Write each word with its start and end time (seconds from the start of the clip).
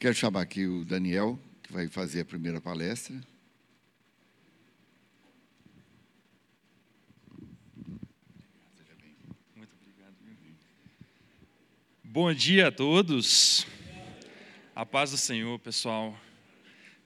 Quero 0.00 0.14
chamar 0.14 0.42
aqui 0.42 0.64
o 0.64 0.84
Daniel, 0.84 1.36
que 1.60 1.72
vai 1.72 1.88
fazer 1.88 2.20
a 2.20 2.24
primeira 2.24 2.60
palestra. 2.60 3.16
Muito 9.56 9.74
obrigado. 9.74 10.14
Bom 12.04 12.32
dia 12.32 12.68
a 12.68 12.70
todos. 12.70 13.66
A 14.72 14.86
paz 14.86 15.10
do 15.10 15.16
Senhor, 15.16 15.58
pessoal. 15.58 16.16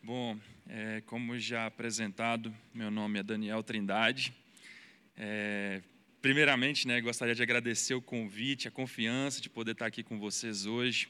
Bom, 0.02 0.38
é, 0.68 1.00
como 1.06 1.38
já 1.38 1.64
apresentado, 1.64 2.54
meu 2.74 2.90
nome 2.90 3.20
é 3.20 3.22
Daniel 3.22 3.62
Trindade. 3.62 4.34
É, 5.16 5.80
primeiramente, 6.20 6.86
né, 6.86 7.00
gostaria 7.00 7.34
de 7.34 7.42
agradecer 7.42 7.94
o 7.94 8.02
convite, 8.02 8.68
a 8.68 8.70
confiança 8.70 9.40
de 9.40 9.48
poder 9.48 9.72
estar 9.72 9.86
aqui 9.86 10.02
com 10.02 10.18
vocês 10.18 10.66
hoje. 10.66 11.08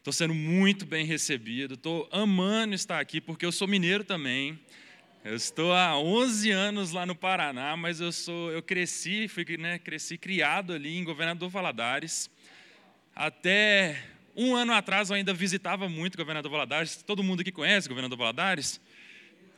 Estou 0.00 0.14
sendo 0.14 0.32
muito 0.32 0.86
bem 0.86 1.04
recebido, 1.04 1.74
estou 1.74 2.08
amando 2.10 2.74
estar 2.74 2.98
aqui, 2.98 3.20
porque 3.20 3.44
eu 3.44 3.52
sou 3.52 3.68
mineiro 3.68 4.02
também. 4.02 4.58
Eu 5.22 5.36
estou 5.36 5.74
há 5.74 5.94
11 5.98 6.50
anos 6.50 6.92
lá 6.92 7.04
no 7.04 7.14
Paraná, 7.14 7.76
mas 7.76 8.00
eu 8.00 8.10
sou, 8.10 8.50
eu 8.50 8.62
cresci, 8.62 9.28
fui, 9.28 9.44
né, 9.58 9.78
cresci 9.78 10.16
criado 10.16 10.72
ali 10.72 10.96
em 10.96 11.04
Governador 11.04 11.50
Valadares. 11.50 12.30
Até 13.14 14.02
um 14.34 14.56
ano 14.56 14.72
atrás 14.72 15.10
eu 15.10 15.16
ainda 15.16 15.34
visitava 15.34 15.86
muito 15.86 16.16
Governador 16.16 16.50
Valadares. 16.50 17.02
Todo 17.02 17.22
mundo 17.22 17.42
aqui 17.42 17.52
conhece 17.52 17.86
Governador 17.86 18.16
Valadares? 18.16 18.80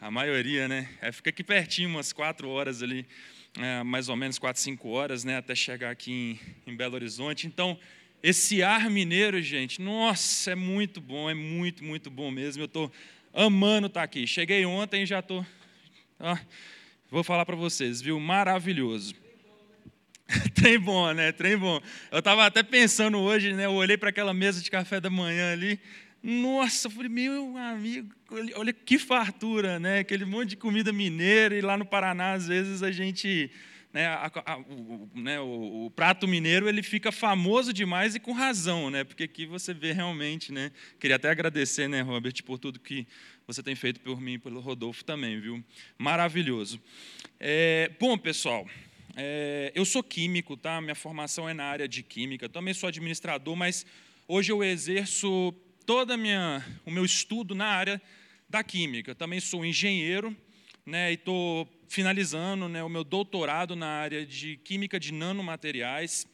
A 0.00 0.11
maioria, 0.11 0.66
né? 0.66 0.88
É, 1.00 1.12
fica 1.12 1.30
aqui 1.30 1.45
pertinho, 1.45 1.88
umas 1.88 2.12
quatro 2.12 2.48
horas 2.48 2.83
ali, 2.83 3.06
é, 3.61 3.84
mais 3.84 4.09
ou 4.09 4.16
menos 4.16 4.41
quatro, 4.41 4.61
cinco 4.61 4.88
horas, 4.88 5.22
né, 5.22 5.36
até 5.36 5.55
chegar 5.55 5.92
aqui 5.92 6.41
em, 6.66 6.72
em 6.72 6.77
Belo 6.77 6.97
Horizonte. 6.97 7.47
Então, 7.47 7.78
esse 8.22 8.62
ar 8.62 8.88
mineiro, 8.88 9.42
gente, 9.42 9.82
nossa, 9.82 10.52
é 10.52 10.54
muito 10.54 11.00
bom, 11.00 11.28
é 11.28 11.34
muito, 11.34 11.82
muito 11.82 12.08
bom 12.08 12.30
mesmo. 12.30 12.62
Eu 12.62 12.66
estou 12.66 12.92
amando 13.32 13.88
estar 13.88 14.00
tá 14.00 14.04
aqui. 14.04 14.26
Cheguei 14.26 14.64
ontem 14.64 15.02
e 15.02 15.06
já 15.06 15.18
estou. 15.18 15.44
Ah, 16.20 16.38
vou 17.10 17.24
falar 17.24 17.44
para 17.44 17.56
vocês, 17.56 18.00
viu? 18.00 18.20
Maravilhoso. 18.20 19.16
Trem 20.55 20.78
bom, 20.78 21.12
né? 21.12 21.32
Trem 21.32 21.56
bom. 21.56 21.80
Eu 22.12 22.20
estava 22.20 22.47
até 22.47 22.62
pensando 22.62 23.19
hoje, 23.19 23.52
né? 23.55 23.66
Eu 23.66 23.72
olhei 23.72 23.97
para 23.97 24.10
aquela 24.10 24.32
mesa 24.32 24.60
de 24.60 24.70
café 24.70 25.00
da 25.00 25.10
manhã 25.10 25.52
ali. 25.52 25.80
Nossa, 26.22 26.86
eu 26.86 26.92
falei, 26.92 27.08
meu 27.08 27.56
amigo, 27.56 28.14
olha 28.54 28.72
que 28.72 29.00
fartura, 29.00 29.80
né? 29.80 29.98
Aquele 29.98 30.25
monte 30.25 30.50
de 30.50 30.56
comida 30.56 30.92
mineira. 30.92 31.56
E 31.56 31.60
lá 31.60 31.77
no 31.77 31.84
Paraná, 31.84 32.34
às 32.34 32.47
vezes, 32.47 32.84
a 32.84 32.92
gente 32.92 33.50
né, 33.92 34.06
a, 34.06 34.30
a, 34.46 34.58
o, 34.58 35.10
né, 35.14 35.38
o, 35.40 35.86
o, 35.86 35.90
prato 35.90 36.26
mineiro 36.26 36.68
ele 36.68 36.82
fica 36.82 37.12
famoso 37.12 37.72
demais 37.72 38.14
e 38.14 38.20
com 38.20 38.32
razão, 38.32 38.90
né, 38.90 39.04
porque 39.04 39.24
aqui 39.24 39.44
você 39.44 39.74
vê 39.74 39.92
realmente, 39.92 40.50
né, 40.50 40.72
queria 40.98 41.16
até 41.16 41.30
agradecer, 41.30 41.88
né, 41.88 42.00
Robert, 42.00 42.42
por 42.44 42.58
tudo 42.58 42.80
que 42.80 43.06
você 43.46 43.62
tem 43.62 43.74
feito 43.74 44.00
por 44.00 44.20
mim 44.20 44.34
e 44.34 44.38
pelo 44.38 44.60
Rodolfo 44.60 45.04
também, 45.04 45.38
viu? 45.40 45.62
Maravilhoso. 45.98 46.80
É, 47.38 47.90
bom, 48.00 48.16
pessoal, 48.16 48.66
é, 49.14 49.72
eu 49.74 49.84
sou 49.84 50.02
químico, 50.02 50.56
tá? 50.56 50.80
Minha 50.80 50.94
formação 50.94 51.48
é 51.48 51.52
na 51.52 51.64
área 51.64 51.86
de 51.86 52.02
química. 52.02 52.48
Também 52.48 52.72
sou 52.72 52.88
administrador, 52.88 53.54
mas 53.54 53.84
hoje 54.26 54.50
eu 54.50 54.62
exerço 54.64 55.52
toda 55.84 56.16
minha, 56.16 56.64
o 56.86 56.90
meu 56.90 57.04
estudo 57.04 57.54
na 57.54 57.66
área 57.66 58.00
da 58.48 58.62
química. 58.62 59.14
Também 59.14 59.40
sou 59.40 59.64
engenheiro, 59.64 60.34
né? 60.86 61.10
E 61.10 61.14
estou 61.14 61.68
finalizando 61.92 62.70
né, 62.70 62.82
o 62.82 62.88
meu 62.88 63.04
doutorado 63.04 63.76
na 63.76 63.86
área 63.86 64.24
de 64.24 64.56
química 64.64 64.98
de 64.98 65.12
nanomateriais. 65.12 66.26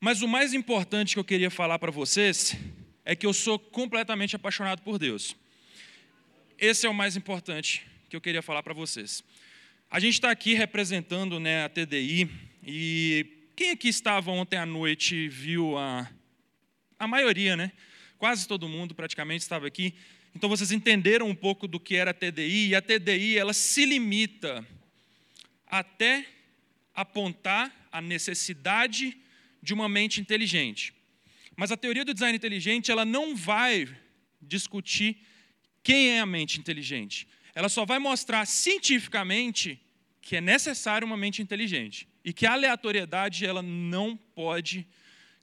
Mas 0.00 0.22
o 0.22 0.28
mais 0.28 0.54
importante 0.54 1.12
que 1.12 1.20
eu 1.20 1.24
queria 1.24 1.50
falar 1.50 1.78
para 1.78 1.90
vocês 1.90 2.56
é 3.04 3.14
que 3.14 3.26
eu 3.26 3.34
sou 3.34 3.58
completamente 3.58 4.34
apaixonado 4.34 4.80
por 4.80 4.98
Deus. 4.98 5.36
Esse 6.58 6.86
é 6.86 6.88
o 6.88 6.94
mais 6.94 7.14
importante 7.14 7.86
que 8.08 8.16
eu 8.16 8.22
queria 8.22 8.40
falar 8.40 8.62
para 8.62 8.72
vocês. 8.72 9.22
A 9.90 10.00
gente 10.00 10.14
está 10.14 10.30
aqui 10.30 10.54
representando 10.54 11.38
né, 11.38 11.64
a 11.64 11.68
TDI 11.68 12.30
e 12.66 13.26
quem 13.54 13.70
aqui 13.70 13.88
estava 13.88 14.30
ontem 14.30 14.56
à 14.56 14.64
noite 14.64 15.28
viu 15.28 15.76
a, 15.76 16.10
a 16.98 17.06
maioria, 17.06 17.54
né? 17.54 17.70
Quase 18.16 18.48
todo 18.48 18.66
mundo 18.66 18.94
praticamente 18.94 19.42
estava 19.42 19.66
aqui 19.66 19.94
então 20.34 20.48
vocês 20.48 20.72
entenderam 20.72 21.28
um 21.28 21.34
pouco 21.34 21.68
do 21.68 21.78
que 21.78 21.94
era 21.94 22.10
a 22.10 22.14
TDI, 22.14 22.68
e 22.68 22.74
a 22.74 22.82
TDI 22.82 23.38
ela 23.38 23.52
se 23.52 23.84
limita 23.86 24.66
até 25.66 26.26
apontar 26.94 27.88
a 27.90 28.00
necessidade 28.00 29.16
de 29.62 29.72
uma 29.72 29.88
mente 29.88 30.20
inteligente. 30.20 30.92
Mas 31.56 31.70
a 31.70 31.76
teoria 31.76 32.04
do 32.04 32.12
design 32.12 32.36
inteligente, 32.36 32.90
ela 32.90 33.04
não 33.04 33.36
vai 33.36 33.88
discutir 34.42 35.16
quem 35.82 36.10
é 36.10 36.20
a 36.20 36.26
mente 36.26 36.58
inteligente. 36.58 37.28
Ela 37.54 37.68
só 37.68 37.84
vai 37.84 37.98
mostrar 37.98 38.44
cientificamente 38.46 39.80
que 40.20 40.36
é 40.36 40.40
necessário 40.40 41.06
uma 41.06 41.16
mente 41.16 41.40
inteligente 41.42 42.08
e 42.24 42.32
que 42.32 42.46
a 42.46 42.52
aleatoriedade 42.52 43.46
ela 43.46 43.62
não 43.62 44.16
pode 44.16 44.86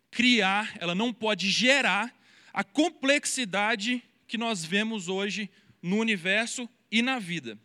criar, 0.10 0.76
ela 0.80 0.94
não 0.94 1.14
pode 1.14 1.50
gerar 1.50 2.14
a 2.54 2.64
complexidade 2.64 4.04
que 4.32 4.38
nós 4.38 4.64
vemos 4.64 5.10
hoje 5.10 5.50
no 5.82 5.98
universo 5.98 6.70
e 6.90 7.02
na 7.02 7.20
vida. 7.20 7.60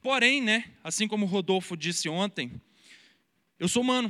Porém, 0.00 0.40
né, 0.40 0.70
assim 0.84 1.08
como 1.08 1.26
o 1.26 1.28
Rodolfo 1.28 1.76
disse 1.76 2.08
ontem, 2.08 2.62
eu 3.58 3.68
sou 3.68 3.82
humano 3.82 4.08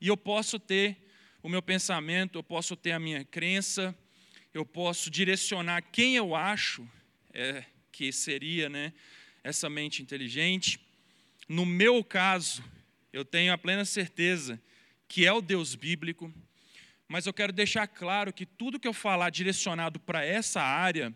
e 0.00 0.08
eu 0.08 0.16
posso 0.16 0.58
ter 0.58 0.96
o 1.42 1.48
meu 1.50 1.60
pensamento, 1.60 2.38
eu 2.38 2.42
posso 2.42 2.74
ter 2.74 2.92
a 2.92 2.98
minha 2.98 3.22
crença, 3.22 3.94
eu 4.54 4.64
posso 4.64 5.10
direcionar 5.10 5.82
quem 5.92 6.16
eu 6.16 6.34
acho 6.34 6.88
é, 7.34 7.66
que 7.92 8.10
seria 8.10 8.70
né, 8.70 8.90
essa 9.42 9.68
mente 9.68 10.00
inteligente. 10.00 10.80
No 11.46 11.66
meu 11.66 12.02
caso, 12.02 12.64
eu 13.12 13.26
tenho 13.26 13.52
a 13.52 13.58
plena 13.58 13.84
certeza 13.84 14.58
que 15.06 15.26
é 15.26 15.32
o 15.34 15.42
Deus 15.42 15.74
bíblico, 15.74 16.32
mas 17.08 17.26
eu 17.26 17.32
quero 17.32 17.52
deixar 17.52 17.86
claro 17.86 18.32
que 18.32 18.46
tudo 18.46 18.78
que 18.78 18.88
eu 18.88 18.92
falar 18.92 19.30
direcionado 19.30 20.00
para 20.00 20.24
essa 20.24 20.60
área 20.60 21.14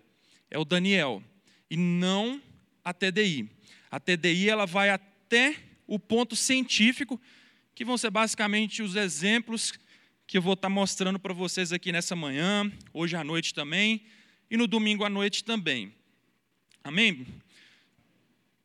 é 0.50 0.58
o 0.58 0.64
Daniel 0.64 1.22
e 1.70 1.76
não 1.76 2.42
a 2.84 2.92
TDI. 2.92 3.50
A 3.90 3.98
TDI 3.98 4.48
ela 4.48 4.66
vai 4.66 4.90
até 4.90 5.56
o 5.86 5.98
ponto 5.98 6.36
científico, 6.36 7.20
que 7.74 7.84
vão 7.84 7.96
ser 7.96 8.10
basicamente 8.10 8.82
os 8.82 8.96
exemplos 8.96 9.72
que 10.26 10.36
eu 10.36 10.42
vou 10.42 10.52
estar 10.52 10.68
mostrando 10.68 11.18
para 11.18 11.32
vocês 11.32 11.72
aqui 11.72 11.90
nessa 11.90 12.14
manhã, 12.14 12.70
hoje 12.92 13.16
à 13.16 13.24
noite 13.24 13.54
também 13.54 14.04
e 14.50 14.56
no 14.56 14.66
domingo 14.66 15.04
à 15.04 15.08
noite 15.08 15.42
também. 15.42 15.94
Amém? 16.84 17.26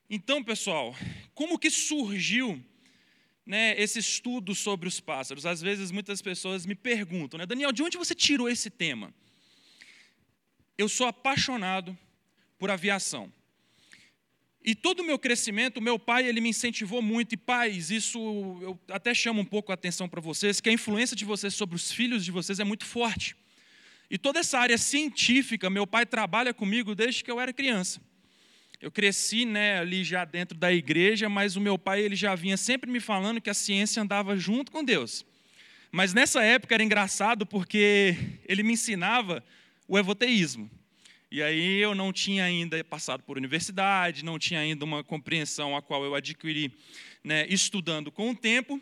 Então, 0.09 0.43
pessoal, 0.43 0.95
como 1.33 1.57
que 1.57 1.69
surgiu 1.69 2.63
né, 3.45 3.79
esse 3.79 3.99
estudo 3.99 4.55
sobre 4.55 4.87
os 4.87 4.99
pássaros. 4.99 5.45
Às 5.45 5.61
vezes 5.61 5.91
muitas 5.91 6.21
pessoas 6.21 6.65
me 6.65 6.75
perguntam, 6.75 7.37
né, 7.37 7.45
Daniel, 7.45 7.71
de 7.71 7.83
onde 7.83 7.97
você 7.97 8.15
tirou 8.15 8.49
esse 8.49 8.69
tema? 8.69 9.13
Eu 10.77 10.89
sou 10.89 11.07
apaixonado 11.07 11.97
por 12.57 12.71
aviação. 12.71 13.31
E 14.65 14.73
todo 14.73 15.01
o 15.01 15.03
meu 15.03 15.19
crescimento, 15.19 15.81
meu 15.81 15.99
pai, 15.99 16.25
ele 16.25 16.39
me 16.39 16.49
incentivou 16.49 17.01
muito. 17.01 17.33
E 17.33 17.37
pais, 17.37 17.91
isso 17.91 18.17
eu 18.61 18.79
até 18.87 19.13
chamo 19.13 19.41
um 19.41 19.45
pouco 19.45 19.71
a 19.71 19.75
atenção 19.75 20.07
para 20.07 20.21
vocês, 20.21 20.61
que 20.61 20.69
a 20.69 20.73
influência 20.73 21.17
de 21.17 21.25
vocês 21.25 21.53
sobre 21.53 21.75
os 21.75 21.91
filhos 21.91 22.23
de 22.23 22.31
vocês 22.31 22.59
é 22.59 22.63
muito 22.63 22.85
forte. 22.85 23.35
E 24.09 24.17
toda 24.17 24.39
essa 24.39 24.57
área 24.57 24.77
científica, 24.77 25.69
meu 25.69 25.85
pai 25.85 26.05
trabalha 26.05 26.53
comigo 26.53 26.95
desde 26.95 27.23
que 27.23 27.29
eu 27.29 27.41
era 27.41 27.51
criança. 27.51 27.99
Eu 28.83 28.91
cresci 28.91 29.45
né, 29.45 29.79
ali 29.79 30.03
já 30.03 30.25
dentro 30.25 30.57
da 30.57 30.69
igreja, 30.69 31.29
mas 31.29 31.55
o 31.55 31.61
meu 31.61 31.79
pai 31.79 32.01
ele 32.01 32.17
já 32.17 32.35
vinha 32.35 32.57
sempre 32.57 32.91
me 32.91 32.99
falando 32.99 33.39
que 33.39 33.49
a 33.49 33.53
ciência 33.53 34.03
andava 34.03 34.35
junto 34.35 34.73
com 34.73 34.83
Deus. 34.83 35.25
Mas 35.89 36.13
nessa 36.13 36.43
época 36.43 36.73
era 36.73 36.83
engraçado 36.83 37.45
porque 37.45 38.13
ele 38.45 38.61
me 38.61 38.73
ensinava 38.73 39.41
o 39.87 39.97
evoteísmo. 39.97 40.69
E 41.31 41.41
aí 41.41 41.79
eu 41.79 41.95
não 41.95 42.11
tinha 42.11 42.43
ainda 42.43 42.83
passado 42.83 43.23
por 43.23 43.37
universidade, 43.37 44.25
não 44.25 44.37
tinha 44.37 44.59
ainda 44.59 44.83
uma 44.83 45.01
compreensão 45.01 45.77
a 45.77 45.81
qual 45.81 46.03
eu 46.03 46.13
adquiri 46.13 46.69
né, 47.23 47.47
estudando 47.47 48.11
com 48.11 48.31
o 48.31 48.35
tempo. 48.35 48.81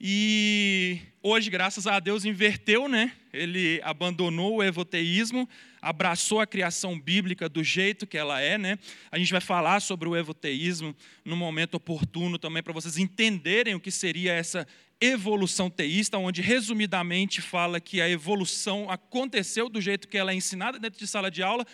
E 0.00 0.98
hoje, 1.22 1.48
graças 1.48 1.86
a 1.86 2.00
Deus, 2.00 2.24
inverteu, 2.24 2.88
né? 2.88 3.12
Ele 3.32 3.80
abandonou 3.84 4.56
o 4.56 4.64
evoteísmo, 4.64 5.48
abraçou 5.82 6.40
a 6.40 6.46
criação 6.46 6.98
bíblica 6.98 7.48
do 7.48 7.64
jeito 7.64 8.06
que 8.06 8.16
ela 8.16 8.40
é, 8.40 8.56
né? 8.56 8.78
A 9.10 9.18
gente 9.18 9.32
vai 9.32 9.40
falar 9.40 9.80
sobre 9.80 10.08
o 10.08 10.16
evoteísmo 10.16 10.94
no 11.24 11.36
momento 11.36 11.74
oportuno 11.74 12.38
também 12.38 12.62
para 12.62 12.72
vocês 12.72 12.96
entenderem 12.96 13.74
o 13.74 13.80
que 13.80 13.90
seria 13.90 14.32
essa 14.32 14.66
evolução 15.00 15.68
teísta, 15.68 16.16
onde 16.16 16.40
resumidamente 16.40 17.42
fala 17.42 17.80
que 17.80 18.00
a 18.00 18.08
evolução 18.08 18.88
aconteceu 18.88 19.68
do 19.68 19.80
jeito 19.80 20.06
que 20.06 20.16
ela 20.16 20.30
é 20.30 20.34
ensinada 20.36 20.78
dentro 20.78 21.00
de 21.00 21.08
sala 21.08 21.28
de 21.28 21.42
aula, 21.42 21.66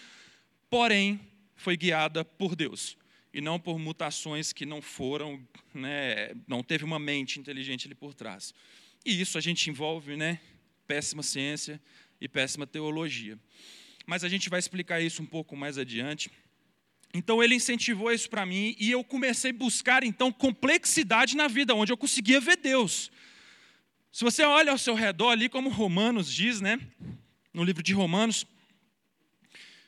porém 0.71 1.21
foi 1.55 1.77
guiada 1.77 2.25
por 2.25 2.57
Deus 2.57 2.97
e 3.35 3.43
não 3.43 3.61
por 3.61 3.79
mutações 3.79 4.55
que 4.55 4.65
não 4.65 4.81
foram, 4.81 5.47
né, 5.75 6.35
não 6.47 6.63
teve 6.63 6.85
uma 6.85 6.99
mente 6.99 7.39
inteligente 7.39 7.87
ali 7.87 7.95
por 7.95 8.15
trás. 8.15 8.55
E 9.05 9.21
isso 9.21 9.37
a 9.37 9.41
gente 9.43 9.69
envolve, 9.69 10.17
né, 10.17 10.41
péssima 10.87 11.23
ciência 11.23 11.79
e 12.19 12.27
péssima 12.27 12.67
teologia. 12.67 13.39
Mas 14.09 14.25
a 14.25 14.29
gente 14.29 14.49
vai 14.49 14.59
explicar 14.59 15.03
isso 15.03 15.23
um 15.23 15.27
pouco 15.27 15.55
mais 15.55 15.77
adiante. 15.77 16.31
Então 17.13 17.43
ele 17.43 17.55
incentivou 17.55 18.11
isso 18.11 18.31
para 18.31 18.47
mim 18.47 18.75
e 18.81 18.91
eu 18.91 19.05
comecei 19.05 19.51
a 19.51 19.55
buscar 19.55 20.03
então 20.03 20.33
complexidade 20.33 21.37
na 21.37 21.47
vida, 21.47 21.75
onde 21.75 21.93
eu 21.93 21.97
conseguia 21.97 22.41
ver 22.41 22.57
Deus. 22.57 23.11
Se 24.11 24.25
você 24.25 24.43
olha 24.45 24.73
ao 24.73 24.79
seu 24.79 24.95
redor 24.95 25.29
ali, 25.29 25.47
como 25.47 25.69
Romanos 25.69 26.33
diz, 26.33 26.59
né, 26.59 26.81
no 27.53 27.63
livro 27.63 27.83
de 27.83 27.93
Romanos, 27.93 28.47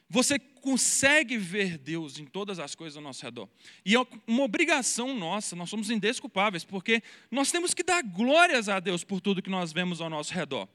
você 0.06 0.38
consegue 0.38 1.38
ver 1.38 1.78
Deus 1.78 2.18
em 2.18 2.26
todas 2.26 2.58
as 2.58 2.74
coisas 2.74 2.98
ao 2.98 3.02
nosso 3.02 3.24
redor. 3.24 3.48
E 3.86 3.96
é 3.96 4.06
uma 4.26 4.42
obrigação 4.42 5.16
nossa, 5.16 5.56
nós 5.56 5.70
somos 5.70 5.88
indesculpáveis, 5.88 6.62
porque 6.62 7.02
nós 7.30 7.50
temos 7.50 7.72
que 7.72 7.82
dar 7.82 8.02
glórias 8.02 8.68
a 8.68 8.80
Deus 8.80 9.02
por 9.02 9.22
tudo 9.22 9.40
que 9.40 9.48
nós 9.48 9.72
vemos 9.72 9.98
ao 9.98 10.10
nosso 10.10 10.34
redor. 10.34 10.68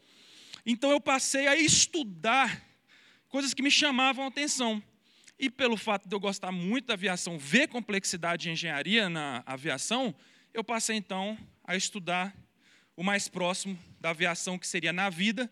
Então 0.65 0.89
eu 0.89 0.99
passei 0.99 1.45
a 1.45 1.55
estudar 1.55 2.64
coisas 3.35 3.53
que 3.53 3.61
me 3.61 3.69
chamavam 3.69 4.23
a 4.23 4.27
atenção. 4.29 4.81
E 5.37 5.49
pelo 5.49 5.75
fato 5.75 6.07
de 6.07 6.15
eu 6.15 6.19
gostar 6.21 6.53
muito 6.53 6.85
da 6.85 6.93
aviação, 6.93 7.37
ver 7.37 7.67
complexidade 7.67 8.43
de 8.43 8.49
engenharia 8.49 9.09
na 9.09 9.43
aviação, 9.45 10.15
eu 10.53 10.63
passei 10.63 10.95
então 10.95 11.37
a 11.61 11.75
estudar 11.75 12.33
o 12.95 13.03
mais 13.03 13.27
próximo 13.27 13.77
da 13.99 14.11
aviação 14.11 14.57
que 14.57 14.65
seria 14.65 14.93
na 14.93 15.09
vida, 15.09 15.51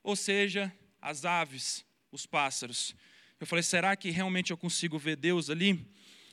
ou 0.00 0.14
seja, 0.14 0.72
as 1.02 1.24
aves, 1.24 1.84
os 2.12 2.24
pássaros. 2.24 2.94
Eu 3.40 3.48
falei, 3.48 3.64
será 3.64 3.96
que 3.96 4.10
realmente 4.10 4.52
eu 4.52 4.56
consigo 4.56 4.96
ver 4.96 5.16
Deus 5.16 5.50
ali? 5.50 5.84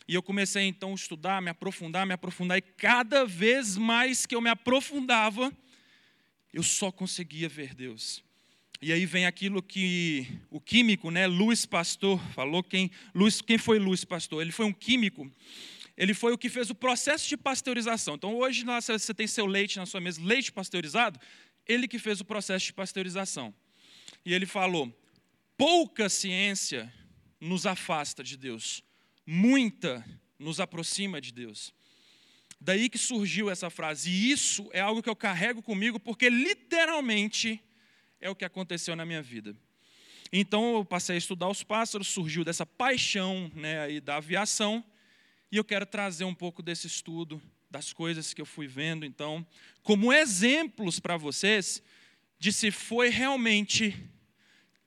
E 0.07 0.13
eu 0.13 0.21
comecei 0.21 0.65
então 0.65 0.91
a 0.91 0.93
estudar, 0.93 1.41
me 1.41 1.49
aprofundar, 1.49 2.05
me 2.05 2.13
aprofundar, 2.13 2.59
e 2.59 2.61
cada 2.61 3.25
vez 3.25 3.75
mais 3.75 4.27
que 4.27 4.35
eu 4.35 4.41
me 4.41 4.51
aprofundava, 4.51 5.51
eu 6.53 6.61
só 6.61 6.91
conseguia 6.91 7.49
ver 7.49 7.73
Deus. 7.73 8.23
E 8.83 8.91
aí 8.91 9.05
vem 9.05 9.27
aquilo 9.27 9.61
que 9.61 10.25
o 10.49 10.59
químico, 10.59 11.11
né, 11.11 11.27
Luiz 11.27 11.67
Pastor, 11.67 12.19
falou. 12.33 12.63
Quem, 12.63 12.89
Luiz, 13.13 13.39
quem 13.39 13.59
foi 13.59 13.77
Luiz 13.77 14.03
Pastor? 14.03 14.41
Ele 14.41 14.51
foi 14.51 14.65
um 14.65 14.73
químico. 14.73 15.31
Ele 15.95 16.15
foi 16.15 16.33
o 16.33 16.37
que 16.37 16.49
fez 16.49 16.71
o 16.71 16.73
processo 16.73 17.29
de 17.29 17.37
pasteurização. 17.37 18.15
Então, 18.15 18.35
hoje 18.35 18.65
você 18.65 19.13
tem 19.13 19.27
seu 19.27 19.45
leite 19.45 19.77
na 19.77 19.85
sua 19.85 20.01
mesa, 20.01 20.19
leite 20.23 20.51
pasteurizado. 20.51 21.19
Ele 21.67 21.87
que 21.87 21.99
fez 21.99 22.21
o 22.21 22.25
processo 22.25 22.65
de 22.65 22.73
pasteurização. 22.73 23.53
E 24.25 24.33
ele 24.33 24.47
falou: 24.47 24.91
pouca 25.55 26.09
ciência 26.09 26.91
nos 27.39 27.67
afasta 27.67 28.23
de 28.23 28.35
Deus, 28.35 28.83
muita 29.27 30.03
nos 30.39 30.59
aproxima 30.59 31.21
de 31.21 31.31
Deus. 31.31 31.71
Daí 32.59 32.89
que 32.89 32.97
surgiu 32.97 33.47
essa 33.47 33.69
frase. 33.69 34.09
E 34.09 34.31
isso 34.31 34.67
é 34.73 34.79
algo 34.79 35.03
que 35.03 35.09
eu 35.09 35.15
carrego 35.15 35.61
comigo, 35.61 35.99
porque 35.99 36.31
literalmente 36.31 37.61
é 38.21 38.29
o 38.29 38.35
que 38.35 38.45
aconteceu 38.45 38.95
na 38.95 39.05
minha 39.05 39.21
vida. 39.21 39.55
Então 40.31 40.75
eu 40.75 40.85
passei 40.85 41.15
a 41.15 41.17
estudar 41.17 41.49
os 41.49 41.63
pássaros, 41.63 42.07
surgiu 42.07 42.45
dessa 42.45 42.65
paixão 42.65 43.51
né, 43.53 43.81
aí 43.81 43.99
da 43.99 44.17
aviação, 44.17 44.83
e 45.51 45.57
eu 45.57 45.63
quero 45.63 45.85
trazer 45.85 46.23
um 46.23 46.33
pouco 46.33 46.61
desse 46.61 46.87
estudo, 46.87 47.41
das 47.69 47.91
coisas 47.91 48.33
que 48.33 48.41
eu 48.41 48.45
fui 48.45 48.67
vendo, 48.67 49.05
então, 49.05 49.45
como 49.83 50.13
exemplos 50.13 50.99
para 50.99 51.17
vocês 51.17 51.83
de 52.39 52.53
se 52.53 52.71
foi 52.71 53.09
realmente 53.09 54.09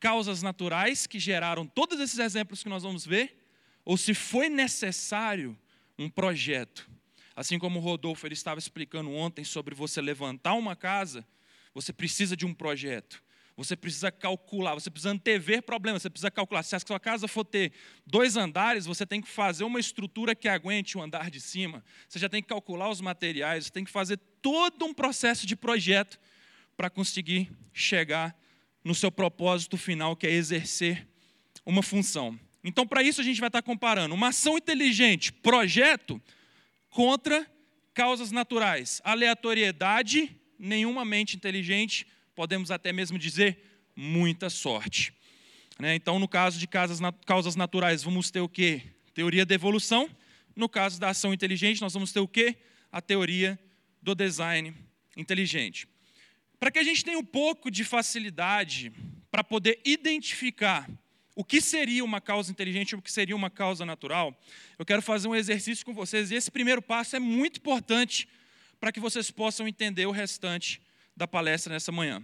causas 0.00 0.42
naturais 0.42 1.06
que 1.06 1.18
geraram 1.18 1.66
todos 1.66 1.98
esses 2.00 2.18
exemplos 2.18 2.62
que 2.62 2.68
nós 2.68 2.82
vamos 2.82 3.04
ver, 3.04 3.42
ou 3.84 3.96
se 3.96 4.14
foi 4.14 4.48
necessário 4.48 5.58
um 5.98 6.08
projeto. 6.08 6.88
Assim 7.36 7.58
como 7.58 7.78
o 7.78 7.82
Rodolfo 7.82 8.26
ele 8.26 8.34
estava 8.34 8.58
explicando 8.58 9.10
ontem 9.10 9.44
sobre 9.44 9.74
você 9.74 10.00
levantar 10.00 10.54
uma 10.54 10.76
casa, 10.76 11.26
você 11.74 11.92
precisa 11.92 12.36
de 12.36 12.46
um 12.46 12.54
projeto. 12.54 13.22
Você 13.56 13.76
precisa 13.76 14.10
calcular, 14.10 14.74
você 14.74 14.90
precisa 14.90 15.10
antever 15.10 15.62
problemas, 15.62 16.02
você 16.02 16.10
precisa 16.10 16.30
calcular. 16.30 16.62
Se 16.64 16.74
a 16.74 16.80
sua 16.80 16.98
casa 16.98 17.28
for 17.28 17.44
ter 17.44 17.72
dois 18.04 18.36
andares, 18.36 18.84
você 18.84 19.06
tem 19.06 19.20
que 19.20 19.28
fazer 19.28 19.62
uma 19.62 19.78
estrutura 19.78 20.34
que 20.34 20.48
aguente 20.48 20.98
o 20.98 21.02
andar 21.02 21.30
de 21.30 21.40
cima. 21.40 21.84
Você 22.08 22.18
já 22.18 22.28
tem 22.28 22.42
que 22.42 22.48
calcular 22.48 22.88
os 22.88 23.00
materiais, 23.00 23.66
você 23.66 23.70
tem 23.70 23.84
que 23.84 23.92
fazer 23.92 24.16
todo 24.42 24.84
um 24.84 24.92
processo 24.92 25.46
de 25.46 25.54
projeto 25.54 26.18
para 26.76 26.90
conseguir 26.90 27.50
chegar 27.72 28.36
no 28.82 28.94
seu 28.94 29.10
propósito 29.10 29.76
final, 29.76 30.16
que 30.16 30.26
é 30.26 30.30
exercer 30.30 31.06
uma 31.64 31.82
função. 31.82 32.38
Então, 32.62 32.86
para 32.86 33.02
isso, 33.02 33.20
a 33.20 33.24
gente 33.24 33.40
vai 33.40 33.48
estar 33.48 33.62
comparando 33.62 34.14
uma 34.14 34.28
ação 34.28 34.58
inteligente, 34.58 35.32
projeto, 35.32 36.20
contra 36.88 37.46
causas 37.92 38.32
naturais, 38.32 39.00
aleatoriedade, 39.04 40.36
nenhuma 40.64 41.04
mente 41.04 41.36
inteligente 41.36 42.06
podemos 42.34 42.70
até 42.70 42.92
mesmo 42.92 43.18
dizer 43.18 43.58
muita 43.94 44.48
sorte. 44.48 45.12
Né? 45.78 45.94
Então, 45.94 46.18
no 46.18 46.26
caso 46.26 46.58
de 46.58 46.66
causas 46.66 47.54
naturais, 47.54 48.02
vamos 48.02 48.30
ter 48.30 48.40
o 48.40 48.48
quê? 48.48 48.82
Teoria 49.12 49.44
da 49.44 49.54
evolução. 49.54 50.08
No 50.56 50.68
caso 50.68 50.98
da 50.98 51.10
ação 51.10 51.34
inteligente, 51.34 51.80
nós 51.80 51.92
vamos 51.92 52.12
ter 52.12 52.20
o 52.20 52.28
quê? 52.28 52.56
A 52.90 53.00
teoria 53.00 53.58
do 54.00 54.14
design 54.14 54.74
inteligente. 55.16 55.86
Para 56.58 56.70
que 56.70 56.78
a 56.78 56.82
gente 56.82 57.04
tenha 57.04 57.18
um 57.18 57.24
pouco 57.24 57.70
de 57.70 57.84
facilidade 57.84 58.92
para 59.30 59.44
poder 59.44 59.80
identificar 59.84 60.88
o 61.36 61.44
que 61.44 61.60
seria 61.60 62.04
uma 62.04 62.20
causa 62.20 62.50
inteligente 62.50 62.92
e 62.92 62.94
o 62.94 63.02
que 63.02 63.10
seria 63.10 63.34
uma 63.34 63.50
causa 63.50 63.84
natural, 63.84 64.40
eu 64.78 64.84
quero 64.84 65.02
fazer 65.02 65.26
um 65.26 65.34
exercício 65.34 65.84
com 65.84 65.92
vocês. 65.92 66.30
E 66.30 66.36
esse 66.36 66.50
primeiro 66.50 66.80
passo 66.80 67.16
é 67.16 67.18
muito 67.18 67.58
importante 67.58 68.28
para 68.80 68.92
que 68.92 69.00
vocês 69.00 69.30
possam 69.30 69.66
entender 69.66 70.06
o 70.06 70.10
restante 70.10 70.80
da 71.16 71.26
palestra 71.26 71.72
nessa 71.72 71.92
manhã. 71.92 72.22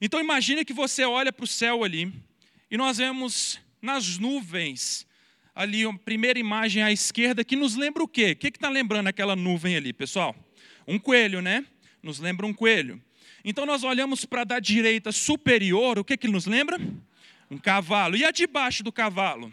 Então 0.00 0.20
imagine 0.20 0.64
que 0.64 0.72
você 0.72 1.04
olha 1.04 1.32
para 1.32 1.44
o 1.44 1.46
céu 1.46 1.84
ali 1.84 2.12
e 2.70 2.76
nós 2.76 2.98
vemos 2.98 3.60
nas 3.80 4.18
nuvens 4.18 5.06
ali 5.54 5.84
a 5.84 5.92
primeira 5.94 6.38
imagem 6.38 6.82
à 6.82 6.92
esquerda 6.92 7.42
que 7.42 7.56
nos 7.56 7.76
lembra 7.76 8.02
o 8.02 8.08
quê? 8.08 8.32
O 8.32 8.36
que 8.36 8.48
está 8.48 8.68
lembrando 8.68 9.06
aquela 9.06 9.34
nuvem 9.34 9.74
ali, 9.76 9.92
pessoal? 9.92 10.36
Um 10.86 10.98
coelho, 10.98 11.40
né? 11.40 11.64
Nos 12.02 12.18
lembra 12.18 12.46
um 12.46 12.52
coelho. 12.52 13.02
Então 13.42 13.64
nós 13.64 13.82
olhamos 13.82 14.24
para 14.24 14.44
da 14.44 14.60
direita 14.60 15.10
superior, 15.12 15.98
o 15.98 16.04
que 16.04 16.16
que 16.16 16.28
nos 16.28 16.46
lembra? 16.46 16.78
Um 17.50 17.56
cavalo. 17.56 18.16
E 18.16 18.24
a 18.24 18.30
debaixo 18.30 18.82
do 18.82 18.92
cavalo? 18.92 19.52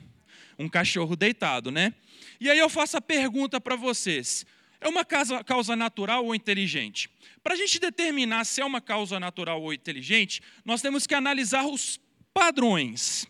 Um 0.60 0.68
cachorro 0.68 1.16
deitado, 1.16 1.72
né? 1.72 1.94
E 2.40 2.50
aí 2.50 2.58
eu 2.58 2.70
faço 2.70 2.98
a 2.98 3.02
pergunta 3.02 3.62
para 3.62 3.76
vocês: 3.76 4.46
é 4.84 4.90
uma 4.90 5.06
causa, 5.06 5.44
causa 5.44 5.76
natural 5.76 6.26
ou 6.26 6.36
inteligente? 6.36 7.10
Para 7.42 7.54
a 7.54 7.58
gente 7.58 7.80
determinar 7.80 8.44
se 8.44 8.62
é 8.62 8.66
uma 8.66 8.82
causa 8.82 9.20
natural 9.20 9.62
ou 9.62 9.74
inteligente, 9.74 10.42
nós 10.66 10.82
temos 10.82 11.08
que 11.08 11.16
analisar 11.16 11.66
os 11.66 12.00
padrões. 12.34 13.26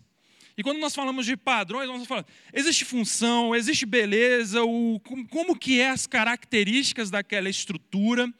E 0.57 0.63
quando 0.63 0.79
nós 0.79 0.95
falamos 0.95 1.25
de 1.25 1.38
padrões, 1.38 1.88
nós 1.88 2.07
falamos, 2.07 2.29
existe 2.51 2.86
função, 2.86 3.55
existe 3.55 3.86
beleza, 3.86 4.63
o, 4.63 5.00
como 5.29 5.57
que 5.57 5.79
é 5.79 5.89
as 5.89 6.07
características 6.07 7.12
daquela 7.12 7.50
estrutura. 7.50 8.31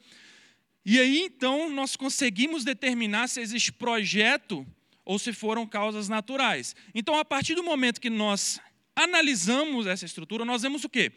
E 0.84 0.98
aí, 0.98 1.20
então, 1.20 1.70
nós 1.70 1.96
conseguimos 1.96 2.64
determinar 2.64 3.28
se 3.28 3.40
existe 3.40 3.72
projeto 3.72 4.66
ou 5.04 5.18
se 5.18 5.32
foram 5.32 5.66
causas 5.66 6.08
naturais. 6.08 6.74
Então, 6.94 7.16
a 7.16 7.24
partir 7.24 7.54
do 7.54 7.62
momento 7.62 8.00
que 8.00 8.10
nós 8.10 8.60
analisamos 8.96 9.86
essa 9.86 10.04
estrutura, 10.04 10.44
nós 10.44 10.62
vemos 10.62 10.84
o 10.84 10.88
quê? 10.88 11.12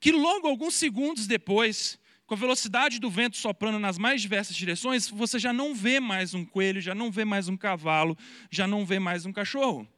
Que 0.00 0.12
logo 0.12 0.46
alguns 0.46 0.74
segundos 0.74 1.26
depois, 1.26 1.98
com 2.26 2.34
a 2.34 2.36
velocidade 2.36 2.98
do 2.98 3.08
vento 3.08 3.36
soprando 3.36 3.78
nas 3.78 3.98
mais 3.98 4.20
diversas 4.20 4.56
direções, 4.56 5.08
você 5.08 5.38
já 5.38 5.52
não 5.52 5.74
vê 5.74 6.00
mais 6.00 6.34
um 6.34 6.44
coelho, 6.44 6.80
já 6.80 6.94
não 6.94 7.10
vê 7.10 7.24
mais 7.24 7.48
um 7.48 7.56
cavalo, 7.56 8.16
já 8.50 8.66
não 8.66 8.84
vê 8.84 8.98
mais 8.98 9.24
um 9.24 9.32
cachorro. 9.32 9.88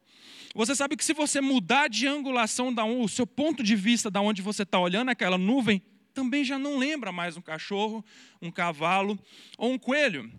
Você 0.55 0.75
sabe 0.75 0.97
que 0.97 1.05
se 1.05 1.13
você 1.13 1.41
mudar 1.41 1.89
de 1.89 2.07
angulação, 2.07 2.75
o 3.01 3.09
seu 3.09 3.27
ponto 3.27 3.63
de 3.63 3.77
vista 3.77 4.11
da 4.11 4.21
onde 4.21 4.43
você 4.43 4.63
está 4.63 4.79
olhando 4.79 5.11
aquela 5.11 5.39
nuvem, 5.39 5.83
também 6.15 6.45
já 6.45 6.59
não 6.59 6.79
lembra 6.79 7.13
mais 7.13 7.37
um 7.37 7.41
cachorro, 7.41 8.05
um 8.43 8.51
cavalo 8.51 9.19
ou 9.57 9.73
um 9.73 9.79
coelho. 9.79 10.31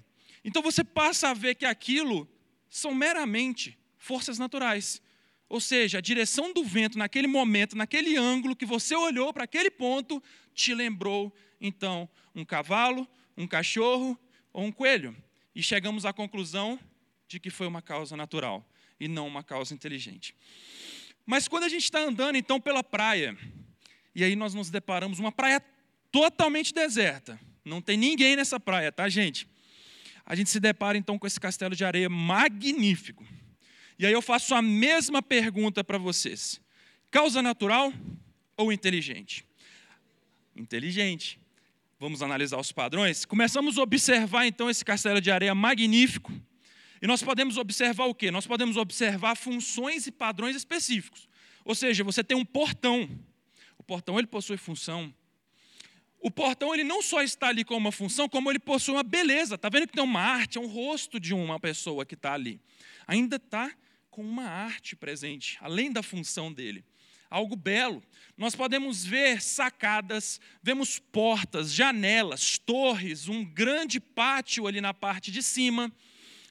Então 0.44 0.62
você 0.62 0.84
passa 0.84 1.30
a 1.30 1.34
ver 1.34 1.56
que 1.56 1.66
aquilo 1.66 2.28
são 2.70 2.94
meramente 2.94 3.78
forças 3.98 4.38
naturais. 4.38 5.01
Ou 5.50 5.60
seja, 5.60 5.98
a 5.98 6.01
direção 6.01 6.53
do 6.53 6.63
vento 6.63 6.98
naquele 6.98 7.27
momento, 7.27 7.75
naquele 7.75 8.15
ângulo 8.15 8.56
que 8.56 8.68
você 8.68 8.96
olhou 8.96 9.34
para 9.34 9.46
aquele 9.46 9.72
ponto, 9.72 10.22
te 10.53 10.75
lembrou 10.75 11.36
então 11.60 12.08
um 12.36 12.46
cavalo, 12.46 13.08
um 13.36 13.48
cachorro 13.48 14.18
ou 14.53 14.63
um 14.63 14.72
coelho. 14.72 15.15
E 15.56 15.63
chegamos 15.63 16.06
à 16.06 16.13
conclusão 16.13 16.79
de 17.27 17.39
que 17.39 17.50
foi 17.50 17.65
uma 17.65 17.82
causa 17.82 18.15
natural 18.15 18.63
e 19.00 19.08
não 19.08 19.27
uma 19.27 19.44
causa 19.44 19.74
inteligente. 19.74 20.36
Mas 21.25 21.48
quando 21.48 21.63
a 21.63 21.70
gente 21.70 21.84
está 21.84 22.00
andando 22.00 22.36
então 22.36 22.62
pela 22.62 22.84
praia, 22.84 23.36
e 24.13 24.24
aí 24.24 24.36
nós 24.36 24.53
nos 24.53 24.70
deparamos 24.70 25.18
uma 25.18 25.32
praia 25.32 25.62
totalmente 26.12 26.74
deserta, 26.74 27.39
não 27.65 27.82
tem 27.82 27.98
ninguém 27.98 28.36
nessa 28.36 28.60
praia, 28.60 28.91
tá, 28.91 29.10
gente? 29.10 29.48
A 30.25 30.36
gente 30.36 30.50
se 30.50 30.60
depara 30.60 30.98
então 30.98 31.18
com 31.18 31.25
esse 31.25 31.39
castelo 31.39 31.75
de 31.75 31.84
areia 31.84 32.10
magnífico. 32.10 33.25
E 34.00 34.06
aí 34.06 34.13
eu 34.13 34.22
faço 34.22 34.56
a 34.56 34.62
mesma 34.62 35.22
pergunta 35.22 35.84
para 35.84 35.98
vocês: 35.98 36.62
causa 37.12 37.41
natural 37.41 37.94
ou 38.56 38.72
inteligente? 38.72 39.46
Inteligente. 40.56 41.38
Vamos 42.00 42.22
analisar 42.22 42.58
os 42.58 42.72
padrões? 42.72 43.25
Começamos 43.25 43.77
a 43.77 43.82
observar 43.82 44.46
então 44.46 44.70
esse 44.70 44.86
castelo 44.86 45.20
de 45.20 45.29
areia 45.29 45.53
magnífico. 45.53 46.32
E 47.01 47.08
nós 47.08 47.22
podemos 47.22 47.58
observar 47.58 48.06
o 48.06 48.15
quê? 48.15 48.32
Nós 48.32 48.48
podemos 48.48 48.77
observar 48.77 49.36
funções 49.36 50.08
e 50.08 50.12
padrões 50.12 50.56
específicos. 50.56 51.27
Ou 51.65 51.75
seja, 51.75 52.01
você 52.01 52.24
tem 52.24 52.38
um 52.38 52.46
portão. 52.46 53.10
O 53.77 53.84
portão 53.84 54.18
ele 54.18 54.27
possui 54.27 54.56
função. 54.56 55.13
O 56.22 56.32
portão 56.32 56.74
ele 56.74 56.86
não 56.86 57.01
só 57.01 57.22
está 57.22 57.50
ali 57.50 57.65
com 57.65 57.75
uma 57.75 57.91
função, 57.91 58.29
como 58.29 58.50
ele 58.50 58.60
possui 58.60 58.94
uma 58.94 59.03
beleza. 59.03 59.56
Está 59.56 59.68
vendo 59.68 59.88
que 59.88 59.94
tem 59.94 60.03
uma 60.03 60.22
arte, 60.22 60.58
é 60.58 60.62
um 60.62 60.68
rosto 60.68 61.20
de 61.20 61.34
uma 61.34 61.60
pessoa 61.60 62.06
que 62.06 62.13
está 62.13 62.34
ali. 62.34 62.62
Ainda 63.06 63.36
está 63.36 63.70
com 64.10 64.22
uma 64.22 64.44
arte 64.44 64.96
presente, 64.96 65.58
além 65.62 65.92
da 65.92 66.04
função 66.04 66.51
dele. 66.51 66.84
Algo 67.30 67.56
belo. 67.56 68.01
Nós 68.36 68.56
podemos 68.56 69.06
ver 69.06 69.42
sacadas, 69.42 70.42
vemos 70.63 70.98
portas, 70.98 71.72
janelas, 71.72 72.58
torres, 72.58 73.28
um 73.28 73.46
grande 73.46 74.00
pátio 74.00 74.66
ali 74.66 74.82
na 74.82 74.94
parte 74.94 75.32
de 75.32 75.44
cima, 75.44 75.92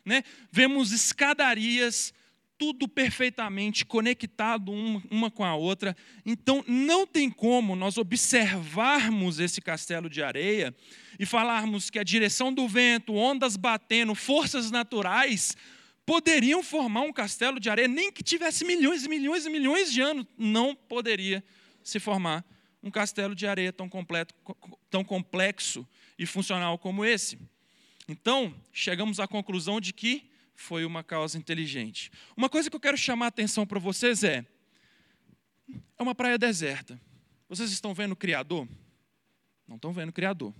né? 0.04 0.22
vemos 0.52 0.92
escadarias, 0.92 2.14
tudo 2.56 2.88
perfeitamente 2.88 3.84
conectado 3.84 4.72
uma, 4.72 5.30
com 5.30 5.44
a 5.44 5.54
outra. 5.54 5.96
Então, 6.24 6.64
não 6.66 7.06
tem 7.06 7.30
como 7.30 7.74
nós 7.74 7.98
observarmos 7.98 9.38
esse 9.40 9.60
castelo 9.60 10.08
de 10.08 10.22
areia 10.22 10.74
e 11.18 11.26
falarmos 11.26 11.90
que 11.90 11.98
a 11.98 12.04
direção 12.04 12.52
do 12.52 12.68
vento, 12.68 13.14
ondas 13.14 13.56
batendo, 13.56 14.14
forças 14.14 14.70
naturais 14.70 15.56
poderiam 16.08 16.62
formar 16.62 17.02
um 17.02 17.12
castelo 17.12 17.60
de 17.60 17.68
areia, 17.68 17.86
nem 17.86 18.10
que 18.10 18.22
tivesse 18.22 18.64
milhões 18.64 19.04
e 19.04 19.08
milhões 19.10 19.44
e 19.44 19.50
milhões 19.50 19.92
de 19.92 20.00
anos, 20.00 20.24
não 20.38 20.74
poderia 20.74 21.44
se 21.84 22.00
formar 22.00 22.42
um 22.82 22.90
castelo 22.90 23.34
de 23.34 23.46
areia 23.46 23.70
tão, 23.70 23.90
completo, 23.90 24.34
tão 24.88 25.04
complexo 25.04 25.86
e 26.18 26.24
funcional 26.24 26.78
como 26.78 27.04
esse. 27.04 27.38
Então, 28.08 28.54
chegamos 28.72 29.20
à 29.20 29.28
conclusão 29.28 29.78
de 29.82 29.92
que 29.92 30.30
foi 30.54 30.86
uma 30.86 31.04
causa 31.04 31.36
inteligente. 31.36 32.10
Uma 32.34 32.48
coisa 32.48 32.70
que 32.70 32.76
eu 32.76 32.80
quero 32.80 32.96
chamar 32.96 33.26
a 33.26 33.28
atenção 33.28 33.66
para 33.66 33.78
vocês 33.78 34.24
é: 34.24 34.46
é 35.98 36.02
uma 36.02 36.14
praia 36.14 36.38
deserta. 36.38 36.98
Vocês 37.50 37.70
estão 37.70 37.92
vendo 37.92 38.12
o 38.12 38.16
Criador? 38.16 38.66
Não 39.66 39.76
estão 39.76 39.92
vendo 39.92 40.08
o 40.08 40.12
Criador. 40.12 40.54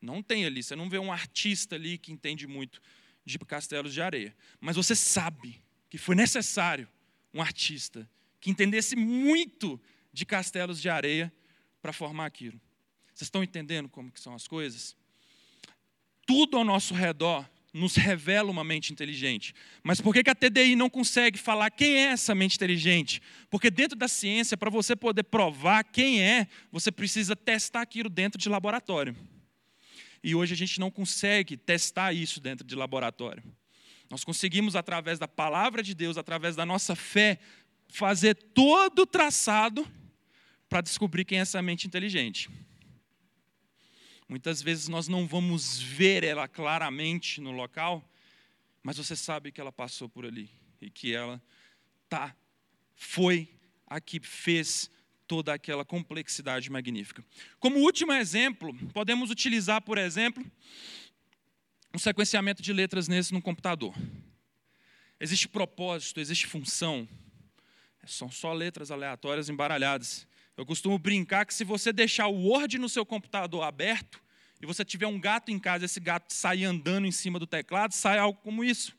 Não 0.00 0.22
tem 0.22 0.44
ali, 0.44 0.62
você 0.62 0.76
não 0.76 0.88
vê 0.88 1.00
um 1.00 1.10
artista 1.12 1.74
ali 1.74 1.98
que 1.98 2.12
entende 2.12 2.46
muito 2.46 2.80
de 3.24 3.38
castelos 3.38 3.92
de 3.92 4.00
areia. 4.00 4.34
Mas 4.60 4.76
você 4.76 4.94
sabe 4.94 5.62
que 5.88 5.98
foi 5.98 6.14
necessário 6.14 6.88
um 7.32 7.40
artista 7.40 8.08
que 8.40 8.50
entendesse 8.50 8.96
muito 8.96 9.80
de 10.12 10.26
castelos 10.26 10.80
de 10.80 10.88
areia 10.88 11.32
para 11.80 11.92
formar 11.92 12.26
aquilo. 12.26 12.60
Vocês 13.14 13.26
estão 13.26 13.42
entendendo 13.42 13.88
como 13.88 14.10
que 14.10 14.20
são 14.20 14.34
as 14.34 14.46
coisas? 14.46 14.96
Tudo 16.26 16.56
ao 16.56 16.64
nosso 16.64 16.94
redor 16.94 17.48
nos 17.72 17.96
revela 17.96 18.50
uma 18.50 18.62
mente 18.62 18.92
inteligente. 18.92 19.54
Mas 19.82 20.00
por 20.00 20.12
que 20.12 20.28
a 20.28 20.34
TDI 20.34 20.76
não 20.76 20.90
consegue 20.90 21.38
falar 21.38 21.70
quem 21.70 21.96
é 21.96 22.08
essa 22.08 22.34
mente 22.34 22.56
inteligente? 22.56 23.22
Porque 23.48 23.70
dentro 23.70 23.96
da 23.96 24.08
ciência, 24.08 24.56
para 24.56 24.68
você 24.68 24.94
poder 24.94 25.22
provar 25.22 25.82
quem 25.84 26.22
é, 26.22 26.46
você 26.70 26.92
precisa 26.92 27.34
testar 27.34 27.80
aquilo 27.80 28.10
dentro 28.10 28.38
de 28.38 28.48
laboratório. 28.48 29.16
E 30.22 30.34
hoje 30.34 30.54
a 30.54 30.56
gente 30.56 30.78
não 30.78 30.90
consegue 30.90 31.56
testar 31.56 32.12
isso 32.12 32.40
dentro 32.40 32.66
de 32.66 32.74
laboratório. 32.74 33.42
Nós 34.08 34.24
conseguimos, 34.24 34.76
através 34.76 35.18
da 35.18 35.26
palavra 35.26 35.82
de 35.82 35.94
Deus, 35.94 36.16
através 36.16 36.54
da 36.54 36.66
nossa 36.66 36.94
fé, 36.94 37.38
fazer 37.88 38.34
todo 38.34 39.00
o 39.00 39.06
traçado 39.06 39.86
para 40.68 40.80
descobrir 40.80 41.24
quem 41.24 41.38
é 41.38 41.42
essa 41.42 41.60
mente 41.60 41.86
inteligente. 41.86 42.48
Muitas 44.28 44.62
vezes 44.62 44.88
nós 44.88 45.08
não 45.08 45.26
vamos 45.26 45.80
ver 45.80 46.24
ela 46.24 46.48
claramente 46.48 47.40
no 47.40 47.50
local, 47.50 48.08
mas 48.82 48.96
você 48.96 49.14
sabe 49.14 49.52
que 49.52 49.60
ela 49.60 49.72
passou 49.72 50.08
por 50.08 50.24
ali 50.24 50.50
e 50.80 50.90
que 50.90 51.14
ela 51.14 51.42
tá, 52.08 52.34
foi 52.94 53.48
a 53.86 54.00
que 54.00 54.20
fez 54.20 54.90
toda 55.32 55.54
aquela 55.54 55.82
complexidade 55.82 56.70
magnífica. 56.70 57.24
Como 57.58 57.78
último 57.78 58.12
exemplo, 58.12 58.74
podemos 58.92 59.30
utilizar, 59.30 59.80
por 59.80 59.96
exemplo, 59.96 60.44
um 61.94 61.98
sequenciamento 61.98 62.60
de 62.60 62.70
letras 62.70 63.08
nesse 63.08 63.32
no 63.32 63.40
computador. 63.40 63.94
Existe 65.18 65.48
propósito, 65.48 66.20
existe 66.20 66.46
função. 66.46 67.08
São 68.04 68.30
só 68.30 68.52
letras 68.52 68.90
aleatórias 68.90 69.48
embaralhadas. 69.48 70.26
Eu 70.54 70.66
costumo 70.66 70.98
brincar 70.98 71.46
que 71.46 71.54
se 71.54 71.64
você 71.64 71.94
deixar 71.94 72.26
o 72.26 72.34
Word 72.34 72.76
no 72.76 72.90
seu 72.90 73.06
computador 73.06 73.62
aberto 73.62 74.22
e 74.60 74.66
você 74.66 74.84
tiver 74.84 75.06
um 75.06 75.18
gato 75.18 75.50
em 75.50 75.58
casa, 75.58 75.86
esse 75.86 75.98
gato 75.98 76.30
sair 76.30 76.66
andando 76.66 77.06
em 77.06 77.10
cima 77.10 77.38
do 77.38 77.46
teclado, 77.46 77.94
sai 77.94 78.18
algo 78.18 78.38
como 78.42 78.62
isso. 78.62 78.94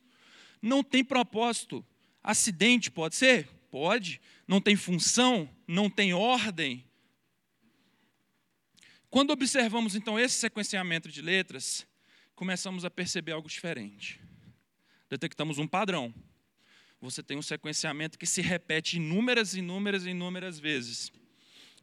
Não 0.60 0.84
tem 0.84 1.04
propósito. 1.04 1.86
Acidente 2.24 2.90
pode 2.90 3.16
ser? 3.16 3.48
Pode. 3.74 4.22
Não 4.48 4.62
tem 4.62 4.75
função? 4.75 5.50
Não 5.68 5.89
tem 5.89 6.13
ordem? 6.13 6.86
Quando 9.10 9.32
observamos 9.32 9.96
então 9.96 10.20
esse 10.20 10.36
sequenciamento 10.36 11.10
de 11.10 11.24
letras, 11.24 11.84
começamos 12.36 12.86
a 12.86 12.92
perceber 12.92 13.32
algo 13.32 13.50
diferente. 13.50 14.22
Detectamos 15.10 15.58
um 15.58 15.65
padrão. 15.65 16.13
Você 17.01 17.24
tem 17.24 17.36
um 17.36 17.42
sequenciamento 17.42 18.20
que 18.20 18.27
se 18.27 18.44
repete 18.44 18.98
inúmeras, 18.98 19.56
inúmeras, 19.56 20.06
inúmeras 20.06 20.60
vezes. 20.60 21.12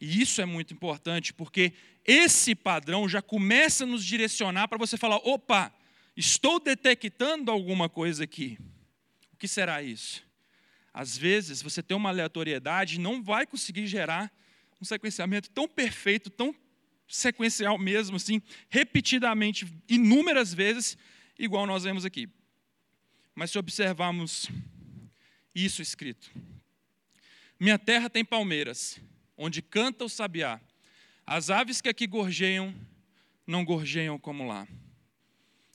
E 0.01 0.23
isso 0.23 0.41
é 0.41 0.45
muito 0.45 0.73
importante, 0.73 1.35
porque 1.35 1.73
esse 2.05 2.55
padrão 2.55 3.09
já 3.09 3.21
começa 3.21 3.83
a 3.83 3.87
nos 3.89 4.05
direcionar 4.05 4.69
para 4.69 4.79
você 4.79 4.97
falar: 4.97 5.17
opa, 5.25 5.75
estou 6.17 6.61
detectando 6.61 7.51
alguma 7.51 7.89
coisa 7.89 8.23
aqui. 8.23 8.57
O 9.33 9.37
que 9.37 9.49
será 9.49 9.83
isso? 9.83 10.30
Às 10.93 11.17
vezes, 11.17 11.63
você 11.63 11.83
tem 11.83 11.97
uma 11.97 12.09
aleatoriedade 12.09 12.97
e 12.97 12.99
não 12.99 13.23
vai 13.23 13.47
conseguir 13.47 13.87
gerar 13.87 14.33
um 14.81 14.85
sequenciamento 14.85 15.51
tão 15.51 15.69
perfeito, 15.69 16.31
tão 16.31 16.55
sequencial 17.07 17.79
mesmo, 17.79 18.17
assim, 18.17 18.41
repetidamente, 18.69 19.67
inúmeras 19.89 20.55
vezes, 20.55 20.97
igual 21.39 21.67
nós 21.67 21.85
vemos 21.85 22.05
aqui. 22.05 22.29
Mas 23.35 23.51
se 23.51 23.59
observarmos 23.59 24.49
isso 25.55 25.83
escrito: 25.83 26.31
Minha 27.59 27.79
terra 27.79 28.09
tem 28.09 28.25
palmeiras, 28.25 29.01
onde 29.37 29.63
canta 29.63 30.05
o 30.05 30.09
sabiá. 30.09 30.61
As 31.27 31.51
aves 31.51 31.81
que 31.81 31.89
aqui 31.89 32.07
gorjeiam, 32.07 32.75
não 33.47 33.65
gorjeiam 33.65 34.19
como 34.19 34.47
lá. 34.47 34.67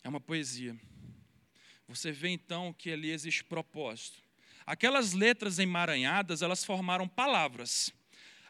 É 0.03 0.09
uma 0.09 0.19
poesia. 0.19 0.75
Você 1.87 2.11
vê 2.11 2.29
então 2.29 2.73
que 2.73 2.91
ali 2.91 3.11
existe 3.11 3.43
propósito. 3.43 4.24
Aquelas 4.65 5.13
letras 5.13 5.59
emaranhadas, 5.59 6.41
elas 6.41 6.63
formaram 6.63 7.07
palavras. 7.07 7.93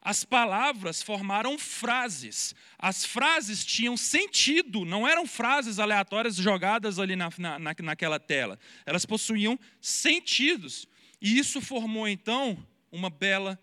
As 0.02 0.24
palavras 0.24 1.02
formaram 1.02 1.58
frases. 1.58 2.54
As 2.78 3.04
frases 3.04 3.66
tinham 3.66 3.98
sentido, 3.98 4.86
não 4.86 5.08
eram 5.08 5.26
frases 5.26 5.80
aleatórias 5.80 6.36
jogadas 6.36 7.00
ali 7.00 7.16
na, 7.16 7.30
na, 7.38 7.60
naquela 7.82 8.20
tela. 8.20 8.60
Elas 8.86 9.06
possuíam 9.06 9.60
sentidos. 9.82 10.88
E 11.20 11.40
isso 11.40 11.60
formou, 11.60 12.08
então, 12.08 12.56
uma 12.92 13.10
bela 13.10 13.60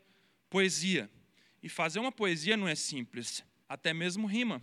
poesia. 0.51 1.09
E 1.63 1.69
fazer 1.69 2.01
uma 2.01 2.11
poesia 2.11 2.57
não 2.57 2.67
é 2.67 2.75
simples, 2.75 3.45
até 3.69 3.95
mesmo 3.95 4.27
rima. 4.27 4.61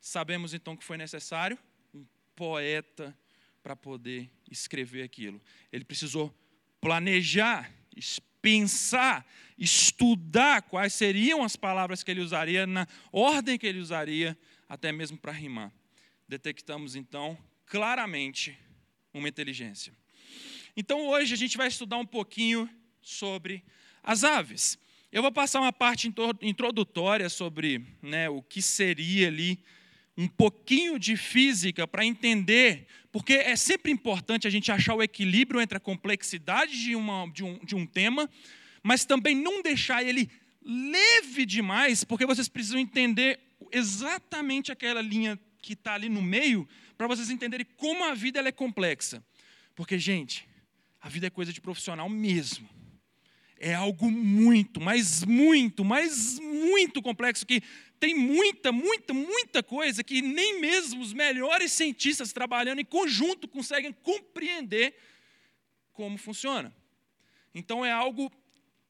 Sabemos, 0.00 0.54
então, 0.54 0.74
que 0.74 0.84
foi 0.84 0.96
necessário 0.96 1.58
um 1.94 2.06
poeta 2.34 3.16
para 3.62 3.76
poder 3.76 4.30
escrever 4.50 5.02
aquilo. 5.02 5.38
Ele 5.70 5.84
precisou 5.84 6.34
planejar, 6.80 7.72
pensar, 8.40 9.26
estudar 9.58 10.62
quais 10.62 10.92
seriam 10.92 11.42
as 11.42 11.56
palavras 11.56 12.02
que 12.02 12.10
ele 12.10 12.20
usaria, 12.20 12.66
na 12.66 12.86
ordem 13.12 13.58
que 13.58 13.66
ele 13.66 13.80
usaria, 13.80 14.38
até 14.68 14.92
mesmo 14.92 15.18
para 15.18 15.32
rimar. 15.32 15.72
Detectamos 16.28 16.94
então 16.94 17.36
claramente 17.66 18.58
uma 19.12 19.28
inteligência. 19.28 19.92
Então 20.76 21.06
hoje 21.08 21.34
a 21.34 21.36
gente 21.36 21.56
vai 21.56 21.68
estudar 21.68 21.96
um 21.96 22.06
pouquinho 22.06 22.68
sobre 23.00 23.64
as 24.02 24.24
aves. 24.24 24.78
Eu 25.10 25.22
vou 25.22 25.32
passar 25.32 25.60
uma 25.60 25.72
parte 25.72 26.12
introdutória 26.42 27.28
sobre 27.28 27.84
né, 28.02 28.28
o 28.28 28.42
que 28.42 28.60
seria 28.60 29.28
ali 29.28 29.58
um 30.16 30.28
pouquinho 30.28 30.98
de 30.98 31.16
física 31.16 31.86
para 31.86 32.04
entender, 32.04 32.86
porque 33.10 33.34
é 33.34 33.56
sempre 33.56 33.90
importante 33.90 34.46
a 34.46 34.50
gente 34.50 34.70
achar 34.70 34.94
o 34.94 35.02
equilíbrio 35.02 35.60
entre 35.60 35.76
a 35.76 35.80
complexidade 35.80 36.78
de, 36.78 36.94
uma, 36.94 37.26
de, 37.30 37.42
um, 37.42 37.58
de 37.64 37.74
um 37.74 37.86
tema, 37.86 38.28
mas 38.82 39.04
também 39.04 39.34
não 39.34 39.62
deixar 39.62 40.02
ele 40.02 40.30
leve 40.62 41.46
demais, 41.46 42.04
porque 42.04 42.26
vocês 42.26 42.48
precisam 42.48 42.78
entender 42.78 43.40
exatamente 43.72 44.70
aquela 44.70 45.00
linha 45.00 45.38
que 45.60 45.72
está 45.72 45.94
ali 45.94 46.08
no 46.08 46.22
meio, 46.22 46.68
para 46.96 47.06
vocês 47.06 47.30
entenderem 47.30 47.66
como 47.76 48.04
a 48.04 48.14
vida 48.14 48.38
ela 48.38 48.48
é 48.48 48.52
complexa. 48.52 49.24
Porque, 49.74 49.98
gente, 49.98 50.48
a 51.00 51.08
vida 51.08 51.26
é 51.26 51.30
coisa 51.30 51.52
de 51.52 51.60
profissional 51.60 52.08
mesmo 52.08 52.68
é 53.60 53.74
algo 53.74 54.10
muito, 54.10 54.80
mas 54.80 55.24
muito, 55.24 55.84
mas 55.84 56.38
muito 56.38 57.02
complexo 57.02 57.44
que 57.44 57.62
tem 57.98 58.14
muita, 58.14 58.70
muita, 58.72 59.12
muita 59.12 59.62
coisa 59.62 60.04
que 60.04 60.22
nem 60.22 60.60
mesmo 60.60 61.00
os 61.00 61.12
melhores 61.12 61.72
cientistas 61.72 62.32
trabalhando 62.32 62.80
em 62.80 62.84
conjunto 62.84 63.48
conseguem 63.48 63.92
compreender 63.92 64.94
como 65.92 66.16
funciona. 66.16 66.74
Então 67.54 67.84
é 67.84 67.90
algo 67.90 68.30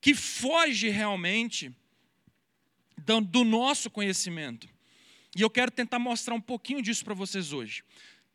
que 0.01 0.15
foge 0.15 0.89
realmente 0.89 1.75
do 3.31 3.45
nosso 3.45 3.91
conhecimento. 3.91 4.69
E 5.37 5.41
eu 5.41 5.51
quero 5.51 5.71
tentar 5.71 5.99
mostrar 5.99 6.35
um 6.35 6.41
pouquinho 6.41 6.83
disso 6.83 7.05
para 7.05 7.15
vocês 7.15 7.53
hoje. 7.53 7.83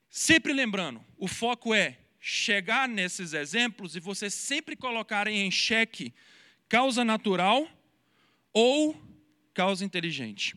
Sempre 0.10 0.54
lembrando, 0.54 1.04
o 1.18 1.28
foco 1.28 1.74
é 1.74 1.98
chegar 2.20 2.88
nesses 2.88 3.34
exemplos 3.34 3.96
e 3.96 4.00
vocês 4.00 4.34
sempre 4.34 4.76
colocarem 4.76 5.46
em 5.46 5.52
xeque 5.52 6.14
causa 6.70 7.04
natural 7.04 7.68
ou 8.54 8.96
causa 9.54 9.84
inteligente. 9.84 10.56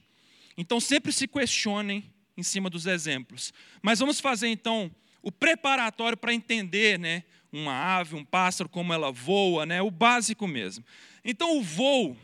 Então 0.56 0.80
sempre 0.80 1.12
se 1.12 1.28
questionem 1.28 2.12
em 2.36 2.42
cima 2.42 2.70
dos 2.70 2.86
exemplos. 2.86 3.52
Mas 3.82 3.98
vamos 3.98 4.20
fazer 4.20 4.48
então 4.48 4.90
o 5.22 5.32
preparatório 5.32 6.16
para 6.16 6.32
entender, 6.32 6.98
né, 6.98 7.24
uma 7.52 7.72
ave, 7.72 8.14
um 8.14 8.24
pássaro, 8.24 8.68
como 8.68 8.92
ela 8.92 9.10
voa, 9.10 9.66
né, 9.66 9.82
o 9.82 9.90
básico 9.90 10.46
mesmo. 10.46 10.84
Então 11.24 11.58
o 11.58 11.62
voo, 11.62 12.16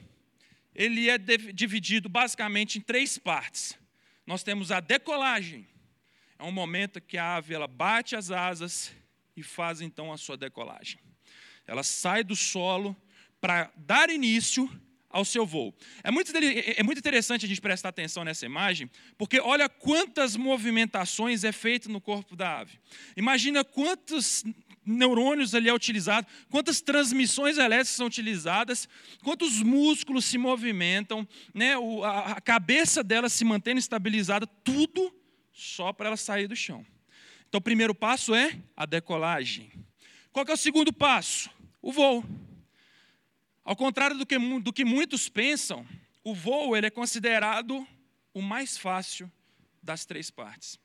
ele 0.75 1.09
é 1.09 1.19
dividido 1.19 2.09
basicamente 2.09 2.79
em 2.79 2.81
três 2.81 3.19
partes. 3.19 3.77
Nós 4.27 4.43
temos 4.43 4.71
a 4.71 4.81
decolagem. 4.81 5.67
É 6.39 6.45
um 6.45 6.53
momento 6.53 7.01
que 7.01 7.19
a 7.19 7.37
ave 7.37 7.55
ela 7.55 7.67
bate 7.67 8.15
as 8.15 8.31
asas 8.31 8.93
e 9.37 9.43
faz 9.43 9.81
então 9.81 10.12
a 10.12 10.17
sua 10.17 10.37
decolagem. 10.37 10.99
Ela 11.67 11.83
sai 11.83 12.23
do 12.23 12.37
solo 12.37 12.97
para 13.41 13.73
dar 13.77 14.11
início 14.11 14.71
ao 15.12 15.25
seu 15.25 15.47
voo. 15.47 15.75
É 16.02 16.11
muito, 16.11 16.33
é 16.35 16.83
muito 16.83 16.99
interessante 16.99 17.45
a 17.45 17.49
gente 17.49 17.61
prestar 17.61 17.90
atenção 17.90 18.25
nessa 18.25 18.47
imagem, 18.47 18.90
porque 19.19 19.38
olha 19.38 19.69
quantas 19.69 20.35
movimentações 20.37 21.45
é 21.45 21.52
feito 21.52 21.90
no 21.90 22.00
corpo 22.00 22.35
da 22.35 22.61
ave. 22.61 22.78
Imagina 23.16 23.62
quantos 23.62 24.42
neurônios 24.85 25.54
ali 25.54 25.69
é 25.69 25.75
utilizado, 25.75 26.26
quantas 26.50 26.81
transmissões 26.81 27.57
elétricas 27.57 27.90
são 27.90 28.07
utilizadas, 28.07 28.88
quantos 29.23 29.62
músculos 29.62 30.25
se 30.25 30.38
movimentam, 30.38 31.28
né, 31.54 31.75
a 32.04 32.40
cabeça 32.40 33.04
dela 33.04 33.28
se 33.28 33.45
mantendo 33.45 33.78
estabilizada, 33.78 34.47
tudo 34.64 35.14
só 35.52 35.92
para 35.92 36.09
ela 36.09 36.16
sair 36.16 36.49
do 36.49 36.57
chão. 36.57 36.85
Então, 37.49 37.59
o 37.59 37.62
primeiro 37.62 37.95
passo 37.95 38.35
é 38.35 38.59
a 38.75 38.87
decolagem. 38.87 39.71
Qual 40.33 40.45
é 40.49 40.52
o 40.52 40.57
segundo 40.57 40.92
passo? 40.92 41.50
O 41.83 41.92
voo. 41.92 42.25
Ao 43.64 43.76
contrário 43.76 44.19
do 44.19 44.26
que, 44.26 44.38
do 44.61 44.73
que 44.73 44.85
muitos 44.85 45.28
pensam, 45.28 45.87
o 46.25 46.35
voo 46.35 46.76
ele 46.76 46.87
é 46.87 46.90
considerado 46.90 47.87
o 48.35 48.42
mais 48.42 48.76
fácil 48.76 49.31
das 49.83 50.04
três 50.04 50.31
partes. 50.31 50.81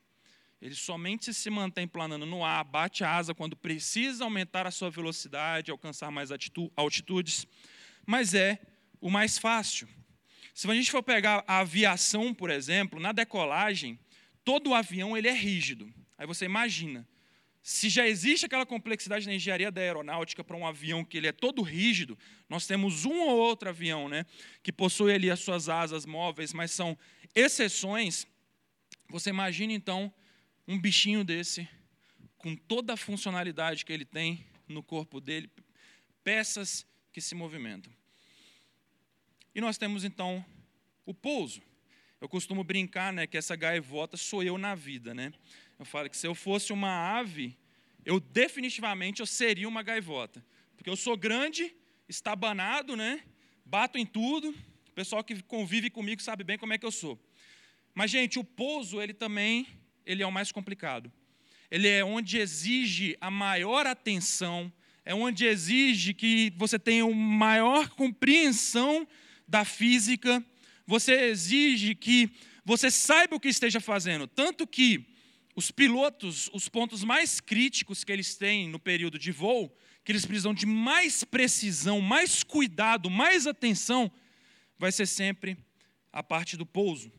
Ele 0.60 0.74
somente 0.74 1.32
se 1.32 1.50
mantém 1.50 1.86
planando 1.86 2.26
no 2.26 2.44
ar, 2.44 2.64
bate 2.64 3.04
a 3.04 3.14
asa 3.14 3.34
quando 3.34 3.56
precisa 3.56 4.24
aumentar 4.24 4.66
a 4.66 4.70
sua 4.70 4.90
velocidade, 4.90 5.70
alcançar 5.70 6.10
mais 6.10 6.30
altitudes, 6.76 7.46
mas 8.04 8.34
é 8.34 8.60
o 9.00 9.10
mais 9.10 9.38
fácil. 9.38 9.88
Se 10.52 10.68
a 10.68 10.74
gente 10.74 10.90
for 10.90 11.02
pegar 11.02 11.44
a 11.46 11.60
aviação, 11.60 12.34
por 12.34 12.50
exemplo, 12.50 12.98
na 12.98 13.12
decolagem, 13.12 13.98
todo 14.44 14.70
o 14.70 14.74
avião 14.74 15.16
ele 15.16 15.28
é 15.28 15.32
rígido. 15.32 15.92
Aí 16.16 16.26
você 16.26 16.44
imagina, 16.44 17.06
se 17.62 17.88
já 17.88 18.06
existe 18.06 18.46
aquela 18.46 18.64
complexidade 18.64 19.26
na 19.26 19.34
engenharia 19.34 19.70
da 19.70 19.80
aeronáutica 19.80 20.42
para 20.42 20.56
um 20.56 20.66
avião 20.66 21.04
que 21.04 21.16
ele 21.16 21.26
é 21.26 21.32
todo 21.32 21.62
rígido, 21.62 22.18
nós 22.48 22.66
temos 22.66 23.04
um 23.04 23.20
ou 23.20 23.38
outro 23.38 23.68
avião 23.68 24.08
né, 24.08 24.24
que 24.62 24.72
possui 24.72 25.12
ali 25.12 25.30
as 25.30 25.40
suas 25.40 25.68
asas 25.68 26.06
móveis, 26.06 26.52
mas 26.52 26.70
são 26.70 26.96
exceções. 27.34 28.26
Você 29.10 29.30
imagina 29.30 29.72
então 29.72 30.12
um 30.66 30.78
bichinho 30.78 31.24
desse, 31.24 31.68
com 32.36 32.54
toda 32.54 32.94
a 32.94 32.96
funcionalidade 32.96 33.84
que 33.84 33.92
ele 33.92 34.04
tem 34.04 34.46
no 34.66 34.82
corpo 34.82 35.20
dele, 35.20 35.50
peças 36.22 36.86
que 37.12 37.20
se 37.20 37.34
movimentam. 37.34 37.92
E 39.54 39.60
nós 39.60 39.76
temos 39.78 40.04
então 40.04 40.44
o 41.04 41.12
pouso. 41.12 41.60
Eu 42.20 42.28
costumo 42.28 42.62
brincar 42.62 43.12
né, 43.12 43.26
que 43.26 43.36
essa 43.36 43.56
gaivota 43.56 44.16
sou 44.16 44.42
eu 44.42 44.58
na 44.58 44.74
vida. 44.74 45.14
Né? 45.14 45.32
Eu 45.78 45.84
falo 45.84 46.10
que 46.10 46.16
se 46.16 46.26
eu 46.26 46.34
fosse 46.34 46.72
uma 46.72 47.18
ave, 47.18 47.56
eu 48.04 48.18
definitivamente 48.18 49.20
eu 49.20 49.26
seria 49.26 49.68
uma 49.68 49.82
gaivota. 49.82 50.44
Porque 50.76 50.90
eu 50.90 50.96
sou 50.96 51.16
grande, 51.16 51.72
estabanado, 52.08 52.96
né? 52.96 53.22
Bato 53.64 53.96
em 53.96 54.04
tudo. 54.04 54.50
O 54.50 54.92
pessoal 54.92 55.22
que 55.22 55.40
convive 55.42 55.88
comigo 55.88 56.20
sabe 56.20 56.42
bem 56.42 56.58
como 56.58 56.72
é 56.72 56.78
que 56.78 56.86
eu 56.86 56.90
sou. 56.90 57.16
Mas, 57.94 58.10
gente, 58.10 58.38
o 58.38 58.44
pouso, 58.44 59.00
ele 59.00 59.14
também 59.14 59.66
ele 60.04 60.22
é 60.22 60.26
o 60.26 60.32
mais 60.32 60.50
complicado. 60.50 61.12
Ele 61.70 61.86
é 61.86 62.02
onde 62.02 62.38
exige 62.38 63.16
a 63.20 63.30
maior 63.30 63.86
atenção, 63.86 64.72
é 65.04 65.14
onde 65.14 65.44
exige 65.46 66.14
que 66.14 66.52
você 66.56 66.78
tenha 66.78 67.04
uma 67.04 67.36
maior 67.36 67.90
compreensão 67.90 69.06
da 69.46 69.64
física, 69.64 70.42
você 70.86 71.26
exige 71.26 71.94
que 71.94 72.30
você 72.64 72.90
saiba 72.90 73.36
o 73.36 73.40
que 73.40 73.48
esteja 73.48 73.80
fazendo. 73.80 74.26
Tanto 74.26 74.66
que 74.66 75.06
os 75.58 75.72
pilotos, 75.72 76.48
os 76.52 76.68
pontos 76.68 77.02
mais 77.02 77.40
críticos 77.40 78.04
que 78.04 78.12
eles 78.12 78.36
têm 78.36 78.68
no 78.68 78.78
período 78.78 79.18
de 79.18 79.32
voo, 79.32 79.76
que 80.04 80.12
eles 80.12 80.24
precisam 80.24 80.54
de 80.54 80.64
mais 80.64 81.24
precisão, 81.24 82.00
mais 82.00 82.44
cuidado, 82.44 83.10
mais 83.10 83.44
atenção, 83.44 84.08
vai 84.78 84.92
ser 84.92 85.04
sempre 85.04 85.58
a 86.12 86.22
parte 86.22 86.56
do 86.56 86.64
pouso. 86.64 87.10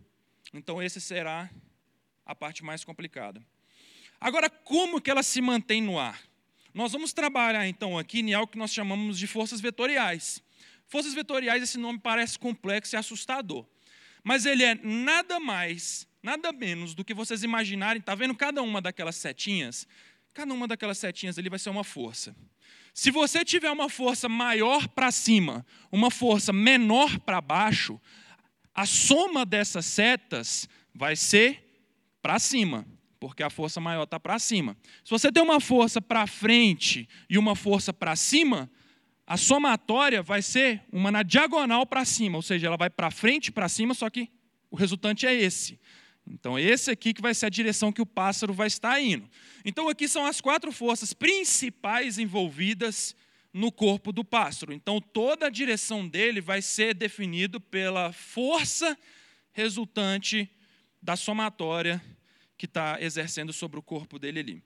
Então, 0.54 0.82
esse 0.82 1.02
será 1.02 1.50
a 2.26 2.34
parte 2.34 2.64
mais 2.64 2.86
complicada. 2.86 3.46
Agora, 4.22 4.50
como 4.50 5.02
que 5.02 5.12
ela 5.12 5.22
se 5.22 5.42
mantém 5.42 5.82
no 5.82 6.00
ar? 6.00 6.24
Nós 6.74 6.94
vamos 6.94 7.12
trabalhar 7.12 7.68
então 7.68 7.98
aqui 7.98 8.22
em 8.22 8.34
algo 8.34 8.54
que 8.54 8.58
nós 8.58 8.74
chamamos 8.74 9.20
de 9.20 9.28
forças 9.28 9.60
vetoriais. 9.60 10.42
Forças 10.88 11.14
vetoriais, 11.14 11.62
esse 11.62 11.78
nome 11.78 12.00
parece 12.00 12.40
complexo 12.40 12.96
e 12.96 12.98
assustador, 12.98 13.68
mas 14.24 14.46
ele 14.46 14.64
é 14.64 14.76
nada 14.76 15.42
mais 15.42 16.08
Nada 16.22 16.52
menos 16.52 16.94
do 16.94 17.06
que 17.06 17.14
vocês 17.14 17.44
imaginarem, 17.44 18.00
está 18.00 18.14
vendo 18.14 18.36
cada 18.36 18.62
uma 18.62 18.82
daquelas 18.82 19.16
setinhas? 19.16 19.88
Cada 20.34 20.54
uma 20.54 20.68
daquelas 20.68 20.98
setinhas 20.98 21.38
ali 21.38 21.50
vai 21.50 21.60
ser 21.60 21.70
uma 21.70 21.84
força. 21.84 22.36
Se 22.94 23.12
você 23.12 23.46
tiver 23.46 23.72
uma 23.72 23.90
força 23.90 24.28
maior 24.28 24.88
para 24.90 25.12
cima, 25.12 25.66
uma 25.92 26.12
força 26.12 26.52
menor 26.52 27.20
para 27.20 27.40
baixo, 27.40 28.00
a 28.74 28.86
soma 28.86 29.46
dessas 29.46 29.86
setas 29.86 30.68
vai 30.94 31.16
ser 31.16 31.66
para 32.22 32.38
cima, 32.40 32.86
porque 33.20 33.42
a 33.42 33.50
força 33.50 33.80
maior 33.80 34.04
está 34.04 34.20
para 34.20 34.38
cima. 34.40 34.76
Se 35.04 35.12
você 35.12 35.32
tem 35.32 35.42
uma 35.42 35.60
força 35.60 36.02
para 36.02 36.28
frente 36.28 37.08
e 37.30 37.38
uma 37.38 37.56
força 37.56 37.94
para 37.94 38.16
cima, 38.16 38.70
a 39.26 39.38
somatória 39.38 40.22
vai 40.22 40.42
ser 40.42 40.82
uma 40.92 41.12
na 41.12 41.24
diagonal 41.24 41.86
para 41.86 42.04
cima, 42.04 42.38
ou 42.38 42.42
seja, 42.42 42.68
ela 42.68 42.78
vai 42.78 42.90
para 42.90 43.12
frente 43.12 43.52
para 43.52 43.70
cima, 43.70 43.94
só 43.94 44.10
que 44.10 44.30
o 44.70 44.76
resultante 44.76 45.26
é 45.26 45.34
esse. 45.34 45.80
Então, 46.30 46.60
esse 46.60 46.92
aqui 46.92 47.14
que 47.14 47.22
vai 47.22 47.34
ser 47.34 47.48
a 47.48 47.50
direção 47.50 47.92
que 47.92 48.02
o 48.02 48.06
pássaro 48.06 48.54
vai 48.54 48.68
estar 48.68 49.02
indo. 49.02 49.28
Então, 49.66 49.90
aqui 49.90 50.08
são 50.08 50.26
as 50.26 50.40
quatro 50.40 50.72
forças 50.72 51.12
principais 51.12 52.20
envolvidas 52.20 53.16
no 53.52 53.72
corpo 53.72 54.12
do 54.12 54.24
pássaro. 54.24 54.72
Então, 54.72 55.02
toda 55.02 55.48
a 55.48 55.50
direção 55.50 56.08
dele 56.08 56.40
vai 56.40 56.62
ser 56.62 56.94
definido 56.94 57.60
pela 57.60 58.14
força 58.14 58.98
resultante 59.52 60.50
da 61.02 61.16
somatória 61.16 62.02
que 62.58 62.66
está 62.66 63.02
exercendo 63.02 63.52
sobre 63.52 63.80
o 63.80 63.84
corpo 63.84 64.20
dele 64.20 64.40
ali. 64.40 64.64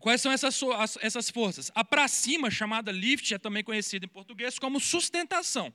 Quais 0.00 0.20
são 0.20 0.32
essas, 0.32 0.60
essas 1.00 1.30
forças? 1.30 1.70
A 1.74 1.84
para 1.84 2.08
cima, 2.08 2.50
chamada 2.50 2.90
lift, 2.90 3.32
é 3.32 3.38
também 3.38 3.62
conhecida 3.62 4.04
em 4.04 4.08
português 4.08 4.58
como 4.58 4.80
sustentação. 4.80 5.72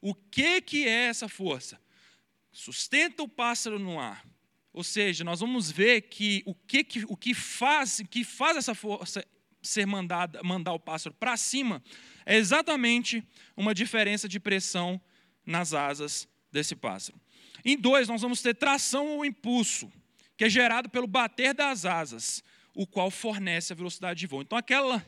O 0.00 0.14
que, 0.14 0.60
que 0.60 0.86
é 0.86 1.06
essa 1.06 1.28
força? 1.28 1.80
Sustenta 2.52 3.22
o 3.22 3.28
pássaro 3.28 3.78
no 3.78 3.98
ar. 3.98 4.24
Ou 4.74 4.82
seja, 4.82 5.22
nós 5.22 5.38
vamos 5.38 5.70
ver 5.70 6.02
que 6.02 6.42
o 6.44 6.52
que, 6.52 6.84
o 7.06 7.16
que, 7.16 7.32
faz, 7.32 8.02
que 8.10 8.24
faz 8.24 8.56
essa 8.56 8.74
força 8.74 9.24
ser 9.62 9.86
mandada, 9.86 10.42
mandar 10.42 10.72
o 10.72 10.80
pássaro 10.80 11.14
para 11.14 11.36
cima 11.36 11.80
é 12.26 12.36
exatamente 12.36 13.22
uma 13.56 13.72
diferença 13.72 14.28
de 14.28 14.40
pressão 14.40 15.00
nas 15.46 15.72
asas 15.72 16.28
desse 16.50 16.74
pássaro. 16.74 17.20
Em 17.64 17.76
dois, 17.76 18.08
nós 18.08 18.20
vamos 18.20 18.42
ter 18.42 18.52
tração 18.52 19.06
ou 19.06 19.24
impulso, 19.24 19.92
que 20.36 20.44
é 20.44 20.50
gerado 20.50 20.90
pelo 20.90 21.06
bater 21.06 21.54
das 21.54 21.86
asas, 21.86 22.42
o 22.74 22.84
qual 22.84 23.12
fornece 23.12 23.72
a 23.72 23.76
velocidade 23.76 24.18
de 24.18 24.26
voo. 24.26 24.42
Então, 24.42 24.58
aquela 24.58 25.06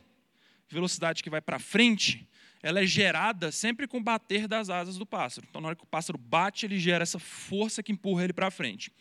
velocidade 0.68 1.24
que 1.24 1.30
vai 1.30 1.40
para 1.40 1.58
frente, 1.58 2.28
ela 2.62 2.80
é 2.80 2.86
gerada 2.86 3.50
sempre 3.50 3.88
com 3.88 3.98
o 3.98 4.02
bater 4.02 4.46
das 4.46 4.70
asas 4.70 4.96
do 4.96 5.04
pássaro. 5.04 5.46
Então, 5.50 5.60
na 5.60 5.68
hora 5.68 5.76
que 5.76 5.82
o 5.82 5.88
pássaro 5.88 6.16
bate, 6.16 6.66
ele 6.66 6.78
gera 6.78 7.02
essa 7.02 7.18
força 7.18 7.82
que 7.82 7.90
empurra 7.90 8.22
ele 8.22 8.32
para 8.32 8.48
frente 8.48 8.92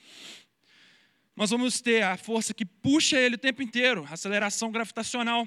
nós 1.35 1.49
vamos 1.49 1.81
ter 1.81 2.01
a 2.01 2.15
força 2.15 2.53
que 2.53 2.65
puxa 2.65 3.17
ele 3.17 3.35
o 3.35 3.37
tempo 3.37 3.61
inteiro, 3.61 4.05
aceleração 4.09 4.71
gravitacional, 4.71 5.45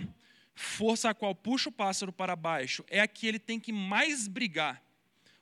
força 0.55 1.11
a 1.11 1.15
qual 1.15 1.35
puxa 1.35 1.71
o 1.71 1.73
pássaro 1.73 2.13
para 2.13 2.37
baixo, 2.37 2.85
é 2.89 3.01
a 3.01 3.09
que 3.09 3.27
ele 3.27 3.39
tem 3.39 3.59
que 3.59 3.73
mais 3.73 4.29
brigar. 4.29 4.83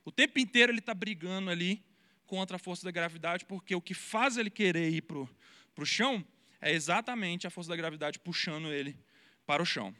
O 0.04 0.12
tempo 0.12 0.38
inteiro 0.38 0.70
ele 0.70 0.78
está 0.78 0.94
brigando 0.94 1.50
ali 1.50 1.82
contra 2.26 2.56
a 2.56 2.58
força 2.58 2.84
da 2.84 2.90
gravidade, 2.90 3.44
porque 3.44 3.74
o 3.74 3.80
que 3.80 3.94
faz 3.94 4.36
ele 4.36 4.50
querer 4.50 4.90
ir 4.90 5.02
para 5.02 5.18
o 5.18 5.84
chão 5.84 6.24
é 6.60 6.72
exatamente 6.72 7.46
a 7.46 7.50
força 7.50 7.70
da 7.70 7.76
gravidade 7.76 8.18
puxando 8.18 8.72
ele 8.72 8.96
para 9.44 9.62
o 9.62 9.66
chão. 9.66 9.94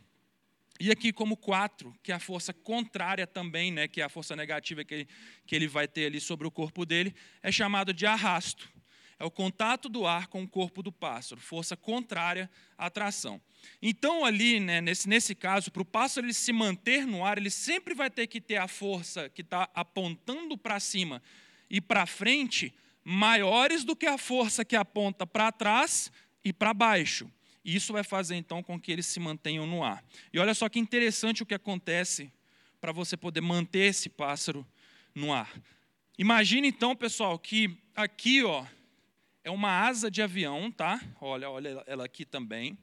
E 0.79 0.91
aqui, 0.91 1.13
como 1.13 1.37
quatro, 1.37 1.95
que 2.03 2.13
é 2.13 2.15
a 2.15 2.21
força 2.21 2.53
contrária 2.53 3.27
também, 3.27 3.73
né, 3.73 3.89
que 3.89 4.01
é 4.01 4.05
a 4.05 4.09
força 4.09 4.37
negativa 4.37 4.85
que 4.85 4.95
ele, 4.95 5.09
que 5.47 5.57
ele 5.57 5.67
vai 5.67 5.89
ter 5.89 6.07
ali 6.07 6.21
sobre 6.21 6.47
o 6.47 6.51
corpo 6.51 6.85
dele, 6.85 7.15
é 7.43 7.51
chamado 7.51 7.95
de 7.95 8.05
arrasto. 8.05 8.71
É 9.19 9.25
o 9.25 9.31
contato 9.31 9.89
do 9.89 10.07
ar 10.07 10.27
com 10.27 10.43
o 10.43 10.49
corpo 10.49 10.83
do 10.83 10.93
pássaro, 10.93 11.41
força 11.41 11.77
contrária 11.77 12.51
à 12.77 12.87
atração. 12.87 13.41
Então, 13.81 14.25
ali, 14.25 14.61
né, 14.61 14.81
nesse, 14.81 15.09
nesse 15.09 15.35
caso, 15.35 15.71
para 15.71 15.83
o 15.83 15.87
pássaro 15.87 16.27
ele 16.27 16.35
se 16.35 16.53
manter 16.53 17.07
no 17.07 17.25
ar, 17.25 17.39
ele 17.39 17.51
sempre 17.51 17.95
vai 17.95 18.11
ter 18.11 18.27
que 18.27 18.41
ter 18.41 18.57
a 18.57 18.69
força 18.69 19.29
que 19.31 19.41
está 19.41 19.71
apontando 19.75 20.57
para 20.59 20.79
cima 20.79 21.23
e 21.71 21.81
para 21.81 22.05
frente 22.05 22.75
maiores 23.03 23.85
do 23.85 23.97
que 23.97 24.07
a 24.07 24.19
força 24.19 24.65
que 24.65 24.77
aponta 24.77 25.27
para 25.27 25.51
trás 25.51 26.11
e 26.45 26.53
para 26.53 26.75
baixo. 26.75 27.31
Isso 27.65 27.93
vai 27.93 28.05
fazer 28.05 28.37
então 28.37 28.63
com 28.63 28.79
que 28.79 28.93
eles 28.93 29.07
se 29.07 29.19
mantenham 29.19 29.67
no 29.67 29.83
ar. 29.83 30.05
E 30.33 30.39
olha 30.39 30.55
só 30.55 30.69
que 30.69 30.79
interessante 30.79 31.43
o 31.43 31.47
que 31.47 31.55
acontece 31.55 32.31
para 32.81 32.93
você 32.93 33.17
poder 33.17 33.41
manter 33.41 33.91
esse 33.91 34.09
pássaro 34.09 34.67
no 35.15 35.33
ar. 35.33 35.53
Imagine 36.19 36.69
então, 36.69 36.95
pessoal, 36.95 37.39
que 37.39 37.77
aqui, 37.95 38.45
ó, 38.45 38.65
é 39.47 39.51
uma 39.53 39.71
asa 39.71 40.11
de 40.11 40.21
avião, 40.21 40.73
tá? 40.73 41.01
Olha, 41.21 41.49
olha 41.49 41.85
ela 41.87 42.05
aqui 42.05 42.25
também. 42.25 42.77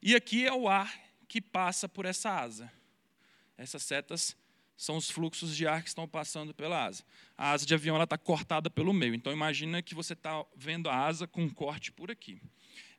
E 0.00 0.14
aqui 0.14 0.46
é 0.46 0.52
o 0.52 0.68
ar 0.68 0.96
que 1.26 1.40
passa 1.40 1.88
por 1.88 2.04
essa 2.04 2.30
asa. 2.30 2.70
Essas 3.58 3.82
setas 3.82 4.36
são 4.76 4.96
os 4.96 5.10
fluxos 5.10 5.56
de 5.56 5.66
ar 5.66 5.82
que 5.82 5.88
estão 5.88 6.06
passando 6.06 6.54
pela 6.54 6.84
asa. 6.84 7.02
A 7.36 7.50
asa 7.50 7.66
de 7.66 7.74
avião 7.74 8.00
está 8.00 8.16
cortada 8.16 8.70
pelo 8.70 8.92
meio. 8.92 9.16
Então 9.16 9.32
imagina 9.32 9.82
que 9.82 9.92
você 9.92 10.12
está 10.12 10.44
vendo 10.54 10.88
a 10.88 10.94
asa 10.94 11.26
com 11.26 11.42
um 11.42 11.50
corte 11.50 11.90
por 11.90 12.08
aqui. 12.08 12.40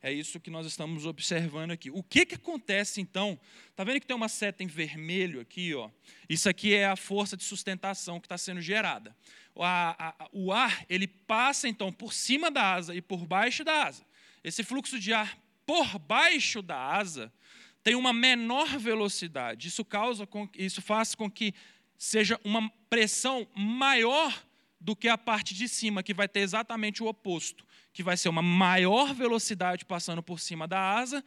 É 0.02 0.12
isso 0.12 0.38
que 0.38 0.50
nós 0.50 0.66
estamos 0.66 1.06
observando 1.06 1.70
aqui. 1.70 1.90
O 1.90 2.02
que, 2.02 2.26
que 2.26 2.34
acontece 2.34 3.00
então? 3.00 3.40
Está 3.70 3.84
vendo 3.84 4.00
que 4.00 4.06
tem 4.06 4.16
uma 4.16 4.28
seta 4.28 4.62
em 4.62 4.66
vermelho 4.66 5.40
aqui? 5.40 5.74
Ó? 5.74 5.88
Isso 6.28 6.46
aqui 6.46 6.74
é 6.74 6.84
a 6.84 6.96
força 6.96 7.38
de 7.38 7.44
sustentação 7.44 8.20
que 8.20 8.26
está 8.26 8.36
sendo 8.36 8.60
gerada. 8.60 9.16
A, 9.56 10.08
a, 10.08 10.28
o 10.32 10.52
ar 10.52 10.84
ele 10.88 11.06
passa 11.06 11.68
então 11.68 11.92
por 11.92 12.12
cima 12.12 12.50
da 12.50 12.74
asa 12.74 12.94
e 12.94 13.02
por 13.02 13.26
baixo 13.26 13.64
da 13.64 13.84
asa. 13.84 14.04
Esse 14.42 14.64
fluxo 14.64 14.98
de 14.98 15.12
ar 15.12 15.38
por 15.66 15.98
baixo 15.98 16.62
da 16.62 16.76
asa 16.76 17.32
tem 17.82 17.94
uma 17.94 18.12
menor 18.12 18.78
velocidade. 18.78 19.68
Isso 19.68 19.84
causa 19.84 20.26
com, 20.26 20.48
isso 20.54 20.80
faz 20.80 21.14
com 21.14 21.30
que 21.30 21.54
seja 21.98 22.40
uma 22.44 22.70
pressão 22.88 23.46
maior 23.54 24.32
do 24.80 24.96
que 24.96 25.08
a 25.08 25.16
parte 25.16 25.54
de 25.54 25.68
cima, 25.68 26.02
que 26.02 26.14
vai 26.14 26.26
ter 26.26 26.40
exatamente 26.40 27.02
o 27.02 27.06
oposto 27.06 27.64
que 27.92 28.02
vai 28.02 28.16
ser 28.16 28.28
uma 28.28 28.42
maior 28.42 29.12
velocidade 29.12 29.84
passando 29.84 30.22
por 30.22 30.40
cima 30.40 30.66
da 30.66 30.80
asa 30.80 31.22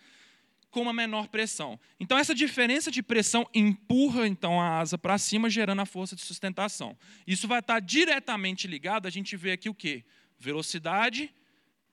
com 0.75 0.81
uma 0.81 0.91
menor 0.91 1.29
pressão. 1.29 1.79
Então 1.97 2.17
essa 2.17 2.35
diferença 2.35 2.91
de 2.91 3.01
pressão 3.01 3.49
empurra 3.53 4.27
então 4.27 4.59
a 4.59 4.77
asa 4.77 4.97
para 4.97 5.17
cima, 5.17 5.49
gerando 5.49 5.81
a 5.81 5.85
força 5.85 6.17
de 6.17 6.21
sustentação. 6.21 6.97
Isso 7.25 7.47
vai 7.47 7.59
estar 7.59 7.79
diretamente 7.79 8.67
ligado, 8.67 9.07
a 9.07 9.09
gente 9.09 9.37
vê 9.37 9.53
aqui 9.53 9.69
o 9.69 9.73
quê? 9.73 10.03
Velocidade 10.37 11.33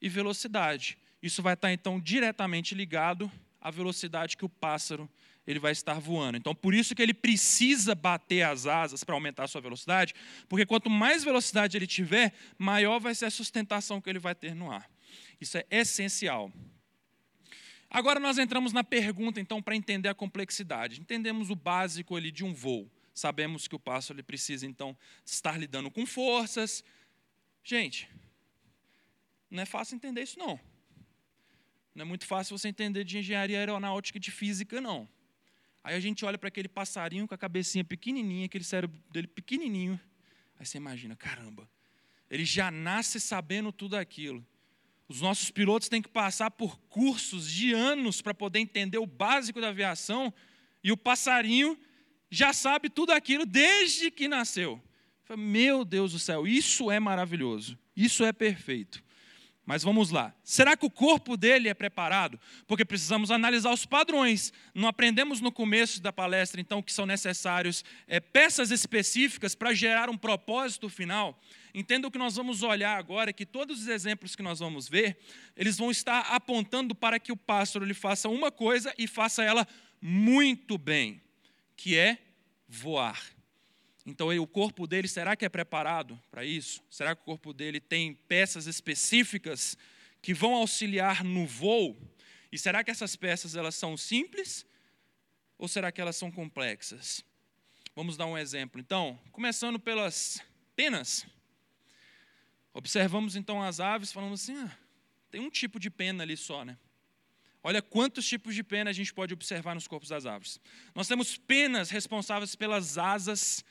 e 0.00 0.08
velocidade. 0.08 0.98
Isso 1.22 1.40
vai 1.40 1.54
estar 1.54 1.72
então 1.72 2.00
diretamente 2.00 2.74
ligado 2.74 3.30
à 3.60 3.70
velocidade 3.70 4.36
que 4.36 4.44
o 4.44 4.48
pássaro 4.48 5.08
ele 5.46 5.60
vai 5.60 5.70
estar 5.70 6.00
voando. 6.00 6.36
Então, 6.36 6.52
por 6.52 6.74
isso 6.74 6.92
que 6.92 7.02
ele 7.02 7.14
precisa 7.14 7.94
bater 7.94 8.42
as 8.42 8.66
asas 8.66 9.04
para 9.04 9.14
aumentar 9.14 9.44
a 9.44 9.48
sua 9.48 9.60
velocidade, 9.60 10.12
porque 10.48 10.66
quanto 10.66 10.90
mais 10.90 11.22
velocidade 11.22 11.76
ele 11.76 11.86
tiver, 11.86 12.34
maior 12.58 12.98
vai 12.98 13.14
ser 13.14 13.26
a 13.26 13.30
sustentação 13.30 14.00
que 14.00 14.10
ele 14.10 14.18
vai 14.18 14.34
ter 14.34 14.56
no 14.56 14.72
ar. 14.72 14.90
Isso 15.40 15.56
é 15.56 15.64
essencial. 15.70 16.50
Agora 17.94 18.18
nós 18.18 18.38
entramos 18.38 18.72
na 18.72 18.82
pergunta, 18.82 19.38
então, 19.38 19.60
para 19.60 19.76
entender 19.76 20.08
a 20.08 20.14
complexidade. 20.14 20.98
Entendemos 20.98 21.50
o 21.50 21.54
básico 21.54 22.16
ali 22.16 22.30
de 22.30 22.42
um 22.42 22.54
voo. 22.54 22.90
Sabemos 23.12 23.68
que 23.68 23.76
o 23.76 23.78
pássaro 23.78 24.16
ele 24.16 24.22
precisa, 24.22 24.64
então, 24.64 24.96
estar 25.26 25.58
lidando 25.58 25.90
com 25.90 26.06
forças. 26.06 26.82
Gente, 27.62 28.08
não 29.50 29.62
é 29.62 29.66
fácil 29.66 29.94
entender 29.94 30.22
isso, 30.22 30.38
não. 30.38 30.58
Não 31.94 32.00
é 32.00 32.04
muito 32.06 32.24
fácil 32.24 32.56
você 32.56 32.68
entender 32.68 33.04
de 33.04 33.18
engenharia 33.18 33.58
aeronáutica 33.58 34.16
e 34.16 34.20
de 34.20 34.30
física, 34.30 34.80
não. 34.80 35.06
Aí 35.84 35.94
a 35.94 36.00
gente 36.00 36.24
olha 36.24 36.38
para 36.38 36.48
aquele 36.48 36.68
passarinho 36.68 37.28
com 37.28 37.34
a 37.34 37.38
cabecinha 37.38 37.84
pequenininha, 37.84 38.46
aquele 38.46 38.64
cérebro 38.64 38.98
dele 39.10 39.26
pequenininho. 39.26 40.00
Aí 40.58 40.64
você 40.64 40.78
imagina, 40.78 41.14
caramba, 41.14 41.68
ele 42.30 42.46
já 42.46 42.70
nasce 42.70 43.20
sabendo 43.20 43.70
tudo 43.70 43.96
aquilo. 43.96 44.42
Os 45.12 45.20
nossos 45.20 45.50
pilotos 45.50 45.90
têm 45.90 46.00
que 46.00 46.08
passar 46.08 46.50
por 46.50 46.78
cursos 46.88 47.46
de 47.46 47.74
anos 47.74 48.22
para 48.22 48.32
poder 48.32 48.60
entender 48.60 48.96
o 48.96 49.04
básico 49.04 49.60
da 49.60 49.68
aviação, 49.68 50.32
e 50.82 50.90
o 50.90 50.96
passarinho 50.96 51.78
já 52.30 52.54
sabe 52.54 52.88
tudo 52.88 53.12
aquilo 53.12 53.44
desde 53.44 54.10
que 54.10 54.26
nasceu. 54.26 54.80
Meu 55.36 55.84
Deus 55.84 56.12
do 56.12 56.18
céu, 56.18 56.46
isso 56.46 56.90
é 56.90 56.98
maravilhoso, 56.98 57.78
isso 57.94 58.24
é 58.24 58.32
perfeito. 58.32 59.04
Mas 59.66 59.82
vamos 59.82 60.10
lá. 60.10 60.34
Será 60.42 60.78
que 60.78 60.86
o 60.86 60.90
corpo 60.90 61.36
dele 61.36 61.68
é 61.68 61.74
preparado? 61.74 62.40
Porque 62.66 62.82
precisamos 62.82 63.30
analisar 63.30 63.70
os 63.70 63.84
padrões. 63.84 64.50
Não 64.74 64.88
aprendemos 64.88 65.42
no 65.42 65.52
começo 65.52 66.00
da 66.00 66.10
palestra, 66.10 66.58
então, 66.58 66.82
que 66.82 66.92
são 66.92 67.04
necessários 67.04 67.84
é, 68.08 68.18
peças 68.18 68.70
específicas 68.70 69.54
para 69.54 69.74
gerar 69.74 70.08
um 70.08 70.16
propósito 70.16 70.88
final. 70.88 71.38
Entenda 71.74 72.06
o 72.06 72.10
que 72.10 72.18
nós 72.18 72.36
vamos 72.36 72.62
olhar 72.62 72.98
agora, 72.98 73.32
que 73.32 73.46
todos 73.46 73.80
os 73.80 73.88
exemplos 73.88 74.36
que 74.36 74.42
nós 74.42 74.58
vamos 74.58 74.88
ver, 74.88 75.18
eles 75.56 75.78
vão 75.78 75.90
estar 75.90 76.20
apontando 76.32 76.94
para 76.94 77.18
que 77.18 77.32
o 77.32 77.36
pássaro 77.36 77.84
ele 77.84 77.94
faça 77.94 78.28
uma 78.28 78.52
coisa 78.52 78.94
e 78.98 79.06
faça 79.06 79.42
ela 79.42 79.66
muito 80.00 80.76
bem, 80.76 81.22
que 81.76 81.96
é 81.96 82.18
voar. 82.68 83.22
Então, 84.04 84.28
o 84.28 84.46
corpo 84.46 84.86
dele, 84.86 85.06
será 85.06 85.36
que 85.36 85.44
é 85.44 85.48
preparado 85.48 86.20
para 86.30 86.44
isso? 86.44 86.82
Será 86.90 87.14
que 87.14 87.22
o 87.22 87.24
corpo 87.24 87.52
dele 87.52 87.80
tem 87.80 88.14
peças 88.14 88.66
específicas 88.66 89.76
que 90.20 90.34
vão 90.34 90.54
auxiliar 90.54 91.24
no 91.24 91.46
voo? 91.46 91.96
E 92.50 92.58
será 92.58 92.82
que 92.82 92.90
essas 92.90 93.16
peças 93.16 93.54
elas 93.54 93.76
são 93.76 93.96
simples 93.96 94.66
ou 95.56 95.68
será 95.68 95.92
que 95.92 96.00
elas 96.00 96.16
são 96.16 96.30
complexas? 96.30 97.24
Vamos 97.94 98.16
dar 98.16 98.26
um 98.26 98.36
exemplo. 98.36 98.80
Então, 98.80 99.18
começando 99.30 99.78
pelas 99.78 100.42
penas. 100.74 101.24
Observamos 102.74 103.36
então 103.36 103.62
as 103.62 103.80
aves, 103.80 104.12
falando 104.12 104.34
assim: 104.34 104.56
ah, 104.56 104.70
tem 105.30 105.40
um 105.40 105.50
tipo 105.50 105.78
de 105.78 105.90
pena 105.90 106.22
ali 106.22 106.36
só, 106.36 106.64
né? 106.64 106.76
Olha 107.62 107.80
quantos 107.80 108.26
tipos 108.26 108.54
de 108.54 108.64
pena 108.64 108.90
a 108.90 108.92
gente 108.92 109.14
pode 109.14 109.32
observar 109.32 109.74
nos 109.74 109.86
corpos 109.86 110.08
das 110.08 110.26
aves. 110.26 110.60
Nós 110.94 111.06
temos 111.06 111.36
penas 111.36 111.90
responsáveis 111.90 112.56
pelas 112.56 112.98
asas, 112.98 113.64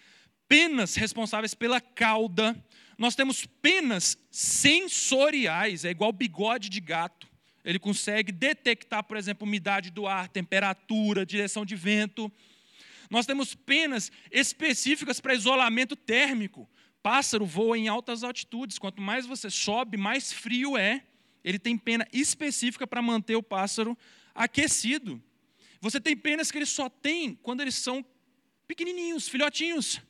penas 0.48 0.96
responsáveis 0.96 1.54
pela 1.54 1.82
cauda, 1.82 2.56
nós 2.98 3.16
temos 3.16 3.46
penas 3.46 4.18
sensoriais, 4.30 5.84
é 5.84 5.90
igual 5.90 6.12
bigode 6.14 6.70
de 6.70 6.80
gato. 6.80 7.28
Ele 7.66 7.80
consegue 7.80 8.32
detectar, 8.32 9.04
por 9.04 9.18
exemplo, 9.18 9.48
umidade 9.48 9.90
do 9.90 10.08
ar, 10.08 10.28
temperatura, 10.28 11.26
direção 11.26 11.66
de 11.66 11.76
vento. 11.76 12.32
Nós 13.10 13.26
temos 13.26 13.56
penas 13.56 14.12
específicas 14.32 15.20
para 15.20 15.34
isolamento 15.34 15.96
térmico. 15.96 16.70
Pássaro 17.04 17.46
voa 17.46 17.78
em 17.78 17.88
altas 17.88 18.24
altitudes. 18.24 18.78
Quanto 18.78 19.02
mais 19.02 19.26
você 19.26 19.50
sobe, 19.50 19.98
mais 19.98 20.32
frio 20.32 20.78
é. 20.78 21.04
Ele 21.44 21.58
tem 21.58 21.78
pena 21.78 22.08
específica 22.14 22.86
para 22.86 23.02
manter 23.02 23.36
o 23.36 23.44
pássaro 23.44 23.98
aquecido. 24.34 25.22
Você 25.80 26.00
tem 26.00 26.16
penas 26.16 26.52
que 26.52 26.58
ele 26.58 26.66
só 26.66 26.90
tem 26.90 27.36
quando 27.36 27.62
eles 27.62 27.76
são 27.76 28.06
pequenininhos, 28.68 29.28
filhotinhos 29.28 30.02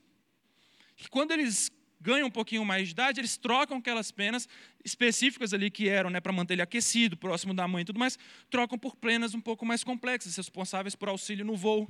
que 1.01 1.10
quando 1.10 1.32
eles 1.32 1.71
ganham 1.99 2.27
um 2.27 2.32
pouquinho 2.32 2.63
mais 2.63 2.88
de 2.88 2.93
idade, 2.93 3.19
eles 3.19 3.38
trocam 3.38 3.77
aquelas 3.77 4.12
penas 4.12 4.47
específicas 4.84 5.54
ali 5.54 5.69
que 5.69 5.89
eram 5.89 6.10
né, 6.10 6.19
para 6.19 6.32
manter 6.32 6.54
ele 6.54 6.62
aquecido, 6.62 7.17
próximo 7.17 7.54
da 7.54 7.67
mãe 7.67 7.82
e 7.82 7.86
tudo 7.86 7.99
mais, 7.99 8.17
trocam 8.49 8.77
por 8.77 8.95
penas 8.95 9.34
um 9.34 9.41
pouco 9.41 9.65
mais 9.65 9.84
complexas, 9.84 10.36
responsáveis 10.36 10.95
por 10.95 11.10
auxílio 11.10 11.43
no 11.43 11.56
voo. 11.56 11.89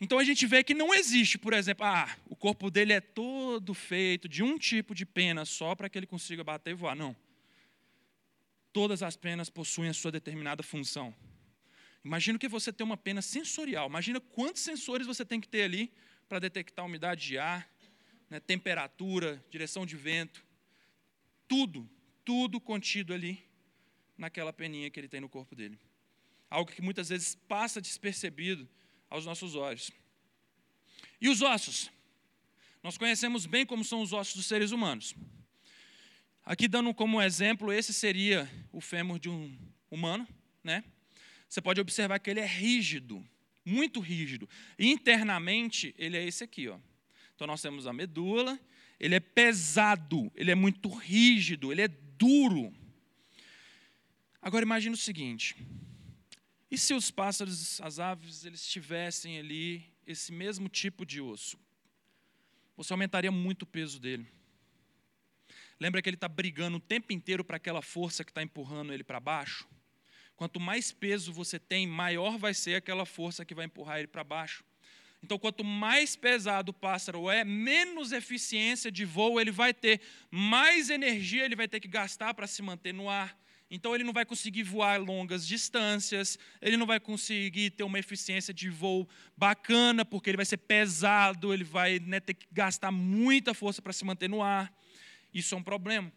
Então 0.00 0.18
a 0.18 0.24
gente 0.24 0.46
vê 0.46 0.62
que 0.62 0.74
não 0.74 0.94
existe, 0.94 1.36
por 1.36 1.52
exemplo, 1.52 1.84
ah, 1.84 2.16
o 2.26 2.36
corpo 2.36 2.70
dele 2.70 2.92
é 2.92 3.00
todo 3.00 3.74
feito 3.74 4.28
de 4.28 4.42
um 4.42 4.56
tipo 4.56 4.94
de 4.94 5.04
pena 5.04 5.44
só 5.44 5.74
para 5.74 5.88
que 5.88 5.98
ele 5.98 6.06
consiga 6.06 6.44
bater 6.44 6.70
e 6.70 6.74
voar. 6.74 6.94
Não. 6.94 7.16
Todas 8.72 9.02
as 9.02 9.16
penas 9.16 9.50
possuem 9.50 9.90
a 9.90 9.94
sua 9.94 10.12
determinada 10.12 10.62
função. 10.62 11.12
Imagina 12.04 12.38
que 12.38 12.46
você 12.46 12.72
tem 12.72 12.84
uma 12.84 12.96
pena 12.96 13.20
sensorial. 13.20 13.88
Imagina 13.88 14.20
quantos 14.20 14.62
sensores 14.62 15.06
você 15.06 15.24
tem 15.24 15.40
que 15.40 15.48
ter 15.48 15.62
ali 15.62 15.92
para 16.28 16.38
detectar 16.38 16.84
umidade 16.84 17.26
de 17.26 17.38
ar, 17.38 17.68
né, 18.30 18.38
temperatura, 18.38 19.42
direção 19.50 19.84
de 19.84 19.96
vento, 19.96 20.44
tudo, 21.48 21.88
tudo 22.24 22.60
contido 22.60 23.12
ali 23.12 23.42
naquela 24.16 24.52
peninha 24.52 24.90
que 24.90 25.00
ele 25.00 25.08
tem 25.08 25.20
no 25.20 25.28
corpo 25.28 25.56
dele. 25.56 25.78
Algo 26.48 26.70
que 26.70 26.82
muitas 26.82 27.08
vezes 27.08 27.34
passa 27.34 27.80
despercebido 27.80 28.68
aos 29.10 29.24
nossos 29.26 29.54
olhos. 29.54 29.90
E 31.20 31.28
os 31.28 31.42
ossos? 31.42 31.90
Nós 32.82 32.96
conhecemos 32.96 33.46
bem 33.46 33.66
como 33.66 33.84
são 33.84 34.02
os 34.02 34.12
ossos 34.12 34.36
dos 34.36 34.46
seres 34.46 34.70
humanos. 34.70 35.14
Aqui 36.44 36.68
dando 36.68 36.94
como 36.94 37.20
exemplo, 37.20 37.72
esse 37.72 37.92
seria 37.92 38.50
o 38.72 38.80
fêmur 38.80 39.18
de 39.18 39.28
um 39.28 39.54
humano, 39.90 40.26
né? 40.62 40.84
Você 41.48 41.60
pode 41.60 41.80
observar 41.80 42.18
que 42.18 42.30
ele 42.30 42.40
é 42.40 42.46
rígido, 42.46 43.26
muito 43.64 44.00
rígido. 44.00 44.48
internamente, 44.78 45.94
ele 45.98 46.16
é 46.16 46.24
esse 46.24 46.44
aqui, 46.44 46.68
ó. 46.68 46.78
Então 47.34 47.46
nós 47.46 47.62
temos 47.62 47.86
a 47.86 47.92
medula, 47.92 48.58
ele 48.98 49.14
é 49.14 49.20
pesado, 49.20 50.30
ele 50.34 50.50
é 50.50 50.54
muito 50.54 50.88
rígido, 50.88 51.70
ele 51.70 51.82
é 51.82 51.88
duro. 51.88 52.72
Agora 54.40 54.64
imagine 54.64 54.94
o 54.94 54.98
seguinte: 54.98 55.54
e 56.70 56.76
se 56.76 56.92
os 56.92 57.10
pássaros, 57.10 57.80
as 57.80 57.98
aves, 57.98 58.44
eles 58.44 58.66
tivessem 58.66 59.38
ali 59.38 59.84
esse 60.06 60.32
mesmo 60.32 60.68
tipo 60.68 61.06
de 61.06 61.20
osso? 61.20 61.58
Você 62.76 62.92
aumentaria 62.92 63.30
muito 63.30 63.62
o 63.62 63.66
peso 63.66 63.98
dele. 63.98 64.26
Lembra 65.80 66.02
que 66.02 66.08
ele 66.08 66.16
está 66.16 66.28
brigando 66.28 66.76
o 66.76 66.80
tempo 66.80 67.12
inteiro 67.12 67.44
para 67.44 67.56
aquela 67.56 67.80
força 67.80 68.24
que 68.24 68.30
está 68.30 68.42
empurrando 68.42 68.92
ele 68.92 69.04
para 69.04 69.18
baixo? 69.18 69.66
Quanto 70.36 70.60
mais 70.60 70.92
peso 70.92 71.32
você 71.32 71.58
tem, 71.58 71.86
maior 71.86 72.38
vai 72.38 72.54
ser 72.54 72.76
aquela 72.76 73.06
força 73.06 73.44
que 73.44 73.54
vai 73.54 73.64
empurrar 73.64 73.98
ele 73.98 74.06
para 74.06 74.22
baixo. 74.22 74.64
Então, 75.22 75.38
quanto 75.38 75.64
mais 75.64 76.14
pesado 76.14 76.70
o 76.70 76.74
pássaro 76.74 77.28
é, 77.28 77.44
menos 77.44 78.12
eficiência 78.12 78.90
de 78.90 79.04
voo 79.04 79.40
ele 79.40 79.50
vai 79.50 79.74
ter, 79.74 80.00
mais 80.30 80.90
energia 80.90 81.44
ele 81.44 81.56
vai 81.56 81.66
ter 81.66 81.80
que 81.80 81.88
gastar 81.88 82.34
para 82.34 82.46
se 82.46 82.62
manter 82.62 82.94
no 82.94 83.10
ar. 83.10 83.36
Então, 83.70 83.94
ele 83.94 84.04
não 84.04 84.12
vai 84.12 84.24
conseguir 84.24 84.62
voar 84.62 84.98
longas 84.98 85.46
distâncias, 85.46 86.38
ele 86.60 86.76
não 86.76 86.86
vai 86.86 86.98
conseguir 86.98 87.70
ter 87.70 87.84
uma 87.84 87.98
eficiência 87.98 88.52
de 88.54 88.70
voo 88.70 89.06
bacana, 89.36 90.04
porque 90.04 90.30
ele 90.30 90.38
vai 90.38 90.46
ser 90.46 90.56
pesado, 90.56 91.52
ele 91.52 91.64
vai 91.64 91.98
né, 91.98 92.18
ter 92.18 92.34
que 92.34 92.46
gastar 92.50 92.90
muita 92.90 93.52
força 93.52 93.82
para 93.82 93.92
se 93.92 94.04
manter 94.04 94.28
no 94.28 94.42
ar. 94.42 94.72
Isso 95.32 95.54
é 95.54 95.58
um 95.58 95.62
problema. 95.62 96.10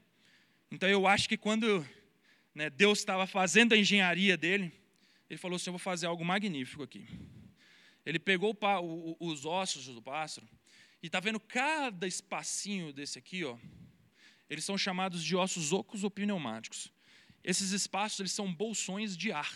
Então 0.71 0.87
eu 0.87 1.05
acho 1.05 1.27
que 1.27 1.35
quando 1.35 1.85
né, 2.55 2.69
Deus 2.69 2.99
estava 2.99 3.27
fazendo 3.27 3.73
a 3.73 3.77
engenharia 3.77 4.37
dele, 4.37 4.71
ele 5.29 5.37
falou 5.37 5.57
assim: 5.57 5.69
Eu 5.69 5.73
vou 5.73 5.79
fazer 5.79 6.05
algo 6.05 6.23
magnífico 6.23 6.83
aqui. 6.83 7.05
Ele 8.05 8.17
pegou 8.17 8.57
os 9.19 9.45
ossos 9.45 9.85
do 9.85 10.01
pássaro 10.01 10.47
e 11.03 11.07
está 11.07 11.19
vendo 11.19 11.39
cada 11.39 12.07
espacinho 12.07 12.91
desse 12.91 13.19
aqui, 13.19 13.43
ó. 13.43 13.57
Eles 14.49 14.65
são 14.65 14.77
chamados 14.77 15.23
de 15.23 15.35
ossos 15.35 15.71
ocos 15.71 16.03
ou 16.03 16.09
pneumáticos. 16.11 16.91
Esses 17.43 17.71
espaços 17.71 18.19
eles 18.19 18.31
são 18.31 18.53
bolsões 18.53 19.17
de 19.17 19.31
ar. 19.31 19.51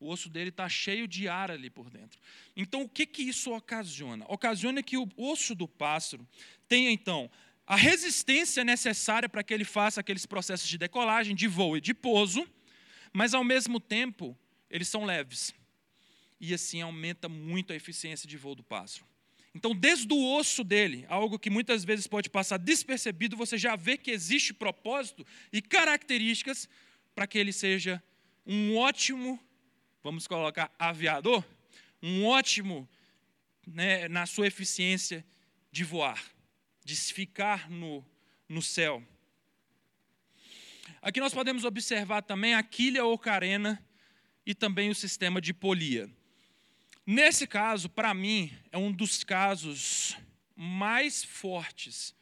O 0.00 0.08
osso 0.08 0.30
dele 0.30 0.48
está 0.48 0.68
cheio 0.68 1.06
de 1.06 1.28
ar 1.28 1.50
ali 1.50 1.68
por 1.68 1.90
dentro. 1.90 2.18
Então, 2.56 2.82
o 2.82 2.88
que, 2.88 3.04
que 3.04 3.22
isso 3.22 3.52
ocasiona? 3.52 4.24
Ocasiona 4.28 4.82
que 4.82 4.96
o 4.96 5.06
osso 5.16 5.54
do 5.54 5.68
pássaro 5.68 6.26
tenha, 6.66 6.90
então, 6.90 7.30
a 7.66 7.76
resistência 7.76 8.64
necessária 8.64 9.28
para 9.28 9.44
que 9.44 9.52
ele 9.52 9.64
faça 9.64 10.00
aqueles 10.00 10.24
processos 10.24 10.68
de 10.68 10.78
decolagem, 10.78 11.36
de 11.36 11.46
voo 11.46 11.76
e 11.76 11.80
de 11.80 11.92
pouso, 11.92 12.48
mas 13.12 13.34
ao 13.34 13.44
mesmo 13.44 13.78
tempo 13.78 14.36
eles 14.70 14.88
são 14.88 15.04
leves. 15.04 15.54
E 16.40 16.54
assim 16.54 16.80
aumenta 16.80 17.28
muito 17.28 17.72
a 17.72 17.76
eficiência 17.76 18.26
de 18.26 18.36
voo 18.38 18.54
do 18.54 18.64
pássaro. 18.64 19.04
Então, 19.54 19.74
desde 19.74 20.12
o 20.12 20.36
osso 20.36 20.62
dele, 20.62 21.04
algo 21.08 21.38
que 21.38 21.50
muitas 21.50 21.84
vezes 21.84 22.06
pode 22.06 22.30
passar 22.30 22.56
despercebido, 22.56 23.36
você 23.36 23.58
já 23.58 23.74
vê 23.74 23.96
que 23.96 24.10
existe 24.10 24.54
propósito 24.54 25.26
e 25.52 25.60
características 25.60 26.68
para 27.14 27.26
que 27.26 27.38
ele 27.38 27.52
seja 27.52 28.02
um 28.46 28.76
ótimo, 28.76 29.40
vamos 30.02 30.26
colocar, 30.26 30.72
aviador, 30.78 31.44
um 32.02 32.24
ótimo 32.24 32.88
né, 33.66 34.08
na 34.08 34.24
sua 34.24 34.46
eficiência 34.46 35.24
de 35.72 35.82
voar 35.82 36.22
de 36.84 36.96
ficar 36.96 37.70
no, 37.70 38.04
no 38.48 38.60
céu. 38.60 39.02
Aqui 41.00 41.20
nós 41.20 41.32
podemos 41.32 41.64
observar 41.64 42.22
também 42.22 42.54
a 42.54 42.62
quilha 42.62 43.04
ou 43.04 43.18
carena 43.18 43.82
e 44.44 44.54
também 44.54 44.90
o 44.90 44.94
sistema 44.94 45.40
de 45.40 45.54
polia. 45.54 46.10
Nesse 47.12 47.44
caso, 47.44 47.88
para 47.88 48.14
mim, 48.14 48.56
é 48.70 48.78
um 48.78 48.92
dos 48.92 49.24
casos 49.24 50.16
mais 50.54 51.24
fortes 51.24 52.14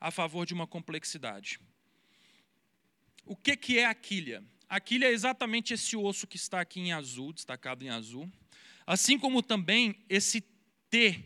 a 0.00 0.10
favor 0.10 0.46
de 0.46 0.54
uma 0.54 0.66
complexidade. 0.66 1.60
O 3.26 3.36
que, 3.36 3.54
que 3.54 3.78
é 3.78 3.84
a 3.84 3.94
quilha? 3.94 4.42
A 4.66 4.80
quilha 4.80 5.04
é 5.04 5.12
exatamente 5.12 5.74
esse 5.74 5.94
osso 5.94 6.26
que 6.26 6.38
está 6.38 6.58
aqui 6.58 6.80
em 6.80 6.90
azul, 6.90 7.34
destacado 7.34 7.84
em 7.84 7.90
azul, 7.90 8.32
assim 8.86 9.18
como 9.18 9.42
também 9.42 10.02
esse 10.08 10.40
T 10.88 11.22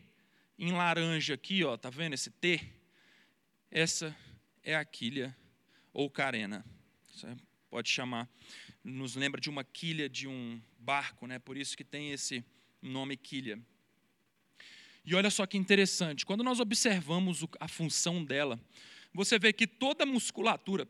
em 0.59 0.72
laranja 0.72 1.35
aqui, 1.35 1.62
ó, 1.62 1.77
tá 1.77 1.90
vendo 1.90 2.14
esse 2.14 2.33
T? 2.33 2.68
Essa 3.70 4.12
é 4.61 4.74
a 4.74 4.85
quilha 4.85 5.37
ou 5.92 6.11
carena. 6.11 6.64
Você 7.12 7.37
pode 7.70 7.88
chamar, 7.88 8.29
nos 8.83 9.14
lembra 9.14 9.40
de 9.40 9.48
uma 9.48 9.62
quilha 9.62 10.09
de 10.09 10.27
um 10.27 10.61
barco, 10.81 11.29
né? 11.29 11.38
Por 11.38 11.57
isso 11.57 11.77
que 11.77 11.85
tem 11.85 12.11
esse 12.11 12.44
nome 12.90 13.16
quilha. 13.16 13.59
E 15.05 15.14
olha 15.14 15.31
só 15.31 15.47
que 15.47 15.57
interessante, 15.57 16.25
quando 16.25 16.42
nós 16.42 16.61
observamos 16.61 17.44
a 17.61 17.68
função 17.68 18.25
dela, 18.25 18.61
você 19.12 19.38
vê 19.38 19.53
que 19.53 19.66
toda 19.66 20.05
a 20.05 20.07
musculatura 20.07 20.88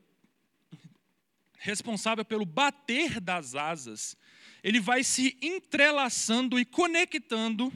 responsável 1.59 2.25
pelo 2.25 2.45
bater 2.45 3.21
das 3.21 3.55
asas, 3.55 4.17
ele 4.63 4.79
vai 4.79 5.03
se 5.03 5.37
entrelaçando 5.41 6.59
e 6.59 6.65
conectando 6.65 7.73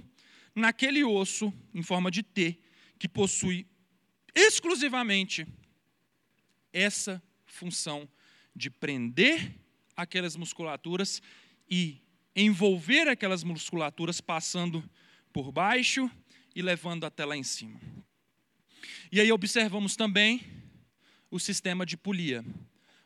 naquele 0.55 1.03
osso 1.05 1.53
em 1.73 1.83
forma 1.83 2.11
de 2.11 2.23
T, 2.23 2.59
que 2.99 3.09
possui 3.09 3.67
exclusivamente 4.35 5.47
essa 6.73 7.23
função 7.47 8.09
de 8.55 8.69
prender 8.69 9.55
aquelas 9.97 10.37
musculaturas 10.37 11.23
e 11.71 12.01
envolver 12.43 13.09
aquelas 13.09 13.43
musculaturas 13.43 14.21
passando 14.21 14.89
por 15.33 15.51
baixo 15.51 16.11
e 16.55 16.63
levando 16.63 17.05
até 17.05 17.25
lá 17.25 17.37
em 17.37 17.43
cima. 17.43 17.81
E 19.11 19.21
aí 19.21 19.33
observamos 19.33 19.97
também 19.97 20.41
o 21.31 21.41
sistema 21.41 21.85
de 21.85 21.97
polia. 21.97 22.45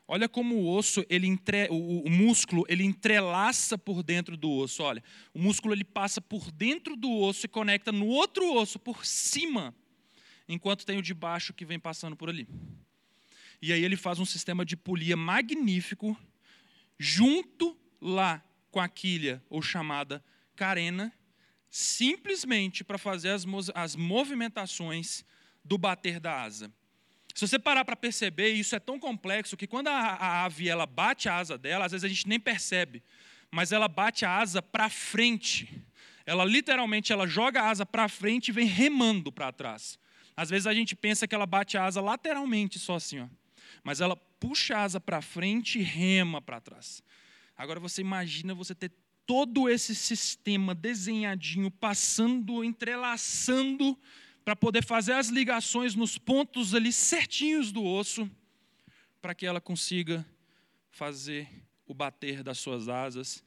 Olha 0.07 0.29
como 0.29 0.55
o 0.55 0.69
osso, 0.69 1.03
ele 1.09 1.25
entre, 1.25 1.67
o, 1.71 2.03
o, 2.05 2.09
músculo, 2.09 2.63
ele 2.67 2.83
entrelaça 2.83 3.77
por 3.77 4.03
dentro 4.03 4.37
do 4.37 4.51
osso. 4.51 4.83
Olha, 4.83 5.03
o 5.33 5.39
músculo 5.39 5.73
ele 5.73 5.83
passa 5.83 6.21
por 6.21 6.51
dentro 6.51 6.95
do 6.95 7.09
osso 7.11 7.45
e 7.45 7.49
conecta 7.49 7.91
no 7.91 8.05
outro 8.05 8.53
osso 8.53 8.77
por 8.77 9.05
cima 9.05 9.73
enquanto 10.47 10.85
tem 10.85 10.97
o 10.97 11.01
de 11.01 11.13
baixo 11.13 11.53
que 11.53 11.65
vem 11.65 11.79
passando 11.79 12.15
por 12.15 12.29
ali. 12.29 12.47
E 13.61 13.71
aí 13.73 13.83
ele 13.83 13.95
faz 13.95 14.19
um 14.19 14.25
sistema 14.25 14.65
de 14.65 14.75
polia 14.75 15.15
magnífico, 15.15 16.15
junto 16.99 17.75
lá 17.99 18.43
com 18.73 18.79
a 18.79 18.89
quilha, 18.89 19.39
ou 19.51 19.61
chamada 19.61 20.21
carena, 20.55 21.13
simplesmente 21.69 22.83
para 22.83 22.97
fazer 22.97 23.29
as, 23.29 23.45
as 23.75 23.95
movimentações 23.95 25.23
do 25.63 25.77
bater 25.77 26.19
da 26.19 26.41
asa. 26.41 26.71
Se 27.35 27.47
você 27.47 27.59
parar 27.59 27.85
para 27.85 27.95
perceber, 27.95 28.49
isso 28.49 28.75
é 28.75 28.79
tão 28.79 28.99
complexo 28.99 29.55
que 29.55 29.67
quando 29.67 29.89
a, 29.89 29.93
a 29.93 30.45
ave 30.45 30.67
ela 30.67 30.87
bate 30.87 31.29
a 31.29 31.37
asa 31.37 31.55
dela, 31.55 31.85
às 31.85 31.91
vezes 31.91 32.03
a 32.03 32.07
gente 32.07 32.27
nem 32.27 32.39
percebe, 32.39 33.03
mas 33.51 33.71
ela 33.71 33.87
bate 33.87 34.25
a 34.25 34.35
asa 34.35 34.59
para 34.59 34.89
frente. 34.89 35.83
Ela 36.25 36.43
literalmente 36.43 37.13
ela 37.13 37.27
joga 37.27 37.61
a 37.61 37.69
asa 37.69 37.85
para 37.85 38.09
frente 38.09 38.47
e 38.47 38.51
vem 38.51 38.65
remando 38.65 39.31
para 39.31 39.51
trás. 39.51 39.99
Às 40.35 40.49
vezes 40.49 40.65
a 40.65 40.73
gente 40.73 40.95
pensa 40.95 41.27
que 41.27 41.35
ela 41.35 41.45
bate 41.45 41.77
a 41.77 41.85
asa 41.85 42.01
lateralmente, 42.01 42.79
só 42.79 42.95
assim, 42.95 43.19
ó. 43.19 43.27
Mas 43.83 44.01
ela 44.01 44.15
puxa 44.15 44.77
a 44.77 44.81
asa 44.81 44.99
para 44.99 45.21
frente 45.21 45.77
e 45.77 45.83
rema 45.83 46.41
para 46.41 46.59
trás. 46.59 47.03
Agora 47.63 47.79
você 47.79 48.01
imagina 48.01 48.53
você 48.53 48.75
ter 48.75 48.91
todo 49.25 49.69
esse 49.69 49.95
sistema 49.95 50.75
desenhadinho, 50.75 51.71
passando, 51.71 52.61
entrelaçando, 52.61 53.97
para 54.43 54.53
poder 54.53 54.83
fazer 54.83 55.13
as 55.13 55.29
ligações 55.29 55.95
nos 55.95 56.17
pontos 56.17 56.75
ali 56.75 56.91
certinhos 56.91 57.71
do 57.71 57.81
osso, 57.81 58.29
para 59.21 59.33
que 59.33 59.45
ela 59.45 59.61
consiga 59.61 60.25
fazer 60.91 61.47
o 61.87 61.93
bater 61.93 62.43
das 62.43 62.57
suas 62.57 62.89
asas 62.89 63.41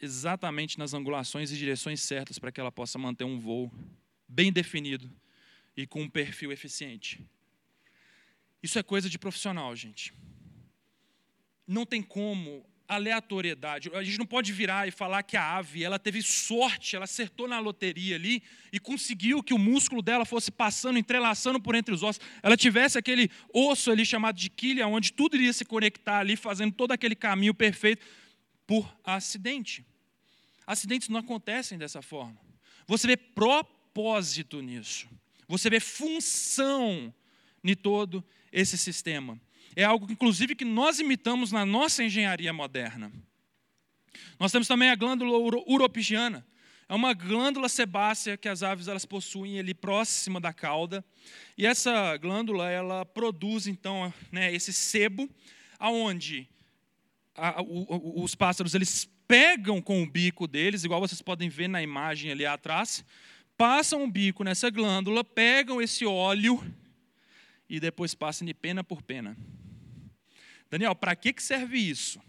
exatamente 0.00 0.78
nas 0.78 0.94
angulações 0.94 1.52
e 1.52 1.58
direções 1.58 2.00
certas 2.00 2.38
para 2.38 2.50
que 2.50 2.58
ela 2.58 2.72
possa 2.72 2.98
manter 2.98 3.24
um 3.24 3.38
voo 3.38 3.70
bem 4.26 4.50
definido 4.50 5.14
e 5.76 5.86
com 5.86 6.00
um 6.00 6.08
perfil 6.08 6.50
eficiente. 6.50 7.22
Isso 8.62 8.78
é 8.78 8.82
coisa 8.82 9.10
de 9.10 9.18
profissional, 9.18 9.76
gente. 9.76 10.14
Não 11.66 11.84
tem 11.84 12.02
como 12.02 12.64
aleatoriedade. 12.90 13.88
A 13.94 14.02
gente 14.02 14.18
não 14.18 14.26
pode 14.26 14.52
virar 14.52 14.88
e 14.88 14.90
falar 14.90 15.22
que 15.22 15.36
a 15.36 15.56
ave, 15.56 15.84
ela 15.84 15.96
teve 15.96 16.20
sorte, 16.22 16.96
ela 16.96 17.04
acertou 17.04 17.46
na 17.46 17.60
loteria 17.60 18.16
ali 18.16 18.42
e 18.72 18.80
conseguiu 18.80 19.44
que 19.44 19.54
o 19.54 19.58
músculo 19.58 20.02
dela 20.02 20.24
fosse 20.24 20.50
passando, 20.50 20.98
entrelaçando 20.98 21.60
por 21.60 21.76
entre 21.76 21.94
os 21.94 22.02
ossos. 22.02 22.20
Ela 22.42 22.56
tivesse 22.56 22.98
aquele 22.98 23.30
osso 23.54 23.92
ali 23.92 24.04
chamado 24.04 24.34
de 24.34 24.50
quilha, 24.50 24.88
onde 24.88 25.12
tudo 25.12 25.36
iria 25.36 25.52
se 25.52 25.64
conectar 25.64 26.18
ali, 26.18 26.34
fazendo 26.34 26.72
todo 26.72 26.90
aquele 26.90 27.14
caminho 27.14 27.54
perfeito 27.54 28.04
por 28.66 28.92
acidente. 29.04 29.86
Acidentes 30.66 31.08
não 31.08 31.20
acontecem 31.20 31.78
dessa 31.78 32.02
forma. 32.02 32.36
Você 32.88 33.06
vê 33.06 33.16
propósito 33.16 34.60
nisso. 34.60 35.08
Você 35.46 35.70
vê 35.70 35.78
função 35.78 37.14
em 37.62 37.76
todo 37.76 38.24
esse 38.52 38.76
sistema. 38.76 39.40
É 39.76 39.84
algo, 39.84 40.10
inclusive, 40.10 40.54
que 40.54 40.64
nós 40.64 40.98
imitamos 40.98 41.52
na 41.52 41.64
nossa 41.64 42.02
engenharia 42.02 42.52
moderna. 42.52 43.12
Nós 44.38 44.50
temos 44.50 44.66
também 44.66 44.90
a 44.90 44.94
glândula 44.94 45.38
uropigiana. 45.66 46.46
É 46.88 46.94
uma 46.94 47.14
glândula 47.14 47.68
sebácea 47.68 48.36
que 48.36 48.48
as 48.48 48.64
aves 48.64 48.88
elas 48.88 49.04
possuem 49.04 49.60
ali 49.60 49.72
próxima 49.72 50.40
da 50.40 50.52
cauda. 50.52 51.04
E 51.56 51.64
essa 51.64 52.16
glândula 52.16 52.68
ela 52.68 53.04
produz 53.04 53.68
então 53.68 54.12
né, 54.32 54.52
esse 54.52 54.72
sebo, 54.72 55.30
aonde 55.78 56.48
a, 57.36 57.62
o, 57.62 58.24
os 58.24 58.34
pássaros 58.34 58.74
eles 58.74 59.08
pegam 59.28 59.80
com 59.80 60.02
o 60.02 60.10
bico 60.10 60.48
deles, 60.48 60.82
igual 60.82 61.00
vocês 61.00 61.22
podem 61.22 61.48
ver 61.48 61.68
na 61.68 61.80
imagem 61.80 62.32
ali 62.32 62.44
atrás, 62.44 63.04
passam 63.56 64.02
o 64.02 64.10
bico 64.10 64.42
nessa 64.42 64.68
glândula, 64.68 65.22
pegam 65.22 65.80
esse 65.80 66.04
óleo 66.04 66.60
e 67.68 67.78
depois 67.78 68.14
passam 68.14 68.44
de 68.44 68.52
pena 68.52 68.82
por 68.82 69.00
pena. 69.00 69.36
Daniel, 70.70 70.94
para 70.94 71.16
que 71.16 71.34
serve 71.42 71.78
isso? 71.78 72.22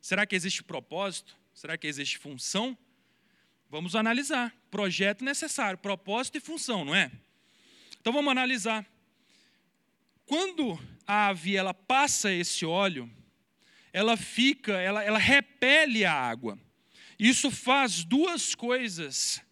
Será 0.00 0.24
que 0.24 0.36
existe 0.36 0.62
propósito? 0.62 1.36
Será 1.52 1.76
que 1.76 1.86
existe 1.86 2.16
função? 2.16 2.78
Vamos 3.68 3.96
analisar. 3.96 4.54
Projeto 4.70 5.24
necessário, 5.24 5.78
propósito 5.78 6.38
e 6.38 6.40
função, 6.40 6.84
não 6.84 6.94
é? 6.94 7.10
Então 8.00 8.12
vamos 8.12 8.30
analisar. 8.30 8.86
Quando 10.24 10.78
a 11.06 11.28
ave 11.28 11.56
ela 11.56 11.74
passa 11.74 12.32
esse 12.32 12.64
óleo, 12.64 13.10
ela 13.92 14.16
fica, 14.16 14.72
ela, 14.72 15.02
ela 15.02 15.18
repele 15.18 16.04
a 16.04 16.12
água. 16.12 16.58
Isso 17.18 17.50
faz 17.50 18.04
duas 18.04 18.54
coisas. 18.54 19.42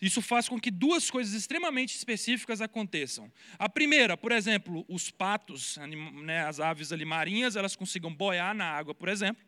Isso 0.00 0.22
faz 0.22 0.48
com 0.48 0.58
que 0.58 0.70
duas 0.70 1.10
coisas 1.10 1.34
extremamente 1.34 1.94
específicas 1.94 2.60
aconteçam. 2.62 3.30
A 3.58 3.68
primeira, 3.68 4.16
por 4.16 4.32
exemplo, 4.32 4.84
os 4.88 5.10
patos, 5.10 5.76
né, 6.24 6.46
as 6.46 6.58
aves 6.58 6.90
ali 6.90 7.04
marinhas, 7.04 7.54
elas 7.54 7.76
consigam 7.76 8.12
boiar 8.12 8.54
na 8.54 8.64
água, 8.64 8.94
por 8.94 9.08
exemplo. 9.08 9.44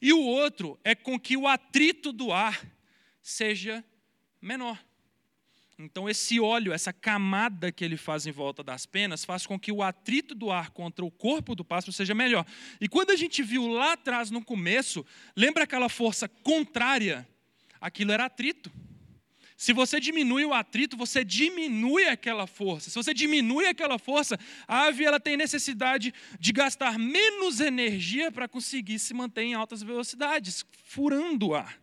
E 0.00 0.12
o 0.12 0.20
outro 0.20 0.78
é 0.82 0.94
com 0.94 1.18
que 1.18 1.36
o 1.36 1.46
atrito 1.46 2.12
do 2.12 2.32
ar 2.32 2.64
seja 3.22 3.84
menor. 4.40 4.78
Então, 5.78 6.08
esse 6.08 6.38
óleo, 6.38 6.72
essa 6.72 6.92
camada 6.92 7.72
que 7.72 7.84
ele 7.84 7.96
faz 7.96 8.26
em 8.26 8.30
volta 8.30 8.62
das 8.62 8.86
penas, 8.86 9.24
faz 9.24 9.44
com 9.44 9.58
que 9.58 9.72
o 9.72 9.82
atrito 9.82 10.34
do 10.34 10.50
ar 10.50 10.70
contra 10.70 11.04
o 11.04 11.10
corpo 11.10 11.54
do 11.54 11.64
pássaro 11.64 11.92
seja 11.92 12.14
melhor. 12.14 12.46
E 12.80 12.88
quando 12.88 13.10
a 13.10 13.16
gente 13.16 13.42
viu 13.42 13.66
lá 13.66 13.94
atrás, 13.94 14.30
no 14.30 14.42
começo, 14.42 15.04
lembra 15.36 15.64
aquela 15.64 15.88
força 15.88 16.28
contrária? 16.28 17.28
Aquilo 17.80 18.12
era 18.12 18.26
atrito. 18.26 18.70
Se 19.56 19.72
você 19.72 20.00
diminui 20.00 20.44
o 20.44 20.52
atrito, 20.52 20.96
você 20.96 21.24
diminui 21.24 22.06
aquela 22.08 22.46
força. 22.46 22.90
Se 22.90 22.96
você 22.96 23.14
diminui 23.14 23.66
aquela 23.66 23.98
força, 23.98 24.38
a 24.66 24.86
ave 24.86 25.04
ela 25.04 25.20
tem 25.20 25.36
necessidade 25.36 26.12
de 26.40 26.52
gastar 26.52 26.98
menos 26.98 27.60
energia 27.60 28.32
para 28.32 28.48
conseguir 28.48 28.98
se 28.98 29.14
manter 29.14 29.42
em 29.42 29.54
altas 29.54 29.82
velocidades, 29.82 30.66
furando 30.84 31.48
o 31.48 31.54
ar. 31.54 31.80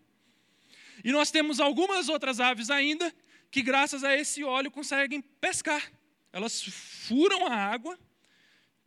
E 1.03 1.12
nós 1.12 1.31
temos 1.31 1.60
algumas 1.60 2.10
outras 2.10 2.39
aves 2.39 2.69
ainda 2.69 3.13
que, 3.49 3.62
graças 3.62 4.03
a 4.03 4.15
esse 4.15 4.43
óleo, 4.43 4.69
conseguem 4.69 5.21
pescar. 5.21 5.91
Elas 6.34 6.62
furam 6.63 7.47
a 7.47 7.55
água, 7.55 7.97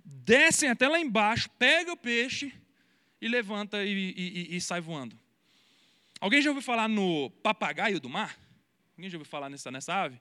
descem 0.04 0.68
até 0.68 0.86
lá 0.86 1.00
embaixo, 1.00 1.48
pegam 1.58 1.94
o 1.94 1.96
peixe 1.96 2.52
e 3.20 3.28
levanta 3.28 3.82
e, 3.82 4.14
e, 4.16 4.56
e 4.56 4.60
sai 4.60 4.80
voando. 4.80 5.18
Alguém 6.20 6.40
já 6.40 6.50
ouviu 6.50 6.62
falar 6.62 6.88
no 6.88 7.30
papagaio 7.42 7.98
do 7.98 8.08
mar? 8.08 8.43
Alguém 8.96 9.10
já 9.10 9.16
ouviu 9.16 9.30
falar 9.30 9.50
nessa, 9.50 9.70
nessa 9.70 9.94
ave? 9.94 10.20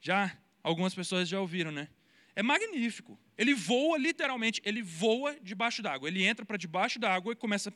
Já? 0.00 0.36
Algumas 0.62 0.94
pessoas 0.94 1.28
já 1.28 1.40
ouviram, 1.40 1.70
né? 1.70 1.88
É 2.34 2.42
magnífico. 2.42 3.18
Ele 3.36 3.54
voa, 3.54 3.98
literalmente, 3.98 4.60
ele 4.64 4.82
voa 4.82 5.36
debaixo 5.40 5.82
d'água. 5.82 6.08
Ele 6.08 6.24
entra 6.24 6.44
para 6.44 6.56
debaixo 6.56 6.98
da 6.98 7.12
água 7.12 7.32
e 7.32 7.36
começa 7.36 7.70
a 7.70 7.72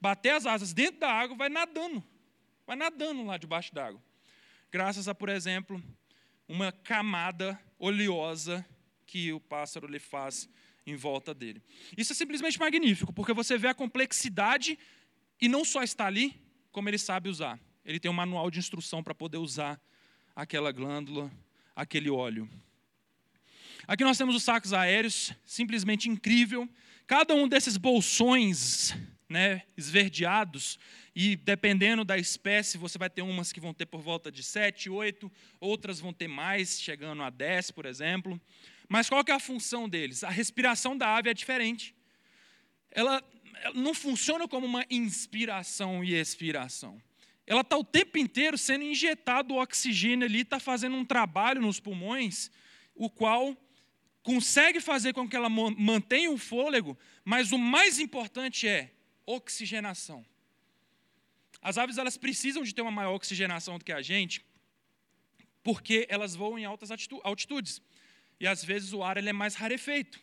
bater 0.00 0.30
as 0.30 0.46
asas 0.46 0.72
dentro 0.72 1.00
da 1.00 1.12
água, 1.12 1.36
vai 1.36 1.48
nadando. 1.48 2.02
Vai 2.66 2.76
nadando 2.76 3.24
lá 3.24 3.36
debaixo 3.36 3.74
d'água. 3.74 4.02
Graças 4.70 5.06
a, 5.06 5.14
por 5.14 5.28
exemplo, 5.28 5.82
uma 6.48 6.72
camada 6.72 7.60
oleosa 7.78 8.66
que 9.06 9.32
o 9.32 9.40
pássaro 9.40 9.86
lhe 9.86 9.98
faz 9.98 10.48
em 10.86 10.96
volta 10.96 11.34
dele. 11.34 11.62
Isso 11.96 12.12
é 12.12 12.16
simplesmente 12.16 12.58
magnífico, 12.58 13.12
porque 13.12 13.32
você 13.32 13.58
vê 13.58 13.68
a 13.68 13.74
complexidade 13.74 14.78
e 15.40 15.48
não 15.48 15.64
só 15.64 15.82
está 15.82 16.06
ali, 16.06 16.34
como 16.70 16.88
ele 16.88 16.98
sabe 16.98 17.28
usar. 17.28 17.60
Ele 17.84 17.98
tem 17.98 18.10
um 18.10 18.14
manual 18.14 18.50
de 18.50 18.58
instrução 18.58 19.02
para 19.02 19.14
poder 19.14 19.38
usar 19.38 19.80
aquela 20.34 20.70
glândula, 20.72 21.30
aquele 21.74 22.10
óleo. 22.10 22.48
Aqui 23.86 24.04
nós 24.04 24.16
temos 24.16 24.34
os 24.36 24.42
sacos 24.42 24.72
aéreos, 24.72 25.32
simplesmente 25.44 26.08
incrível. 26.08 26.68
Cada 27.06 27.34
um 27.34 27.48
desses 27.48 27.76
bolsões 27.76 28.94
né, 29.28 29.62
esverdeados, 29.76 30.78
e 31.14 31.36
dependendo 31.36 32.04
da 32.04 32.16
espécie, 32.16 32.78
você 32.78 32.98
vai 32.98 33.10
ter 33.10 33.22
umas 33.22 33.52
que 33.52 33.60
vão 33.60 33.74
ter 33.74 33.86
por 33.86 34.00
volta 34.00 34.30
de 34.30 34.42
7, 34.42 34.88
8, 34.88 35.30
outras 35.58 35.98
vão 35.98 36.12
ter 36.12 36.28
mais, 36.28 36.80
chegando 36.80 37.22
a 37.22 37.30
10, 37.30 37.70
por 37.72 37.86
exemplo. 37.86 38.40
Mas 38.88 39.08
qual 39.08 39.24
que 39.24 39.32
é 39.32 39.34
a 39.34 39.40
função 39.40 39.88
deles? 39.88 40.22
A 40.22 40.30
respiração 40.30 40.96
da 40.96 41.16
ave 41.16 41.30
é 41.30 41.34
diferente. 41.34 41.94
Ela, 42.90 43.22
ela 43.62 43.74
não 43.74 43.94
funciona 43.94 44.46
como 44.46 44.66
uma 44.66 44.84
inspiração 44.90 46.04
e 46.04 46.14
expiração. 46.14 47.02
Ela 47.46 47.62
está 47.62 47.76
o 47.76 47.84
tempo 47.84 48.18
inteiro 48.18 48.56
sendo 48.56 48.84
injetado 48.84 49.54
oxigênio 49.54 50.26
ali, 50.26 50.42
está 50.42 50.60
fazendo 50.60 50.96
um 50.96 51.04
trabalho 51.04 51.60
nos 51.60 51.80
pulmões, 51.80 52.50
o 52.94 53.10
qual 53.10 53.56
consegue 54.22 54.80
fazer 54.80 55.12
com 55.12 55.28
que 55.28 55.34
ela 55.34 55.48
mantenha 55.48 56.30
o 56.30 56.38
fôlego, 56.38 56.96
mas 57.24 57.50
o 57.50 57.58
mais 57.58 57.98
importante 57.98 58.68
é 58.68 58.92
oxigenação. 59.26 60.24
As 61.60 61.78
aves 61.78 61.98
elas 61.98 62.16
precisam 62.16 62.62
de 62.62 62.74
ter 62.74 62.82
uma 62.82 62.90
maior 62.90 63.14
oxigenação 63.14 63.78
do 63.78 63.84
que 63.84 63.92
a 63.92 64.02
gente, 64.02 64.44
porque 65.62 66.06
elas 66.08 66.34
voam 66.34 66.58
em 66.58 66.64
altas 66.64 66.90
altitudes. 67.22 67.80
E 68.40 68.46
às 68.46 68.64
vezes 68.64 68.92
o 68.92 69.02
ar 69.02 69.16
ele 69.16 69.28
é 69.28 69.32
mais 69.32 69.54
rarefeito. 69.54 70.20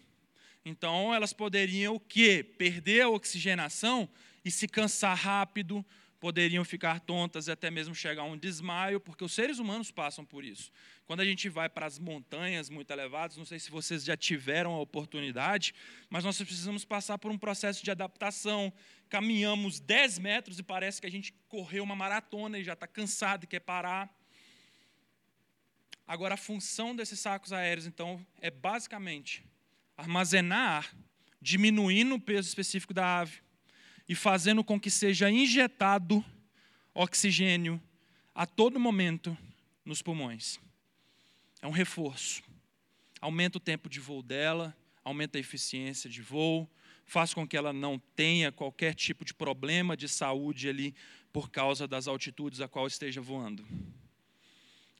Então 0.65 1.13
elas 1.13 1.32
poderiam 1.32 1.95
o 1.95 1.99
quê? 1.99 2.43
Perder 2.43 3.01
a 3.01 3.10
oxigenação 3.10 4.10
e 4.43 4.51
se 4.51 4.67
cansar 4.67 5.15
rápido, 5.15 5.86
poderiam 6.19 6.65
ficar 6.65 6.99
tontas 6.99 7.47
e 7.47 7.51
até 7.51 7.71
mesmo 7.71 7.95
chegar 7.95 8.23
a 8.23 8.25
um 8.25 8.38
desmaio, 8.38 8.99
porque 8.99 9.23
os 9.23 9.32
seres 9.32 9.58
humanos 9.58 9.89
passam 9.89 10.25
por 10.25 10.43
isso. 10.43 10.71
Quando 11.05 11.21
a 11.21 11.25
gente 11.25 11.47
vai 11.47 11.69
para 11.69 11.86
as 11.86 11.97
montanhas 11.97 12.69
muito 12.69 12.91
elevadas, 12.91 13.38
não 13.38 13.45
sei 13.45 13.58
se 13.58 13.71
vocês 13.71 14.03
já 14.03 14.17
tiveram 14.17 14.73
a 14.73 14.79
oportunidade, 14.79 15.73
mas 16.10 16.23
nós 16.23 16.38
precisamos 16.38 16.84
passar 16.84 17.17
por 17.17 17.32
um 17.32 17.38
processo 17.38 17.84
de 17.84 17.89
adaptação. 17.89 18.71
Caminhamos 19.10 19.79
10 19.79 20.19
metros 20.19 20.60
e 20.60 20.63
parece 20.63 20.99
que 20.99 21.08
a 21.08 21.12
gente 21.12 21.34
correu 21.47 21.84
uma 21.84 21.95
maratona 21.95 22.60
e 22.60 22.63
já 22.63 22.73
está 22.73 22.86
cansado 22.86 23.45
e 23.45 23.47
quer 23.47 23.62
parar. 23.62 24.13
Agora, 26.05 26.34
a 26.34 26.38
função 26.38 26.95
desses 26.95 27.19
sacos 27.19 27.53
aéreos, 27.53 27.86
então, 27.86 28.25
é 28.41 28.51
basicamente 28.51 29.45
armazenar, 29.95 30.93
diminuindo 31.41 32.15
o 32.15 32.19
peso 32.19 32.47
específico 32.47 32.93
da 32.93 33.19
ave, 33.19 33.41
e 34.10 34.15
fazendo 34.15 34.63
com 34.63 34.80
que 34.80 34.89
seja 34.89 35.30
injetado 35.30 36.26
oxigênio 36.95 37.80
a 38.34 38.48
todo 38.48 38.80
momento 38.80 39.38
nos 39.86 40.02
pulmões. 40.02 40.60
É 41.62 41.67
um 41.67 41.72
reforço. 41.72 42.41
Aumenta 43.22 43.60
o 43.60 43.62
tempo 43.62 43.88
de 43.88 44.00
voo 44.00 44.24
dela, 44.24 44.76
aumenta 45.04 45.38
a 45.38 45.39
eficiência 45.39 46.10
de 46.10 46.24
voo, 46.24 46.67
faz 47.06 47.36
com 47.36 47.48
que 47.48 47.56
ela 47.56 47.72
não 47.72 48.00
tenha 48.15 48.52
qualquer 48.52 48.95
tipo 48.95 49.24
de 49.24 49.34
problema 49.34 49.95
de 49.95 50.10
saúde 50.10 50.67
ali 50.67 50.95
por 51.32 51.52
causa 51.52 51.88
das 51.88 52.08
altitudes 52.08 52.62
a 52.62 52.67
qual 52.67 52.88
esteja 52.88 53.22
voando. 53.22 53.63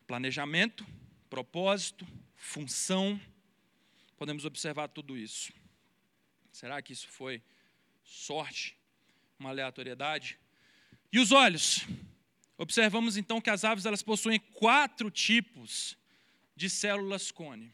Planejamento, 0.06 0.86
propósito, 1.30 2.06
função, 2.36 3.20
podemos 4.18 4.46
observar 4.46 4.88
tudo 4.90 5.18
isso. 5.18 5.52
Será 6.52 6.80
que 6.82 6.94
isso 6.94 7.08
foi 7.08 7.42
sorte? 8.04 8.79
Uma 9.40 9.50
aleatoriedade. 9.50 10.38
E 11.12 11.20
os 11.20 11.32
olhos? 11.32 11.88
Observamos 12.58 13.16
então 13.16 13.40
que 13.40 13.50
as 13.50 13.64
aves 13.64 13.86
elas 13.86 14.04
possuem 14.04 14.38
quatro 14.38 15.10
tipos 15.10 15.98
de 16.56 16.70
células 16.70 17.32
cone. 17.32 17.74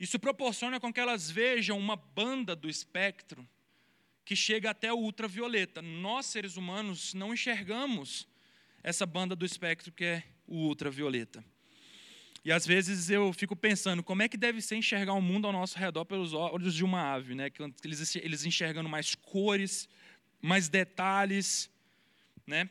Isso 0.00 0.18
proporciona 0.18 0.80
com 0.80 0.92
que 0.92 0.98
elas 0.98 1.30
vejam 1.30 1.78
uma 1.78 1.94
banda 1.94 2.56
do 2.56 2.68
espectro 2.68 3.48
que 4.24 4.34
chega 4.34 4.70
até 4.70 4.92
o 4.92 4.96
ultravioleta. 4.96 5.80
Nós, 5.80 6.26
seres 6.26 6.56
humanos, 6.56 7.14
não 7.14 7.32
enxergamos 7.32 8.26
essa 8.82 9.06
banda 9.06 9.36
do 9.36 9.46
espectro 9.46 9.92
que 9.92 10.04
é 10.04 10.24
o 10.48 10.66
ultravioleta. 10.66 11.44
E 12.44 12.50
às 12.50 12.66
vezes 12.66 13.08
eu 13.08 13.32
fico 13.32 13.54
pensando 13.54 14.02
como 14.02 14.22
é 14.22 14.28
que 14.28 14.36
deve 14.36 14.60
ser 14.60 14.74
enxergar 14.74 15.12
o 15.12 15.22
mundo 15.22 15.46
ao 15.46 15.52
nosso 15.52 15.78
redor 15.78 16.04
pelos 16.04 16.32
olhos 16.32 16.74
de 16.74 16.82
uma 16.82 17.12
ave, 17.12 17.36
né? 17.36 17.52
Eles, 17.84 18.16
eles 18.16 18.44
enxergando 18.44 18.88
mais 18.88 19.14
cores, 19.14 19.88
mais 20.42 20.68
detalhes, 20.68 21.70
né? 22.46 22.68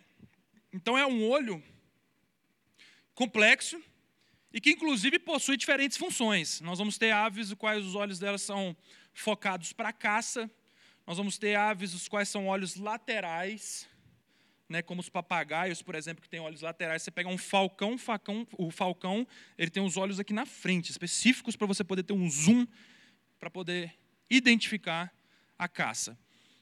Então 0.74 0.98
é 0.98 1.08
um 1.08 1.28
olho 1.28 1.64
complexo 3.16 3.82
e 4.54 4.60
que 4.60 4.72
inclusive 4.72 5.18
possui 5.18 5.56
diferentes 5.56 5.98
funções. 5.98 6.60
Nós 6.62 6.78
vamos 6.78 6.98
ter 6.98 7.12
aves 7.12 7.48
os 7.50 7.54
quais 7.58 7.86
os 7.86 7.96
olhos 7.96 8.20
delas 8.20 8.42
são 8.42 8.76
focados 9.14 9.72
para 9.72 9.94
caça, 9.94 10.52
nós 11.08 11.18
vamos 11.18 11.38
ter 11.38 11.56
aves 11.56 11.94
os 11.94 12.08
quais 12.08 12.30
são 12.30 12.48
olhos 12.48 12.76
laterais, 12.76 13.88
né, 14.70 14.82
como 14.82 15.02
os 15.02 15.10
papagaios, 15.10 15.82
por 15.82 15.96
exemplo, 15.96 16.22
que 16.22 16.30
têm 16.30 16.40
olhos 16.40 16.62
laterais. 16.62 17.02
Você 17.02 17.12
pega 17.12 17.28
um 17.28 17.38
falcão, 17.38 17.98
facão, 17.98 18.48
o 18.58 18.72
falcão, 18.72 19.28
ele 19.58 19.70
tem 19.70 19.84
os 19.84 19.98
olhos 19.98 20.20
aqui 20.20 20.32
na 20.32 20.46
frente, 20.46 20.92
específicos 20.92 21.56
para 21.56 21.68
você 21.68 21.84
poder 21.84 22.04
ter 22.04 22.14
um 22.14 22.30
zoom 22.30 22.66
para 23.40 23.50
poder 23.50 23.94
identificar 24.30 25.14
a 25.58 25.68
caça. 25.68 26.18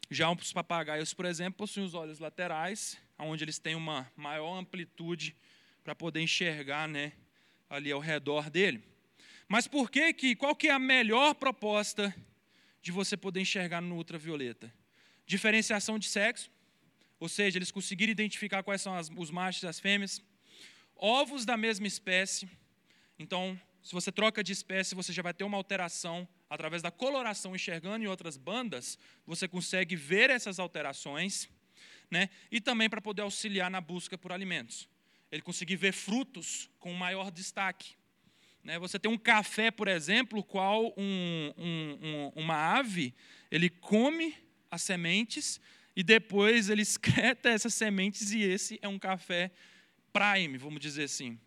Já 0.09 0.31
os 0.31 0.51
papagaios, 0.51 1.13
por 1.13 1.25
exemplo, 1.25 1.59
possuem 1.59 1.85
os 1.85 1.93
olhos 1.93 2.17
laterais, 2.17 2.97
onde 3.19 3.43
eles 3.43 3.59
têm 3.59 3.75
uma 3.75 4.11
maior 4.15 4.57
amplitude 4.57 5.35
para 5.83 5.93
poder 5.93 6.21
enxergar, 6.21 6.87
né, 6.87 7.13
ali 7.69 7.91
ao 7.91 7.99
redor 7.99 8.49
dele. 8.49 8.83
Mas 9.47 9.67
por 9.67 9.91
que 9.91 10.11
que 10.13 10.35
qual 10.35 10.55
que 10.55 10.67
é 10.67 10.71
a 10.71 10.79
melhor 10.79 11.35
proposta 11.35 12.15
de 12.81 12.91
você 12.91 13.15
poder 13.15 13.41
enxergar 13.41 13.81
no 13.81 13.95
ultravioleta? 13.95 14.73
Diferenciação 15.27 15.99
de 15.99 16.07
sexo, 16.07 16.49
ou 17.19 17.29
seja, 17.29 17.59
eles 17.59 17.69
conseguiram 17.69 18.11
identificar 18.11 18.63
quais 18.63 18.81
são 18.81 18.95
as, 18.95 19.11
os 19.15 19.29
machos 19.29 19.61
e 19.61 19.67
as 19.67 19.79
fêmeas. 19.79 20.23
Ovos 20.95 21.45
da 21.45 21.55
mesma 21.55 21.85
espécie. 21.85 22.49
Então, 23.17 23.59
se 23.83 23.93
você 23.93 24.11
troca 24.11 24.43
de 24.43 24.53
espécie, 24.53 24.95
você 24.95 25.13
já 25.13 25.21
vai 25.21 25.33
ter 25.33 25.43
uma 25.43 25.57
alteração 25.57 26.27
através 26.49 26.81
da 26.81 26.89
coloração, 26.89 27.55
enxergando 27.55 28.03
em 28.03 28.07
outras 28.07 28.35
bandas, 28.35 28.97
você 29.25 29.47
consegue 29.47 29.95
ver 29.95 30.29
essas 30.29 30.59
alterações, 30.59 31.47
né? 32.09 32.29
E 32.51 32.59
também 32.59 32.89
para 32.89 33.01
poder 33.01 33.21
auxiliar 33.21 33.69
na 33.69 33.79
busca 33.79 34.17
por 34.17 34.31
alimentos. 34.31 34.89
Ele 35.31 35.43
conseguir 35.43 35.75
ver 35.75 35.93
frutos 35.93 36.69
com 36.79 36.91
maior 36.93 37.29
destaque. 37.29 37.93
Né? 38.63 38.79
Você 38.79 38.97
tem 38.97 39.11
um 39.11 39.17
café, 39.17 39.69
por 39.69 39.87
exemplo, 39.87 40.43
qual 40.43 40.93
um, 40.97 41.53
um, 41.57 41.99
um, 42.01 42.31
uma 42.35 42.77
ave 42.77 43.13
ele 43.51 43.69
come 43.69 44.35
as 44.71 44.81
sementes 44.81 45.61
e 45.95 46.03
depois 46.03 46.69
ele 46.69 46.81
excreta 46.81 47.49
essas 47.49 47.73
sementes 47.73 48.31
e 48.31 48.41
esse 48.41 48.79
é 48.81 48.87
um 48.87 48.97
café 48.97 49.51
prime, 50.11 50.57
vamos 50.57 50.79
dizer 50.79 51.03
assim. 51.03 51.39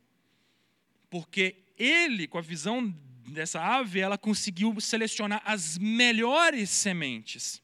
Porque 1.10 1.56
ele, 1.76 2.26
com 2.26 2.38
a 2.38 2.42
visão 2.42 2.94
dessa 3.28 3.60
ave, 3.60 4.00
ela 4.00 4.18
conseguiu 4.18 4.80
selecionar 4.80 5.42
as 5.44 5.78
melhores 5.78 6.70
sementes 6.70 7.62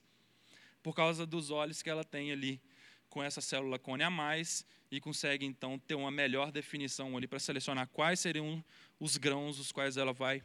por 0.83 0.95
causa 0.95 1.27
dos 1.27 1.51
olhos 1.51 1.83
que 1.83 1.91
ela 1.91 2.05
tem 2.05 2.33
ali 2.33 2.61
com 3.09 3.23
essa 3.23 3.41
célula 3.41 3.79
cone 3.79 4.03
a 4.03 4.11
mais 4.11 4.65
e 4.91 5.01
consegue 5.01 5.45
então 5.45 5.79
ter 5.79 5.95
uma 5.95 6.11
melhor 6.11 6.51
definição 6.51 7.17
ali 7.17 7.27
para 7.27 7.39
selecionar 7.39 7.89
quais 7.89 8.21
seriam 8.21 8.65
os 8.99 9.17
grãos 9.17 9.59
os 9.59 9.73
quais 9.73 9.97
ela 9.97 10.13
vai 10.13 10.43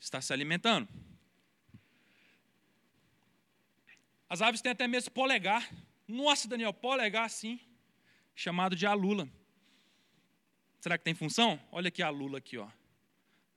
estar 0.00 0.20
se 0.20 0.32
alimentando. 0.32 0.88
As 4.28 4.42
aves 4.42 4.60
têm 4.60 4.72
até 4.72 4.86
mesmo 4.86 5.10
polegar. 5.10 5.66
Nossa, 6.06 6.46
Daniel, 6.46 6.72
polegar 6.72 7.28
sim, 7.30 7.58
chamado 8.34 8.76
de 8.76 8.86
alula. 8.86 9.28
Será 10.80 10.98
que 10.98 11.04
tem 11.04 11.14
função? 11.14 11.58
Olha 11.72 11.88
aqui 11.88 12.02
a 12.02 12.10
lula 12.10 12.38
aqui, 12.38 12.58
ó, 12.58 12.68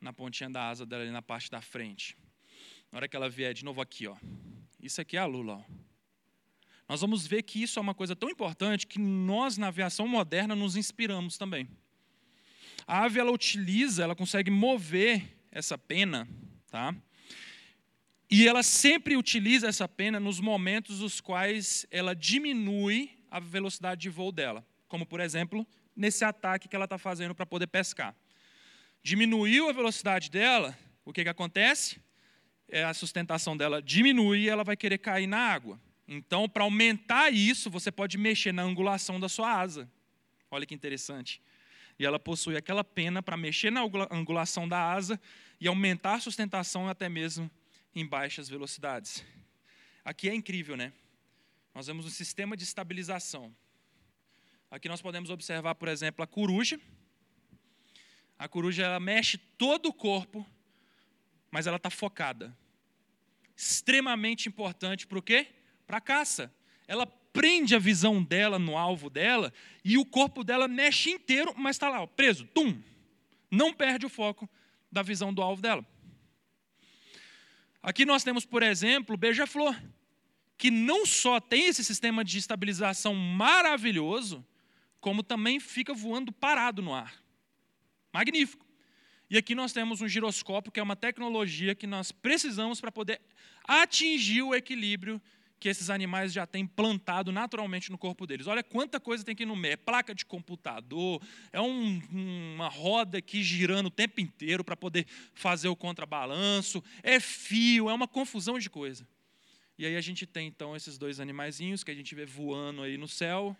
na 0.01 0.11
pontinha 0.11 0.49
da 0.49 0.67
asa 0.67 0.85
dela 0.85 1.03
ali 1.03 1.11
na 1.11 1.21
parte 1.21 1.49
da 1.49 1.61
frente. 1.61 2.17
Na 2.91 2.97
hora 2.97 3.07
que 3.07 3.15
ela 3.15 3.29
vier 3.29 3.53
de 3.53 3.63
novo 3.63 3.79
aqui, 3.79 4.07
ó. 4.07 4.17
Isso 4.81 4.99
aqui 4.99 5.15
é 5.15 5.19
a 5.19 5.25
lula, 5.25 5.57
ó. 5.57 5.63
Nós 6.89 6.99
vamos 6.99 7.25
ver 7.25 7.43
que 7.43 7.61
isso 7.63 7.79
é 7.79 7.81
uma 7.81 7.93
coisa 7.93 8.15
tão 8.15 8.29
importante 8.29 8.85
que 8.85 8.99
nós 8.99 9.57
na 9.57 9.67
aviação 9.67 10.07
moderna 10.07 10.55
nos 10.55 10.75
inspiramos 10.75 11.37
também. 11.37 11.69
A 12.85 13.05
ave 13.05 13.19
ela 13.19 13.31
utiliza, 13.31 14.03
ela 14.03 14.15
consegue 14.15 14.51
mover 14.51 15.37
essa 15.51 15.77
pena, 15.77 16.27
tá? 16.69 16.93
E 18.29 18.47
ela 18.47 18.63
sempre 18.63 19.15
utiliza 19.15 19.67
essa 19.67 19.87
pena 19.87 20.19
nos 20.19 20.39
momentos 20.39 20.99
nos 20.99 21.21
quais 21.21 21.85
ela 21.91 22.13
diminui 22.13 23.17
a 23.29 23.39
velocidade 23.39 24.01
de 24.01 24.09
voo 24.09 24.31
dela. 24.31 24.65
Como, 24.87 25.05
por 25.05 25.19
exemplo, 25.19 25.65
nesse 25.95 26.25
ataque 26.25 26.67
que 26.67 26.75
ela 26.75 26.85
está 26.85 26.97
fazendo 26.97 27.35
para 27.35 27.45
poder 27.45 27.67
pescar. 27.67 28.15
Diminuiu 29.03 29.69
a 29.69 29.73
velocidade 29.73 30.29
dela, 30.29 30.77
o 31.03 31.11
que, 31.11 31.23
que 31.23 31.29
acontece? 31.29 31.99
É 32.67 32.83
a 32.83 32.93
sustentação 32.93 33.57
dela 33.57 33.81
diminui 33.81 34.41
e 34.41 34.49
ela 34.49 34.63
vai 34.63 34.77
querer 34.77 34.97
cair 34.97 35.27
na 35.27 35.39
água. 35.39 35.79
Então, 36.07 36.47
para 36.47 36.63
aumentar 36.63 37.31
isso, 37.31 37.69
você 37.69 37.91
pode 37.91 38.17
mexer 38.17 38.51
na 38.51 38.63
angulação 38.63 39.19
da 39.19 39.27
sua 39.27 39.51
asa. 39.51 39.89
Olha 40.49 40.65
que 40.65 40.75
interessante. 40.75 41.41
E 41.97 42.05
ela 42.05 42.19
possui 42.19 42.57
aquela 42.57 42.83
pena 42.83 43.21
para 43.23 43.37
mexer 43.37 43.71
na 43.71 43.81
angulação 44.11 44.67
da 44.67 44.91
asa 44.91 45.19
e 45.59 45.67
aumentar 45.67 46.15
a 46.15 46.19
sustentação 46.19 46.87
até 46.87 47.07
mesmo 47.07 47.49
em 47.95 48.05
baixas 48.05 48.49
velocidades. 48.49 49.23
Aqui 50.03 50.29
é 50.29 50.33
incrível, 50.33 50.75
né? 50.75 50.91
Nós 51.73 51.87
vemos 51.87 52.05
um 52.05 52.09
sistema 52.09 52.57
de 52.57 52.63
estabilização. 52.63 53.55
Aqui 54.69 54.89
nós 54.89 55.01
podemos 55.01 55.29
observar, 55.29 55.75
por 55.75 55.87
exemplo, 55.87 56.23
a 56.23 56.27
coruja. 56.27 56.79
A 58.41 58.47
coruja 58.47 58.83
ela 58.83 58.99
mexe 58.99 59.37
todo 59.37 59.89
o 59.89 59.93
corpo, 59.93 60.43
mas 61.51 61.67
ela 61.67 61.77
está 61.77 61.91
focada. 61.91 62.57
Extremamente 63.55 64.49
importante 64.49 65.05
para 65.05 65.19
o 65.19 65.21
quê? 65.21 65.45
Para 65.85 65.97
a 65.97 66.01
caça. 66.01 66.51
Ela 66.87 67.05
prende 67.05 67.75
a 67.75 67.77
visão 67.77 68.23
dela 68.23 68.57
no 68.57 68.75
alvo 68.75 69.11
dela 69.11 69.53
e 69.85 69.95
o 69.95 70.03
corpo 70.03 70.43
dela 70.43 70.67
mexe 70.67 71.11
inteiro, 71.11 71.53
mas 71.55 71.75
está 71.75 71.87
lá, 71.87 72.01
ó, 72.01 72.07
preso, 72.07 72.47
tum. 72.47 72.81
Não 73.51 73.71
perde 73.71 74.07
o 74.07 74.09
foco 74.09 74.49
da 74.91 75.03
visão 75.03 75.31
do 75.31 75.43
alvo 75.43 75.61
dela. 75.61 75.85
Aqui 77.79 78.05
nós 78.05 78.23
temos, 78.23 78.43
por 78.43 78.63
exemplo, 78.63 79.15
beija-flor, 79.15 79.79
que 80.57 80.71
não 80.71 81.05
só 81.05 81.39
tem 81.39 81.67
esse 81.67 81.83
sistema 81.83 82.25
de 82.25 82.39
estabilização 82.39 83.13
maravilhoso, 83.13 84.43
como 84.99 85.21
também 85.21 85.59
fica 85.59 85.93
voando 85.93 86.31
parado 86.31 86.81
no 86.81 86.91
ar. 86.91 87.20
Magnífico. 88.14 88.66
E 89.30 89.38
aqui 89.38 89.55
nós 89.55 89.72
temos 89.72 90.01
um 90.01 90.07
giroscópio, 90.07 90.72
que 90.72 90.80
é 90.80 90.84
uma 90.84 90.95
tecnologia 90.95 91.74
que 91.74 91.88
nós 91.88 92.12
precisamos 92.12 92.82
para 92.82 92.91
poder 92.91 93.22
atingir 93.66 94.41
o 94.41 94.53
equilíbrio 94.53 95.22
que 95.62 95.70
esses 95.70 95.91
animais 95.91 96.34
já 96.34 96.47
têm 96.47 96.66
plantado 96.66 97.32
naturalmente 97.32 97.91
no 97.91 97.97
corpo 97.97 98.26
deles. 98.26 98.47
Olha 98.47 98.64
quanta 98.64 98.99
coisa 98.99 99.24
tem 99.24 99.34
aqui 99.34 99.45
no 99.45 99.55
meio. 99.55 99.74
É 99.74 99.78
placa 99.78 100.14
de 100.14 100.26
computador, 100.26 101.22
é 101.53 101.62
um, 101.62 102.01
uma 102.55 102.68
roda 102.68 103.20
aqui 103.20 103.43
girando 103.43 103.86
o 103.86 103.91
tempo 103.91 104.20
inteiro 104.20 104.64
para 104.64 104.76
poder 104.76 105.05
fazer 105.36 105.68
o 105.68 105.76
contrabalanço, 105.76 106.84
é 107.03 107.20
fio, 107.20 107.91
é 107.91 107.93
uma 107.93 108.07
confusão 108.07 108.57
de 108.57 108.72
coisa. 108.72 109.07
E 109.78 109.86
aí 109.86 109.95
a 109.95 110.01
gente 110.01 110.26
tem 110.26 110.47
então 110.47 110.76
esses 110.76 110.97
dois 110.97 111.20
animaizinhos 111.20 111.84
que 111.84 111.91
a 111.91 111.95
gente 111.95 112.14
vê 112.16 112.26
voando 112.26 112.82
aí 112.82 112.97
no 112.97 113.07
céu, 113.07 113.55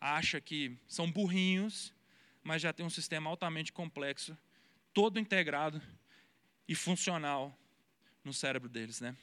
acha 0.00 0.40
que 0.40 0.78
são 0.86 1.10
burrinhos, 1.10 1.92
mas 2.42 2.62
já 2.62 2.72
tem 2.72 2.84
um 2.84 2.90
sistema 2.90 3.28
altamente 3.30 3.72
complexo, 3.72 4.36
todo 4.92 5.18
integrado 5.18 5.80
e 6.66 6.74
funcional 6.74 7.56
no 8.24 8.32
cérebro 8.32 8.68
deles, 8.68 9.00
né? 9.00 9.16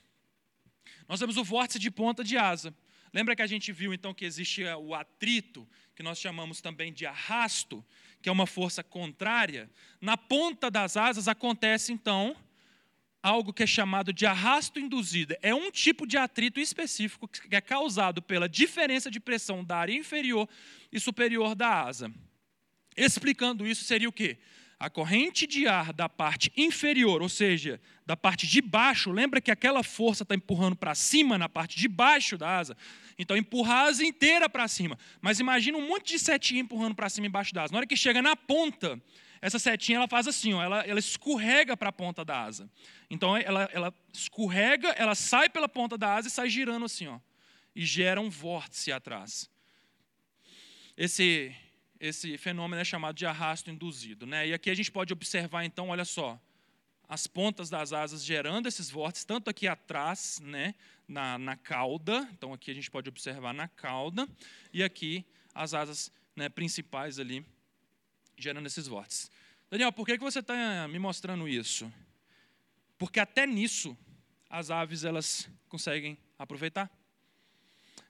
Nós 1.07 1.19
temos 1.19 1.37
o 1.37 1.43
vórtice 1.43 1.79
de 1.79 1.91
ponta 1.91 2.23
de 2.23 2.37
asa. 2.37 2.73
Lembra 3.13 3.35
que 3.35 3.41
a 3.41 3.47
gente 3.47 3.71
viu 3.71 3.93
então 3.93 4.13
que 4.13 4.25
existe 4.25 4.63
o 4.63 4.93
atrito, 4.93 5.67
que 5.95 6.03
nós 6.03 6.19
chamamos 6.19 6.61
também 6.61 6.91
de 6.91 7.05
arrasto, 7.05 7.83
que 8.21 8.29
é 8.29 8.31
uma 8.31 8.45
força 8.45 8.83
contrária? 8.83 9.69
Na 9.99 10.17
ponta 10.17 10.69
das 10.69 10.97
asas 10.97 11.27
acontece 11.27 11.91
então 11.93 12.35
algo 13.21 13.51
que 13.51 13.63
é 13.63 13.67
chamado 13.67 14.13
de 14.13 14.25
arrasto 14.25 14.79
induzido. 14.79 15.35
É 15.41 15.53
um 15.53 15.71
tipo 15.71 16.05
de 16.05 16.17
atrito 16.17 16.59
específico 16.59 17.27
que 17.27 17.55
é 17.55 17.61
causado 17.61 18.21
pela 18.21 18.47
diferença 18.47 19.09
de 19.09 19.19
pressão 19.19 19.63
da 19.63 19.77
área 19.77 19.93
inferior 19.93 20.47
e 20.91 20.99
superior 20.99 21.55
da 21.55 21.81
asa. 21.81 22.13
Explicando 22.97 23.65
isso, 23.65 23.83
seria 23.83 24.09
o 24.09 24.11
quê? 24.11 24.37
a 24.79 24.89
corrente 24.89 25.47
de 25.47 25.67
ar 25.67 25.91
da 25.91 26.07
parte 26.07 26.51
inferior, 26.55 27.21
ou 27.21 27.29
seja, 27.29 27.81
da 28.05 28.15
parte 28.15 28.45
de 28.45 28.61
baixo, 28.61 29.11
lembra 29.11 29.41
que 29.41 29.49
aquela 29.49 29.81
força 29.81 30.21
está 30.21 30.35
empurrando 30.35 30.75
para 30.75 30.93
cima 30.93 31.37
na 31.37 31.49
parte 31.49 31.75
de 31.75 31.87
baixo 31.87 32.37
da 32.37 32.57
asa? 32.59 32.77
Então, 33.17 33.35
empurrar 33.35 33.85
a 33.85 33.89
asa 33.89 34.05
inteira 34.05 34.47
para 34.47 34.67
cima. 34.67 34.97
Mas 35.19 35.39
imagina 35.39 35.77
um 35.77 35.87
monte 35.87 36.13
de 36.13 36.19
setinha 36.19 36.61
empurrando 36.61 36.93
para 36.93 37.09
cima 37.09 37.25
embaixo 37.25 37.53
da 37.55 37.63
asa. 37.63 37.71
Na 37.71 37.79
hora 37.79 37.87
que 37.87 37.97
chega 37.97 38.21
na 38.21 38.35
ponta, 38.35 39.01
essa 39.41 39.57
setinha 39.57 39.97
ela 39.97 40.07
faz 40.07 40.27
assim, 40.27 40.53
ó, 40.53 40.61
ela, 40.61 40.81
ela 40.81 40.99
escorrega 40.99 41.75
para 41.75 41.89
a 41.89 41.91
ponta 41.93 42.23
da 42.23 42.43
asa. 42.43 42.69
Então, 43.09 43.35
ela, 43.35 43.67
ela 43.73 43.93
escorrega, 44.13 44.89
ela 44.89 45.15
sai 45.15 45.49
pela 45.49 45.67
ponta 45.67 45.97
da 45.97 46.13
asa 46.13 46.27
e 46.27 46.31
sai 46.31 46.49
girando 46.49 46.85
assim, 46.85 47.07
ó, 47.07 47.19
e 47.75 47.83
gera 47.83 48.21
um 48.21 48.29
vórtice 48.29 48.91
atrás. 48.91 49.49
Esse 50.95 51.55
esse 51.99 52.37
fenômeno 52.37 52.81
é 52.81 52.85
chamado 52.85 53.15
de 53.15 53.25
arrasto 53.25 53.69
induzido. 53.69 54.25
Né? 54.25 54.49
E 54.49 54.53
aqui 54.53 54.69
a 54.69 54.73
gente 54.73 54.91
pode 54.91 55.13
observar, 55.13 55.63
então, 55.65 55.89
olha 55.89 56.05
só, 56.05 56.39
as 57.07 57.25
pontas 57.25 57.69
das 57.69 57.93
asas 57.93 58.23
gerando 58.23 58.67
esses 58.67 58.89
vórtices, 58.89 59.25
tanto 59.25 59.49
aqui 59.49 59.67
atrás, 59.67 60.39
né, 60.43 60.75
na, 61.07 61.37
na 61.37 61.55
cauda, 61.55 62.27
então 62.33 62.53
aqui 62.53 62.69
a 62.69 62.73
gente 62.73 62.91
pode 62.91 63.07
observar 63.07 63.53
na 63.53 63.67
cauda, 63.67 64.27
e 64.73 64.83
aqui 64.83 65.25
as 65.55 65.73
asas 65.73 66.11
né, 66.35 66.49
principais 66.49 67.17
ali 67.17 67.45
gerando 68.37 68.65
esses 68.65 68.87
vórtices. 68.87 69.31
Daniel, 69.69 69.91
por 69.91 70.05
que 70.05 70.17
você 70.17 70.39
está 70.39 70.87
me 70.87 70.99
mostrando 70.99 71.47
isso? 71.47 71.91
Porque 72.97 73.19
até 73.19 73.45
nisso 73.47 73.97
as 74.49 74.69
aves 74.69 75.03
elas 75.03 75.49
conseguem 75.67 76.17
aproveitar. 76.37 76.89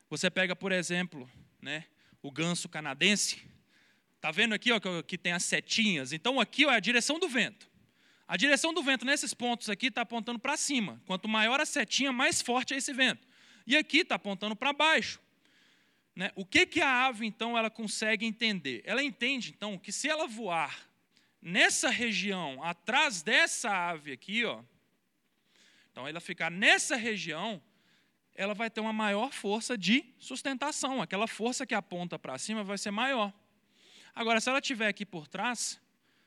Você 0.10 0.30
pega, 0.30 0.56
por 0.56 0.72
exemplo, 0.72 1.30
né, 1.62 1.86
o 2.22 2.32
ganso 2.32 2.70
canadense. 2.70 3.42
Tá 4.20 4.32
vendo 4.32 4.54
aqui 4.54 4.72
ó, 4.72 4.80
que 5.04 5.18
tem 5.18 5.34
as 5.34 5.44
setinhas? 5.44 6.12
Então 6.12 6.40
aqui 6.40 6.66
ó, 6.66 6.72
é 6.72 6.76
a 6.76 6.80
direção 6.80 7.20
do 7.20 7.28
vento. 7.28 7.70
A 8.28 8.36
direção 8.36 8.74
do 8.74 8.84
vento 8.84 9.06
nesses 9.06 9.34
pontos 9.34 9.70
aqui 9.70 9.88
está 9.88 10.02
apontando 10.02 10.38
para 10.38 10.58
cima. 10.58 11.02
Quanto 11.06 11.28
maior 11.28 11.62
a 11.62 11.66
setinha, 11.66 12.12
mais 12.12 12.42
forte 12.42 12.74
é 12.74 12.78
esse 12.78 12.92
vento. 12.92 13.26
E 13.66 13.78
aqui 13.78 14.00
está 14.00 14.16
apontando 14.16 14.56
para 14.56 14.74
baixo. 14.74 15.20
Né? 16.14 16.32
O 16.36 16.44
que, 16.44 16.66
que 16.66 16.82
a 16.82 17.06
ave, 17.06 17.26
então, 17.26 17.58
ela 17.58 17.70
consegue 17.70 18.26
entender? 18.26 18.82
Ela 18.84 19.04
entende, 19.04 19.54
então, 19.56 19.78
que 19.78 19.92
se 19.92 20.10
ela 20.10 20.26
voar 20.26 20.90
nessa 21.42 21.90
região, 21.90 22.62
atrás 22.64 23.22
dessa 23.22 23.70
ave 23.70 24.12
aqui, 24.14 24.44
ó, 24.44 24.62
então 25.92 26.08
ela 26.08 26.20
ficar 26.20 26.50
nessa 26.50 26.96
região, 26.96 27.62
ela 28.36 28.54
vai 28.54 28.70
ter 28.70 28.82
uma 28.82 28.94
maior 28.94 29.32
força 29.32 29.78
de 29.78 30.06
sustentação. 30.20 31.02
Aquela 31.02 31.28
força 31.28 31.66
que 31.66 31.76
aponta 31.76 32.20
para 32.20 32.38
cima 32.38 32.64
vai 32.64 32.78
ser 32.78 32.92
maior. 32.92 33.32
Agora, 34.18 34.42
se 34.42 34.50
ela 34.50 34.58
estiver 34.58 34.88
aqui 34.88 35.06
por 35.06 35.28
trás, 35.28 35.80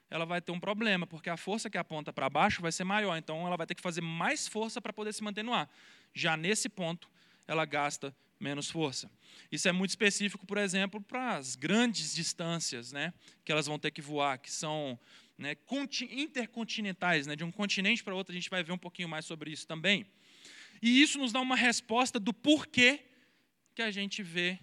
ela 0.08 0.24
vai 0.24 0.40
ter 0.40 0.52
um 0.52 0.60
problema, 0.60 1.08
porque 1.08 1.28
a 1.28 1.36
força 1.36 1.68
que 1.68 1.76
aponta 1.76 2.12
para 2.12 2.30
baixo 2.30 2.62
vai 2.62 2.70
ser 2.70 2.84
maior, 2.84 3.16
então 3.16 3.44
ela 3.44 3.56
vai 3.56 3.66
ter 3.66 3.74
que 3.74 3.82
fazer 3.82 4.00
mais 4.00 4.46
força 4.46 4.80
para 4.80 4.92
poder 4.92 5.12
se 5.12 5.24
manter 5.24 5.42
no 5.42 5.52
ar. 5.52 5.68
Já 6.14 6.36
nesse 6.36 6.68
ponto, 6.68 7.10
ela 7.48 7.64
gasta 7.64 8.14
menos 8.38 8.70
força. 8.70 9.10
Isso 9.50 9.68
é 9.68 9.72
muito 9.72 9.90
específico, 9.90 10.46
por 10.46 10.56
exemplo, 10.56 11.00
para 11.00 11.36
as 11.36 11.56
grandes 11.56 12.14
distâncias 12.14 12.92
né, 12.92 13.12
que 13.44 13.50
elas 13.50 13.66
vão 13.66 13.76
ter 13.76 13.90
que 13.90 14.00
voar, 14.00 14.38
que 14.38 14.52
são 14.52 14.96
né, 15.36 15.56
intercontinentais, 16.12 17.26
né, 17.26 17.34
de 17.34 17.42
um 17.42 17.50
continente 17.50 18.04
para 18.04 18.14
outro, 18.14 18.30
a 18.30 18.36
gente 18.36 18.48
vai 18.48 18.62
ver 18.62 18.70
um 18.70 18.78
pouquinho 18.78 19.08
mais 19.08 19.24
sobre 19.24 19.50
isso 19.50 19.66
também. 19.66 20.06
E 20.80 21.02
isso 21.02 21.18
nos 21.18 21.32
dá 21.32 21.40
uma 21.40 21.56
resposta 21.56 22.20
do 22.20 22.32
porquê 22.32 23.00
que 23.74 23.82
a 23.82 23.90
gente 23.90 24.22
vê 24.22 24.60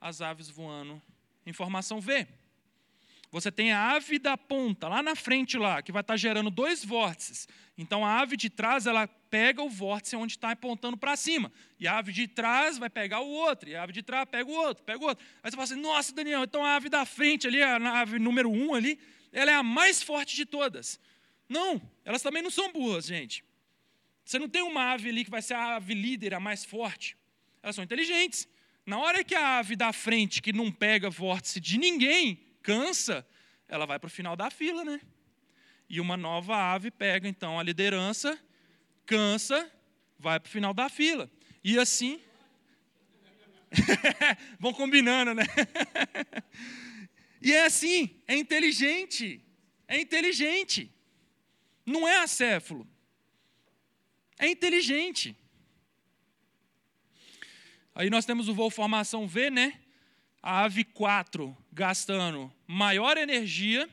as 0.00 0.22
aves 0.22 0.48
voando 0.48 1.00
em 1.44 1.52
formação 1.52 2.00
V. 2.00 2.26
Você 3.34 3.50
tem 3.50 3.72
a 3.72 3.90
ave 3.96 4.20
da 4.20 4.38
ponta, 4.38 4.86
lá 4.86 5.02
na 5.02 5.16
frente, 5.16 5.58
lá, 5.58 5.82
que 5.82 5.90
vai 5.90 6.02
estar 6.02 6.16
gerando 6.16 6.50
dois 6.50 6.84
vórtices. 6.84 7.48
Então 7.76 8.06
a 8.06 8.20
ave 8.20 8.36
de 8.36 8.48
trás, 8.48 8.86
ela 8.86 9.08
pega 9.08 9.60
o 9.60 9.68
vórtice 9.68 10.14
onde 10.14 10.34
está 10.34 10.52
apontando 10.52 10.96
para 10.96 11.16
cima. 11.16 11.50
E 11.80 11.88
a 11.88 11.98
ave 11.98 12.12
de 12.12 12.28
trás 12.28 12.78
vai 12.78 12.88
pegar 12.88 13.22
o 13.22 13.28
outro. 13.28 13.68
E 13.68 13.74
a 13.74 13.82
ave 13.82 13.92
de 13.92 14.04
trás 14.04 14.24
pega 14.30 14.48
o 14.48 14.54
outro, 14.54 14.84
pega 14.84 15.02
o 15.02 15.08
outro. 15.08 15.26
Aí 15.42 15.50
você 15.50 15.56
fala 15.56 15.64
assim, 15.64 15.80
nossa, 15.80 16.14
Daniel, 16.14 16.44
então 16.44 16.64
a 16.64 16.76
ave 16.76 16.88
da 16.88 17.04
frente 17.04 17.48
ali, 17.48 17.60
a 17.60 17.74
ave 17.98 18.20
número 18.20 18.48
um 18.48 18.72
ali, 18.72 19.00
ela 19.32 19.50
é 19.50 19.54
a 19.54 19.64
mais 19.64 20.00
forte 20.00 20.36
de 20.36 20.46
todas. 20.46 21.00
Não, 21.48 21.82
elas 22.04 22.22
também 22.22 22.40
não 22.40 22.52
são 22.52 22.72
burras, 22.72 23.06
gente. 23.06 23.42
Você 24.24 24.38
não 24.38 24.48
tem 24.48 24.62
uma 24.62 24.92
ave 24.92 25.08
ali 25.08 25.24
que 25.24 25.30
vai 25.30 25.42
ser 25.42 25.54
a 25.54 25.74
ave 25.74 25.92
líder, 25.92 26.34
a 26.34 26.40
mais 26.40 26.64
forte. 26.64 27.16
Elas 27.60 27.74
são 27.74 27.82
inteligentes. 27.82 28.46
Na 28.86 29.00
hora 29.00 29.24
que 29.24 29.34
a 29.34 29.58
ave 29.58 29.74
da 29.74 29.92
frente, 29.92 30.40
que 30.40 30.52
não 30.52 30.70
pega 30.70 31.10
vórtice 31.10 31.58
de 31.58 31.78
ninguém, 31.78 32.43
cansa, 32.64 33.24
ela 33.68 33.86
vai 33.86 33.98
para 34.00 34.08
o 34.08 34.10
final 34.10 34.34
da 34.34 34.50
fila, 34.50 34.84
né? 34.84 35.00
E 35.88 36.00
uma 36.00 36.16
nova 36.16 36.56
ave 36.56 36.90
pega 36.90 37.28
então 37.28 37.60
a 37.60 37.62
liderança, 37.62 38.36
cansa, 39.06 39.70
vai 40.18 40.40
para 40.40 40.48
o 40.48 40.50
final 40.50 40.74
da 40.74 40.88
fila. 40.88 41.30
E 41.62 41.78
assim. 41.78 42.20
Vão 44.58 44.72
combinando, 44.72 45.34
né? 45.34 45.44
e 47.40 47.52
é 47.52 47.66
assim, 47.66 48.20
é 48.26 48.34
inteligente. 48.34 49.44
É 49.86 50.00
inteligente. 50.00 50.90
Não 51.84 52.08
é 52.08 52.16
acéfalo. 52.20 52.88
É 54.38 54.48
inteligente. 54.48 55.36
Aí 57.94 58.08
nós 58.08 58.24
temos 58.24 58.48
o 58.48 58.54
voo 58.54 58.70
formação 58.70 59.28
V, 59.28 59.50
né? 59.50 59.83
A 60.46 60.64
ave 60.64 60.84
4 60.84 61.56
gastando 61.72 62.52
maior 62.66 63.16
energia, 63.16 63.88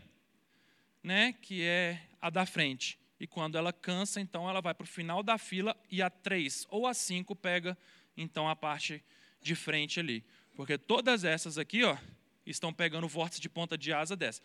né, 1.02 1.34
que 1.41 1.64
é 1.64 1.97
a 2.22 2.30
da 2.30 2.45
frente. 2.45 2.99
E 3.18 3.26
quando 3.26 3.58
ela 3.58 3.72
cansa, 3.72 4.20
então 4.20 4.49
ela 4.49 4.60
vai 4.60 4.74
para 4.74 4.84
o 4.84 4.88
final 4.88 5.24
da 5.24 5.38
fila 5.38 5.74
e 5.89 6.02
a 6.02 6.10
3 6.10 6.68
ou 6.70 6.86
a 6.86 6.93
5 6.93 7.34
pega 7.38 7.78
então 8.18 8.49
a 8.49 8.56
parte 8.56 9.02
de 9.41 9.56
frente 9.56 9.97
ali. 10.02 10.26
Porque 10.54 10.78
todas 10.78 11.24
essas 11.24 11.58
aqui, 11.58 11.86
ó, 11.86 11.97
estão 12.45 12.74
pegando 12.74 13.06
o 13.06 13.10
vórtice 13.10 13.39
de 13.39 13.47
ponta 13.47 13.78
de 13.78 13.93
asa 13.93 14.18
dessa. 14.18 14.41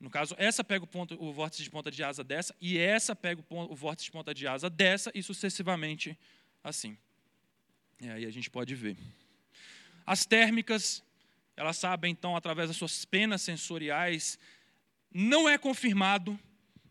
No 0.00 0.10
caso, 0.10 0.34
essa 0.36 0.64
pega 0.64 0.82
o, 0.82 0.88
ponto, 0.88 1.16
o 1.22 1.32
vórtice 1.32 1.62
de 1.62 1.70
ponta 1.70 1.88
de 1.88 2.02
asa 2.02 2.24
dessa 2.24 2.52
e 2.60 2.76
essa 2.76 3.14
pega 3.14 3.40
o, 3.40 3.44
ponto, 3.44 3.72
o 3.72 3.76
vórtice 3.76 4.06
de 4.06 4.10
ponta 4.10 4.34
de 4.34 4.44
asa 4.48 4.68
dessa 4.68 5.12
e 5.14 5.22
sucessivamente 5.22 6.18
assim. 6.64 6.98
E 8.00 8.08
aí 8.08 8.26
a 8.26 8.30
gente 8.30 8.50
pode 8.50 8.74
ver. 8.74 8.96
As 10.04 10.26
térmicas 10.26 11.00
elas 11.56 11.76
sabem, 11.76 12.10
então, 12.12 12.36
através 12.36 12.68
das 12.68 12.76
suas 12.76 13.04
penas 13.04 13.42
sensoriais. 13.42 14.38
Não 15.12 15.48
é 15.48 15.56
confirmado, 15.56 16.38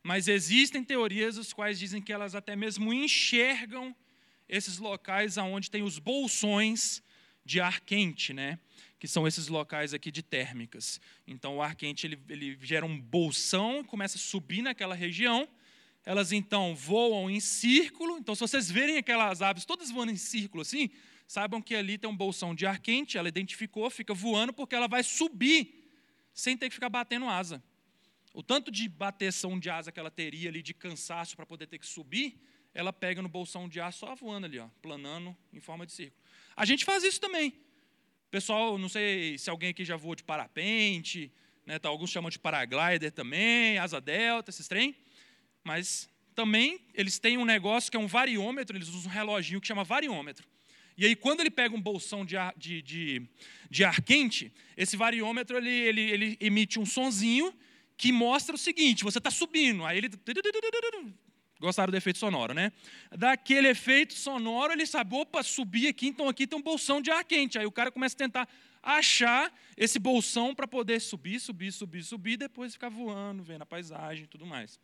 mas 0.01 0.27
existem 0.27 0.83
teorias 0.83 1.37
as 1.37 1.51
quais 1.51 1.77
dizem 1.77 2.01
que 2.01 2.13
elas 2.13 2.35
até 2.35 2.55
mesmo 2.55 2.93
enxergam 2.93 3.95
esses 4.47 4.77
locais 4.77 5.37
aonde 5.37 5.69
tem 5.69 5.83
os 5.83 5.99
bolsões 5.99 7.01
de 7.45 7.59
ar 7.59 7.81
quente, 7.81 8.33
né? 8.33 8.59
que 9.03 9.07
são 9.09 9.27
esses 9.27 9.49
locais 9.49 9.93
aqui 9.93 10.09
de 10.09 10.23
térmicas. 10.23 10.97
Então, 11.27 11.57
o 11.57 11.61
ar 11.61 11.75
quente 11.75 12.07
ele, 12.07 12.17
ele 12.29 12.57
gera 12.61 12.85
um 12.85 12.97
bolsão 12.97 13.81
e 13.81 13.83
começa 13.83 14.17
a 14.17 14.21
subir 14.21 14.61
naquela 14.61 14.95
região. 14.95 15.45
Elas, 16.05 16.31
então, 16.31 16.73
voam 16.73 17.29
em 17.29 17.41
círculo. 17.41 18.17
Então, 18.17 18.33
se 18.33 18.39
vocês 18.39 18.71
verem 18.71 18.95
aquelas 18.95 19.41
aves 19.41 19.65
todas 19.65 19.91
voando 19.91 20.13
em 20.13 20.15
círculo 20.15 20.61
assim, 20.61 20.89
saibam 21.27 21.61
que 21.61 21.75
ali 21.75 21.97
tem 21.97 22.09
um 22.09 22.15
bolsão 22.15 22.53
de 22.53 22.65
ar 22.65 22.79
quente, 22.79 23.17
ela 23.17 23.27
identificou, 23.27 23.89
fica 23.89 24.13
voando, 24.13 24.53
porque 24.53 24.75
ela 24.75 24.87
vai 24.87 25.03
subir 25.03 25.83
sem 26.33 26.57
ter 26.57 26.69
que 26.69 26.75
ficar 26.75 26.89
batendo 26.89 27.27
asa. 27.27 27.63
O 28.33 28.41
tanto 28.41 28.71
de 28.71 28.89
bateção 28.89 29.59
de 29.59 29.69
asa 29.69 29.91
que 29.91 29.99
ela 29.99 30.09
teria 30.09 30.49
ali, 30.49 30.61
de 30.61 30.73
cansaço 30.73 31.35
para 31.35 31.45
poder 31.45 31.67
ter 31.67 31.77
que 31.77 31.85
subir, 31.85 32.39
ela 32.73 32.91
pega 32.91 33.21
no 33.21 33.29
bolsão 33.29 33.69
de 33.69 33.79
ar 33.79 33.93
só 33.93 34.15
voando 34.15 34.47
ali, 34.47 34.57
ó, 34.57 34.67
planando 34.81 35.35
em 35.51 35.59
forma 35.59 35.85
de 35.85 35.91
círculo. 35.91 36.19
A 36.55 36.65
gente 36.65 36.83
faz 36.83 37.03
isso 37.03 37.21
também. 37.21 37.53
Pessoal, 38.31 38.77
não 38.79 38.89
sei 38.89 39.37
se 39.37 39.49
alguém 39.49 39.69
aqui 39.69 39.85
já 39.85 39.95
voou 39.95 40.15
de 40.15 40.23
parapente, 40.23 41.31
né, 41.67 41.77
tá, 41.77 41.87
alguns 41.87 42.09
chamam 42.09 42.31
de 42.31 42.39
paraglider 42.39 43.11
também, 43.11 43.77
asa 43.77 44.01
delta, 44.01 44.49
esses 44.49 44.67
trem. 44.67 44.95
Mas 45.63 46.09
também 46.33 46.81
eles 46.95 47.19
têm 47.19 47.37
um 47.37 47.45
negócio 47.45 47.91
que 47.91 47.97
é 47.97 47.99
um 47.99 48.07
variômetro, 48.07 48.75
eles 48.75 48.89
usam 48.89 49.11
um 49.11 49.13
reloginho 49.13 49.61
que 49.61 49.67
chama 49.67 49.83
variômetro. 49.83 50.47
E 50.97 51.05
aí, 51.05 51.15
quando 51.15 51.39
ele 51.41 51.49
pega 51.49 51.75
um 51.75 51.81
bolsão 51.81 52.25
de 52.25 52.37
ar, 52.37 52.53
de, 52.55 52.81
de, 52.81 53.27
de 53.69 53.83
ar 53.83 54.01
quente, 54.01 54.51
esse 54.77 54.95
variômetro 54.95 55.57
ele, 55.57 55.69
ele, 55.69 56.01
ele 56.01 56.37
emite 56.39 56.79
um 56.79 56.85
sonzinho 56.85 57.53
que 57.97 58.11
mostra 58.11 58.55
o 58.55 58.57
seguinte: 58.57 59.03
você 59.03 59.17
está 59.17 59.31
subindo. 59.31 59.85
Aí 59.85 59.97
ele. 59.97 60.09
Gostaram 61.59 61.91
do 61.91 61.95
efeito 61.95 62.19
sonoro, 62.19 62.53
né? 62.53 62.73
Daquele 63.17 63.69
efeito 63.69 64.13
sonoro, 64.13 64.73
ele 64.73 64.85
sabe, 64.85 65.15
opa, 65.15 65.41
subi 65.41 65.87
aqui, 65.87 66.07
então 66.07 66.27
aqui 66.27 66.45
tem 66.45 66.59
um 66.59 66.61
bolsão 66.61 67.01
de 67.01 67.09
ar 67.09 67.23
quente. 67.23 67.57
Aí 67.57 67.65
o 67.65 67.71
cara 67.71 67.89
começa 67.89 68.15
a 68.15 68.17
tentar 68.17 68.49
achar 68.81 69.49
esse 69.77 69.97
bolsão 69.97 70.53
para 70.53 70.67
poder 70.67 70.99
subir, 70.99 71.39
subir, 71.39 71.71
subir, 71.71 72.03
subir, 72.03 72.35
depois 72.35 72.73
ficar 72.73 72.89
voando, 72.89 73.41
vendo 73.41 73.61
a 73.61 73.65
paisagem 73.65 74.25
e 74.25 74.27
tudo 74.27 74.45
mais. 74.45 74.77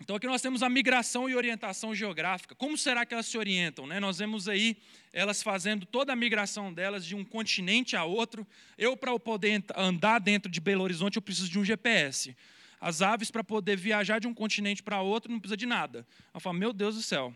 Então 0.00 0.16
aqui 0.16 0.26
nós 0.26 0.40
temos 0.40 0.62
a 0.62 0.68
migração 0.68 1.28
e 1.28 1.34
orientação 1.34 1.94
geográfica. 1.94 2.54
Como 2.54 2.76
será 2.76 3.04
que 3.04 3.12
elas 3.12 3.26
se 3.26 3.36
orientam? 3.36 3.86
Né? 3.86 4.00
Nós 4.00 4.18
vemos 4.18 4.48
aí 4.48 4.76
elas 5.12 5.42
fazendo 5.42 5.84
toda 5.84 6.12
a 6.12 6.16
migração 6.16 6.72
delas 6.72 7.04
de 7.04 7.14
um 7.14 7.22
continente 7.22 7.94
a 7.96 8.04
outro. 8.04 8.46
Eu, 8.78 8.96
para 8.96 9.16
poder 9.18 9.62
andar 9.76 10.18
dentro 10.18 10.50
de 10.50 10.58
Belo 10.58 10.82
Horizonte, 10.82 11.16
eu 11.16 11.22
preciso 11.22 11.50
de 11.50 11.58
um 11.58 11.64
GPS. 11.64 12.34
As 12.80 13.02
aves, 13.02 13.30
para 13.30 13.44
poder 13.44 13.76
viajar 13.76 14.18
de 14.18 14.26
um 14.26 14.32
continente 14.32 14.82
para 14.82 15.02
outro, 15.02 15.30
não 15.30 15.38
precisa 15.38 15.56
de 15.56 15.66
nada. 15.66 16.06
Eu 16.32 16.40
falo, 16.40 16.58
meu 16.58 16.72
Deus 16.72 16.94
do 16.94 17.02
céu. 17.02 17.34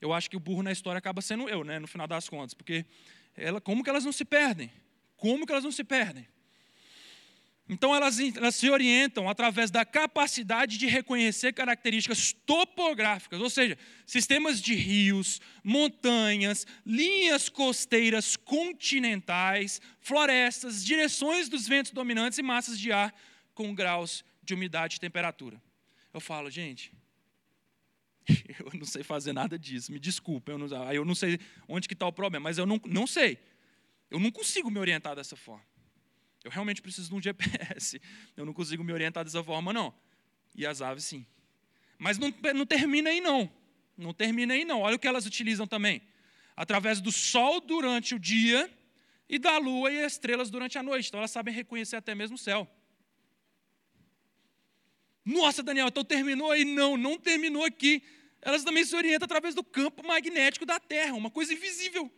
Eu 0.00 0.12
acho 0.12 0.30
que 0.30 0.36
o 0.36 0.40
burro 0.40 0.62
na 0.62 0.70
história 0.70 0.98
acaba 0.98 1.20
sendo 1.20 1.48
eu, 1.48 1.64
né, 1.64 1.80
no 1.80 1.88
final 1.88 2.06
das 2.06 2.28
contas. 2.28 2.54
Porque 2.54 2.86
ela, 3.36 3.60
como 3.60 3.82
que 3.82 3.90
elas 3.90 4.04
não 4.04 4.12
se 4.12 4.24
perdem? 4.24 4.70
Como 5.16 5.44
que 5.44 5.50
elas 5.50 5.64
não 5.64 5.72
se 5.72 5.82
perdem? 5.82 6.28
Então, 7.68 7.94
elas, 7.94 8.18
elas, 8.18 8.54
se 8.54 8.70
orientam 8.70 9.28
através 9.28 9.70
da 9.70 9.84
capacidade 9.84 10.78
de 10.78 10.86
reconhecer 10.86 11.52
características 11.52 12.32
topográficas, 12.32 13.40
ou 13.40 13.50
seja, 13.50 13.76
sistemas 14.06 14.60
de 14.60 14.74
rios, 14.74 15.38
montanhas, 15.62 16.66
linhas 16.86 17.50
costeiras 17.50 18.36
continentais, 18.36 19.82
florestas, 20.00 20.82
direções 20.82 21.50
dos 21.50 21.68
ventos 21.68 21.92
dominantes 21.92 22.38
e 22.38 22.42
massas 22.42 22.78
de 22.78 22.90
ar 22.90 23.14
com 23.54 23.74
graus 23.74 24.24
de 24.42 24.54
umidade 24.54 24.96
e 24.96 25.00
temperatura. 25.00 25.60
Eu 26.14 26.20
falo, 26.20 26.50
gente, 26.50 26.90
eu 28.60 28.70
não 28.78 28.86
sei 28.86 29.02
fazer 29.02 29.34
nada 29.34 29.58
disso, 29.58 29.92
me 29.92 29.98
desculpa, 29.98 30.52
eu 30.52 30.58
não, 30.58 30.92
eu 30.92 31.04
não 31.04 31.14
sei 31.14 31.38
onde 31.68 31.86
que 31.86 31.92
está 31.92 32.06
o 32.06 32.12
problema, 32.12 32.44
mas 32.44 32.56
eu 32.56 32.64
não, 32.64 32.80
não 32.86 33.06
sei. 33.06 33.38
Eu 34.10 34.18
não 34.18 34.30
consigo 34.30 34.70
me 34.70 34.78
orientar 34.78 35.14
dessa 35.14 35.36
forma. 35.36 35.66
Eu 36.48 36.50
realmente 36.50 36.80
preciso 36.80 37.10
de 37.10 37.14
um 37.14 37.20
GPS. 37.22 38.00
Eu 38.34 38.46
não 38.46 38.54
consigo 38.54 38.82
me 38.82 38.90
orientar 38.90 39.22
dessa 39.22 39.44
forma, 39.44 39.70
não. 39.70 39.94
E 40.54 40.66
as 40.66 40.80
aves, 40.80 41.04
sim. 41.04 41.26
Mas 41.98 42.16
não, 42.16 42.32
não 42.54 42.64
termina 42.64 43.10
aí, 43.10 43.20
não. 43.20 43.50
Não 43.96 44.14
termina 44.14 44.54
aí, 44.54 44.64
não. 44.64 44.80
Olha 44.80 44.96
o 44.96 44.98
que 44.98 45.06
elas 45.06 45.26
utilizam 45.26 45.66
também. 45.66 46.00
Através 46.56 47.02
do 47.02 47.12
sol 47.12 47.60
durante 47.60 48.14
o 48.14 48.18
dia 48.18 48.70
e 49.28 49.38
da 49.38 49.58
lua 49.58 49.92
e 49.92 50.06
estrelas 50.06 50.48
durante 50.48 50.78
a 50.78 50.82
noite. 50.82 51.08
Então 51.08 51.20
elas 51.20 51.30
sabem 51.30 51.52
reconhecer 51.52 51.96
até 51.96 52.14
mesmo 52.14 52.36
o 52.36 52.38
céu. 52.38 52.66
Nossa, 55.22 55.62
Daniel, 55.62 55.88
então 55.88 56.02
terminou 56.02 56.50
aí? 56.50 56.64
Não, 56.64 56.96
não 56.96 57.18
terminou 57.18 57.62
aqui. 57.62 58.02
Elas 58.40 58.64
também 58.64 58.86
se 58.86 58.96
orientam 58.96 59.26
através 59.26 59.54
do 59.54 59.62
campo 59.62 60.06
magnético 60.06 60.64
da 60.64 60.80
Terra, 60.80 61.14
uma 61.14 61.30
coisa 61.30 61.52
invisível. 61.52 62.10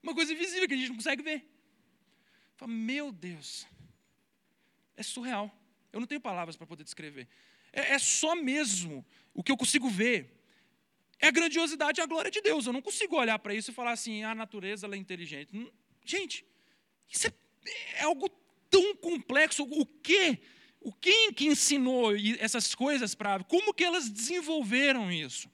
Uma 0.00 0.14
coisa 0.14 0.32
invisível 0.32 0.68
que 0.68 0.74
a 0.74 0.76
gente 0.76 0.90
não 0.90 0.96
consegue 0.96 1.24
ver. 1.24 1.53
Fala, 2.56 2.70
meu 2.70 3.10
Deus, 3.10 3.66
é 4.96 5.02
surreal. 5.02 5.50
Eu 5.92 6.00
não 6.00 6.06
tenho 6.06 6.20
palavras 6.20 6.56
para 6.56 6.66
poder 6.66 6.84
descrever. 6.84 7.28
É, 7.72 7.94
é 7.94 7.98
só 7.98 8.34
mesmo 8.34 9.04
o 9.32 9.42
que 9.42 9.52
eu 9.52 9.56
consigo 9.56 9.88
ver. 9.88 10.40
É 11.18 11.28
a 11.28 11.30
grandiosidade 11.30 12.00
e 12.00 12.02
a 12.02 12.06
glória 12.06 12.30
de 12.30 12.40
Deus. 12.40 12.66
Eu 12.66 12.72
não 12.72 12.82
consigo 12.82 13.16
olhar 13.16 13.38
para 13.38 13.54
isso 13.54 13.70
e 13.70 13.74
falar 13.74 13.92
assim, 13.92 14.22
ah, 14.22 14.32
a 14.32 14.34
natureza 14.34 14.86
é 14.86 14.96
inteligente. 14.96 15.72
Gente, 16.04 16.44
isso 17.08 17.26
é, 17.26 17.32
é 17.98 18.02
algo 18.02 18.28
tão 18.70 18.94
complexo. 18.96 19.62
O 19.64 19.86
que? 19.86 20.40
O 20.80 20.92
quem 20.92 21.32
que 21.32 21.46
ensinou 21.46 22.12
essas 22.38 22.74
coisas 22.74 23.14
para 23.14 23.42
como 23.44 23.72
que 23.72 23.82
elas 23.82 24.10
desenvolveram 24.10 25.10
isso? 25.10 25.48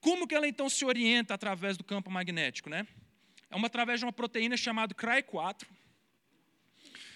Como 0.00 0.26
que 0.26 0.34
ela 0.34 0.48
então 0.48 0.68
se 0.68 0.84
orienta 0.84 1.34
através 1.34 1.76
do 1.76 1.84
campo 1.84 2.10
magnético, 2.10 2.68
né? 2.68 2.86
É 3.50 3.56
uma 3.56 3.66
através 3.66 4.00
de 4.00 4.06
uma 4.06 4.12
proteína 4.12 4.56
chamada 4.56 4.94
CRY4. 4.94 5.66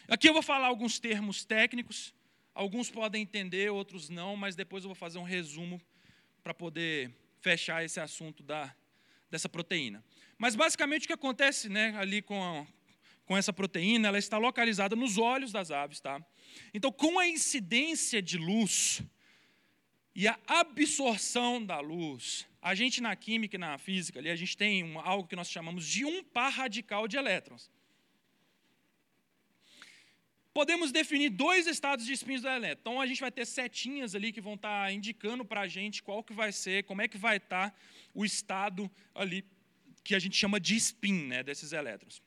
Aqui 0.08 0.28
eu 0.28 0.32
vou 0.32 0.42
falar 0.42 0.66
alguns 0.66 0.98
termos 0.98 1.44
técnicos, 1.44 2.14
alguns 2.54 2.90
podem 2.90 3.22
entender, 3.22 3.70
outros 3.70 4.08
não, 4.08 4.36
mas 4.36 4.56
depois 4.56 4.84
eu 4.84 4.88
vou 4.88 4.94
fazer 4.94 5.18
um 5.18 5.24
resumo 5.24 5.80
para 6.42 6.54
poder 6.54 7.14
fechar 7.40 7.84
esse 7.84 8.00
assunto 8.00 8.42
da, 8.42 8.74
dessa 9.30 9.48
proteína. 9.48 10.04
Mas 10.38 10.56
basicamente 10.56 11.04
o 11.04 11.06
que 11.06 11.12
acontece 11.12 11.68
né, 11.68 11.94
ali 11.96 12.22
com, 12.22 12.42
a, 12.42 12.66
com 13.24 13.36
essa 13.36 13.52
proteína, 13.52 14.08
ela 14.08 14.18
está 14.18 14.38
localizada 14.38 14.96
nos 14.96 15.18
olhos 15.18 15.52
das 15.52 15.70
aves. 15.70 16.00
Tá? 16.00 16.20
Então, 16.74 16.90
com 16.90 17.18
a 17.18 17.28
incidência 17.28 18.20
de 18.20 18.36
luz 18.36 19.02
e 20.14 20.26
a 20.26 20.38
absorção 20.46 21.64
da 21.64 21.78
luz, 21.78 22.46
a 22.62 22.74
gente 22.74 23.00
na 23.00 23.16
química 23.16 23.56
e 23.56 23.58
na 23.58 23.78
física, 23.78 24.18
ali, 24.18 24.30
a 24.30 24.36
gente 24.36 24.56
tem 24.56 24.84
um, 24.84 24.98
algo 24.98 25.26
que 25.26 25.36
nós 25.36 25.50
chamamos 25.50 25.86
de 25.86 26.04
um 26.04 26.22
par 26.22 26.52
radical 26.52 27.08
de 27.08 27.16
elétrons. 27.16 27.70
Podemos 30.52 30.90
definir 30.90 31.30
dois 31.30 31.66
estados 31.66 32.04
de 32.04 32.12
espinhos 32.12 32.42
do 32.42 32.48
elétron. 32.48 32.80
Então 32.80 33.00
a 33.00 33.06
gente 33.06 33.20
vai 33.20 33.30
ter 33.30 33.46
setinhas 33.46 34.14
ali 34.14 34.32
que 34.32 34.40
vão 34.40 34.54
estar 34.54 34.92
indicando 34.92 35.44
para 35.44 35.62
a 35.62 35.68
gente 35.68 36.02
qual 36.02 36.22
que 36.24 36.32
vai 36.32 36.52
ser, 36.52 36.84
como 36.84 37.00
é 37.00 37.08
que 37.08 37.16
vai 37.16 37.36
estar 37.36 37.74
o 38.12 38.24
estado 38.24 38.90
ali 39.14 39.44
que 40.02 40.14
a 40.14 40.18
gente 40.18 40.36
chama 40.36 40.58
de 40.58 40.76
spin 40.76 41.26
né, 41.26 41.42
desses 41.42 41.72
elétrons. 41.72 42.20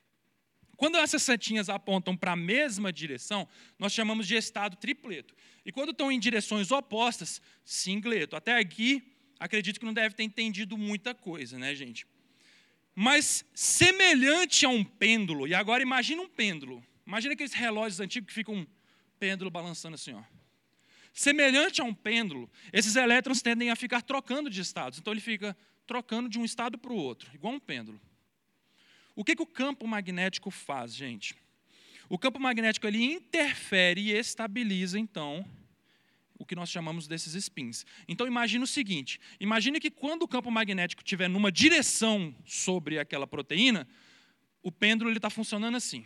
Quando 0.78 0.98
essas 0.98 1.22
setinhas 1.22 1.70
apontam 1.70 2.16
para 2.18 2.32
a 2.32 2.36
mesma 2.36 2.92
direção, 2.92 3.48
nós 3.78 3.94
chamamos 3.94 4.28
de 4.28 4.36
estado 4.36 4.78
tripleto. 4.78 5.36
E 5.66 5.72
quando 5.72 5.92
estão 5.92 6.12
em 6.12 6.20
direções 6.20 6.72
opostas, 6.72 7.42
singleto. 7.64 8.36
Até 8.36 8.58
aqui, 8.58 9.13
acredito 9.44 9.78
que 9.78 9.86
não 9.86 9.94
deve 9.94 10.16
ter 10.16 10.24
entendido 10.24 10.78
muita 10.78 11.14
coisa, 11.14 11.60
né, 11.60 11.76
gente? 11.76 12.08
Mas 12.96 13.46
semelhante 13.54 14.66
a 14.66 14.70
um 14.70 14.86
pêndulo, 14.86 15.46
e 15.46 15.54
agora 15.54 15.84
imagina 15.84 16.22
um 16.22 16.30
pêndulo. 16.30 16.82
Imagina 17.06 17.34
aqueles 17.34 17.52
relógios 17.52 18.00
antigos 18.00 18.28
que 18.28 18.34
ficam 18.34 18.56
um 18.56 18.68
pêndulo 19.20 19.52
balançando 19.52 19.96
assim, 19.96 20.14
ó. 20.14 20.24
Semelhante 21.12 21.82
a 21.82 21.84
um 21.84 21.94
pêndulo, 21.94 22.50
esses 22.72 22.96
elétrons 22.96 23.42
tendem 23.42 23.70
a 23.70 23.76
ficar 23.76 24.02
trocando 24.02 24.50
de 24.50 24.62
estados. 24.62 24.98
Então 24.98 25.12
ele 25.12 25.22
fica 25.22 25.56
trocando 25.86 26.30
de 26.30 26.40
um 26.40 26.46
estado 26.46 26.78
para 26.78 26.94
o 26.94 26.96
outro, 26.96 27.30
igual 27.34 27.54
um 27.54 27.60
pêndulo. 27.60 28.00
O 29.14 29.26
que, 29.26 29.36
que 29.36 29.44
o 29.44 29.48
campo 29.48 29.86
magnético 29.86 30.50
faz, 30.50 30.96
gente? 30.96 31.36
O 32.08 32.18
campo 32.18 32.40
magnético 32.40 32.88
ele 32.88 33.04
interfere 33.04 34.02
e 34.02 34.12
estabiliza, 34.12 34.98
então, 34.98 35.46
o 36.44 36.46
que 36.46 36.56
nós 36.56 36.70
chamamos 36.70 37.08
desses 37.08 37.34
spins. 37.34 37.86
Então 38.08 38.28
imagine 38.28 38.64
o 38.64 38.68
seguinte: 38.68 39.20
imagine 39.40 39.80
que 39.80 39.90
quando 39.90 40.24
o 40.24 40.28
campo 40.28 40.52
magnético 40.52 41.02
estiver 41.02 41.28
numa 41.28 41.52
direção 41.52 42.36
sobre 42.46 43.00
aquela 43.00 43.26
proteína, 43.26 43.88
o 44.62 44.72
pêndulo 44.72 45.12
está 45.12 45.30
funcionando 45.30 45.76
assim. 45.76 46.06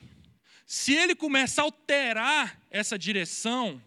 Se 0.66 0.94
ele 0.94 1.16
começa 1.16 1.62
a 1.62 1.66
alterar 1.66 2.60
essa 2.70 2.98
direção 2.98 3.82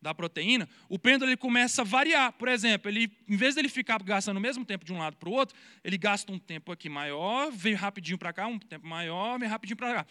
da 0.00 0.14
proteína, 0.14 0.68
o 0.88 0.98
pêndulo 0.98 1.30
ele 1.30 1.36
começa 1.36 1.80
a 1.80 1.84
variar. 1.84 2.32
Por 2.32 2.48
exemplo, 2.48 2.90
ele, 2.90 3.10
em 3.26 3.36
vez 3.36 3.54
de 3.54 3.60
ele 3.60 3.68
ficar 3.68 4.02
gastando 4.02 4.36
o 4.36 4.40
mesmo 4.40 4.64
tempo 4.64 4.84
de 4.84 4.92
um 4.92 4.98
lado 4.98 5.16
para 5.16 5.28
o 5.28 5.32
outro, 5.32 5.56
ele 5.82 5.96
gasta 5.96 6.30
um 6.30 6.38
tempo 6.38 6.70
aqui 6.70 6.90
maior, 6.90 7.50
veio 7.50 7.76
rapidinho 7.76 8.18
para 8.18 8.32
cá, 8.32 8.46
um 8.46 8.58
tempo 8.58 8.86
maior, 8.86 9.38
vem 9.38 9.48
rapidinho 9.48 9.76
para 9.76 9.94
cá. 9.94 10.06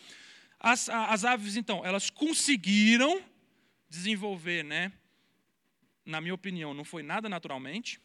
As, 0.60 0.90
as 0.90 1.26
aves, 1.26 1.58
então, 1.58 1.86
elas 1.86 2.10
conseguiram 2.10 3.22
desenvolver, 3.90 4.64
né? 4.64 4.92
Na 6.06 6.20
minha 6.20 6.34
opinião, 6.34 6.74
não 6.74 6.84
foi 6.84 7.02
nada 7.02 7.30
naturalmente, 7.30 8.00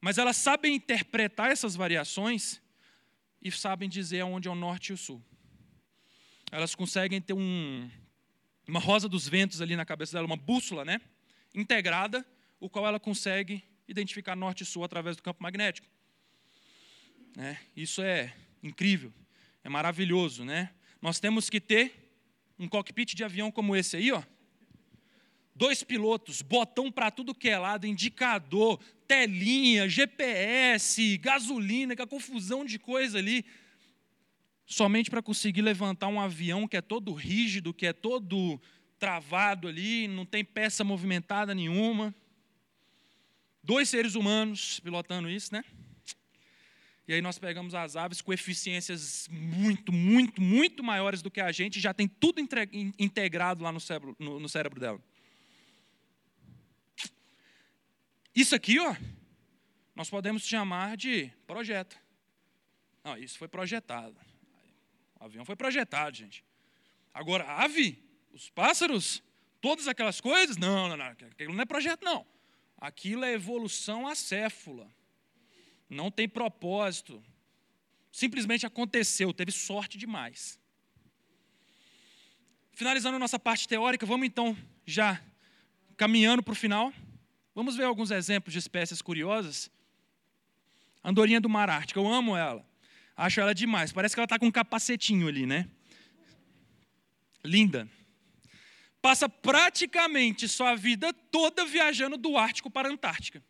mas 0.00 0.18
elas 0.18 0.36
sabem 0.36 0.74
interpretar 0.74 1.50
essas 1.50 1.74
variações 1.74 2.60
e 3.42 3.50
sabem 3.50 3.88
dizer 3.88 4.22
onde 4.22 4.48
é 4.48 4.50
o 4.50 4.54
norte 4.54 4.90
e 4.90 4.92
o 4.92 4.96
sul. 4.96 5.22
Elas 6.50 6.74
conseguem 6.74 7.20
ter 7.20 7.34
um, 7.34 7.90
uma 8.66 8.80
rosa 8.80 9.08
dos 9.08 9.28
ventos 9.28 9.60
ali 9.60 9.76
na 9.76 9.84
cabeça 9.84 10.12
dela, 10.12 10.26
uma 10.26 10.36
bússola, 10.36 10.84
né? 10.84 11.00
Integrada, 11.54 12.24
o 12.58 12.68
qual 12.68 12.86
ela 12.86 12.98
consegue 12.98 13.62
identificar 13.86 14.36
norte 14.36 14.62
e 14.62 14.66
sul 14.66 14.84
através 14.84 15.16
do 15.16 15.22
campo 15.22 15.42
magnético. 15.42 15.86
Né? 17.36 17.58
Isso 17.76 18.02
é 18.02 18.34
incrível, 18.62 19.12
é 19.62 19.68
maravilhoso, 19.68 20.44
né? 20.44 20.70
Nós 21.00 21.20
temos 21.20 21.48
que 21.48 21.60
ter 21.60 22.12
um 22.58 22.68
cockpit 22.68 23.14
de 23.14 23.24
avião 23.24 23.50
como 23.50 23.76
esse 23.76 23.96
aí, 23.96 24.10
ó. 24.10 24.22
Dois 25.58 25.82
pilotos, 25.82 26.40
botão 26.40 26.88
para 26.88 27.10
tudo 27.10 27.34
que 27.34 27.48
é 27.48 27.58
lado, 27.58 27.84
indicador, 27.84 28.78
telinha, 29.08 29.88
GPS, 29.88 31.18
gasolina, 31.18 31.96
que 31.96 32.02
a 32.02 32.06
confusão 32.06 32.64
de 32.64 32.78
coisa 32.78 33.18
ali 33.18 33.44
somente 34.64 35.10
para 35.10 35.20
conseguir 35.20 35.62
levantar 35.62 36.06
um 36.06 36.20
avião 36.20 36.68
que 36.68 36.76
é 36.76 36.80
todo 36.80 37.12
rígido, 37.12 37.74
que 37.74 37.86
é 37.86 37.92
todo 37.92 38.60
travado 39.00 39.66
ali, 39.66 40.06
não 40.06 40.24
tem 40.24 40.44
peça 40.44 40.84
movimentada 40.84 41.52
nenhuma. 41.52 42.14
Dois 43.60 43.88
seres 43.88 44.14
humanos 44.14 44.78
pilotando 44.78 45.28
isso, 45.28 45.52
né? 45.52 45.64
E 47.08 47.14
aí 47.14 47.20
nós 47.20 47.36
pegamos 47.36 47.74
as 47.74 47.96
aves 47.96 48.20
com 48.20 48.32
eficiências 48.32 49.28
muito, 49.28 49.92
muito, 49.92 50.40
muito 50.40 50.84
maiores 50.84 51.20
do 51.20 51.32
que 51.32 51.40
a 51.40 51.50
gente, 51.50 51.80
já 51.80 51.92
tem 51.92 52.06
tudo 52.06 52.40
integrado 52.96 53.64
lá 53.64 53.72
no 53.72 53.80
cérebro, 53.80 54.14
no, 54.20 54.38
no 54.38 54.48
cérebro 54.48 54.78
dela. 54.78 55.00
Isso 58.38 58.54
aqui, 58.54 58.78
ó, 58.78 58.94
nós 59.96 60.08
podemos 60.08 60.46
chamar 60.46 60.96
de 60.96 61.28
projeto. 61.44 61.98
Não, 63.02 63.18
isso 63.18 63.36
foi 63.36 63.48
projetado. 63.48 64.16
O 65.18 65.24
avião 65.24 65.44
foi 65.44 65.56
projetado, 65.56 66.16
gente. 66.16 66.44
Agora, 67.12 67.42
a 67.42 67.64
ave, 67.64 68.00
os 68.32 68.48
pássaros, 68.48 69.24
todas 69.60 69.88
aquelas 69.88 70.20
coisas, 70.20 70.56
não, 70.56 70.88
não, 70.88 70.96
não, 70.96 71.06
aquilo 71.06 71.52
não 71.52 71.62
é 71.62 71.66
projeto, 71.66 72.04
não. 72.04 72.24
Aquilo 72.80 73.24
é 73.24 73.32
evolução 73.32 74.06
acéfala. 74.06 74.88
Não 75.90 76.08
tem 76.08 76.28
propósito. 76.28 77.20
Simplesmente 78.12 78.64
aconteceu, 78.64 79.34
teve 79.34 79.50
sorte 79.50 79.98
demais. 79.98 80.60
Finalizando 82.70 83.18
nossa 83.18 83.36
parte 83.36 83.66
teórica, 83.66 84.06
vamos 84.06 84.28
então 84.28 84.56
já 84.86 85.20
caminhando 85.96 86.40
para 86.40 86.52
o 86.52 86.54
final. 86.54 86.94
Vamos 87.58 87.74
ver 87.74 87.86
alguns 87.86 88.12
exemplos 88.12 88.52
de 88.52 88.60
espécies 88.60 89.02
curiosas. 89.02 89.68
Andorinha 91.02 91.40
do 91.40 91.48
Mar 91.48 91.68
Ártico, 91.68 91.98
eu 91.98 92.06
amo 92.06 92.36
ela. 92.36 92.64
Acho 93.16 93.40
ela 93.40 93.52
demais. 93.52 93.90
Parece 93.90 94.14
que 94.14 94.20
ela 94.20 94.26
está 94.26 94.38
com 94.38 94.46
um 94.46 94.50
capacetinho 94.52 95.26
ali, 95.26 95.44
né? 95.44 95.68
Linda. 97.44 97.88
Passa 99.02 99.28
praticamente 99.28 100.46
sua 100.46 100.76
vida 100.76 101.12
toda 101.12 101.66
viajando 101.66 102.16
do 102.16 102.38
Ártico 102.38 102.70
para 102.70 102.88
a 102.88 102.92
Antártica. 102.92 103.42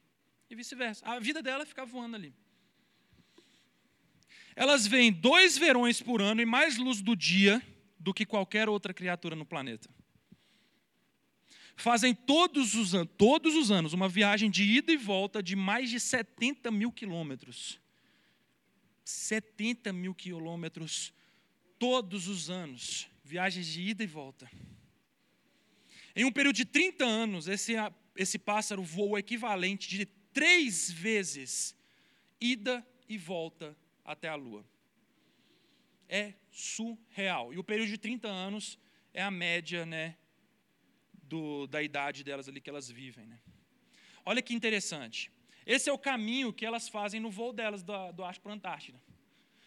E 0.48 0.54
vice-versa. 0.54 1.04
A 1.04 1.20
vida 1.20 1.42
dela 1.42 1.66
fica 1.66 1.84
voando 1.84 2.16
ali. 2.16 2.32
Elas 4.56 4.86
veem 4.86 5.12
dois 5.12 5.58
verões 5.58 6.00
por 6.00 6.22
ano 6.22 6.40
e 6.40 6.46
mais 6.46 6.78
luz 6.78 7.02
do 7.02 7.14
dia 7.14 7.62
do 8.00 8.14
que 8.14 8.24
qualquer 8.24 8.70
outra 8.70 8.94
criatura 8.94 9.36
no 9.36 9.44
planeta. 9.44 9.97
Fazem 11.78 12.14
todos 12.14 12.74
os, 12.74 12.92
todos 13.16 13.54
os 13.54 13.70
anos 13.70 13.92
uma 13.92 14.08
viagem 14.08 14.50
de 14.50 14.64
ida 14.64 14.92
e 14.92 14.96
volta 14.96 15.42
de 15.42 15.56
mais 15.56 15.88
de 15.88 15.98
70 15.98 16.70
mil 16.70 16.92
quilômetros 16.92 17.80
70 19.08 19.90
mil 19.90 20.14
quilômetros 20.14 21.14
todos 21.78 22.28
os 22.28 22.50
anos, 22.50 23.08
viagens 23.24 23.66
de 23.66 23.80
ida 23.80 24.04
e 24.04 24.06
volta. 24.06 24.50
Em 26.14 26.26
um 26.26 26.32
período 26.32 26.56
de 26.56 26.66
30 26.66 27.06
anos, 27.06 27.48
esse, 27.48 27.72
esse 28.14 28.38
pássaro 28.38 28.82
voa 28.82 29.12
o 29.12 29.18
equivalente 29.18 29.88
de 29.88 30.04
três 30.04 30.90
vezes 30.90 31.74
ida 32.38 32.86
e 33.08 33.16
volta 33.16 33.74
até 34.04 34.28
a 34.28 34.34
Lua. 34.34 34.62
É 36.06 36.34
surreal. 36.50 37.54
E 37.54 37.58
o 37.58 37.64
período 37.64 37.88
de 37.88 37.96
30 37.96 38.28
anos 38.28 38.78
é 39.14 39.22
a 39.22 39.30
média 39.30 39.86
né, 39.86 40.16
do, 41.28 41.66
da 41.66 41.82
idade 41.82 42.24
delas 42.24 42.48
ali 42.48 42.60
que 42.60 42.70
elas 42.70 42.90
vivem. 42.90 43.26
Né? 43.26 43.38
Olha 44.24 44.42
que 44.42 44.54
interessante. 44.54 45.30
Esse 45.66 45.90
é 45.90 45.92
o 45.92 45.98
caminho 45.98 46.52
que 46.52 46.64
elas 46.64 46.88
fazem 46.88 47.20
no 47.20 47.30
voo 47.30 47.52
delas 47.52 47.82
do, 47.82 48.12
do 48.12 48.22
para 48.22 48.52
a 48.52 48.54
Antártida. 48.54 49.00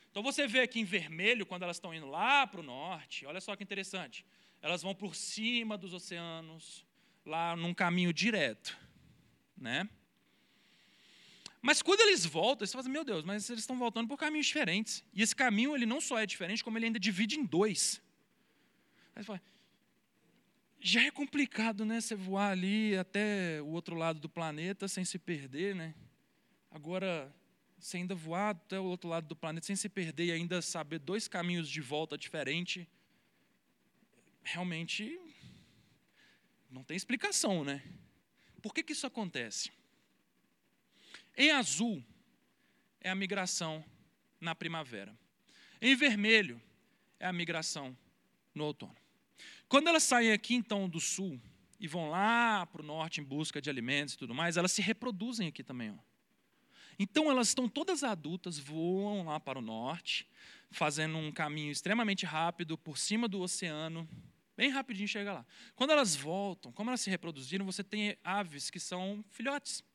Então 0.09 0.21
você 0.21 0.47
vê 0.47 0.61
aqui 0.61 0.79
em 0.79 0.83
vermelho, 0.83 1.45
quando 1.45 1.63
elas 1.63 1.77
estão 1.77 1.93
indo 1.93 2.07
lá 2.07 2.45
para 2.45 2.59
o 2.59 2.63
norte, 2.63 3.25
olha 3.25 3.39
só 3.39 3.55
que 3.55 3.63
interessante. 3.63 4.25
Elas 4.61 4.81
vão 4.81 4.93
por 4.93 5.15
cima 5.15 5.77
dos 5.77 5.93
oceanos, 5.93 6.85
lá 7.25 7.55
num 7.55 7.73
caminho 7.73 8.11
direto. 8.11 8.77
Né? 9.55 9.87
Mas 11.61 11.81
quando 11.81 12.01
eles 12.01 12.25
voltam, 12.25 12.65
você 12.65 12.71
fala 12.71 12.81
assim, 12.81 12.91
meu 12.91 13.05
Deus, 13.05 13.23
mas 13.23 13.49
eles 13.49 13.61
estão 13.61 13.77
voltando 13.77 14.07
por 14.07 14.17
caminhos 14.17 14.47
diferentes. 14.47 15.03
E 15.13 15.21
esse 15.21 15.35
caminho 15.35 15.75
ele 15.75 15.85
não 15.85 16.01
só 16.01 16.17
é 16.17 16.25
diferente, 16.25 16.63
como 16.63 16.77
ele 16.77 16.87
ainda 16.87 16.99
divide 16.99 17.39
em 17.39 17.45
dois. 17.45 18.01
Aí 19.15 19.21
você 19.21 19.27
fala, 19.27 19.41
já 20.81 21.03
é 21.03 21.11
complicado, 21.11 21.85
né? 21.85 22.01
Você 22.01 22.15
voar 22.15 22.51
ali 22.51 22.97
até 22.97 23.61
o 23.61 23.67
outro 23.67 23.95
lado 23.95 24.19
do 24.19 24.27
planeta 24.27 24.87
sem 24.87 25.05
se 25.05 25.19
perder, 25.19 25.75
né? 25.75 25.93
Agora, 26.71 27.33
você 27.77 27.97
ainda 27.97 28.15
voar 28.15 28.49
até 28.49 28.79
o 28.79 28.85
outro 28.85 29.07
lado 29.07 29.27
do 29.27 29.35
planeta 29.35 29.67
sem 29.67 29.75
se 29.75 29.87
perder 29.87 30.25
e 30.25 30.31
ainda 30.31 30.61
saber 30.61 30.97
dois 30.97 31.27
caminhos 31.27 31.69
de 31.69 31.81
volta 31.81 32.17
diferentes, 32.17 32.87
realmente 34.43 35.19
não 36.69 36.83
tem 36.83 36.97
explicação, 36.97 37.63
né? 37.63 37.83
Por 38.61 38.73
que, 38.73 38.83
que 38.83 38.93
isso 38.93 39.05
acontece? 39.05 39.71
Em 41.37 41.51
azul 41.51 42.03
é 42.99 43.09
a 43.09 43.15
migração 43.15 43.83
na 44.39 44.55
primavera. 44.55 45.15
Em 45.79 45.95
vermelho 45.95 46.61
é 47.19 47.27
a 47.27 47.33
migração 47.33 47.95
no 48.53 48.65
outono. 48.65 49.00
Quando 49.71 49.87
elas 49.87 50.03
saem 50.03 50.33
aqui 50.33 50.53
então 50.53 50.89
do 50.89 50.99
sul 50.99 51.39
e 51.79 51.87
vão 51.87 52.09
lá 52.09 52.65
para 52.65 52.81
o 52.81 52.85
norte 52.85 53.21
em 53.21 53.23
busca 53.23 53.61
de 53.61 53.69
alimentos 53.69 54.15
e 54.15 54.17
tudo 54.17 54.35
mais, 54.35 54.57
elas 54.57 54.73
se 54.73 54.81
reproduzem 54.81 55.47
aqui 55.47 55.63
também. 55.63 55.91
Ó. 55.91 55.97
Então 56.99 57.31
elas 57.31 57.47
estão 57.47 57.69
todas 57.69 58.03
adultas, 58.03 58.59
voam 58.59 59.23
lá 59.23 59.39
para 59.39 59.57
o 59.57 59.61
norte, 59.61 60.27
fazendo 60.71 61.17
um 61.17 61.31
caminho 61.31 61.71
extremamente 61.71 62.25
rápido 62.25 62.77
por 62.77 62.97
cima 62.97 63.29
do 63.29 63.39
oceano, 63.39 64.05
bem 64.57 64.69
rapidinho 64.69 65.07
chega 65.07 65.31
lá. 65.31 65.45
Quando 65.73 65.91
elas 65.91 66.17
voltam, 66.17 66.73
como 66.73 66.89
elas 66.89 66.99
se 66.99 67.09
reproduziram, 67.09 67.65
você 67.65 67.81
tem 67.81 68.17
aves 68.25 68.69
que 68.69 68.77
são 68.77 69.23
filhotes. 69.29 69.85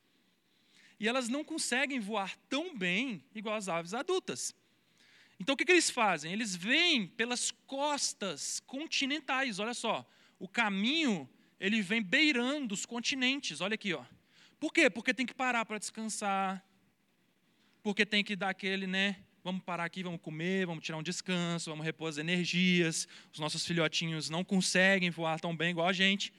E 0.99 1.07
elas 1.07 1.29
não 1.29 1.45
conseguem 1.45 2.01
voar 2.01 2.35
tão 2.49 2.75
bem 2.75 3.23
igual 3.35 3.55
as 3.55 3.69
aves 3.69 3.93
adultas. 3.93 4.55
Então 5.39 5.55
o 5.55 5.57
que, 5.57 5.65
que 5.65 5.73
eles 5.73 5.91
fazem? 5.91 6.33
Eles 6.33 6.57
vêm 6.57 7.07
pelas 7.07 7.51
costas 7.67 8.61
continentais, 8.61 9.59
olha 9.59 9.75
só. 9.75 10.09
O 10.39 10.49
caminho, 10.49 11.29
ele 11.61 11.83
vem 11.83 12.03
beirando 12.03 12.75
os 12.75 12.87
continentes, 12.87 13.61
olha 13.61 13.75
aqui, 13.75 13.93
ó. 13.93 14.05
Por 14.59 14.73
quê? 14.73 14.89
Porque 14.89 15.13
tem 15.13 15.27
que 15.27 15.35
parar 15.35 15.65
para 15.67 15.79
descansar. 15.79 16.65
Porque 17.83 18.07
tem 18.07 18.25
que 18.25 18.35
dar 18.35 18.49
aquele, 18.51 18.87
né? 18.87 19.17
Vamos 19.45 19.63
parar 19.63 19.85
aqui, 19.85 20.03
vamos 20.03 20.21
comer, 20.21 20.67
vamos 20.67 20.83
tirar 20.83 20.99
um 20.99 21.03
descanso, 21.03 21.71
vamos 21.71 21.85
repor 21.85 22.09
as 22.09 22.19
energias. 22.19 23.07
Os 23.33 23.39
nossos 23.39 23.65
filhotinhos 23.65 24.29
não 24.31 24.43
conseguem 24.43 25.11
voar 25.11 25.39
tão 25.39 25.55
bem 25.55 25.71
igual 25.71 25.87
a 25.87 25.93
gente. 25.93 26.33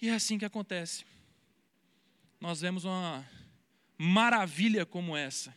E 0.00 0.08
é 0.08 0.14
assim 0.14 0.38
que 0.38 0.44
acontece. 0.44 1.04
Nós 2.40 2.60
vemos 2.60 2.84
uma 2.84 3.28
maravilha 3.98 4.86
como 4.86 5.16
essa 5.16 5.54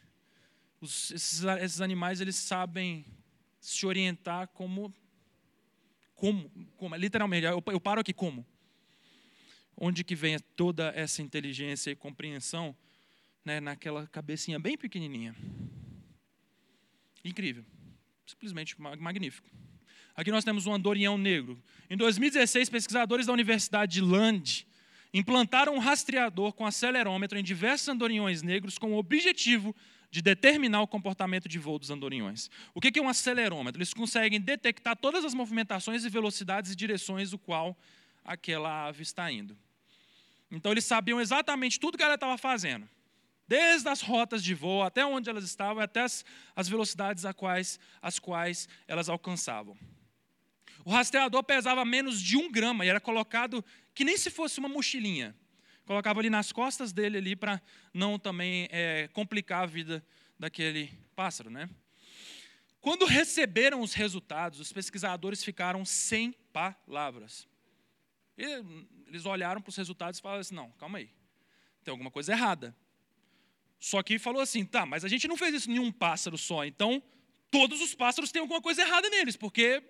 os, 0.82 1.12
esses, 1.12 1.44
esses 1.44 1.80
animais 1.80 2.20
eles 2.20 2.36
sabem 2.36 3.06
se 3.60 3.86
orientar 3.86 4.48
como 4.50 4.92
como, 6.22 6.52
como 6.78 6.96
literalmente, 6.96 7.48
eu, 7.48 7.64
eu 7.66 7.82
paro 7.82 8.00
aqui 8.00 8.14
como. 8.14 8.46
Onde 9.76 10.04
que 10.04 10.14
vem 10.14 10.38
toda 10.56 10.94
essa 10.96 11.20
inteligência 11.20 11.90
e 11.90 11.96
compreensão 11.96 12.76
né, 13.44 13.60
naquela 13.60 14.06
cabecinha 14.06 14.60
bem 14.60 14.78
pequenininha. 14.78 15.36
Incrível. 17.26 17.66
Simplesmente 18.28 18.80
magnífico. 18.80 19.50
Aqui 20.16 20.30
nós 20.30 20.44
temos 20.44 20.68
um 20.68 20.74
andorião 20.76 21.18
negro. 21.18 21.60
Em 21.90 21.98
2016, 21.98 22.70
pesquisadores 22.70 23.26
da 23.26 23.34
Universidade 23.34 23.94
de 23.94 24.02
Land 24.02 24.68
implantaram 25.12 25.74
um 25.74 25.80
rastreador 25.80 26.54
com 26.54 26.68
acelerômetro 26.68 27.40
em 27.40 27.44
diversos 27.44 27.88
andoriões 27.88 28.44
negros 28.44 28.78
com 28.78 28.94
o 28.94 28.98
objetivo 28.98 29.76
de 30.12 30.22
determinar 30.22 30.82
o 30.82 30.88
comportamento 30.88 31.48
de 31.48 31.58
voo 31.58 31.80
dos 31.80 31.90
andorinhões. 31.90 32.52
O 32.76 32.82
que 32.82 33.00
é 33.00 33.02
um 33.02 33.08
acelerômetro? 33.08 33.80
Eles 33.80 33.94
conseguem 33.94 34.42
detectar 34.42 34.96
todas 34.98 35.24
as 35.24 35.34
movimentações 35.34 36.04
e 36.04 36.10
velocidades 36.10 36.72
e 36.72 36.76
direções 36.76 37.32
do 37.32 37.40
qual 37.40 37.78
aquela 38.24 38.88
ave 38.88 39.04
está 39.04 39.32
indo. 39.32 39.58
Então 40.52 40.74
eles 40.74 40.84
sabiam 40.84 41.22
exatamente 41.22 41.80
tudo 41.80 41.98
que 41.98 42.04
ela 42.04 42.16
estava 42.16 42.38
fazendo. 42.38 42.88
Desde 43.48 43.88
as 43.88 44.02
rotas 44.02 44.44
de 44.44 44.54
voo 44.54 44.84
até 44.84 45.06
onde 45.06 45.30
elas 45.30 45.46
estavam, 45.46 45.82
até 45.82 46.02
as, 46.02 46.26
as 46.54 46.68
velocidades 46.68 47.24
a 47.24 47.34
quais, 47.34 47.80
as 48.02 48.20
quais 48.20 48.68
elas 48.88 49.08
alcançavam. 49.08 49.78
O 50.84 50.92
rastreador 50.92 51.42
pesava 51.44 51.86
menos 51.86 52.22
de 52.22 52.36
um 52.36 52.52
grama 52.52 52.86
e 52.86 52.90
era 52.90 53.00
colocado 53.00 53.64
que 53.94 54.04
nem 54.04 54.18
se 54.18 54.30
fosse 54.30 54.60
uma 54.60 54.68
mochilinha 54.68 55.34
colocava 55.86 56.20
ali 56.20 56.30
nas 56.30 56.52
costas 56.52 56.92
dele 56.92 57.18
ali 57.18 57.36
para 57.36 57.62
não 57.94 58.18
também 58.18 58.68
é, 58.72 59.10
complicar 59.14 59.64
a 59.64 59.66
vida 59.66 60.04
daquele 60.38 60.92
pássaro, 61.16 61.50
né? 61.50 61.70
Quando 62.80 63.06
receberam 63.06 63.82
os 63.82 63.94
resultados, 63.94 64.60
os 64.60 64.74
pesquisadores 64.74 65.44
ficaram 65.44 65.86
sem 65.86 66.34
palavras. 66.52 67.48
Eles 68.36 69.26
olharam 69.26 69.62
para 69.62 69.70
os 69.70 69.76
resultados 69.76 70.20
e 70.20 70.22
falaram 70.22 70.42
assim: 70.42 70.56
não, 70.56 70.72
calma 70.72 70.98
aí, 70.98 71.12
tem 71.84 71.92
alguma 71.92 72.10
coisa 72.10 72.32
errada. 72.32 72.76
Só 73.80 74.02
que 74.02 74.18
falou 74.18 74.42
assim: 74.42 74.66
tá, 74.66 74.86
mas 74.86 75.06
a 75.06 75.08
gente 75.08 75.28
não 75.28 75.38
fez 75.38 75.54
isso 75.54 75.70
em 75.70 75.78
um 75.78 75.92
pássaro 75.92 76.38
só, 76.38 76.66
então 76.66 77.04
todos 77.52 77.82
os 77.82 77.94
pássaros 77.94 78.32
têm 78.32 78.42
alguma 78.42 78.62
coisa 78.62 78.82
errada 78.82 79.10
neles, 79.10 79.36
porque 79.36 79.84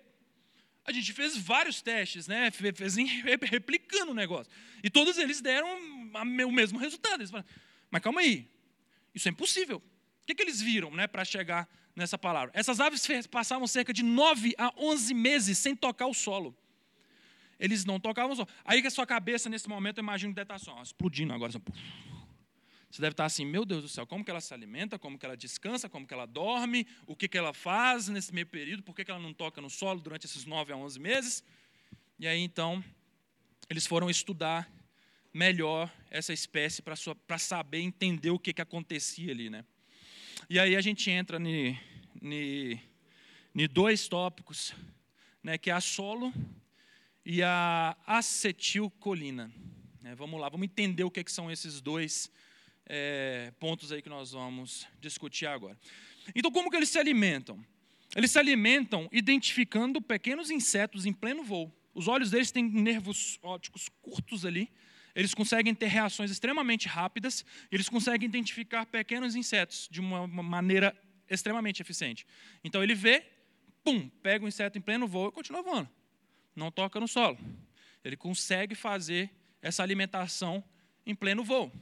a 0.84 0.92
gente 0.92 1.12
fez 1.12 1.36
vários 1.36 1.80
testes, 1.80 2.26
né? 2.26 2.50
Fez 2.50 2.96
replicando 3.42 4.12
o 4.12 4.14
negócio. 4.14 4.52
E 4.82 4.90
todos 4.90 5.16
eles 5.16 5.40
deram 5.40 5.68
o 6.14 6.52
mesmo 6.52 6.78
resultado. 6.78 7.26
Falaram, 7.26 7.48
Mas 7.90 8.02
calma 8.02 8.20
aí, 8.20 8.48
isso 9.14 9.28
é 9.28 9.30
impossível. 9.30 9.78
O 9.78 10.26
que, 10.26 10.34
que 10.34 10.42
eles 10.42 10.60
viram 10.60 10.90
né, 10.90 11.06
para 11.06 11.24
chegar 11.24 11.68
nessa 11.94 12.18
palavra? 12.18 12.50
Essas 12.54 12.80
aves 12.80 13.06
passavam 13.28 13.66
cerca 13.66 13.92
de 13.92 14.02
9 14.02 14.54
a 14.58 14.72
11 14.76 15.14
meses 15.14 15.58
sem 15.58 15.74
tocar 15.74 16.06
o 16.06 16.14
solo. 16.14 16.56
Eles 17.58 17.84
não 17.84 18.00
tocavam 18.00 18.32
o 18.32 18.36
solo. 18.36 18.48
Aí 18.64 18.80
que 18.80 18.88
a 18.88 18.90
sua 18.90 19.06
cabeça, 19.06 19.48
nesse 19.48 19.68
momento, 19.68 19.98
eu 19.98 20.02
imagino 20.02 20.32
que 20.32 20.36
deve 20.36 20.52
estar 20.52 20.56
assim, 20.56 20.70
ó, 20.70 20.82
explodindo 20.82 21.32
agora. 21.32 21.50
Assim, 21.50 21.62
você 22.92 23.00
deve 23.00 23.14
estar 23.14 23.24
assim, 23.24 23.46
meu 23.46 23.64
Deus 23.64 23.80
do 23.80 23.88
céu, 23.88 24.06
como 24.06 24.22
que 24.22 24.30
ela 24.30 24.40
se 24.42 24.52
alimenta, 24.52 24.98
como 24.98 25.18
que 25.18 25.24
ela 25.24 25.34
descansa, 25.34 25.88
como 25.88 26.06
que 26.06 26.12
ela 26.12 26.26
dorme, 26.26 26.86
o 27.06 27.16
que, 27.16 27.26
que 27.26 27.38
ela 27.38 27.54
faz 27.54 28.06
nesse 28.08 28.34
meio 28.34 28.46
período, 28.46 28.82
por 28.82 28.94
que, 28.94 29.02
que 29.02 29.10
ela 29.10 29.18
não 29.18 29.32
toca 29.32 29.62
no 29.62 29.70
solo 29.70 29.98
durante 29.98 30.26
esses 30.26 30.44
9 30.44 30.74
a 30.74 30.76
11 30.76 31.00
meses. 31.00 31.42
E 32.18 32.28
aí, 32.28 32.38
então, 32.38 32.84
eles 33.70 33.86
foram 33.86 34.10
estudar 34.10 34.70
melhor 35.32 35.90
essa 36.10 36.34
espécie 36.34 36.82
para 36.82 37.38
saber 37.38 37.80
entender 37.80 38.28
o 38.28 38.38
que, 38.38 38.52
que 38.52 38.60
acontecia 38.60 39.32
ali. 39.32 39.48
Né? 39.48 39.64
E 40.50 40.58
aí 40.58 40.76
a 40.76 40.80
gente 40.82 41.10
entra 41.10 41.38
em 41.40 41.78
dois 43.70 44.06
tópicos, 44.06 44.74
né, 45.42 45.56
que 45.56 45.70
é 45.70 45.72
a 45.72 45.80
solo 45.80 46.30
e 47.24 47.42
a 47.42 47.96
acetilcolina. 48.06 49.50
É, 50.04 50.14
vamos 50.14 50.38
lá, 50.38 50.50
vamos 50.50 50.66
entender 50.66 51.04
o 51.04 51.10
que, 51.10 51.24
que 51.24 51.32
são 51.32 51.50
esses 51.50 51.80
dois 51.80 52.30
é, 52.86 53.52
pontos 53.58 53.92
aí 53.92 54.02
que 54.02 54.08
nós 54.08 54.32
vamos 54.32 54.86
discutir 55.00 55.46
agora. 55.46 55.78
Então, 56.34 56.50
como 56.50 56.70
que 56.70 56.76
eles 56.76 56.88
se 56.88 56.98
alimentam? 56.98 57.64
Eles 58.14 58.30
se 58.30 58.38
alimentam 58.38 59.08
identificando 59.10 60.00
pequenos 60.00 60.50
insetos 60.50 61.06
em 61.06 61.12
pleno 61.12 61.42
voo. 61.42 61.72
Os 61.94 62.08
olhos 62.08 62.30
deles 62.30 62.50
têm 62.50 62.64
nervos 62.64 63.38
ópticos 63.42 63.88
curtos 64.00 64.44
ali. 64.44 64.70
Eles 65.14 65.34
conseguem 65.34 65.74
ter 65.74 65.86
reações 65.86 66.30
extremamente 66.30 66.88
rápidas. 66.88 67.44
Eles 67.70 67.88
conseguem 67.88 68.28
identificar 68.28 68.86
pequenos 68.86 69.34
insetos 69.34 69.88
de 69.90 70.00
uma 70.00 70.26
maneira 70.26 70.96
extremamente 71.28 71.80
eficiente. 71.80 72.26
Então 72.62 72.82
ele 72.82 72.94
vê, 72.94 73.24
pum, 73.82 74.08
pega 74.22 74.44
o 74.44 74.48
inseto 74.48 74.78
em 74.78 74.80
pleno 74.80 75.06
voo 75.06 75.28
e 75.28 75.32
continua 75.32 75.62
voando. 75.62 75.88
Não 76.54 76.70
toca 76.70 77.00
no 77.00 77.08
solo. 77.08 77.38
Ele 78.04 78.16
consegue 78.16 78.74
fazer 78.74 79.30
essa 79.60 79.82
alimentação 79.82 80.62
em 81.06 81.14
pleno 81.14 81.42
voo. 81.42 81.72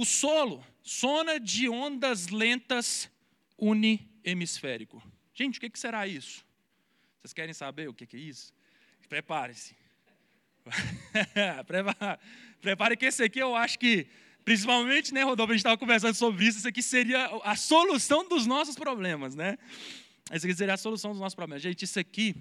O 0.00 0.04
solo, 0.06 0.64
sona 0.82 1.38
de 1.38 1.68
ondas 1.68 2.28
lentas 2.28 3.10
unihemisférico. 3.58 5.02
Gente, 5.34 5.58
o 5.58 5.60
que 5.60 5.78
será 5.78 6.06
isso? 6.06 6.42
Vocês 7.18 7.34
querem 7.34 7.52
saber 7.52 7.86
o 7.86 7.92
que 7.92 8.16
é 8.16 8.18
isso? 8.18 8.50
Prepare-se. 9.10 9.76
Prepare 12.62 12.96
que 12.96 13.04
esse 13.04 13.22
aqui 13.22 13.40
eu 13.40 13.54
acho 13.54 13.78
que, 13.78 14.06
principalmente, 14.42 15.12
né, 15.12 15.22
Rodolfo, 15.22 15.52
a 15.52 15.54
gente 15.54 15.60
estava 15.60 15.76
conversando 15.76 16.14
sobre 16.14 16.46
isso, 16.46 16.56
isso 16.56 16.68
aqui 16.68 16.82
seria 16.82 17.26
a 17.44 17.54
solução 17.54 18.26
dos 18.26 18.46
nossos 18.46 18.76
problemas, 18.76 19.34
né? 19.34 19.58
Isso 20.32 20.46
aqui 20.46 20.54
seria 20.54 20.72
a 20.72 20.78
solução 20.78 21.10
dos 21.10 21.20
nossos 21.20 21.34
problemas. 21.34 21.62
Gente, 21.62 21.84
isso 21.84 22.00
aqui 22.00 22.34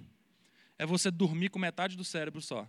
é 0.77 0.85
você 0.85 1.11
dormir 1.11 1.49
com 1.49 1.59
metade 1.59 1.97
do 1.97 2.05
cérebro 2.05 2.41
só. 2.41 2.65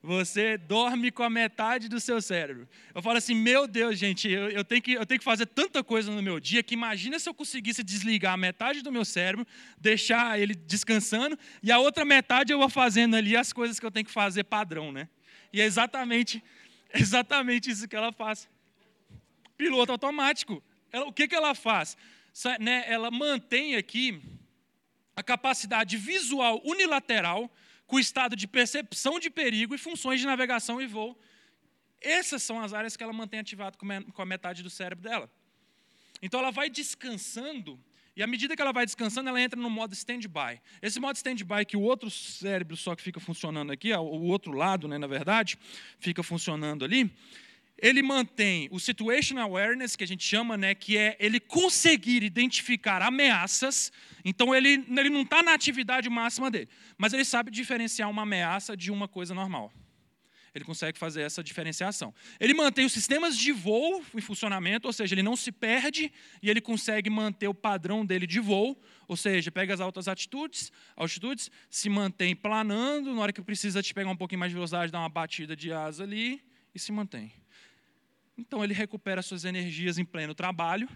Você 0.00 0.56
dorme 0.56 1.10
com 1.10 1.24
a 1.24 1.30
metade 1.30 1.88
do 1.88 1.98
seu 1.98 2.22
cérebro. 2.22 2.68
Eu 2.94 3.02
falo 3.02 3.18
assim, 3.18 3.34
meu 3.34 3.66
Deus, 3.66 3.98
gente, 3.98 4.30
eu, 4.30 4.48
eu, 4.48 4.64
tenho 4.64 4.80
que, 4.80 4.92
eu 4.92 5.04
tenho 5.04 5.18
que 5.18 5.24
fazer 5.24 5.46
tanta 5.46 5.82
coisa 5.82 6.12
no 6.12 6.22
meu 6.22 6.38
dia 6.38 6.62
que 6.62 6.74
imagina 6.74 7.18
se 7.18 7.28
eu 7.28 7.34
conseguisse 7.34 7.82
desligar 7.82 8.34
a 8.34 8.36
metade 8.36 8.80
do 8.80 8.92
meu 8.92 9.04
cérebro, 9.04 9.44
deixar 9.76 10.38
ele 10.38 10.54
descansando, 10.54 11.36
e 11.60 11.72
a 11.72 11.78
outra 11.78 12.04
metade 12.04 12.52
eu 12.52 12.58
vou 12.58 12.68
fazendo 12.68 13.16
ali 13.16 13.36
as 13.36 13.52
coisas 13.52 13.80
que 13.80 13.86
eu 13.86 13.90
tenho 13.90 14.06
que 14.06 14.12
fazer 14.12 14.44
padrão, 14.44 14.92
né? 14.92 15.08
E 15.52 15.60
é 15.60 15.64
exatamente, 15.64 16.44
exatamente 16.94 17.68
isso 17.68 17.88
que 17.88 17.96
ela 17.96 18.12
faz. 18.12 18.48
Piloto 19.56 19.90
automático. 19.90 20.62
Ela, 20.92 21.06
o 21.06 21.12
que, 21.12 21.26
que 21.26 21.34
ela 21.34 21.56
faz? 21.56 21.96
Né, 22.60 22.84
ela 22.86 23.10
mantém 23.10 23.74
aqui 23.74 24.22
a 25.16 25.24
capacidade 25.24 25.96
visual 25.96 26.62
unilateral 26.64 27.50
com 27.88 27.98
estado 27.98 28.36
de 28.36 28.46
percepção 28.46 29.18
de 29.18 29.30
perigo 29.30 29.74
e 29.74 29.78
funções 29.78 30.20
de 30.20 30.26
navegação 30.26 30.80
e 30.80 30.86
voo. 30.86 31.18
Essas 32.00 32.44
são 32.44 32.60
as 32.60 32.72
áreas 32.72 32.96
que 32.96 33.02
ela 33.02 33.12
mantém 33.12 33.40
ativado 33.40 33.76
com 33.76 34.22
a 34.22 34.26
metade 34.26 34.62
do 34.62 34.70
cérebro 34.70 35.02
dela. 35.02 35.28
Então 36.22 36.38
ela 36.38 36.52
vai 36.52 36.68
descansando, 36.70 37.80
e 38.14 38.22
à 38.22 38.26
medida 38.26 38.54
que 38.54 38.62
ela 38.62 38.72
vai 38.72 38.84
descansando, 38.84 39.28
ela 39.28 39.40
entra 39.40 39.58
no 39.58 39.70
modo 39.70 39.94
stand-by. 39.94 40.60
Esse 40.82 41.00
modo 41.00 41.16
stand-by 41.16 41.64
que 41.66 41.76
o 41.76 41.80
outro 41.80 42.10
cérebro 42.10 42.76
só 42.76 42.94
que 42.94 43.02
fica 43.02 43.18
funcionando 43.18 43.72
aqui, 43.72 43.92
o 43.92 44.22
outro 44.24 44.52
lado, 44.52 44.86
né, 44.86 44.98
na 44.98 45.06
verdade, 45.06 45.58
fica 45.98 46.22
funcionando 46.22 46.84
ali, 46.84 47.10
ele 47.80 48.02
mantém 48.02 48.68
o 48.70 48.80
situational 48.80 49.48
awareness, 49.50 49.94
que 49.94 50.04
a 50.04 50.06
gente 50.06 50.24
chama, 50.24 50.56
né, 50.56 50.74
que 50.74 50.96
é 50.96 51.16
ele 51.20 51.38
conseguir 51.38 52.22
identificar 52.22 53.00
ameaças. 53.02 53.92
Então, 54.24 54.54
ele, 54.54 54.84
ele 54.88 55.08
não 55.08 55.22
está 55.22 55.42
na 55.42 55.54
atividade 55.54 56.08
máxima 56.10 56.50
dele, 56.50 56.68
mas 56.96 57.12
ele 57.12 57.24
sabe 57.24 57.50
diferenciar 57.50 58.10
uma 58.10 58.22
ameaça 58.22 58.76
de 58.76 58.90
uma 58.90 59.06
coisa 59.06 59.34
normal. 59.34 59.72
Ele 60.54 60.64
consegue 60.64 60.98
fazer 60.98 61.22
essa 61.22 61.42
diferenciação. 61.42 62.12
Ele 62.40 62.52
mantém 62.52 62.84
os 62.84 62.92
sistemas 62.92 63.36
de 63.36 63.52
voo 63.52 64.02
em 64.14 64.20
funcionamento, 64.20 64.88
ou 64.88 64.92
seja, 64.92 65.14
ele 65.14 65.22
não 65.22 65.36
se 65.36 65.52
perde 65.52 66.10
e 66.42 66.50
ele 66.50 66.60
consegue 66.60 67.08
manter 67.08 67.46
o 67.46 67.54
padrão 67.54 68.04
dele 68.04 68.26
de 68.26 68.40
voo, 68.40 68.80
ou 69.06 69.16
seja, 69.16 69.52
pega 69.52 69.74
as 69.74 69.80
altas 69.80 70.08
altitudes, 70.08 70.72
altitudes 70.96 71.50
se 71.70 71.88
mantém 71.88 72.34
planando, 72.34 73.14
na 73.14 73.20
hora 73.20 73.32
que 73.32 73.42
precisa 73.42 73.82
te 73.82 73.94
pegar 73.94 74.10
um 74.10 74.16
pouquinho 74.16 74.40
mais 74.40 74.50
de 74.50 74.54
velocidade, 74.54 74.90
dá 74.90 74.98
uma 74.98 75.08
batida 75.08 75.54
de 75.54 75.72
asa 75.72 76.02
ali 76.02 76.42
e 76.74 76.78
se 76.78 76.90
mantém. 76.90 77.32
Então 78.38 78.62
ele 78.62 78.72
recupera 78.72 79.20
suas 79.20 79.44
energias 79.44 79.98
em 79.98 80.04
pleno 80.04 80.32
trabalho 80.32 80.88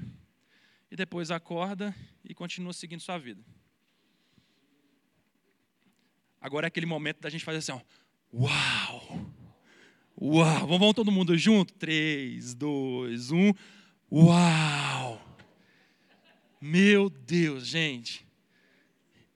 e 0.88 0.94
depois 0.94 1.32
acorda 1.32 1.92
e 2.24 2.32
continua 2.32 2.72
seguindo 2.72 3.00
sua 3.00 3.18
vida. 3.18 3.42
Agora 6.40 6.66
é 6.66 6.68
aquele 6.68 6.86
momento 6.86 7.20
da 7.20 7.28
gente 7.28 7.44
fazer 7.44 7.58
assim, 7.58 7.72
ó, 7.72 7.80
uau! 8.32 9.32
Uau! 10.20 10.66
Vamos, 10.68 10.94
todo 10.94 11.10
mundo 11.10 11.36
junto? 11.36 11.74
Três, 11.74 12.54
dois, 12.54 13.32
um. 13.32 13.52
Uau! 14.10 15.20
Meu 16.60 17.10
Deus, 17.10 17.66
gente. 17.66 18.24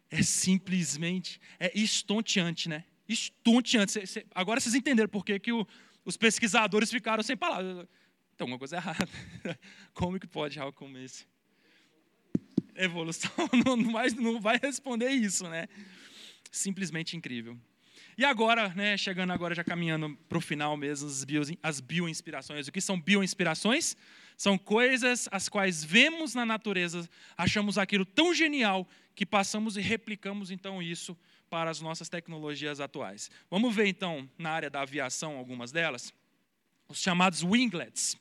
É 0.08 0.22
simplesmente, 0.22 1.40
é 1.58 1.76
estonteante, 1.76 2.68
né? 2.68 2.84
Estonteante. 3.08 4.00
Agora 4.32 4.60
vocês 4.60 4.76
entenderam 4.76 5.08
por 5.08 5.24
que, 5.24 5.38
que 5.40 5.52
o, 5.52 5.66
os 6.06 6.16
pesquisadores 6.16 6.90
ficaram 6.90 7.22
sem 7.22 7.36
palavras. 7.36 7.86
Tem 8.36 8.44
alguma 8.44 8.58
coisa 8.58 8.76
errada. 8.76 9.08
Como 9.92 10.20
que 10.20 10.26
pode 10.26 10.58
algo 10.60 10.72
como 10.72 10.96
esse? 10.98 11.26
Evolução 12.76 13.32
não 13.64 13.90
vai, 13.90 14.10
não 14.10 14.40
vai 14.40 14.58
responder 14.62 15.10
isso, 15.10 15.48
né? 15.48 15.66
Simplesmente 16.52 17.16
incrível. 17.16 17.58
E 18.16 18.24
agora, 18.24 18.68
né, 18.70 18.96
chegando 18.96 19.32
agora, 19.32 19.54
já 19.54 19.64
caminhando 19.64 20.16
para 20.28 20.38
o 20.38 20.40
final 20.40 20.76
mesmo, 20.76 21.08
as, 21.08 21.24
bio, 21.24 21.42
as 21.62 21.80
bioinspirações. 21.80 22.68
O 22.68 22.72
que 22.72 22.80
são 22.80 23.00
bioinspirações? 23.00 23.96
São 24.36 24.56
coisas 24.56 25.28
as 25.32 25.48
quais 25.48 25.82
vemos 25.82 26.34
na 26.34 26.46
natureza, 26.46 27.08
achamos 27.36 27.78
aquilo 27.78 28.04
tão 28.04 28.34
genial 28.34 28.86
que 29.14 29.26
passamos 29.26 29.76
e 29.76 29.80
replicamos 29.80 30.50
então 30.50 30.82
isso 30.82 31.16
para 31.48 31.70
as 31.70 31.80
nossas 31.80 32.08
tecnologias 32.08 32.80
atuais. 32.80 33.30
Vamos 33.50 33.74
ver 33.74 33.86
então 33.86 34.28
na 34.38 34.50
área 34.50 34.70
da 34.70 34.80
aviação 34.80 35.36
algumas 35.36 35.72
delas. 35.72 36.12
Os 36.88 36.98
chamados 36.98 37.42
winglets. 37.42 38.16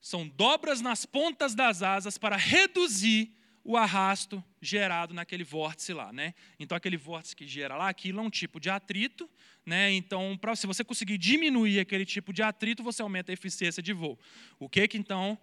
São 0.00 0.26
dobras 0.26 0.80
nas 0.80 1.06
pontas 1.06 1.54
das 1.54 1.82
asas 1.82 2.18
para 2.18 2.36
reduzir 2.36 3.32
o 3.64 3.76
arrasto 3.76 4.42
gerado 4.60 5.14
naquele 5.14 5.44
vórtice 5.44 5.92
lá, 5.92 6.12
né? 6.12 6.34
Então 6.58 6.76
aquele 6.76 6.96
vórtice 6.96 7.36
que 7.36 7.46
gera 7.46 7.76
lá, 7.76 7.88
aquilo 7.88 8.18
é 8.18 8.22
um 8.22 8.30
tipo 8.30 8.58
de 8.58 8.68
atrito, 8.68 9.30
né? 9.64 9.92
Então, 9.92 10.36
pra, 10.40 10.56
se 10.56 10.66
você 10.66 10.82
conseguir 10.82 11.16
diminuir 11.18 11.78
aquele 11.78 12.04
tipo 12.04 12.32
de 12.32 12.42
atrito, 12.42 12.82
você 12.82 13.02
aumenta 13.02 13.30
a 13.30 13.34
eficiência 13.34 13.82
de 13.82 13.92
voo. 13.92 14.18
O 14.58 14.68
que 14.68 14.88
que 14.88 14.98
então 14.98 15.38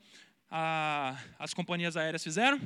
a, 0.51 1.17
as 1.37 1.53
companhias 1.53 1.95
aéreas 1.95 2.23
fizeram? 2.23 2.59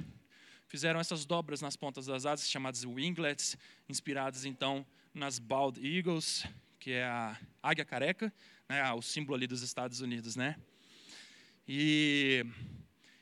Fizeram 0.74 1.00
essas 1.00 1.24
dobras 1.24 1.62
nas 1.62 1.76
pontas 1.76 2.08
das 2.08 2.26
asas, 2.26 2.50
chamadas 2.50 2.84
winglets, 2.84 3.56
inspiradas 3.88 4.44
então 4.44 4.84
nas 5.14 5.38
bald 5.38 5.80
eagles, 5.80 6.48
que 6.80 6.90
é 6.90 7.04
a 7.04 7.40
águia 7.62 7.86
careca, 7.86 8.34
né, 8.68 8.92
o 8.94 9.00
símbolo 9.00 9.36
ali 9.36 9.46
dos 9.46 9.62
Estados 9.62 10.02
Unidos, 10.02 10.36
né? 10.36 10.56
E, 11.68 12.44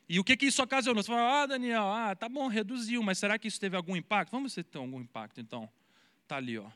e 0.08 0.18
o 0.18 0.24
que, 0.24 0.38
que 0.38 0.46
isso 0.46 0.64
ocasionou? 0.64 1.04
Você 1.04 1.12
fala, 1.12 1.42
ah, 1.42 1.46
Daniel, 1.46 1.84
ah, 1.84 2.16
tá 2.16 2.30
bom, 2.30 2.48
reduziu, 2.48 3.04
mas 3.04 3.18
será 3.18 3.38
que 3.38 3.50
isso 3.50 3.60
teve 3.60 3.76
algum 3.76 3.98
impacto? 3.98 4.32
Vamos 4.32 4.56
ver 4.56 4.64
se 4.64 4.70
tem 4.70 4.82
algum 4.82 5.02
impacto, 5.02 5.42
então. 5.42 5.70
Tá 6.30 6.38
ali, 6.38 6.58
ó. 6.58 6.72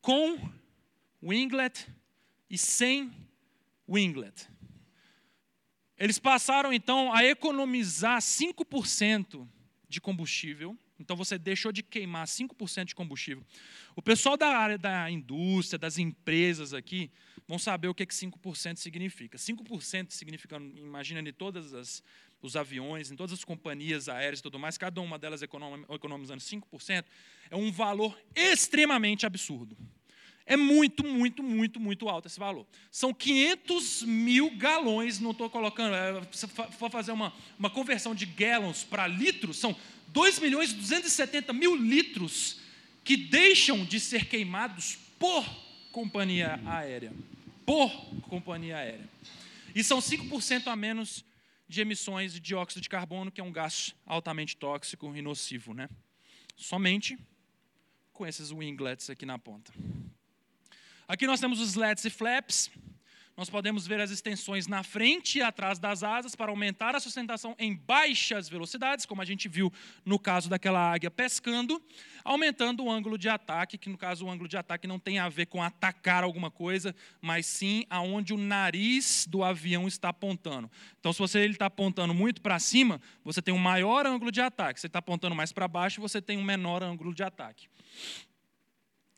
Com 0.00 0.38
winglet 1.20 1.88
e 2.48 2.56
sem 2.56 3.12
winglet. 3.88 4.48
Eles 6.02 6.18
passaram 6.18 6.72
então 6.72 7.12
a 7.12 7.24
economizar 7.24 8.20
5% 8.20 9.46
de 9.88 10.00
combustível. 10.00 10.76
Então 10.98 11.14
você 11.14 11.38
deixou 11.38 11.70
de 11.70 11.80
queimar 11.80 12.26
5% 12.26 12.86
de 12.86 12.94
combustível. 12.96 13.46
O 13.94 14.02
pessoal 14.02 14.36
da 14.36 14.48
área 14.48 14.76
da 14.76 15.08
indústria, 15.08 15.78
das 15.78 15.98
empresas 15.98 16.74
aqui, 16.74 17.08
vão 17.46 17.56
saber 17.56 17.86
o 17.86 17.94
que, 17.94 18.04
que 18.04 18.12
5% 18.12 18.78
significa. 18.78 19.38
5% 19.38 20.10
significa, 20.10 20.56
imagina 20.56 21.20
em 21.20 21.32
todas 21.32 21.72
as 21.72 22.02
os 22.42 22.56
aviões, 22.56 23.12
em 23.12 23.14
todas 23.14 23.32
as 23.32 23.44
companhias 23.44 24.08
aéreas 24.08 24.40
e 24.40 24.42
tudo 24.42 24.58
mais, 24.58 24.76
cada 24.76 25.00
uma 25.00 25.16
delas 25.16 25.42
economizando 25.42 26.40
5%, 26.40 27.04
é 27.48 27.54
um 27.54 27.70
valor 27.70 28.18
extremamente 28.34 29.24
absurdo. 29.24 29.76
É 30.44 30.56
muito, 30.56 31.04
muito, 31.06 31.42
muito, 31.42 31.78
muito 31.78 32.08
alto 32.08 32.26
esse 32.26 32.38
valor. 32.38 32.66
São 32.90 33.14
500 33.14 34.02
mil 34.02 34.50
galões, 34.56 35.20
não 35.20 35.30
estou 35.30 35.48
colocando, 35.48 35.94
é, 35.94 36.22
se 36.32 36.46
for 36.46 36.90
fazer 36.90 37.12
uma, 37.12 37.32
uma 37.58 37.70
conversão 37.70 38.14
de 38.14 38.26
gallons 38.26 38.84
para 38.84 39.06
litros, 39.06 39.58
são 39.58 39.76
2 40.08 40.38
milhões 40.40 40.72
e 40.72 40.74
270 40.74 41.52
mil 41.52 41.76
litros 41.76 42.58
que 43.04 43.16
deixam 43.16 43.84
de 43.84 43.98
ser 43.98 44.26
queimados 44.26 44.98
por 45.18 45.44
companhia 45.90 46.60
aérea. 46.66 47.12
Por 47.64 47.90
companhia 48.28 48.76
aérea. 48.76 49.08
E 49.74 49.82
são 49.82 49.98
5% 49.98 50.66
a 50.66 50.76
menos 50.76 51.24
de 51.68 51.80
emissões 51.80 52.34
de 52.34 52.40
dióxido 52.40 52.82
de 52.82 52.88
carbono, 52.88 53.30
que 53.30 53.40
é 53.40 53.44
um 53.44 53.52
gás 53.52 53.94
altamente 54.04 54.56
tóxico 54.56 55.14
e 55.16 55.22
nocivo. 55.22 55.72
Né? 55.72 55.88
Somente 56.56 57.18
com 58.12 58.26
esses 58.26 58.50
winglets 58.50 59.08
aqui 59.08 59.24
na 59.24 59.38
ponta. 59.38 59.72
Aqui 61.12 61.26
nós 61.26 61.40
temos 61.40 61.60
os 61.60 61.68
slats 61.68 62.06
e 62.06 62.08
flaps. 62.08 62.70
Nós 63.36 63.50
podemos 63.50 63.86
ver 63.86 64.00
as 64.00 64.10
extensões 64.10 64.66
na 64.66 64.82
frente 64.82 65.36
e 65.36 65.42
atrás 65.42 65.78
das 65.78 66.02
asas 66.02 66.34
para 66.34 66.50
aumentar 66.50 66.96
a 66.96 67.00
sustentação 67.00 67.54
em 67.58 67.76
baixas 67.76 68.48
velocidades, 68.48 69.04
como 69.04 69.20
a 69.20 69.24
gente 69.26 69.46
viu 69.46 69.70
no 70.06 70.18
caso 70.18 70.48
daquela 70.48 70.80
águia 70.90 71.10
pescando, 71.10 71.82
aumentando 72.24 72.82
o 72.82 72.90
ângulo 72.90 73.18
de 73.18 73.28
ataque, 73.28 73.76
que 73.76 73.90
no 73.90 73.98
caso 73.98 74.24
o 74.24 74.30
ângulo 74.30 74.48
de 74.48 74.56
ataque 74.56 74.86
não 74.86 74.98
tem 74.98 75.18
a 75.18 75.28
ver 75.28 75.44
com 75.44 75.62
atacar 75.62 76.24
alguma 76.24 76.50
coisa, 76.50 76.96
mas 77.20 77.44
sim 77.44 77.84
aonde 77.90 78.32
o 78.32 78.38
nariz 78.38 79.26
do 79.28 79.44
avião 79.44 79.86
está 79.86 80.08
apontando. 80.08 80.70
Então, 80.98 81.12
se 81.12 81.18
você 81.18 81.40
ele 81.40 81.52
está 81.52 81.66
apontando 81.66 82.14
muito 82.14 82.40
para 82.40 82.58
cima, 82.58 82.98
você 83.22 83.42
tem 83.42 83.52
um 83.52 83.58
maior 83.58 84.06
ângulo 84.06 84.32
de 84.32 84.40
ataque. 84.40 84.80
Se 84.80 84.86
ele 84.86 84.88
está 84.88 85.00
apontando 85.00 85.34
mais 85.34 85.52
para 85.52 85.68
baixo, 85.68 86.00
você 86.00 86.22
tem 86.22 86.38
um 86.38 86.42
menor 86.42 86.82
ângulo 86.82 87.14
de 87.14 87.22
ataque 87.22 87.68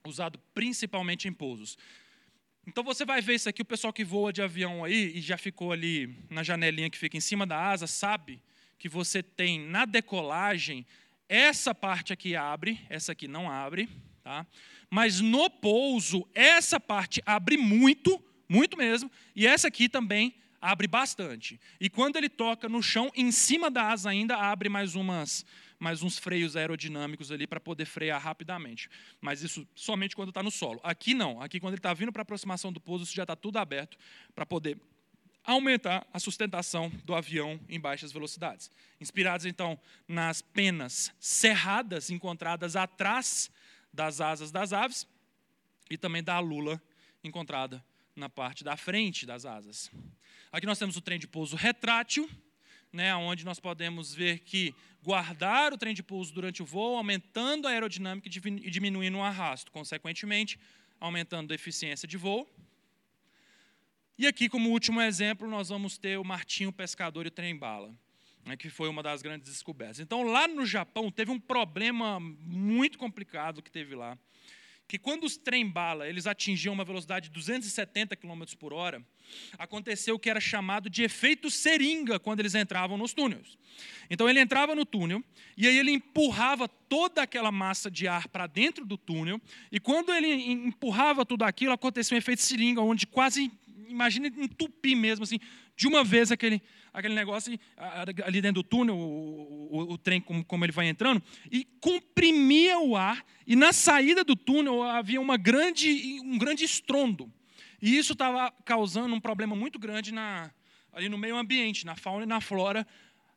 usado 0.07 0.39
principalmente 0.53 1.27
em 1.27 1.33
pousos. 1.33 1.79
Então 2.67 2.85
você 2.85 3.07
vai 3.07 3.23
ver 3.23 3.37
isso 3.37 3.49
aqui, 3.49 3.63
o 3.63 3.65
pessoal 3.65 3.91
que 3.91 4.05
voa 4.05 4.31
de 4.31 4.43
avião 4.43 4.85
aí 4.85 5.17
e 5.17 5.21
já 5.21 5.39
ficou 5.39 5.73
ali 5.73 6.15
na 6.29 6.43
janelinha 6.43 6.91
que 6.91 6.99
fica 6.99 7.17
em 7.17 7.21
cima 7.21 7.47
da 7.47 7.59
asa, 7.59 7.87
sabe 7.87 8.39
que 8.79 8.87
você 8.87 9.23
tem 9.23 9.59
na 9.59 9.87
decolagem 9.87 10.85
essa 11.27 11.75
parte 11.75 12.13
aqui 12.13 12.37
abre, 12.37 12.79
essa 12.91 13.13
aqui 13.13 13.27
não 13.27 13.51
abre, 13.51 13.89
tá? 14.23 14.47
Mas 14.91 15.23
no 15.23 15.49
pouso, 15.49 16.29
essa 16.35 16.79
parte 16.79 17.23
abre 17.25 17.57
muito, 17.57 18.23
muito 18.47 18.77
mesmo, 18.77 19.11
e 19.35 19.47
essa 19.47 19.69
aqui 19.69 19.89
também 19.89 20.35
abre 20.61 20.87
bastante. 20.87 21.59
E 21.81 21.89
quando 21.89 22.17
ele 22.17 22.29
toca 22.29 22.69
no 22.69 22.83
chão, 22.83 23.11
em 23.15 23.33
cima 23.33 23.71
da 23.71 23.91
asa 23.91 24.11
ainda 24.11 24.37
abre 24.37 24.69
mais 24.69 24.95
umas 24.95 25.47
mais 25.79 26.03
uns 26.03 26.19
freios 26.19 26.57
aerodinâmicos 26.57 27.31
ali 27.31 27.47
para 27.47 27.61
poder 27.61 27.85
frear 27.85 28.21
rapidamente. 28.21 28.89
Mas 29.21 29.43
isso 29.43 29.67
somente 29.75 30.17
quando 30.17 30.29
está 30.31 30.43
no 30.43 30.51
solo. 30.51 30.81
Aqui 30.83 31.15
não. 31.15 31.41
Aqui 31.41 31.61
quando 31.61 31.75
ele 31.75 31.79
está 31.81 31.93
vindo 31.93 32.13
para 32.13 32.23
aproximação 32.23 32.73
do 32.73 32.81
pouso, 32.81 33.05
isso 33.05 33.15
já 33.15 33.25
está 33.25 33.37
tudo 33.37 33.59
aberto 33.59 33.97
para 34.35 34.47
poder 34.47 34.79
aumentar 35.45 36.07
a 36.13 36.19
sustentação 36.19 36.91
do 37.05 37.15
avião 37.15 37.61
em 37.69 37.79
baixas 37.79 38.11
velocidades. 38.11 38.71
Inspirados 39.01 39.45
então 39.45 39.79
nas 40.09 40.41
penas 40.41 41.13
cerradas 41.21 42.11
encontradas 42.11 42.77
atrás 42.77 43.51
das 43.93 44.21
asas 44.21 44.51
das 44.51 44.73
aves 44.73 45.07
e 45.91 45.99
também 45.99 46.23
da 46.23 46.39
lula 46.39 46.83
encontrada 47.23 47.85
na 48.17 48.29
parte 48.29 48.65
da 48.65 48.77
frente 48.77 49.27
das 49.27 49.45
asas. 49.45 49.91
Aqui 50.51 50.67
nós 50.67 50.79
temos 50.79 50.97
o 50.97 51.01
trem 51.01 51.19
de 51.19 51.27
pouso 51.27 51.57
retrátil, 51.57 52.29
né, 52.95 53.13
onde 53.17 53.45
nós 53.45 53.59
podemos 53.59 54.15
ver 54.15 54.39
que 54.39 54.73
guardar 55.03 55.73
o 55.73 55.77
trem 55.77 55.93
de 55.93 56.03
pouso 56.03 56.33
durante 56.33 56.63
o 56.63 56.65
voo, 56.65 56.97
aumentando 56.97 57.67
a 57.67 57.73
aerodinâmica 57.73 58.29
e 58.29 58.71
diminuindo 58.71 59.19
o 59.19 59.23
arrasto, 59.23 59.73
consequentemente, 59.73 60.61
aumentando 61.01 61.51
a 61.51 61.57
eficiência 61.57 62.07
de 62.07 62.17
voo. 62.17 62.49
E 64.17 64.29
aqui, 64.29 64.49
como 64.49 64.71
último 64.71 65.03
exemplo, 65.03 65.49
nós 65.49 65.71
vamos 65.71 65.99
ter 65.99 66.17
o 66.21 66.25
martinho 66.25 66.73
pescador 66.73 67.27
e 67.27 67.29
o 67.29 67.33
trem-bala, 67.33 67.93
né, 68.45 68.57
que 68.57 68.71
foi 68.71 68.89
uma 68.89 69.03
das 69.03 69.23
grandes 69.23 69.51
descobertas. 69.51 69.99
Então, 69.99 70.23
lá 70.23 70.47
no 70.47 70.65
Japão, 70.65 71.11
teve 71.11 71.33
um 71.33 71.41
problema 71.41 72.21
muito 72.21 72.97
complicado 72.97 73.61
que 73.61 73.73
teve 73.73 73.97
lá, 73.97 74.17
que 74.87 74.99
quando 74.99 75.25
os 75.25 75.37
trem-bala 75.37 76.09
eles 76.09 76.27
atingiam 76.27 76.75
uma 76.75 76.85
velocidade 76.85 77.29
de 77.29 77.35
270 77.35 78.17
km 78.17 78.43
por 78.59 78.73
hora, 78.73 79.05
aconteceu 79.59 80.15
o 80.15 80.19
que 80.19 80.29
era 80.29 80.41
chamado 80.41 80.91
de 80.91 81.03
efeito 81.03 81.51
seringa 81.51 82.19
quando 82.19 82.41
eles 82.41 82.55
entravam 82.55 82.97
nos 82.97 83.13
túneis. 83.13 83.57
Então 84.09 84.29
ele 84.29 84.41
entrava 84.41 84.75
no 84.75 84.85
túnel 84.85 85.23
e 85.57 85.67
aí 85.67 85.79
ele 85.79 85.91
empurrava 85.91 86.69
toda 86.69 87.23
aquela 87.23 87.51
massa 87.51 87.91
de 87.91 88.07
ar 88.07 88.29
para 88.29 88.47
dentro 88.47 88.85
do 88.85 88.97
túnel 88.97 89.41
e 89.73 89.81
quando 89.81 90.13
ele 90.13 90.29
empurrava 90.29 91.25
tudo 91.25 91.43
aquilo 91.43 91.73
acontecia 91.73 92.15
um 92.15 92.19
efeito 92.19 92.43
seringa 92.43 92.81
onde 92.81 93.07
quase 93.07 93.51
imagina 93.89 94.27
entupir 94.29 94.97
mesmo, 94.97 95.25
assim, 95.25 95.39
de 95.77 95.87
uma 95.87 96.05
vez 96.05 96.31
aquele, 96.31 96.63
aquele 96.93 97.15
negócio 97.15 97.59
ali 98.25 98.41
dentro 98.41 98.63
do 98.63 98.69
túnel, 98.69 98.97
o, 98.97 99.69
o, 99.71 99.93
o 99.93 99.99
trem 99.99 100.21
como, 100.21 100.45
como, 100.45 100.65
ele 100.65 100.73
vai 100.73 100.89
entrando, 100.89 101.23
e 101.51 101.65
comprimia 101.81 102.79
o 102.79 102.97
ar, 102.97 103.25
e 103.47 103.57
na 103.57 103.73
saída 103.73 104.23
do 104.25 104.37
túnel 104.37 104.83
havia 104.83 105.21
uma 105.21 105.37
grande, 105.37 106.21
um 106.23 106.39
grande 106.39 106.65
estrondo. 106.65 107.33
E 107.83 107.97
isso 107.99 108.13
estava 108.13 108.51
causando 108.65 109.15
um 109.15 109.21
problema 109.21 109.55
muito 109.55 109.79
grande 109.79 110.13
na, 110.13 110.51
ali 110.93 111.09
no 111.09 111.19
meio 111.19 111.37
ambiente, 111.37 111.85
na 111.85 111.97
fauna 111.97 112.25
e 112.25 112.29
na 112.29 112.41
flora, 112.41 112.87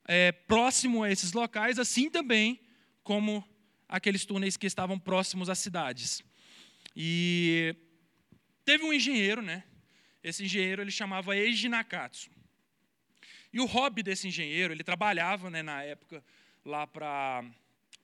é, 0.08 0.32
próximo 0.32 1.04
a 1.04 1.12
esses 1.12 1.34
locais, 1.34 1.80
assim 1.80 2.10
também 2.10 2.60
como 3.04 3.44
aqueles 3.90 4.26
túneis 4.26 4.58
que 4.58 4.68
estavam 4.68 5.00
próximos 5.00 5.50
às 5.50 5.60
cidades. 5.60 6.22
E 6.96 7.76
teve 8.64 8.84
um 8.84 8.94
engenheiro, 8.94 9.42
né, 9.42 9.64
esse 10.24 10.44
engenheiro 10.44 10.82
ele 10.82 10.92
chamava 10.92 11.36
Eiji 11.36 11.70
Nakatsu. 11.70 12.30
E 13.52 13.60
o 13.60 13.66
hobby 13.66 14.04
desse 14.04 14.28
engenheiro, 14.28 14.74
ele 14.74 14.84
trabalhava 14.84 15.50
né, 15.50 15.62
na 15.62 15.82
época 15.84 16.24
lá 16.66 16.86
para 16.86 17.44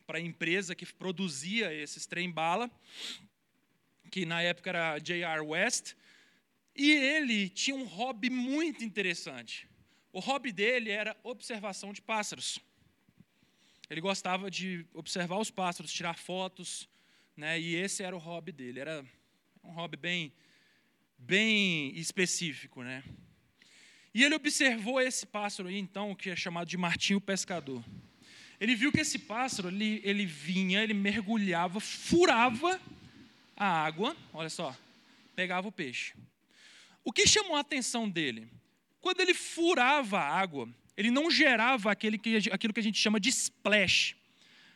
a 0.07 0.19
empresa 0.19 0.73
que 0.73 0.85
produzia 0.85 1.73
esses 1.73 2.05
trem-bala, 2.05 2.71
que 4.09 4.25
na 4.25 4.41
época 4.41 4.69
era 4.69 4.99
J.R. 4.99 5.41
West, 5.41 5.95
e 6.75 6.91
ele 6.91 7.49
tinha 7.49 7.75
um 7.75 7.83
hobby 7.83 8.29
muito 8.29 8.83
interessante. 8.83 9.67
O 10.11 10.19
hobby 10.19 10.51
dele 10.51 10.91
era 10.91 11.15
observação 11.23 11.91
de 11.91 12.01
pássaros. 12.01 12.59
Ele 13.89 14.01
gostava 14.01 14.49
de 14.49 14.85
observar 14.93 15.37
os 15.37 15.51
pássaros, 15.51 15.91
tirar 15.91 16.17
fotos, 16.17 16.87
né, 17.35 17.59
e 17.59 17.75
esse 17.75 18.01
era 18.01 18.15
o 18.15 18.19
hobby 18.19 18.51
dele. 18.51 18.79
Era 18.79 19.05
um 19.63 19.71
hobby 19.71 19.97
bem 19.97 20.33
bem 21.25 21.97
específico, 21.97 22.83
né? 22.83 23.03
E 24.13 24.23
ele 24.23 24.35
observou 24.35 25.01
esse 25.01 25.25
pássaro 25.25 25.69
aí, 25.69 25.77
então, 25.77 26.13
que 26.13 26.29
é 26.29 26.35
chamado 26.35 26.67
de 26.67 26.77
martinho 26.77 27.19
pescador. 27.19 27.83
Ele 28.59 28.75
viu 28.75 28.91
que 28.91 28.99
esse 28.99 29.17
pássaro, 29.17 29.69
ele, 29.69 30.01
ele 30.03 30.25
vinha, 30.25 30.83
ele 30.83 30.93
mergulhava, 30.93 31.79
furava 31.79 32.79
a 33.55 33.65
água, 33.65 34.15
olha 34.31 34.49
só, 34.49 34.75
pegava 35.35 35.67
o 35.67 35.71
peixe. 35.71 36.13
O 37.03 37.11
que 37.11 37.27
chamou 37.27 37.55
a 37.55 37.61
atenção 37.61 38.07
dele? 38.07 38.47
Quando 39.01 39.19
ele 39.19 39.33
furava 39.33 40.19
a 40.19 40.39
água, 40.39 40.69
ele 40.95 41.09
não 41.09 41.31
gerava 41.31 41.91
aquele 41.91 42.17
que, 42.17 42.37
aquilo 42.51 42.73
que 42.73 42.79
a 42.79 42.83
gente 42.83 42.99
chama 42.99 43.19
de 43.19 43.29
splash. 43.29 44.15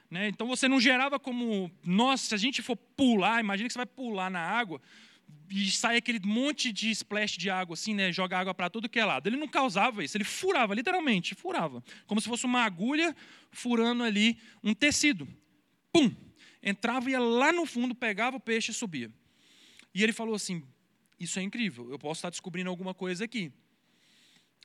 Né? 0.10 0.28
Então 0.30 0.48
você 0.48 0.68
não 0.68 0.80
gerava 0.80 1.20
como, 1.20 1.72
nossa, 1.84 2.30
se 2.30 2.36
a 2.36 2.38
gente 2.38 2.62
for 2.62 2.76
pular, 2.76 3.40
imagina 3.40 3.68
que 3.68 3.74
você 3.74 3.80
vai 3.80 3.86
pular 3.86 4.30
na 4.30 4.42
água, 4.42 4.82
e 5.50 5.72
sai 5.72 5.98
aquele 5.98 6.20
monte 6.20 6.72
de 6.74 6.90
splash 6.92 7.38
de 7.38 7.50
água, 7.50 7.74
assim, 7.74 7.94
né? 7.94 8.12
Joga 8.12 8.38
água 8.38 8.54
para 8.54 8.70
todo 8.70 8.90
que 8.90 9.00
é 9.00 9.06
lado. 9.06 9.28
Ele 9.28 9.38
não 9.38 9.48
causava 9.48 10.04
isso, 10.04 10.18
ele 10.18 10.24
furava, 10.24 10.74
literalmente, 10.74 11.36
furava. 11.36 11.84
Como 12.06 12.20
se 12.20 12.28
fosse 12.28 12.46
uma 12.46 12.64
agulha 12.64 13.16
furando 13.52 14.04
ali 14.04 14.38
um 14.64 14.74
tecido. 14.74 15.28
Pum! 15.92 16.14
Entrava, 16.62 17.10
ia 17.10 17.20
lá 17.20 17.54
no 17.54 17.66
fundo, 17.66 17.96
pegava 17.96 18.38
o 18.38 18.40
peixe 18.40 18.72
e 18.72 18.74
subia. 18.74 19.12
E 19.94 20.04
ele 20.04 20.12
falou 20.12 20.36
assim: 20.36 20.64
Isso 21.20 21.40
é 21.40 21.42
incrível, 21.44 21.90
eu 21.90 21.98
posso 21.98 22.20
estar 22.20 22.30
descobrindo 22.30 22.70
alguma 22.70 22.94
coisa 22.94 23.24
aqui. 23.24 23.52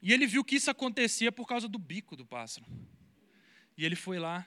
E 0.02 0.12
ele 0.12 0.26
viu 0.26 0.42
que 0.42 0.56
isso 0.56 0.70
acontecia 0.70 1.30
por 1.30 1.46
causa 1.46 1.68
do 1.68 1.78
bico 1.78 2.16
do 2.16 2.26
pássaro. 2.26 2.66
E 3.76 3.84
ele 3.84 3.94
foi 3.94 4.18
lá 4.18 4.44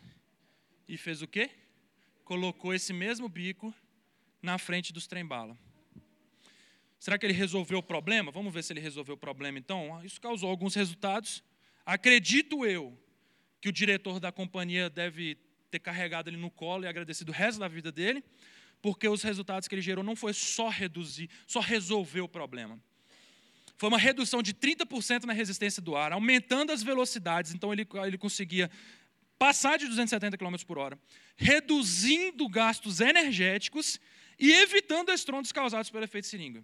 e 0.87 0.97
fez 0.97 1.21
o 1.21 1.27
quê? 1.27 1.49
Colocou 2.25 2.73
esse 2.73 2.91
mesmo 2.91 3.29
bico 3.29 3.73
na 4.41 4.57
frente 4.57 4.91
dos 4.91 5.07
trem-bala. 5.07 5.57
Será 6.99 7.17
que 7.17 7.25
ele 7.25 7.33
resolveu 7.33 7.79
o 7.79 7.83
problema? 7.83 8.31
Vamos 8.31 8.53
ver 8.53 8.63
se 8.63 8.73
ele 8.73 8.79
resolveu 8.79 9.15
o 9.15 9.17
problema 9.17 9.59
então. 9.59 10.03
Isso 10.03 10.19
causou 10.19 10.49
alguns 10.49 10.75
resultados. 10.75 11.43
Acredito 11.85 12.65
eu 12.65 12.97
que 13.61 13.69
o 13.69 13.71
diretor 13.71 14.19
da 14.19 14.31
companhia 14.31 14.89
deve 14.89 15.37
ter 15.69 15.79
carregado 15.79 16.29
ele 16.29 16.37
no 16.37 16.49
colo 16.49 16.85
e 16.85 16.87
agradecido 16.87 17.31
o 17.31 17.35
resto 17.35 17.59
da 17.59 17.67
vida 17.67 17.91
dele, 17.91 18.23
porque 18.81 19.07
os 19.07 19.21
resultados 19.23 19.67
que 19.67 19.75
ele 19.75 19.81
gerou 19.81 20.03
não 20.03 20.15
foi 20.15 20.33
só 20.33 20.69
reduzir, 20.69 21.29
só 21.47 21.59
resolver 21.59 22.21
o 22.21 22.29
problema. 22.29 22.79
Foi 23.77 23.89
uma 23.89 23.97
redução 23.97 24.41
de 24.41 24.53
30% 24.53 25.25
na 25.25 25.33
resistência 25.33 25.81
do 25.81 25.95
ar, 25.95 26.13
aumentando 26.13 26.71
as 26.71 26.81
velocidades, 26.81 27.53
então 27.53 27.73
ele, 27.73 27.85
ele 28.05 28.17
conseguia 28.17 28.71
passar 29.37 29.77
de 29.77 29.85
270 29.87 30.37
km 30.37 30.55
por 30.65 30.77
hora, 30.77 30.97
reduzindo 31.35 32.47
gastos 32.47 33.01
energéticos 33.01 33.99
e 34.39 34.51
evitando 34.51 35.11
estrondos 35.11 35.51
causados 35.51 35.89
pelo 35.89 36.05
efeito 36.05 36.27
seringa 36.27 36.63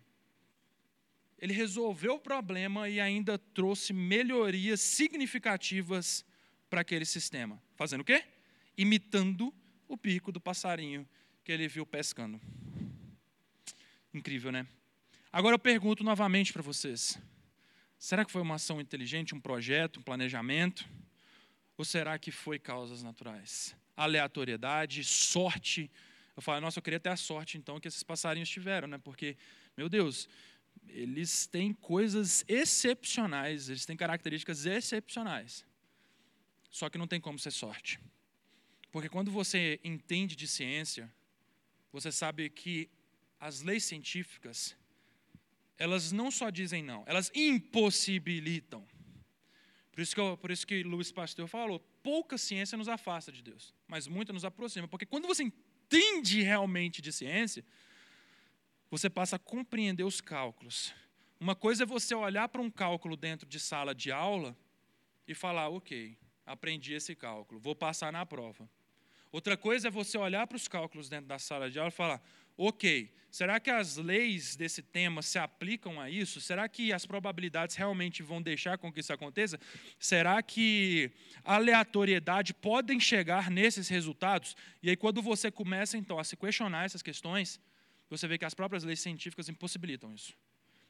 ele 1.41 1.53
resolveu 1.53 2.13
o 2.13 2.19
problema 2.19 2.87
e 2.87 2.99
ainda 2.99 3.37
trouxe 3.37 3.91
melhorias 3.91 4.79
significativas 4.79 6.23
para 6.69 6.81
aquele 6.81 7.03
sistema. 7.03 7.61
Fazendo 7.75 8.01
o 8.01 8.05
quê? 8.05 8.23
Imitando 8.77 9.51
o 9.87 9.97
pico 9.97 10.31
do 10.31 10.39
passarinho 10.39 11.07
que 11.43 11.51
ele 11.51 11.67
viu 11.67 11.83
pescando. 11.83 12.39
Incrível, 14.13 14.51
né? 14.51 14.67
Agora 15.33 15.55
eu 15.55 15.59
pergunto 15.59 16.03
novamente 16.03 16.53
para 16.53 16.61
vocês: 16.61 17.17
será 17.97 18.23
que 18.23 18.31
foi 18.31 18.41
uma 18.41 18.55
ação 18.55 18.79
inteligente, 18.79 19.33
um 19.33 19.41
projeto, 19.41 19.99
um 19.99 20.03
planejamento? 20.03 20.87
Ou 21.75 21.83
será 21.83 22.19
que 22.19 22.29
foi 22.29 22.59
causas 22.59 23.01
naturais? 23.01 23.75
Aleatoriedade, 23.97 25.03
sorte. 25.03 25.89
Eu 26.35 26.41
falo, 26.41 26.61
nossa, 26.61 26.77
eu 26.77 26.83
queria 26.83 26.99
ter 26.99 27.09
a 27.09 27.15
sorte 27.15 27.57
então 27.57 27.79
que 27.79 27.87
esses 27.87 28.03
passarinhos 28.03 28.49
tiveram, 28.49 28.87
né? 28.87 28.99
Porque, 28.99 29.35
meu 29.75 29.89
Deus, 29.89 30.29
eles 30.93 31.47
têm 31.47 31.73
coisas 31.73 32.43
excepcionais, 32.47 33.69
eles 33.69 33.85
têm 33.85 33.97
características 33.97 34.65
excepcionais. 34.65 35.65
Só 36.69 36.89
que 36.89 36.97
não 36.97 37.07
tem 37.07 37.19
como 37.19 37.37
ser 37.39 37.51
sorte. 37.51 37.99
Porque 38.91 39.09
quando 39.09 39.31
você 39.31 39.79
entende 39.83 40.35
de 40.35 40.47
ciência, 40.47 41.11
você 41.91 42.11
sabe 42.11 42.49
que 42.49 42.89
as 43.39 43.61
leis 43.61 43.83
científicas, 43.83 44.75
elas 45.77 46.11
não 46.11 46.29
só 46.29 46.49
dizem 46.49 46.83
não, 46.83 47.03
elas 47.07 47.31
impossibilitam. 47.33 48.85
Por 49.91 50.01
isso 50.01 50.15
que, 50.15 50.21
eu, 50.21 50.37
por 50.37 50.51
isso 50.51 50.65
que 50.65 50.83
Luiz 50.83 51.11
Pasteur 51.11 51.47
falou, 51.47 51.79
pouca 52.01 52.37
ciência 52.37 52.77
nos 52.77 52.87
afasta 52.87 53.31
de 53.31 53.41
Deus, 53.41 53.73
mas 53.87 54.07
muita 54.07 54.31
nos 54.31 54.45
aproxima. 54.45 54.87
Porque 54.87 55.05
quando 55.05 55.27
você 55.27 55.43
entende 55.43 56.41
realmente 56.41 57.01
de 57.01 57.11
ciência, 57.11 57.65
você 58.91 59.09
passa 59.09 59.37
a 59.37 59.39
compreender 59.39 60.03
os 60.03 60.19
cálculos. 60.19 60.93
Uma 61.39 61.55
coisa 61.55 61.83
é 61.83 61.85
você 61.85 62.13
olhar 62.13 62.49
para 62.49 62.61
um 62.61 62.69
cálculo 62.69 63.15
dentro 63.15 63.47
de 63.47 63.59
sala 63.59 63.95
de 63.95 64.11
aula 64.11 64.55
e 65.25 65.33
falar, 65.33 65.69
ok, 65.69 66.17
aprendi 66.45 66.93
esse 66.93 67.15
cálculo, 67.15 67.59
vou 67.59 67.73
passar 67.73 68.11
na 68.11 68.25
prova. 68.25 68.69
Outra 69.31 69.55
coisa 69.55 69.87
é 69.87 69.91
você 69.91 70.17
olhar 70.17 70.45
para 70.45 70.57
os 70.57 70.67
cálculos 70.67 71.07
dentro 71.07 71.27
da 71.27 71.39
sala 71.39 71.71
de 71.71 71.79
aula 71.79 71.87
e 71.87 71.93
falar: 71.93 72.21
ok, 72.57 73.09
será 73.31 73.61
que 73.61 73.69
as 73.69 73.95
leis 73.95 74.57
desse 74.57 74.81
tema 74.81 75.21
se 75.21 75.39
aplicam 75.39 76.01
a 76.01 76.09
isso? 76.09 76.41
Será 76.41 76.67
que 76.67 76.91
as 76.91 77.05
probabilidades 77.05 77.77
realmente 77.77 78.21
vão 78.21 78.41
deixar 78.41 78.77
com 78.77 78.91
que 78.91 78.99
isso 78.99 79.13
aconteça? 79.13 79.57
Será 79.97 80.43
que 80.43 81.11
aleatoriedade 81.45 82.53
podem 82.53 82.99
chegar 82.99 83.49
nesses 83.49 83.87
resultados? 83.87 84.53
E 84.83 84.89
aí, 84.89 84.97
quando 84.97 85.21
você 85.21 85.49
começa 85.49 85.97
então 85.97 86.19
a 86.19 86.25
se 86.25 86.35
questionar 86.35 86.83
essas 86.83 87.01
questões, 87.01 87.57
você 88.11 88.27
vê 88.27 88.37
que 88.37 88.43
as 88.43 88.53
próprias 88.53 88.83
leis 88.83 88.99
científicas 88.99 89.47
impossibilitam 89.47 90.13
isso. 90.13 90.33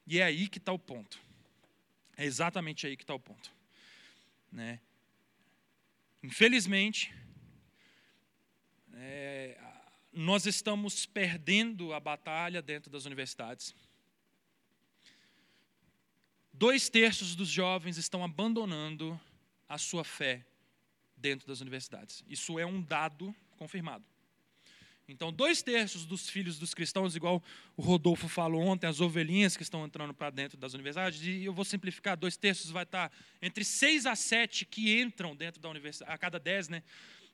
E 0.08 0.18
é 0.18 0.24
aí 0.24 0.48
que 0.48 0.58
está 0.58 0.74
o 0.74 0.80
ponto. 0.80 1.22
É 2.18 2.26
exatamente 2.26 2.88
aí 2.88 2.98
que 2.98 3.04
está 3.04 3.14
o 3.14 3.20
ponto. 3.20 3.52
Né? 4.52 4.82
Infelizmente, 6.24 7.14
é, 8.96 9.56
nós 10.12 10.48
estamos 10.48 11.06
perdendo 11.06 11.94
a 11.94 12.00
batalha 12.00 12.60
dentro 12.60 12.90
das 12.90 13.06
universidades. 13.06 13.76
Dois 16.52 16.90
terços 16.90 17.36
dos 17.36 17.50
jovens 17.50 17.98
estão 17.98 18.24
abandonando 18.24 19.20
a 19.70 19.78
sua 19.78 20.04
fé 20.04 20.44
dentro 21.16 21.48
das 21.48 21.62
universidades. 21.62 22.24
Isso 22.28 22.58
é 22.58 22.66
um 22.66 22.82
dado 22.82 23.34
confirmado. 23.58 24.11
Então, 25.08 25.32
dois 25.32 25.62
terços 25.62 26.06
dos 26.06 26.30
filhos 26.30 26.58
dos 26.58 26.74
cristãos, 26.74 27.16
igual 27.16 27.44
o 27.76 27.82
Rodolfo 27.82 28.30
falou 28.30 28.62
ontem, 28.62 28.88
as 28.88 29.02
ovelhinhas 29.02 29.58
que 29.58 29.64
estão 29.64 29.86
entrando 29.86 30.14
para 30.14 30.30
dentro 30.30 30.58
das 30.58 30.74
universidades, 30.74 31.22
e 31.22 31.44
eu 31.44 31.54
vou 31.54 31.66
simplificar, 31.66 32.16
dois 32.16 32.38
terços 32.38 32.72
vai 32.72 32.84
estar 32.84 33.12
entre 33.42 33.66
seis 33.66 34.06
a 34.06 34.16
sete 34.16 34.66
que 34.66 35.02
entram 35.02 35.36
dentro 35.36 35.62
da 35.62 35.70
universidade, 35.70 36.12
a 36.12 36.18
cada 36.18 36.40
dez, 36.40 36.70
né? 36.70 36.82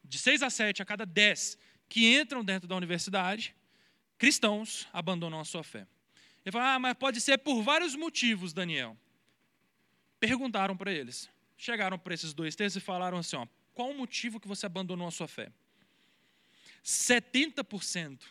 De 0.04 0.18
seis 0.18 0.42
a 0.42 0.50
sete 0.50 0.82
a 0.82 0.86
cada 0.86 1.06
dez 1.06 1.58
que 1.88 2.18
entram 2.18 2.44
dentro 2.44 2.68
da 2.68 2.76
universidade, 2.76 3.56
cristãos 4.18 4.88
abandonam 4.92 5.40
a 5.40 5.46
sua 5.46 5.64
fé. 5.64 5.86
Ele 6.44 6.52
fala, 6.52 6.76
ah, 6.76 6.80
mas 6.80 6.94
pode 6.94 7.22
ser 7.22 7.38
por 7.38 7.62
vários 7.62 7.96
motivos, 7.96 8.54
Daniel. 8.54 8.98
Perguntaram 10.20 10.76
para 10.76 10.92
eles. 10.92 11.30
Chegaram 11.58 11.98
para 12.00 12.14
esses 12.14 12.34
dois 12.34 12.56
textos 12.56 12.82
e 12.82 12.86
falaram 12.86 13.18
assim: 13.18 13.36
ó, 13.36 13.46
qual 13.74 13.90
o 13.90 13.98
motivo 13.98 14.40
que 14.40 14.48
você 14.48 14.66
abandonou 14.66 15.08
a 15.08 15.12
sua 15.12 15.28
fé? 15.28 15.52
70% 16.88 18.22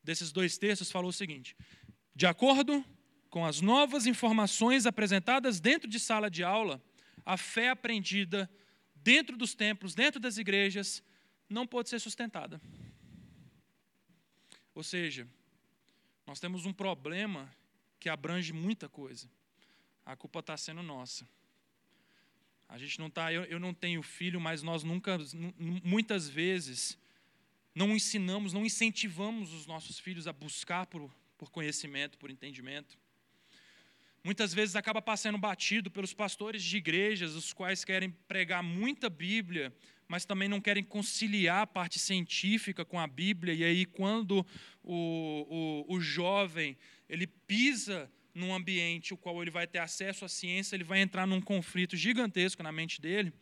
desses 0.00 0.30
dois 0.30 0.56
textos 0.56 0.92
falou 0.92 1.10
o 1.10 1.12
seguinte: 1.12 1.56
de 2.14 2.24
acordo 2.24 2.84
com 3.28 3.44
as 3.44 3.60
novas 3.60 4.06
informações 4.06 4.86
apresentadas 4.86 5.58
dentro 5.58 5.88
de 5.88 5.98
sala 5.98 6.30
de 6.30 6.44
aula, 6.44 6.80
a 7.26 7.36
fé 7.36 7.70
aprendida 7.70 8.48
dentro 8.94 9.36
dos 9.36 9.56
templos, 9.56 9.92
dentro 9.92 10.20
das 10.20 10.38
igrejas, 10.38 11.02
não 11.50 11.66
pode 11.66 11.88
ser 11.88 11.98
sustentada. 11.98 12.60
Ou 14.72 14.84
seja, 14.84 15.26
nós 16.24 16.38
temos 16.38 16.66
um 16.66 16.72
problema 16.72 17.52
que 17.98 18.08
abrange 18.08 18.52
muita 18.52 18.88
coisa. 18.88 19.28
A 20.06 20.14
culpa 20.14 20.38
está 20.38 20.56
sendo 20.56 20.82
nossa. 20.82 21.28
A 22.68 22.78
gente 22.78 23.00
não 23.00 23.08
está, 23.08 23.32
eu, 23.32 23.42
eu 23.44 23.58
não 23.58 23.74
tenho 23.74 24.00
filho, 24.00 24.40
mas 24.40 24.62
nós 24.62 24.84
nunca, 24.84 25.18
muitas 25.58 26.28
vezes, 26.28 26.96
não 27.74 27.94
ensinamos, 27.94 28.52
não 28.52 28.64
incentivamos 28.64 29.52
os 29.52 29.66
nossos 29.66 29.98
filhos 29.98 30.26
a 30.26 30.32
buscar 30.32 30.86
por, 30.86 31.10
por 31.36 31.50
conhecimento, 31.50 32.16
por 32.18 32.30
entendimento. 32.30 32.96
Muitas 34.22 34.54
vezes 34.54 34.74
acaba 34.74 35.02
passando 35.02 35.36
batido 35.36 35.90
pelos 35.90 36.14
pastores 36.14 36.62
de 36.62 36.78
igrejas, 36.78 37.34
os 37.34 37.52
quais 37.52 37.84
querem 37.84 38.10
pregar 38.26 38.62
muita 38.62 39.10
Bíblia, 39.10 39.74
mas 40.08 40.24
também 40.24 40.48
não 40.48 40.60
querem 40.60 40.82
conciliar 40.82 41.62
a 41.62 41.66
parte 41.66 41.98
científica 41.98 42.84
com 42.84 42.98
a 42.98 43.06
Bíblia. 43.06 43.52
E 43.52 43.62
aí, 43.64 43.84
quando 43.84 44.46
o, 44.82 45.84
o, 45.88 45.94
o 45.96 46.00
jovem 46.00 46.76
ele 47.08 47.26
pisa 47.26 48.10
num 48.34 48.54
ambiente 48.54 49.12
o 49.12 49.16
qual 49.16 49.42
ele 49.42 49.50
vai 49.50 49.66
ter 49.66 49.78
acesso 49.78 50.24
à 50.24 50.28
ciência, 50.28 50.74
ele 50.74 50.84
vai 50.84 51.00
entrar 51.00 51.26
num 51.26 51.40
conflito 51.40 51.96
gigantesco 51.96 52.62
na 52.62 52.72
mente 52.72 53.00
dele, 53.00 53.32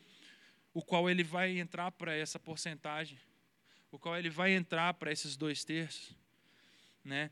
o 0.75 0.83
qual 0.83 1.09
ele 1.09 1.23
vai 1.23 1.59
entrar 1.59 1.91
para 1.93 2.15
essa 2.15 2.39
porcentagem, 2.39 3.19
o 3.93 3.99
qual 3.99 4.17
ele 4.19 4.31
vai 4.31 4.53
entrar 4.53 4.95
para 4.95 5.13
esses 5.13 5.37
dois 5.37 5.65
terços, 5.65 6.17
né? 7.05 7.31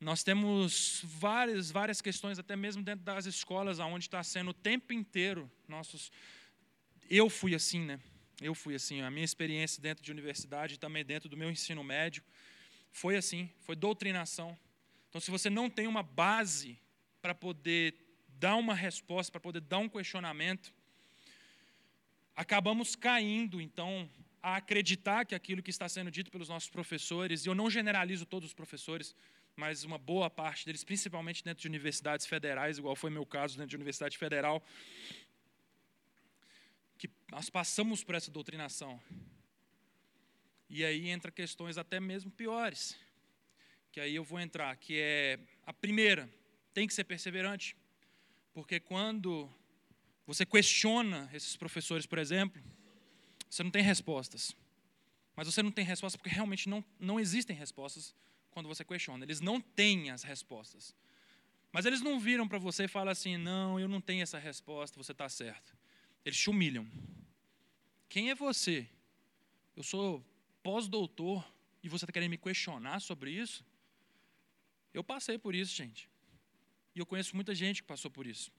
Nós 0.00 0.22
temos 0.22 1.02
várias, 1.04 1.70
várias 1.70 2.00
questões, 2.00 2.38
até 2.38 2.56
mesmo 2.56 2.82
dentro 2.82 3.04
das 3.04 3.26
escolas, 3.26 3.78
onde 3.78 4.06
está 4.06 4.22
sendo 4.22 4.50
o 4.50 4.54
tempo 4.54 4.92
inteiro 4.92 5.50
nossos. 5.66 6.10
Eu 7.10 7.28
fui 7.28 7.54
assim, 7.54 7.80
né? 7.80 8.00
Eu 8.40 8.54
fui 8.54 8.74
assim, 8.74 9.02
a 9.02 9.10
minha 9.10 9.24
experiência 9.24 9.82
dentro 9.82 10.02
de 10.02 10.10
universidade, 10.10 10.78
também 10.78 11.04
dentro 11.04 11.28
do 11.28 11.36
meu 11.36 11.50
ensino 11.50 11.84
médio, 11.84 12.22
foi 12.90 13.16
assim, 13.16 13.50
foi 13.60 13.76
doutrinação. 13.76 14.56
Então, 15.08 15.20
se 15.20 15.30
você 15.30 15.50
não 15.50 15.68
tem 15.68 15.86
uma 15.86 16.02
base 16.02 16.78
para 17.20 17.34
poder 17.34 17.94
dar 18.28 18.54
uma 18.54 18.74
resposta, 18.74 19.32
para 19.32 19.40
poder 19.40 19.60
dar 19.60 19.78
um 19.78 19.88
questionamento, 19.88 20.72
acabamos 22.36 22.94
caindo, 22.94 23.60
então, 23.60 24.08
a 24.42 24.56
acreditar 24.56 25.24
que 25.24 25.34
aquilo 25.34 25.62
que 25.62 25.70
está 25.70 25.88
sendo 25.88 26.10
dito 26.10 26.30
pelos 26.30 26.48
nossos 26.48 26.70
professores, 26.70 27.44
e 27.44 27.48
eu 27.48 27.54
não 27.54 27.70
generalizo 27.70 28.24
todos 28.24 28.48
os 28.48 28.54
professores, 28.54 29.14
mas 29.56 29.84
uma 29.84 29.98
boa 29.98 30.30
parte 30.30 30.64
deles, 30.64 30.84
principalmente 30.84 31.42
dentro 31.42 31.62
de 31.62 31.68
universidades 31.68 32.26
federais, 32.26 32.78
igual 32.78 32.94
foi 32.94 33.10
meu 33.10 33.26
caso 33.26 33.56
dentro 33.56 33.70
de 33.70 33.76
universidade 33.76 34.16
federal, 34.16 34.62
que 36.96 37.10
nós 37.30 37.50
passamos 37.50 38.04
por 38.04 38.14
essa 38.14 38.30
doutrinação. 38.30 39.00
E 40.70 40.84
aí 40.84 41.08
entra 41.08 41.32
questões 41.32 41.78
até 41.78 41.98
mesmo 41.98 42.30
piores, 42.30 42.96
que 43.90 44.00
aí 44.00 44.14
eu 44.14 44.22
vou 44.22 44.38
entrar, 44.38 44.76
que 44.76 44.98
é 44.98 45.38
a 45.66 45.72
primeira, 45.72 46.28
tem 46.72 46.86
que 46.86 46.94
ser 46.94 47.04
perseverante, 47.04 47.76
porque 48.52 48.78
quando 48.78 49.50
você 50.26 50.44
questiona 50.44 51.28
esses 51.32 51.56
professores, 51.56 52.06
por 52.06 52.18
exemplo, 52.18 52.62
você 53.48 53.62
não 53.62 53.70
tem 53.70 53.82
respostas. 53.82 54.54
Mas 55.34 55.46
você 55.46 55.62
não 55.62 55.70
tem 55.70 55.84
respostas 55.84 56.16
porque 56.20 56.34
realmente 56.34 56.68
não, 56.68 56.84
não 56.98 57.20
existem 57.20 57.54
respostas 57.54 58.14
quando 58.50 58.66
você 58.66 58.84
questiona. 58.84 59.24
Eles 59.24 59.40
não 59.40 59.60
têm 59.60 60.10
as 60.10 60.22
respostas. 60.22 60.94
Mas 61.70 61.86
eles 61.86 62.00
não 62.00 62.18
viram 62.18 62.48
para 62.48 62.58
você 62.58 62.84
e 62.84 62.88
falam 62.88 63.12
assim: 63.12 63.36
não, 63.36 63.78
eu 63.78 63.88
não 63.88 64.00
tenho 64.00 64.22
essa 64.22 64.38
resposta, 64.38 64.96
você 64.96 65.12
está 65.12 65.28
certo. 65.28 65.76
Eles 66.24 66.38
te 66.38 66.50
humilham. 66.50 66.86
Quem 68.08 68.30
é 68.30 68.34
você? 68.34 68.88
Eu 69.76 69.82
sou 69.82 70.24
pós-doutor 70.62 71.46
e 71.82 71.88
você 71.88 72.04
está 72.04 72.12
querendo 72.12 72.30
me 72.30 72.38
questionar 72.38 73.00
sobre 73.00 73.30
isso? 73.30 73.64
Eu 74.92 75.04
passei 75.04 75.38
por 75.38 75.54
isso, 75.54 75.74
gente. 75.74 76.08
E 76.94 76.98
eu 76.98 77.06
conheço 77.06 77.36
muita 77.36 77.54
gente 77.54 77.82
que 77.82 77.86
passou 77.86 78.10
por 78.10 78.26
isso. 78.26 78.50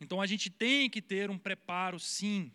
Então 0.00 0.20
a 0.20 0.26
gente 0.26 0.50
tem 0.50 0.90
que 0.90 1.00
ter 1.00 1.30
um 1.30 1.38
preparo, 1.38 1.98
sim. 1.98 2.52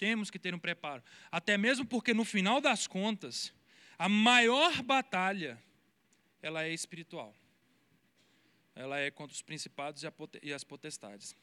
Temos 0.00 0.30
que 0.30 0.38
ter 0.38 0.54
um 0.54 0.58
preparo. 0.58 1.02
Até 1.30 1.58
mesmo 1.58 1.84
porque 1.84 2.14
no 2.14 2.24
final 2.24 2.58
das 2.58 2.86
contas, 2.86 3.52
a 3.98 4.08
maior 4.08 4.82
batalha 4.82 5.62
ela 6.40 6.64
é 6.64 6.72
espiritual. 6.72 7.36
Ela 8.74 8.98
é 8.98 9.10
contra 9.10 9.34
os 9.34 9.42
principados 9.42 10.02
e 10.42 10.52
as 10.54 10.64
potestades. 10.64 11.36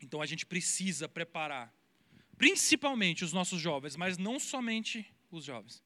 Então 0.00 0.22
a 0.22 0.26
gente 0.26 0.46
precisa 0.46 1.06
preparar, 1.06 1.70
principalmente 2.38 3.22
os 3.22 3.32
nossos 3.34 3.60
jovens, 3.60 3.94
mas 3.94 4.16
não 4.16 4.40
somente 4.40 5.06
os 5.30 5.44
jovens. 5.44 5.82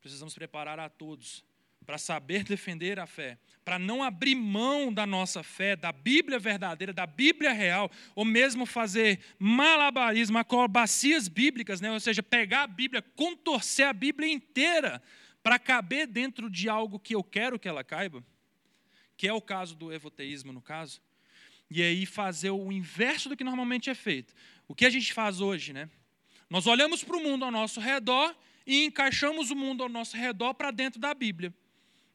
Precisamos 0.00 0.34
preparar 0.34 0.80
a 0.80 0.88
todos 0.88 1.44
para 1.88 1.96
saber 1.96 2.44
defender 2.44 3.00
a 3.00 3.06
fé, 3.06 3.38
para 3.64 3.78
não 3.78 4.02
abrir 4.02 4.34
mão 4.34 4.92
da 4.92 5.06
nossa 5.06 5.42
fé, 5.42 5.74
da 5.74 5.90
Bíblia 5.90 6.38
verdadeira, 6.38 6.92
da 6.92 7.06
Bíblia 7.06 7.50
real, 7.50 7.90
ou 8.14 8.26
mesmo 8.26 8.66
fazer 8.66 9.18
malabarismo, 9.38 10.36
acrobacias 10.36 11.28
bíblicas, 11.28 11.80
né? 11.80 11.90
ou 11.90 11.98
seja, 11.98 12.22
pegar 12.22 12.64
a 12.64 12.66
Bíblia, 12.66 13.00
contorcer 13.16 13.86
a 13.86 13.94
Bíblia 13.94 14.30
inteira 14.30 15.02
para 15.42 15.58
caber 15.58 16.06
dentro 16.06 16.50
de 16.50 16.68
algo 16.68 17.00
que 17.00 17.14
eu 17.14 17.24
quero 17.24 17.58
que 17.58 17.66
ela 17.66 17.82
caiba, 17.82 18.22
que 19.16 19.26
é 19.26 19.32
o 19.32 19.40
caso 19.40 19.74
do 19.74 19.90
evoteísmo, 19.90 20.52
no 20.52 20.60
caso 20.60 21.00
e 21.70 21.82
aí 21.82 22.04
fazer 22.04 22.50
o 22.50 22.70
inverso 22.70 23.30
do 23.30 23.36
que 23.36 23.42
normalmente 23.42 23.88
é 23.88 23.94
feito. 23.94 24.34
O 24.66 24.74
que 24.74 24.84
a 24.84 24.90
gente 24.90 25.10
faz 25.14 25.40
hoje, 25.40 25.72
né? 25.72 25.88
Nós 26.50 26.66
olhamos 26.66 27.02
para 27.02 27.16
o 27.16 27.22
mundo 27.22 27.46
ao 27.46 27.50
nosso 27.50 27.80
redor 27.80 28.36
e 28.66 28.84
encaixamos 28.84 29.50
o 29.50 29.56
mundo 29.56 29.82
ao 29.82 29.88
nosso 29.88 30.18
redor 30.18 30.52
para 30.52 30.70
dentro 30.70 31.00
da 31.00 31.14
Bíblia. 31.14 31.50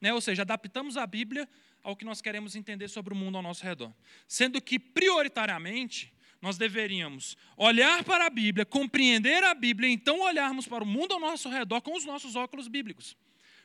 Né? 0.03 0.13
Ou 0.13 0.19
seja, 0.19 0.41
adaptamos 0.41 0.97
a 0.97 1.07
Bíblia 1.07 1.47
ao 1.81 1.95
que 1.95 2.03
nós 2.03 2.21
queremos 2.21 2.57
entender 2.57 2.89
sobre 2.89 3.13
o 3.13 3.15
mundo 3.15 3.37
ao 3.37 3.41
nosso 3.41 3.63
redor. 3.63 3.93
Sendo 4.27 4.61
que, 4.61 4.77
prioritariamente, 4.77 6.13
nós 6.41 6.57
deveríamos 6.57 7.37
olhar 7.55 8.03
para 8.03 8.25
a 8.25 8.29
Bíblia, 8.29 8.65
compreender 8.65 9.41
a 9.45 9.53
Bíblia, 9.55 9.89
e 9.89 9.93
então 9.93 10.19
olharmos 10.19 10.67
para 10.67 10.83
o 10.83 10.85
mundo 10.85 11.13
ao 11.13 11.21
nosso 11.21 11.47
redor 11.47 11.79
com 11.79 11.95
os 11.95 12.03
nossos 12.03 12.35
óculos 12.35 12.67
bíblicos. 12.67 13.15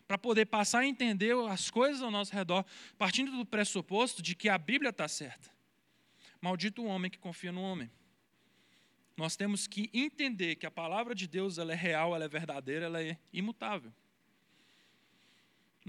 Para 0.07 0.17
poder 0.17 0.47
passar 0.47 0.79
a 0.83 0.87
entender 0.87 1.35
as 1.51 1.73
coisas 1.73 2.03
ao 2.03 2.11
nosso 2.11 2.33
redor, 2.33 2.65
partindo 2.97 3.33
do 3.33 3.45
pressuposto 3.45 4.23
de 4.23 4.37
que 4.37 4.49
a 4.49 4.57
Bíblia 4.57 4.91
está 4.91 5.09
certa. 5.09 5.51
Maldito 6.41 6.83
o 6.83 6.87
homem 6.87 7.11
que 7.11 7.19
confia 7.19 7.51
no 7.51 7.63
homem. 7.63 7.91
nós 9.17 9.35
temos 9.35 9.67
que 9.67 9.91
entender 9.93 10.55
que 10.55 10.67
a 10.67 10.71
palavra 10.71 11.17
de 11.17 11.27
Deus 11.27 11.59
ela 11.59 11.73
é 11.73 11.77
real, 11.77 12.15
ela 12.15 12.27
é 12.27 12.29
verdadeira, 12.29 12.87
ela 12.87 13.03
é 13.03 13.19
imutável. 13.33 13.93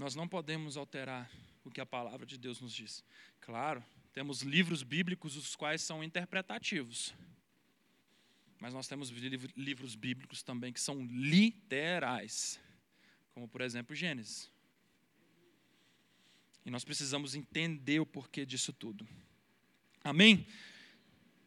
Nós 0.00 0.14
não 0.14 0.26
podemos 0.26 0.78
alterar 0.78 1.30
o 1.62 1.70
que 1.70 1.78
a 1.78 1.84
palavra 1.84 2.24
de 2.24 2.38
Deus 2.38 2.58
nos 2.58 2.72
diz. 2.72 3.04
Claro, 3.38 3.84
temos 4.14 4.40
livros 4.40 4.82
bíblicos 4.82 5.36
os 5.36 5.54
quais 5.54 5.82
são 5.82 6.02
interpretativos. 6.02 7.12
Mas 8.58 8.72
nós 8.72 8.88
temos 8.88 9.10
livros 9.10 9.94
bíblicos 9.94 10.42
também 10.42 10.72
que 10.72 10.80
são 10.80 11.04
literais, 11.04 12.58
como 13.34 13.46
por 13.46 13.60
exemplo 13.60 13.94
Gênesis. 13.94 14.50
E 16.64 16.70
nós 16.70 16.82
precisamos 16.82 17.34
entender 17.34 18.00
o 18.00 18.06
porquê 18.06 18.46
disso 18.46 18.72
tudo. 18.72 19.06
Amém? 20.02 20.46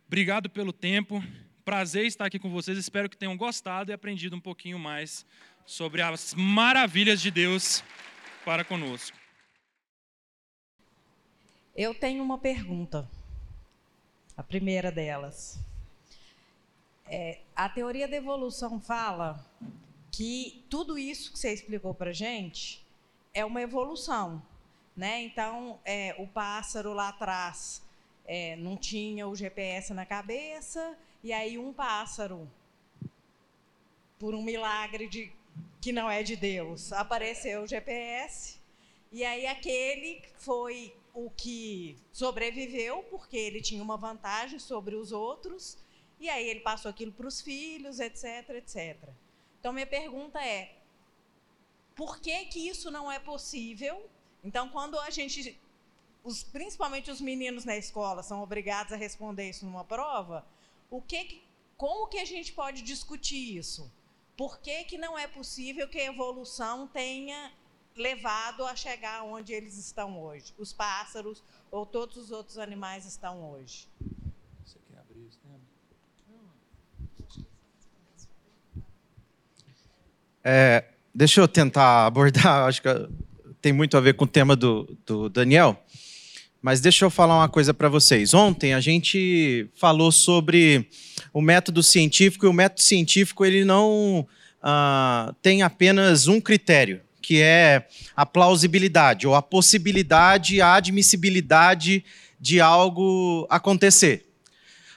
Obrigado 0.06 0.48
pelo 0.48 0.72
tempo. 0.72 1.24
Prazer 1.66 2.06
estar 2.06 2.28
aqui 2.28 2.38
com 2.38 2.52
vocês. 2.52 2.78
Espero 2.78 3.10
que 3.10 3.18
tenham 3.18 3.36
gostado 3.36 3.92
e 3.92 3.94
aprendido 3.96 4.36
um 4.36 4.40
pouquinho 4.40 4.78
mais 4.78 5.26
sobre 5.66 6.04
as 6.04 6.36
maravilhas 6.36 7.20
de 7.20 7.32
Deus 7.32 7.84
para 8.44 8.64
conosco. 8.64 9.18
Eu 11.76 11.96
tenho 11.96 12.24
uma 12.24 12.38
pergunta. 12.38 13.10
A 14.36 14.44
primeira 14.44 14.92
delas. 14.92 15.60
É, 17.06 17.40
a 17.56 17.70
teoria 17.70 18.08
da 18.08 18.16
evolução 18.16 18.80
fala 18.80 19.46
que 20.12 20.64
tudo 20.70 20.98
isso 20.98 21.32
que 21.32 21.40
você 21.40 21.54
explicou 21.54 21.94
para 21.94 22.14
gente 22.14 22.86
é 23.34 23.44
uma 23.44 23.62
evolução, 23.62 24.42
né? 24.96 25.24
Então, 25.24 25.80
é, 25.84 26.16
o 26.20 26.28
pássaro 26.28 26.94
lá 26.94 27.10
atrás 27.10 27.84
é, 28.26 28.56
não 28.56 28.78
tinha 28.78 29.28
o 29.28 29.36
GPS 29.36 29.94
na 29.94 30.06
cabeça 30.06 30.98
e 31.24 31.34
aí 31.34 31.58
um 31.58 31.74
pássaro, 31.74 32.50
por 34.20 34.36
um 34.36 34.44
milagre 34.44 35.08
de 35.08 35.32
que 35.82 35.92
não 35.92 36.10
é 36.10 36.24
de 36.24 36.36
Deus, 36.36 36.94
apareceu 36.94 37.64
o 37.64 37.68
GPS 37.68 38.60
e 39.12 39.24
aí 39.24 39.46
aquele 39.46 40.24
foi 40.38 40.96
o 41.14 41.30
que 41.30 41.98
sobreviveu 42.12 43.04
porque 43.04 43.38
ele 43.38 43.62
tinha 43.62 43.84
uma 43.84 43.98
vantagem 43.98 44.58
sobre 44.58 44.96
os 44.96 45.12
outros 45.12 45.78
e 46.20 46.30
aí 46.30 46.48
ele 46.48 46.62
passou 46.62 46.90
aquilo 46.90 47.12
para 47.12 47.28
os 47.28 47.42
filhos, 47.42 48.00
etc, 48.00 48.50
etc. 48.52 49.10
Então 49.60 49.74
minha 49.74 49.86
pergunta 49.86 50.44
é: 50.44 50.78
por 51.96 52.20
que 52.20 52.46
que 52.46 52.68
isso 52.68 52.90
não 52.90 53.12
é 53.12 53.20
possível? 53.20 54.10
Então 54.44 54.70
quando 54.70 54.98
a 55.00 55.10
gente, 55.10 55.60
os, 56.24 56.44
principalmente 56.44 57.12
os 57.12 57.22
meninos 57.22 57.66
na 57.66 57.78
escola 57.78 58.24
são 58.24 58.42
obrigados 58.42 58.94
a 58.94 58.96
responder 58.96 59.50
isso 59.50 59.66
numa 59.66 59.84
prova, 59.84 60.46
o 60.90 61.02
que, 61.02 61.44
como 61.78 62.08
que 62.08 62.20
a 62.20 62.26
gente 62.26 62.54
pode 62.54 62.82
discutir 62.82 63.58
isso? 63.58 63.92
Por 64.36 64.60
que, 64.60 64.84
que 64.86 64.98
não 64.98 65.18
é 65.18 65.28
possível 65.28 65.88
que 65.88 66.00
a 66.00 66.06
evolução 66.06 66.88
tenha 66.88 67.52
levado 67.96 68.66
a 68.66 68.76
chegar 68.76 69.24
onde 69.24 69.54
eles 69.54 69.78
estão 69.78 70.22
hoje? 70.22 70.54
Os 70.58 70.74
pássaros 70.74 71.44
ou 71.72 71.86
todos 71.86 72.18
os 72.18 72.32
outros 72.32 72.58
animais 72.58 73.06
estão 73.06 73.52
hoje? 73.52 73.88
É, 80.44 80.84
deixa 81.16 81.40
eu 81.40 81.48
tentar 81.48 82.06
abordar, 82.06 82.66
acho 82.68 82.82
que 82.82 82.90
tem 83.62 83.72
muito 83.72 83.96
a 83.96 84.02
ver 84.02 84.14
com 84.16 84.26
o 84.26 84.28
tema 84.28 84.56
do, 84.56 84.98
do 85.06 85.30
Daniel, 85.30 85.82
mas 86.64 86.80
deixa 86.80 87.04
eu 87.04 87.10
falar 87.10 87.38
uma 87.38 87.50
coisa 87.50 87.74
para 87.74 87.90
vocês. 87.90 88.34
Ontem 88.34 88.74
a 88.74 88.80
gente 88.80 89.68
falou 89.76 90.14
sobre 90.14 90.88
o 91.34 91.42
método 91.42 91.84
científico, 91.84 92.46
e 92.46 92.50
o 92.50 92.54
método 92.54 92.82
científico 92.82 93.46
ele 93.46 93.66
não 93.66 94.26
ah, 94.62 95.36
tem 95.42 95.62
apenas 95.62 96.28
um 96.30 96.40
critério, 96.40 97.02
que 97.22 97.42
é 97.42 97.86
a 98.16 98.26
plausibilidade, 98.26 99.28
ou 99.28 99.36
a 99.36 99.42
possibilidade, 99.42 100.62
a 100.62 100.76
admissibilidade 100.76 102.06
de 102.40 102.62
algo 102.62 103.46
acontecer 103.50 104.26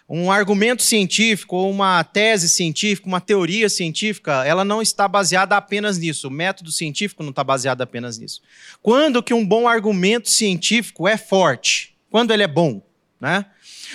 um 0.09 0.31
argumento 0.31 0.83
científico 0.83 1.57
ou 1.57 1.71
uma 1.71 2.03
tese 2.05 2.49
científica, 2.49 3.09
uma 3.09 3.21
teoria 3.21 3.69
científica, 3.69 4.45
ela 4.45 4.65
não 4.65 4.81
está 4.81 5.09
baseada 5.09 5.57
apenas 5.57 5.99
nisso. 5.99 6.29
O 6.29 6.31
método 6.31 6.71
científico 6.71 7.23
não 7.23 7.31
está 7.31 7.43
baseado 7.43 7.83
apenas 7.83 8.19
nisso. 8.19 8.41
Quando 8.81 9.23
que 9.23 9.35
um 9.35 9.45
bom 9.45 9.67
argumento 9.67 10.31
científico 10.31 11.09
é 11.09 11.17
forte? 11.17 11.95
Quando 12.09 12.33
ele 12.33 12.45
é 12.45 12.49
bom, 12.49 12.81
né? 13.21 13.47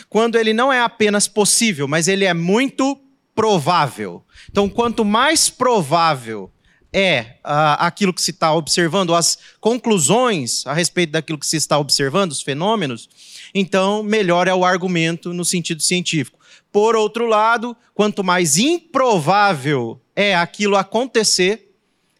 Quando 0.10 0.38
ele 0.38 0.54
não 0.54 0.72
é 0.72 0.82
apenas 0.82 1.28
possível, 1.28 1.88
mas 1.88 2.08
ele 2.08 2.26
é 2.26 2.34
muito 2.34 3.00
provável. 3.34 4.24
Então, 4.50 4.68
quanto 4.68 5.06
mais 5.06 5.50
provável 5.50 6.52
é 6.94 7.38
uh, 7.46 7.80
aquilo 7.80 8.14
que 8.14 8.22
se 8.22 8.32
está 8.32 8.54
observando, 8.54 9.16
as 9.16 9.38
conclusões 9.62 10.66
a 10.68 10.74
respeito 10.74 11.12
daquilo 11.12 11.40
que 11.40 11.48
se 11.48 11.56
está 11.56 11.78
observando, 11.78 12.32
os 12.32 12.42
fenômenos, 12.42 13.10
então 13.54 14.04
melhor 14.04 14.48
é 14.48 14.54
o 14.54 14.66
argumento 14.66 15.34
no 15.34 15.46
sentido 15.46 15.82
científico. 15.82 16.40
Por 16.72 16.96
outro 16.96 17.26
lado, 17.26 17.76
quanto 17.94 18.24
mais 18.24 18.58
improvável 18.58 20.00
é 20.16 20.36
aquilo 20.36 20.78
acontecer, 20.78 21.74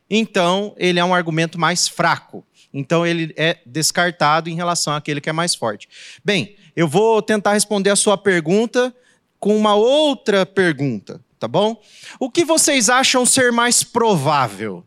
então 0.10 0.74
ele 0.78 1.00
é 1.00 1.06
um 1.06 1.14
argumento 1.14 1.60
mais 1.60 1.88
fraco. 1.88 2.46
Então 2.74 3.06
ele 3.06 3.34
é 3.38 3.60
descartado 3.66 4.50
em 4.50 4.56
relação 4.56 4.94
àquele 4.94 5.22
que 5.22 5.30
é 5.30 5.34
mais 5.34 5.56
forte. 5.56 5.88
Bem, 6.24 6.56
eu 6.76 6.88
vou 6.88 7.22
tentar 7.22 7.54
responder 7.54 7.90
a 7.90 7.96
sua 7.96 8.18
pergunta 8.18 8.94
com 9.40 9.58
uma 9.58 9.76
outra 9.76 10.46
pergunta 10.46 11.22
tá 11.42 11.48
bom? 11.48 11.82
O 12.20 12.30
que 12.30 12.46
vocês 12.46 12.88
acham 12.88 13.26
ser 13.26 13.52
mais 13.52 13.84
provável? 13.84 14.86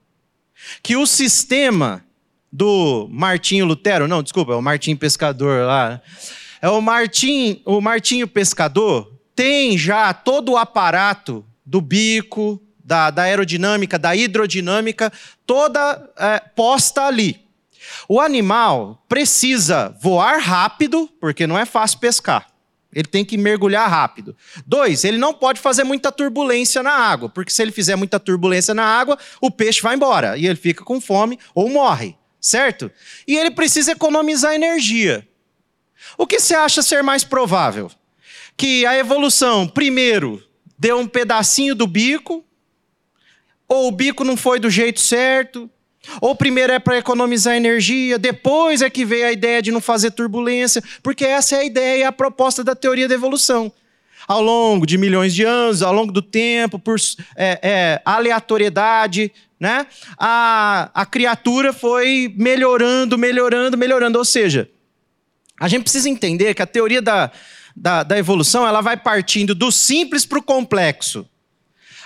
Que 0.81 0.97
o 0.97 1.05
sistema 1.05 2.05
do 2.55 3.09
Martinho 3.11 3.67
Lutero, 3.67 4.07
não, 4.07 4.23
desculpa, 4.23 4.53
é 4.53 4.55
o 4.55 4.63
Martinho 4.63 4.97
Pescador 4.97 5.67
lá. 5.67 6.01
É 6.63 6.69
o 6.69 6.81
Martim, 6.81 7.61
o 7.65 7.81
Martinho 7.81 8.29
Pescador 8.29 9.13
tem 9.35 9.77
já 9.77 10.15
todo 10.15 10.53
o 10.53 10.57
aparato 10.57 11.45
do 11.67 11.81
bico, 11.81 12.63
da, 12.79 13.11
da 13.11 13.23
aerodinâmica, 13.23 13.99
da 13.99 14.15
hidrodinâmica, 14.15 15.13
toda 15.45 16.09
é, 16.17 16.39
posta 16.55 17.03
ali. 17.03 17.41
O 18.09 18.21
animal 18.21 19.05
precisa 19.09 19.93
voar 20.01 20.39
rápido, 20.39 21.11
porque 21.21 21.49
não 21.49 21.59
é 21.59 21.65
fácil 21.65 21.99
pescar. 21.99 22.47
Ele 22.95 23.09
tem 23.09 23.25
que 23.25 23.37
mergulhar 23.37 23.91
rápido. 23.91 24.37
Dois, 24.65 25.03
ele 25.03 25.19
não 25.19 25.35
pode 25.35 25.59
fazer 25.59 25.83
muita 25.83 26.13
turbulência 26.13 26.85
na 26.85 26.93
água, 26.93 27.29
porque 27.29 27.51
se 27.51 27.61
ele 27.61 27.73
fizer 27.73 27.97
muita 27.97 28.21
turbulência 28.21 28.73
na 28.73 28.85
água, 28.85 29.19
o 29.41 29.51
peixe 29.51 29.83
vai 29.83 29.97
embora 29.97 30.39
e 30.39 30.47
ele 30.47 30.55
fica 30.55 30.85
com 30.85 31.01
fome 31.01 31.37
ou 31.53 31.69
morre, 31.69 32.17
certo? 32.45 32.93
E 33.27 33.37
ele 33.37 33.51
precisa 33.51 33.93
economizar 33.93 34.55
energia. 34.55 35.27
O 36.19 36.27
que 36.27 36.39
você 36.39 36.55
acha 36.55 36.83
ser 36.83 37.03
mais 37.03 37.25
provável? 37.25 37.91
Que 38.55 38.85
a 38.85 38.97
evolução, 38.99 39.67
primeiro, 39.67 40.43
deu 40.79 40.99
um 40.99 41.07
pedacinho 41.07 41.75
do 41.75 41.87
bico, 41.87 42.45
ou 43.67 43.89
o 43.89 43.91
bico 43.91 44.25
não 44.25 44.37
foi 44.37 44.61
do 44.61 44.69
jeito 44.69 45.01
certo, 45.01 45.71
ou 46.21 46.37
primeiro 46.37 46.75
é 46.75 46.79
para 46.79 46.99
economizar 46.99 47.57
energia, 47.57 48.19
depois 48.19 48.83
é 48.83 48.91
que 48.91 49.07
veio 49.07 49.27
a 49.27 49.33
ideia 49.33 49.63
de 49.63 49.73
não 49.73 49.81
fazer 49.81 50.11
turbulência, 50.11 50.83
porque 51.03 51.25
essa 51.25 51.57
é 51.57 51.61
a 51.61 51.65
ideia 51.65 52.01
e 52.01 52.05
a 52.05 52.13
proposta 52.13 52.63
da 52.63 52.75
teoria 52.75 53.09
da 53.09 53.15
evolução. 53.15 53.73
Ao 54.27 54.43
longo 54.43 54.87
de 54.87 54.97
milhões 54.97 55.35
de 55.35 55.45
anos, 55.45 55.83
ao 55.83 55.93
longo 55.93 56.13
do 56.13 56.23
tempo, 56.23 56.79
por 56.79 56.97
é, 57.37 57.59
é, 57.63 58.03
aleatoriedade, 58.05 59.31
né? 59.61 59.87
a, 60.19 60.91
a 60.95 61.07
criatura 61.07 61.73
foi 61.73 62.33
melhorando, 62.37 63.19
melhorando, 63.19 63.77
melhorando. 63.77 64.19
Ou 64.19 64.25
seja, 64.25 64.69
a 65.61 65.69
gente 65.69 65.83
precisa 65.83 66.09
entender 66.09 66.55
que 66.55 66.63
a 66.63 66.67
teoria 66.67 67.01
da, 67.01 67.31
da, 67.77 68.03
da 68.03 68.19
evolução 68.19 68.67
ela 68.67 68.81
vai 68.81 68.97
partindo 68.97 69.55
do 69.55 69.71
simples 69.71 70.25
para 70.27 70.39
o 70.39 70.43
complexo. 70.43 71.29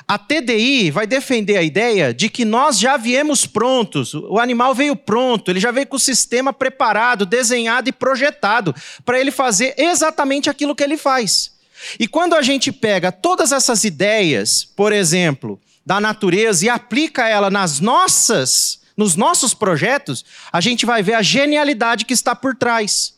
A 0.07 0.17
TDI 0.17 0.91
vai 0.91 1.07
defender 1.07 1.59
a 1.59 1.63
ideia 1.63 2.15
de 2.15 2.31
que 2.31 2.43
nós 2.43 2.79
já 2.79 2.97
viemos 2.97 3.45
prontos, 3.45 4.15
o 4.15 4.39
animal 4.39 4.75
veio 4.75 4.97
pronto, 4.97 5.51
ele 5.51 5.61
já 5.61 5.71
veio 5.71 5.87
com 5.87 5.97
o 5.97 6.01
sistema 6.01 6.51
preparado, 6.51 7.27
desenhado 7.27 7.91
e 7.91 7.93
projetado 7.93 8.75
para 9.05 9.21
ele 9.21 9.31
fazer 9.31 9.75
exatamente 9.77 10.49
aquilo 10.49 10.75
que 10.75 10.83
ele 10.83 10.97
faz. 10.97 11.58
E 11.99 12.09
quando 12.09 12.35
a 12.35 12.43
gente 12.43 12.73
pega 12.73 13.13
todas 13.13 13.53
essas 13.53 13.85
ideias, 13.85 14.65
por 14.65 14.93
exemplo, 14.93 15.61
da 15.85 16.01
natureza 16.01 16.67
e 16.67 16.69
aplica 16.69 17.29
ela 17.29 17.51
nas 17.51 17.81
nossas, 17.81 18.81
nos 18.97 19.17
nossos 19.17 19.55
projetos, 19.55 20.25
a 20.53 20.61
gente 20.61 20.85
vai 20.85 21.03
ver 21.03 21.15
a 21.15 21.23
genialidade 21.23 22.05
que 22.05 22.13
está 22.13 22.35
por 22.35 22.55
trás. 22.55 23.17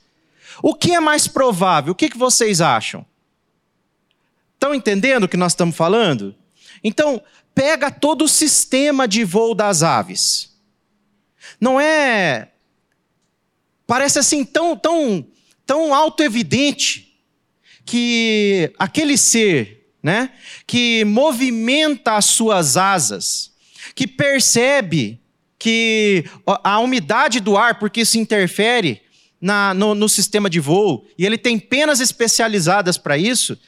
O 0.63 0.75
que 0.75 0.93
é 0.93 1.01
mais 1.01 1.27
provável? 1.27 1.93
O 1.93 1.97
que, 1.97 2.09
que 2.09 2.19
vocês 2.19 2.61
acham? 2.61 3.05
Estão 4.55 4.75
entendendo 4.75 5.25
o 5.25 5.29
que 5.29 5.37
nós 5.37 5.53
estamos 5.53 5.75
falando? 5.75 6.35
Então, 6.85 7.23
pega 7.55 7.91
todo 7.91 8.25
o 8.25 8.29
sistema 8.29 9.09
de 9.09 9.25
voo 9.25 9.55
das 9.55 9.83
aves. 9.83 10.55
Não 11.61 11.81
é. 11.81 12.49
Parece 13.87 14.19
assim 14.19 14.45
tão, 14.45 14.77
tão, 14.77 15.27
tão 15.67 15.95
auto-evidente 15.95 17.10
que 17.85 18.73
aquele 18.79 19.17
ser 19.17 19.81
né? 20.03 20.31
Que 20.67 21.05
movimenta 21.05 22.17
as 22.17 22.25
suas 22.27 22.77
asas, 22.77 23.53
que 23.95 24.07
percebe 24.07 25.21
que 25.59 26.25
a 26.65 26.79
umidade 26.79 27.39
do 27.39 27.57
ar, 27.57 27.79
porque 27.79 28.01
isso 28.01 28.19
interfere 28.19 29.03
na, 29.41 29.75
no, 29.75 29.95
no 29.95 30.09
sistema 30.09 30.49
de 30.49 30.59
voo, 30.59 31.07
e 31.19 31.27
ele 31.27 31.37
tem 31.37 31.59
penas 31.59 32.01
especializadas 32.01 32.97
para 32.97 33.19
isso, 33.19 33.59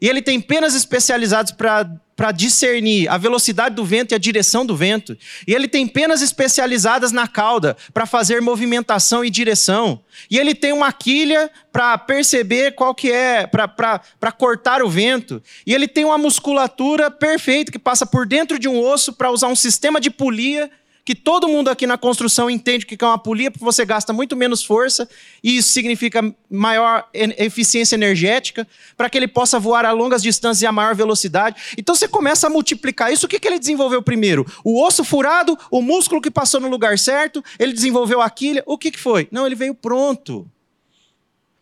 e 0.00 0.08
ele 0.08 0.22
tem 0.22 0.40
penas 0.40 0.74
especializadas 0.74 1.52
para 1.52 2.32
discernir 2.32 3.08
a 3.08 3.16
velocidade 3.16 3.74
do 3.74 3.84
vento 3.84 4.12
e 4.12 4.14
a 4.14 4.18
direção 4.18 4.64
do 4.64 4.76
vento. 4.76 5.16
E 5.46 5.54
ele 5.54 5.66
tem 5.66 5.86
penas 5.86 6.22
especializadas 6.22 7.12
na 7.12 7.26
cauda 7.26 7.76
para 7.92 8.06
fazer 8.06 8.40
movimentação 8.40 9.24
e 9.24 9.30
direção. 9.30 10.00
E 10.30 10.38
ele 10.38 10.54
tem 10.54 10.72
uma 10.72 10.92
quilha 10.92 11.50
para 11.72 11.96
perceber 11.98 12.72
qual 12.72 12.94
que 12.94 13.10
é, 13.10 13.46
para 13.46 14.32
cortar 14.36 14.82
o 14.82 14.88
vento. 14.88 15.42
E 15.66 15.74
ele 15.74 15.88
tem 15.88 16.04
uma 16.04 16.18
musculatura 16.18 17.10
perfeita 17.10 17.72
que 17.72 17.78
passa 17.78 18.06
por 18.06 18.26
dentro 18.26 18.58
de 18.58 18.68
um 18.68 18.80
osso 18.80 19.12
para 19.12 19.30
usar 19.30 19.48
um 19.48 19.56
sistema 19.56 20.00
de 20.00 20.10
polia 20.10 20.70
que 21.08 21.14
todo 21.14 21.48
mundo 21.48 21.70
aqui 21.70 21.86
na 21.86 21.96
construção 21.96 22.50
entende 22.50 22.84
que 22.84 23.02
é 23.02 23.06
uma 23.08 23.16
polia, 23.16 23.50
porque 23.50 23.64
você 23.64 23.82
gasta 23.82 24.12
muito 24.12 24.36
menos 24.36 24.62
força, 24.62 25.08
e 25.42 25.56
isso 25.56 25.70
significa 25.70 26.20
maior 26.50 27.08
eficiência 27.14 27.96
energética, 27.96 28.68
para 28.94 29.08
que 29.08 29.16
ele 29.16 29.26
possa 29.26 29.58
voar 29.58 29.86
a 29.86 29.90
longas 29.90 30.22
distâncias 30.22 30.60
e 30.60 30.66
a 30.66 30.70
maior 30.70 30.94
velocidade. 30.94 31.72
Então 31.78 31.94
você 31.94 32.06
começa 32.06 32.46
a 32.46 32.50
multiplicar 32.50 33.10
isso. 33.10 33.24
O 33.24 33.28
que, 33.30 33.40
que 33.40 33.48
ele 33.48 33.58
desenvolveu 33.58 34.02
primeiro? 34.02 34.44
O 34.62 34.84
osso 34.84 35.02
furado, 35.02 35.58
o 35.70 35.80
músculo 35.80 36.20
que 36.20 36.30
passou 36.30 36.60
no 36.60 36.68
lugar 36.68 36.98
certo, 36.98 37.42
ele 37.58 37.72
desenvolveu 37.72 38.20
a 38.20 38.28
quilha. 38.28 38.62
O 38.66 38.76
que, 38.76 38.90
que 38.90 39.00
foi? 39.00 39.28
Não, 39.32 39.46
ele 39.46 39.54
veio 39.54 39.74
pronto. 39.74 40.46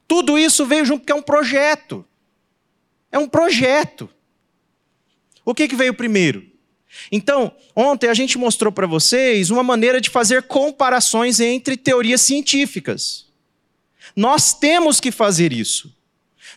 Tudo 0.09 0.37
isso 0.37 0.67
veio 0.67 0.85
junto 0.85 1.03
porque 1.03 1.13
é 1.13 1.15
um 1.15 1.23
projeto. 1.23 2.05
É 3.13 3.19
um 3.21 3.29
projeto. 3.29 4.11
O 5.45 5.55
que, 5.55 5.69
que 5.69 5.77
veio 5.77 5.95
primeiro? 5.95 6.56
Então, 7.11 7.53
ontem 7.75 8.09
a 8.09 8.15
gente 8.15 8.39
mostrou 8.39 8.73
para 8.73 8.87
vocês 8.87 9.51
uma 9.51 9.63
maneira 9.63 10.01
de 10.01 10.11
fazer 10.11 10.43
comparações 10.45 11.41
entre 11.41 11.77
teorias 11.77 12.21
científicas. 12.21 13.27
Nós 14.15 14.53
temos 14.53 15.01
que 15.01 15.11
fazer 15.11 15.53
isso. 15.53 15.95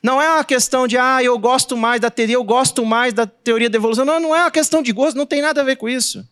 Não 0.02 0.22
é 0.22 0.30
uma 0.30 0.44
questão 0.44 0.88
de, 0.88 0.98
ah, 0.98 1.22
eu 1.22 1.38
gosto 1.38 1.76
mais 1.76 2.00
da 2.00 2.10
teoria, 2.10 2.36
eu 2.36 2.44
gosto 2.44 2.86
mais 2.86 3.14
da 3.14 3.28
teoria 3.28 3.70
da 3.70 3.78
evolução. 3.78 4.06
Não, 4.06 4.20
não 4.20 4.36
é 4.36 4.42
uma 4.42 4.52
questão 4.52 4.82
de 4.82 4.92
gosto, 4.92 5.18
não 5.18 5.26
tem 5.26 5.42
nada 5.42 5.62
a 5.62 5.64
ver 5.64 5.76
com 5.76 5.90
isso. 5.90 6.28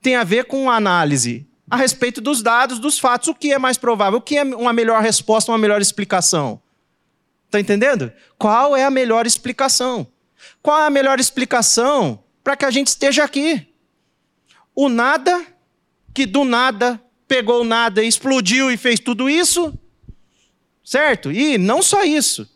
Tem 0.00 0.16
a 0.16 0.24
ver 0.24 0.44
com 0.44 0.70
análise 0.70 1.46
a 1.70 1.76
respeito 1.76 2.20
dos 2.20 2.42
dados, 2.42 2.78
dos 2.80 2.98
fatos, 2.98 3.28
o 3.28 3.34
que 3.34 3.52
é 3.52 3.58
mais 3.58 3.78
provável, 3.78 4.18
o 4.18 4.22
que 4.22 4.36
é 4.36 4.42
uma 4.42 4.72
melhor 4.72 5.00
resposta, 5.02 5.52
uma 5.52 5.58
melhor 5.58 5.80
explicação. 5.80 6.60
Está 7.46 7.60
entendendo? 7.60 8.12
Qual 8.38 8.76
é 8.76 8.84
a 8.84 8.90
melhor 8.90 9.26
explicação? 9.26 10.06
Qual 10.62 10.80
é 10.80 10.86
a 10.86 10.90
melhor 10.90 11.20
explicação 11.20 12.22
para 12.50 12.56
que 12.56 12.64
a 12.64 12.70
gente 12.72 12.88
esteja 12.88 13.22
aqui. 13.22 13.64
O 14.74 14.88
nada, 14.88 15.46
que 16.12 16.26
do 16.26 16.44
nada 16.44 17.00
pegou 17.28 17.62
nada, 17.62 18.02
explodiu 18.02 18.72
e 18.72 18.76
fez 18.76 18.98
tudo 18.98 19.30
isso, 19.30 19.72
certo? 20.82 21.30
E 21.30 21.56
não 21.56 21.80
só 21.80 22.02
isso, 22.02 22.50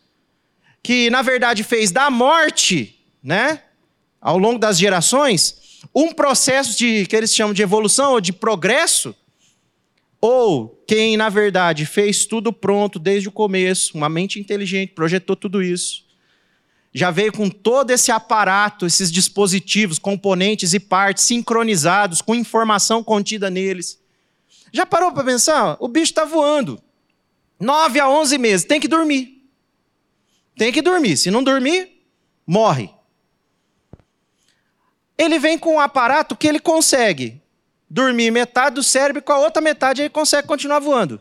que 0.83 1.09
na 1.11 1.23
verdade 1.23 1.63
fez 1.63 1.93
da 1.93 2.11
morte, 2.11 3.07
né, 3.23 3.63
ao 4.21 4.37
longo 4.37 4.59
das 4.59 4.77
gerações, 4.77 5.79
um 5.95 6.13
processo 6.13 6.77
de 6.77 7.07
que 7.07 7.15
eles 7.15 7.33
chamam 7.33 7.55
de 7.55 7.63
evolução 7.63 8.15
ou 8.15 8.21
de 8.21 8.33
progresso, 8.33 9.15
ou 10.21 10.83
quem 10.89 11.17
na 11.17 11.29
verdade 11.29 11.87
fez 11.87 12.27
tudo 12.27 12.53
pronto 12.53 12.99
desde 12.99 13.29
o 13.29 13.33
começo, 13.33 13.97
uma 13.97 14.09
mente 14.09 14.41
inteligente, 14.41 14.93
projetou 14.93 15.37
tudo 15.37 15.63
isso 15.63 16.04
já 16.95 17.11
veio 17.11 17.33
com 17.33 17.51
todo 17.51 17.91
esse 17.91 18.13
aparato, 18.13 18.87
esses 18.87 19.11
dispositivos, 19.11 19.99
componentes 19.99 20.73
e 20.75 20.79
partes 20.79 21.25
sincronizados, 21.25 22.23
com 22.23 22.37
informação 22.37 23.03
contida 23.03 23.51
neles. 23.51 23.99
Já 24.73 24.87
parou 24.87 25.11
para 25.11 25.25
pensar? 25.25 25.77
O 25.81 25.89
bicho 25.89 26.13
está 26.13 26.25
voando. 26.25 26.81
9 27.59 27.99
a 27.99 28.09
11 28.09 28.39
meses, 28.39 28.65
tem 28.65 28.81
que 28.81 28.87
dormir. 28.87 29.43
Tem 30.57 30.73
que 30.73 30.81
dormir. 30.81 31.17
Se 31.17 31.33
não 31.33 31.43
dormir, 31.43 32.01
morre. 32.47 32.89
Ele 35.19 35.41
vem 35.41 35.59
com 35.59 35.75
um 35.75 35.81
aparato 35.81 36.37
que 36.37 36.47
ele 36.47 36.61
consegue 36.61 37.43
dormir 37.91 38.31
metade 38.31 38.77
do 38.77 38.83
cérebro 38.85 39.19
e 39.19 39.23
com 39.23 39.33
a 39.33 39.39
outra 39.39 39.61
metade 39.61 40.03
ele 40.03 40.11
consegue 40.11 40.47
continuar 40.47 40.79
voando. 40.79 41.21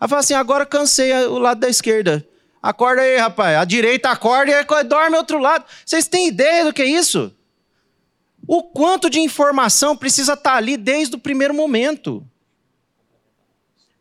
Aí 0.00 0.08
fala 0.08 0.20
assim: 0.20 0.34
agora 0.34 0.66
cansei 0.66 1.12
o 1.26 1.38
lado 1.38 1.60
da 1.60 1.68
esquerda. 1.68 2.26
Acorda 2.62 3.02
aí, 3.02 3.16
rapaz. 3.16 3.58
A 3.58 3.64
direita 3.64 4.10
acorda 4.10 4.52
e 4.52 4.84
dorme 4.84 5.16
outro 5.16 5.38
lado. 5.38 5.64
Vocês 5.84 6.06
têm 6.06 6.28
ideia 6.28 6.64
do 6.64 6.72
que 6.72 6.80
é 6.80 6.86
isso? 6.86 7.34
O 8.46 8.62
quanto 8.62 9.10
de 9.10 9.18
informação 9.18 9.96
precisa 9.96 10.34
estar 10.34 10.54
ali 10.54 10.76
desde 10.76 11.16
o 11.16 11.18
primeiro 11.18 11.52
momento. 11.52 12.24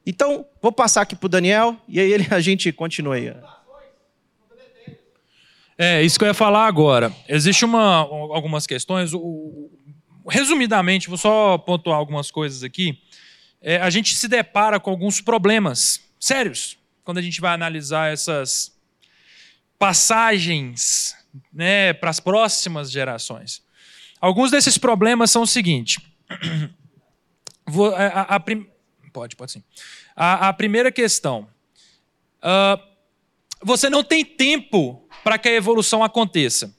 Então, 0.05 0.45
vou 0.61 0.71
passar 0.71 1.01
aqui 1.01 1.15
para 1.15 1.25
o 1.25 1.29
Daniel 1.29 1.75
e 1.88 1.99
aí 1.99 2.13
a 2.29 2.39
gente 2.39 2.71
continua 2.71 3.15
aí. 3.15 3.33
É, 5.75 6.03
isso 6.03 6.19
que 6.19 6.23
eu 6.23 6.27
ia 6.27 6.33
falar 6.33 6.67
agora. 6.67 7.11
Existem 7.27 7.67
algumas 7.73 8.67
questões. 8.67 9.11
Resumidamente, 10.29 11.09
vou 11.09 11.17
só 11.17 11.57
pontuar 11.57 11.97
algumas 11.97 12.29
coisas 12.29 12.63
aqui. 12.63 13.01
É, 13.59 13.77
a 13.77 13.89
gente 13.89 14.15
se 14.15 14.27
depara 14.27 14.79
com 14.79 14.91
alguns 14.91 15.19
problemas 15.19 15.99
sérios 16.19 16.77
quando 17.03 17.18
a 17.18 17.22
gente 17.22 17.41
vai 17.41 17.53
analisar 17.53 18.11
essas 18.11 18.78
passagens 19.78 21.15
né, 21.52 21.94
para 21.94 22.10
as 22.10 22.19
próximas 22.19 22.91
gerações. 22.91 23.64
Alguns 24.19 24.52
desses 24.52 24.78
problemas 24.78 25.32
são 25.32 25.44
o 25.44 25.48
seguinte. 25.48 25.99
A, 27.95 28.06
a, 28.06 28.22
a 28.36 28.40
prim... 28.40 28.68
Pode, 29.14 29.34
pode 29.38 29.53
sim. 29.53 29.64
A, 30.14 30.49
a 30.49 30.53
primeira 30.53 30.91
questão. 30.91 31.48
Uh, 32.44 32.82
você 33.64 33.90
não 33.90 34.03
tem 34.03 34.26
tempo 34.26 35.07
para 35.23 35.38
que 35.38 35.48
a 35.48 35.53
evolução 35.53 36.03
aconteça. 36.03 36.76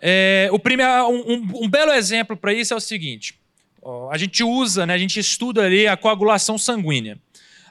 É, 0.00 0.48
o 0.50 0.58
primeiro, 0.58 0.90
um, 1.08 1.64
um, 1.64 1.68
belo 1.68 1.92
exemplo 1.92 2.36
para 2.36 2.52
isso 2.52 2.74
é 2.74 2.76
o 2.76 2.80
seguinte: 2.80 3.38
a 4.10 4.18
gente 4.18 4.42
usa, 4.42 4.84
né, 4.84 4.94
a 4.94 4.98
gente 4.98 5.20
estuda 5.20 5.64
ali 5.64 5.86
a 5.86 5.96
coagulação 5.96 6.58
sanguínea. 6.58 7.20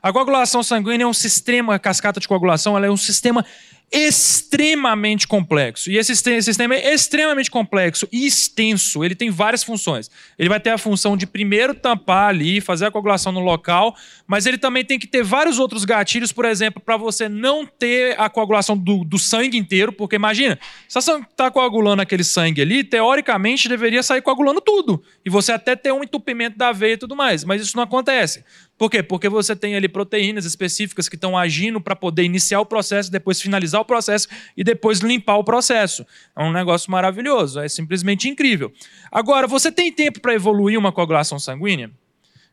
A 0.01 0.11
coagulação 0.11 0.63
sanguínea 0.63 1.03
é 1.03 1.07
um 1.07 1.13
sistema, 1.13 1.75
a 1.75 1.79
cascata 1.79 2.19
de 2.19 2.27
coagulação, 2.27 2.75
ela 2.75 2.87
é 2.87 2.91
um 2.91 2.97
sistema 2.97 3.45
extremamente 3.91 5.27
complexo. 5.27 5.91
E 5.91 5.97
esse 5.97 6.15
sistema 6.15 6.73
é 6.73 6.93
extremamente 6.93 7.51
complexo 7.51 8.07
e 8.11 8.25
extenso. 8.25 9.03
Ele 9.03 9.13
tem 9.13 9.29
várias 9.29 9.63
funções. 9.63 10.09
Ele 10.39 10.47
vai 10.47 10.61
ter 10.61 10.69
a 10.69 10.77
função 10.77 11.17
de 11.17 11.27
primeiro 11.27 11.75
tampar 11.75 12.29
ali, 12.29 12.61
fazer 12.61 12.85
a 12.85 12.91
coagulação 12.91 13.33
no 13.33 13.41
local, 13.41 13.95
mas 14.31 14.45
ele 14.45 14.57
também 14.57 14.85
tem 14.85 14.97
que 14.97 15.07
ter 15.07 15.23
vários 15.23 15.59
outros 15.59 15.83
gatilhos, 15.83 16.31
por 16.31 16.45
exemplo, 16.45 16.81
para 16.81 16.95
você 16.95 17.27
não 17.27 17.65
ter 17.65 18.17
a 18.17 18.29
coagulação 18.29 18.77
do, 18.77 19.03
do 19.03 19.19
sangue 19.19 19.57
inteiro, 19.57 19.91
porque 19.91 20.15
imagina, 20.15 20.57
se 20.87 20.95
você 20.95 21.11
está 21.17 21.51
coagulando 21.51 22.01
aquele 22.01 22.23
sangue 22.23 22.61
ali, 22.61 22.81
teoricamente 22.81 23.67
deveria 23.67 24.01
sair 24.01 24.21
coagulando 24.21 24.61
tudo. 24.61 25.03
E 25.25 25.29
você 25.29 25.51
até 25.51 25.75
ter 25.75 25.91
um 25.91 26.01
entupimento 26.01 26.57
da 26.57 26.71
veia 26.71 26.93
e 26.93 26.97
tudo 26.97 27.13
mais, 27.13 27.43
mas 27.43 27.61
isso 27.61 27.75
não 27.75 27.83
acontece. 27.83 28.45
Por 28.77 28.89
quê? 28.89 29.03
Porque 29.03 29.27
você 29.27 29.53
tem 29.53 29.75
ali 29.75 29.89
proteínas 29.89 30.45
específicas 30.45 31.09
que 31.09 31.15
estão 31.15 31.37
agindo 31.37 31.81
para 31.81 31.93
poder 31.93 32.23
iniciar 32.23 32.61
o 32.61 32.65
processo, 32.65 33.11
depois 33.11 33.41
finalizar 33.41 33.81
o 33.81 33.85
processo 33.85 34.29
e 34.55 34.63
depois 34.63 34.99
limpar 34.99 35.35
o 35.35 35.43
processo. 35.43 36.05
É 36.37 36.41
um 36.41 36.53
negócio 36.53 36.89
maravilhoso, 36.89 37.59
é 37.59 37.67
simplesmente 37.67 38.29
incrível. 38.29 38.71
Agora, 39.11 39.45
você 39.45 39.69
tem 39.69 39.91
tempo 39.91 40.21
para 40.21 40.33
evoluir 40.33 40.79
uma 40.79 40.93
coagulação 40.93 41.37
sanguínea? 41.37 41.91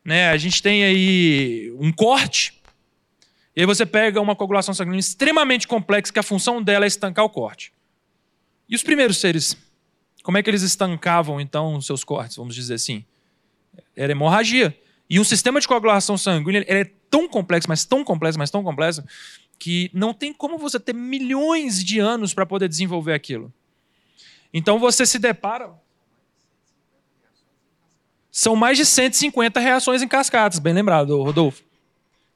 Né? 0.09 0.30
A 0.30 0.39
gente 0.39 0.62
tem 0.62 0.86
aí 0.86 1.70
um 1.78 1.93
corte, 1.93 2.55
e 3.55 3.60
aí 3.60 3.66
você 3.66 3.85
pega 3.85 4.18
uma 4.22 4.35
coagulação 4.35 4.72
sanguínea 4.72 4.98
extremamente 4.98 5.68
complexa, 5.68 6.10
que 6.10 6.18
a 6.18 6.22
função 6.22 6.62
dela 6.62 6.86
é 6.86 6.89
estancar 6.89 7.26
o 7.26 7.28
corte. 7.28 7.74
E 8.66 8.74
os 8.74 8.82
primeiros 8.82 9.18
seres? 9.18 9.55
Como 10.22 10.39
é 10.39 10.43
que 10.43 10.48
eles 10.48 10.62
estancavam, 10.62 11.39
então, 11.39 11.78
seus 11.82 12.05
cortes, 12.05 12.39
vamos 12.39 12.55
dizer 12.55 12.72
assim? 12.72 13.05
Era 13.94 14.12
hemorragia. 14.12 14.74
E 15.10 15.20
um 15.20 15.24
sistema 15.24 15.60
de 15.60 15.68
coagulação 15.68 16.16
sanguínea 16.16 16.64
é 16.66 16.85
tão 17.10 17.28
complexo, 17.28 17.68
mas 17.68 17.85
tão 17.85 18.02
complexo, 18.02 18.39
mas 18.39 18.51
tão 18.51 18.64
complexo, 18.64 19.05
que 19.59 19.90
não 19.93 20.14
tem 20.14 20.32
como 20.32 20.56
você 20.56 20.80
ter 20.80 20.94
milhões 20.94 21.85
de 21.85 21.98
anos 21.98 22.32
para 22.32 22.47
poder 22.47 22.66
desenvolver 22.66 23.12
aquilo. 23.12 23.52
Então 24.55 24.78
você 24.78 25.05
se 25.05 25.18
depara. 25.18 25.70
São 28.30 28.55
mais 28.55 28.76
de 28.76 28.84
150 28.84 29.59
reações 29.60 30.02
em 30.02 30.09
cascatas, 30.09 30.59
bem 30.59 30.72
lembrado, 30.72 31.20
Rodolfo. 31.22 31.62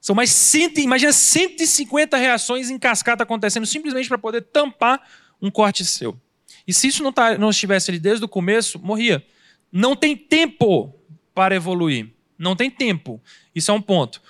São 0.01 0.17
mais 0.17 0.31
100, 0.31 0.79
imagina 0.79 1.13
150 1.13 2.17
reações 2.17 2.71
em 2.71 2.79
cascata 2.79 3.23
acontecendo 3.23 3.65
simplesmente 3.67 4.09
para 4.09 4.19
poder 4.19 4.43
tampar 4.43 5.01
um 5.41 5.49
corte 5.49 5.85
seu. 5.85 6.17
E 6.67 6.73
se 6.75 6.89
isso 6.89 7.03
não, 7.03 7.13
tá, 7.13 7.39
não 7.39 7.51
estivesse 7.51 7.91
ali 7.91 8.01
desde 8.01 8.25
o 8.25 8.29
começo, 8.29 8.81
morria. 8.81 9.25
Não 9.71 9.95
tem 9.95 10.17
tempo 10.17 10.93
para 11.33 11.55
evoluir. 11.55 12.09
Não 12.39 12.57
tem 12.57 12.69
tempo. 12.69 13.21
Isso 13.55 13.71
é 13.71 13.75
um 13.75 13.81
ponto. 13.81 14.21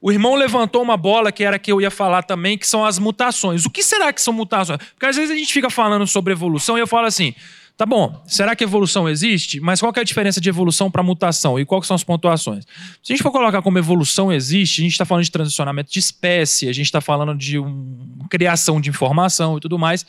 o 0.00 0.12
irmão 0.12 0.34
levantou 0.34 0.82
uma 0.82 0.96
bola 0.96 1.32
que 1.32 1.42
era 1.42 1.58
que 1.58 1.72
eu 1.72 1.80
ia 1.80 1.90
falar 1.90 2.22
também, 2.22 2.58
que 2.58 2.66
são 2.66 2.84
as 2.84 2.98
mutações. 2.98 3.64
O 3.64 3.70
que 3.70 3.82
será 3.82 4.12
que 4.12 4.20
são 4.20 4.34
mutações? 4.34 4.78
Porque 4.90 5.06
às 5.06 5.16
vezes 5.16 5.30
a 5.30 5.34
gente 5.34 5.52
fica 5.52 5.70
falando 5.70 6.06
sobre 6.06 6.34
evolução 6.34 6.76
e 6.76 6.80
eu 6.80 6.86
falo 6.86 7.06
assim, 7.06 7.34
tá 7.76 7.84
bom, 7.84 8.22
será 8.26 8.54
que 8.54 8.62
evolução 8.62 9.08
existe? 9.08 9.60
Mas 9.60 9.80
qual 9.80 9.92
é 9.96 10.00
a 10.00 10.04
diferença 10.04 10.40
de 10.40 10.48
evolução 10.48 10.90
para 10.90 11.02
mutação 11.02 11.58
e 11.58 11.64
quais 11.64 11.86
são 11.86 11.94
as 11.94 12.04
pontuações? 12.04 12.64
Se 13.02 13.12
a 13.12 13.16
gente 13.16 13.22
for 13.22 13.32
colocar 13.32 13.62
como 13.62 13.78
evolução 13.78 14.32
existe, 14.32 14.80
a 14.80 14.84
gente 14.84 14.92
está 14.92 15.04
falando 15.04 15.24
de 15.24 15.30
transicionamento 15.30 15.92
de 15.92 15.98
espécie, 15.98 16.68
a 16.68 16.72
gente 16.72 16.86
está 16.86 17.00
falando 17.00 17.36
de 17.36 17.58
um, 17.58 18.18
criação 18.30 18.80
de 18.80 18.90
informação 18.90 19.56
e 19.56 19.60
tudo 19.60 19.78
mais. 19.78 20.06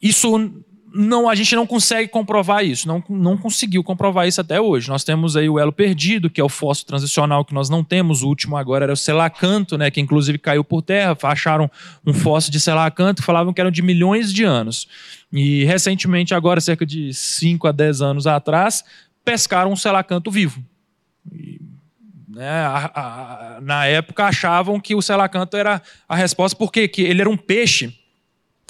Isso 0.00 0.36
não, 0.94 1.28
a 1.28 1.34
gente 1.34 1.54
não 1.56 1.66
consegue 1.66 2.08
comprovar 2.08 2.64
isso, 2.64 2.86
não, 2.86 3.02
não 3.08 3.36
conseguiu 3.36 3.82
comprovar 3.82 4.28
isso 4.28 4.40
até 4.40 4.60
hoje. 4.60 4.88
Nós 4.88 5.02
temos 5.02 5.36
aí 5.36 5.48
o 5.48 5.58
elo 5.58 5.72
perdido, 5.72 6.28
que 6.28 6.40
é 6.40 6.44
o 6.44 6.48
fóssil 6.48 6.86
transicional 6.86 7.44
que 7.44 7.54
nós 7.54 7.70
não 7.70 7.82
temos, 7.82 8.22
o 8.22 8.28
último 8.28 8.56
agora 8.56 8.84
era 8.84 8.92
o 8.92 8.96
selacanto, 8.96 9.78
né, 9.78 9.90
que 9.90 10.00
inclusive 10.00 10.38
caiu 10.38 10.62
por 10.62 10.82
terra, 10.82 11.16
acharam 11.22 11.70
um 12.06 12.12
fóssil 12.12 12.52
de 12.52 12.60
selacanto, 12.60 13.22
falavam 13.22 13.52
que 13.52 13.60
eram 13.60 13.70
de 13.70 13.80
milhões 13.80 14.32
de 14.32 14.44
anos. 14.44 14.86
E 15.32 15.64
recentemente, 15.64 16.34
agora 16.34 16.60
cerca 16.60 16.84
de 16.84 17.12
5 17.14 17.66
a 17.66 17.72
10 17.72 18.02
anos 18.02 18.26
atrás, 18.26 18.84
pescaram 19.24 19.72
um 19.72 19.76
selacanto 19.76 20.30
vivo. 20.30 20.62
E, 21.32 21.60
né, 22.28 22.50
a, 22.50 22.90
a, 22.94 23.60
na 23.62 23.86
época 23.86 24.24
achavam 24.24 24.78
que 24.78 24.94
o 24.94 25.02
selacanto 25.02 25.56
era 25.56 25.80
a 26.08 26.16
resposta, 26.16 26.56
porque 26.56 26.86
que 26.86 27.02
ele 27.02 27.20
era 27.20 27.30
um 27.30 27.36
peixe 27.36 28.01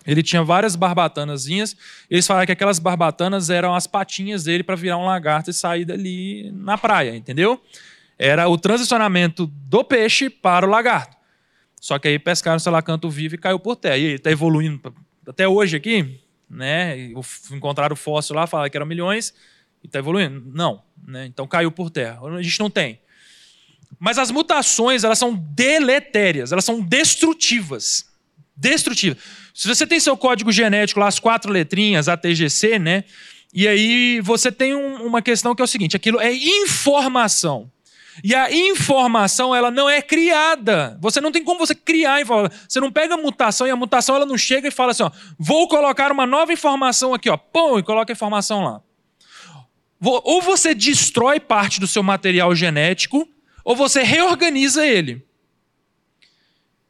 ele 0.06 0.22
tinha 0.22 0.42
várias 0.42 0.74
barbatanazinhas. 0.74 1.76
Eles 2.10 2.26
falaram 2.26 2.46
que 2.46 2.52
aquelas 2.52 2.78
barbatanas 2.78 3.50
eram 3.50 3.74
as 3.74 3.86
patinhas 3.86 4.44
dele 4.44 4.62
para 4.62 4.74
virar 4.74 4.98
um 4.98 5.04
lagarto 5.04 5.50
e 5.50 5.54
sair 5.54 5.84
dali 5.84 6.50
na 6.52 6.76
praia, 6.76 7.14
entendeu? 7.14 7.62
Era 8.18 8.48
o 8.48 8.58
transicionamento 8.58 9.46
do 9.46 9.84
peixe 9.84 10.28
para 10.28 10.66
o 10.66 10.70
lagarto. 10.70 11.16
Só 11.80 11.98
que 11.98 12.08
aí 12.08 12.18
pescaram 12.18 12.56
o 12.56 12.60
selacanto 12.60 13.10
vivo 13.10 13.34
e 13.34 13.38
caiu 13.38 13.58
por 13.58 13.76
terra. 13.76 13.96
E 13.96 14.04
ele 14.04 14.14
está 14.14 14.30
evoluindo 14.30 14.94
até 15.26 15.48
hoje 15.48 15.76
aqui, 15.76 16.20
né? 16.48 17.10
Encontraram 17.50 17.94
o 17.94 17.96
fóssil 17.96 18.36
lá, 18.36 18.46
falaram 18.46 18.70
que 18.70 18.76
eram 18.76 18.86
milhões 18.86 19.34
e 19.82 19.86
está 19.86 19.98
evoluindo. 19.98 20.42
Não, 20.46 20.82
né? 21.04 21.26
Então 21.26 21.46
caiu 21.46 21.72
por 21.72 21.90
terra. 21.90 22.20
A 22.24 22.42
gente 22.42 22.60
não 22.60 22.70
tem. 22.70 23.00
Mas 23.98 24.18
as 24.18 24.30
mutações, 24.30 25.04
elas 25.04 25.18
são 25.18 25.34
deletérias, 25.34 26.52
elas 26.52 26.64
são 26.64 26.80
destrutivas. 26.80 28.06
Destrutivas. 28.56 29.22
Se 29.54 29.68
você 29.68 29.86
tem 29.86 30.00
seu 30.00 30.16
código 30.16 30.50
genético 30.50 31.00
lá, 31.00 31.08
as 31.08 31.18
quatro 31.18 31.50
letrinhas, 31.50 32.08
ATGC, 32.08 32.78
né? 32.78 33.04
E 33.52 33.68
aí 33.68 34.20
você 34.20 34.50
tem 34.50 34.74
um, 34.74 35.04
uma 35.04 35.20
questão 35.20 35.54
que 35.54 35.60
é 35.60 35.64
o 35.64 35.68
seguinte: 35.68 35.96
aquilo 35.96 36.20
é 36.20 36.32
informação. 36.32 37.70
E 38.22 38.34
a 38.34 38.52
informação, 38.52 39.54
ela 39.54 39.70
não 39.70 39.88
é 39.88 40.02
criada. 40.02 40.98
Você 41.00 41.20
não 41.20 41.32
tem 41.32 41.42
como 41.42 41.58
você 41.58 41.74
criar 41.74 42.20
informação. 42.20 42.58
Você 42.68 42.80
não 42.80 42.92
pega 42.92 43.14
a 43.14 43.16
mutação 43.16 43.66
e 43.66 43.70
a 43.70 43.76
mutação 43.76 44.16
ela 44.16 44.26
não 44.26 44.36
chega 44.36 44.68
e 44.68 44.70
fala 44.70 44.92
assim: 44.92 45.02
ó, 45.02 45.10
vou 45.38 45.68
colocar 45.68 46.10
uma 46.12 46.26
nova 46.26 46.52
informação 46.52 47.14
aqui, 47.14 47.28
ó, 47.28 47.36
pum, 47.36 47.78
e 47.78 47.82
coloca 47.82 48.12
a 48.12 48.14
informação 48.14 48.64
lá. 48.64 48.80
Ou 50.00 50.42
você 50.42 50.74
destrói 50.74 51.38
parte 51.38 51.78
do 51.78 51.86
seu 51.86 52.02
material 52.02 52.54
genético, 52.54 53.28
ou 53.64 53.76
você 53.76 54.02
reorganiza 54.02 54.84
ele 54.84 55.24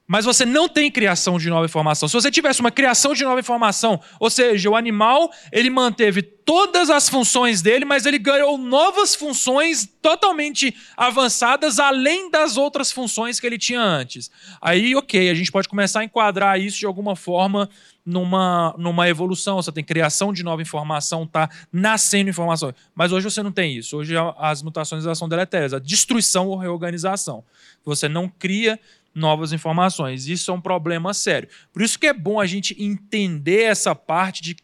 mas 0.06 0.24
você 0.24 0.44
não 0.44 0.68
tem 0.68 0.90
criação 0.90 1.38
de 1.38 1.48
nova 1.48 1.64
informação. 1.64 2.08
Se 2.08 2.14
você 2.14 2.30
tivesse 2.30 2.60
uma 2.60 2.70
criação 2.70 3.14
de 3.14 3.24
nova 3.24 3.40
informação, 3.40 4.00
ou 4.18 4.28
seja, 4.28 4.68
o 4.68 4.76
animal 4.76 5.30
ele 5.50 5.70
manteve 5.70 6.22
todas 6.22 6.90
as 6.90 7.08
funções 7.08 7.62
dele, 7.62 7.84
mas 7.84 8.04
ele 8.04 8.18
ganhou 8.18 8.58
novas 8.58 9.14
funções 9.14 9.88
totalmente 10.02 10.74
avançadas 10.96 11.78
além 11.78 12.30
das 12.30 12.56
outras 12.56 12.90
funções 12.90 13.38
que 13.38 13.46
ele 13.46 13.58
tinha 13.58 13.80
antes. 13.80 14.30
Aí, 14.60 14.94
ok, 14.94 15.30
a 15.30 15.34
gente 15.34 15.52
pode 15.52 15.68
começar 15.68 16.00
a 16.00 16.04
enquadrar 16.04 16.60
isso 16.60 16.78
de 16.78 16.86
alguma 16.86 17.14
forma 17.14 17.70
numa, 18.04 18.74
numa 18.76 19.08
evolução. 19.08 19.56
Você 19.56 19.70
tem 19.70 19.84
criação 19.84 20.32
de 20.32 20.42
nova 20.42 20.60
informação, 20.60 21.26
tá 21.26 21.48
nascendo 21.72 22.28
informação. 22.28 22.74
Mas 22.94 23.12
hoje 23.12 23.30
você 23.30 23.42
não 23.42 23.52
tem 23.52 23.76
isso. 23.76 23.96
Hoje 23.96 24.14
as 24.38 24.62
mutações 24.62 25.04
são 25.16 25.28
deletérias, 25.28 25.72
a 25.72 25.78
destruição 25.78 26.48
ou 26.48 26.56
reorganização. 26.56 27.44
Você 27.84 28.08
não 28.08 28.28
cria 28.28 28.78
novas 29.14 29.52
informações. 29.52 30.26
Isso 30.26 30.50
é 30.50 30.54
um 30.54 30.60
problema 30.60 31.12
sério. 31.12 31.48
Por 31.72 31.82
isso 31.82 31.98
que 31.98 32.06
é 32.06 32.12
bom 32.12 32.40
a 32.40 32.46
gente 32.46 32.80
entender 32.82 33.62
essa 33.62 33.94
parte 33.94 34.42
de, 34.42 34.56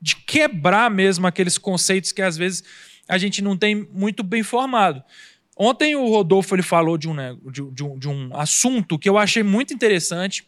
de 0.00 0.16
quebrar 0.16 0.90
mesmo 0.90 1.26
aqueles 1.26 1.58
conceitos 1.58 2.12
que 2.12 2.22
às 2.22 2.36
vezes 2.36 2.64
a 3.08 3.18
gente 3.18 3.42
não 3.42 3.56
tem 3.56 3.74
muito 3.92 4.22
bem 4.22 4.42
formado. 4.42 5.02
Ontem 5.56 5.94
o 5.94 6.08
Rodolfo 6.08 6.54
ele 6.54 6.62
falou 6.62 6.96
de 6.96 7.08
um, 7.08 7.12
né, 7.12 7.36
de, 7.50 7.70
de, 7.70 7.84
um, 7.84 7.98
de 7.98 8.08
um 8.08 8.34
assunto 8.34 8.98
que 8.98 9.08
eu 9.08 9.18
achei 9.18 9.42
muito 9.42 9.74
interessante, 9.74 10.46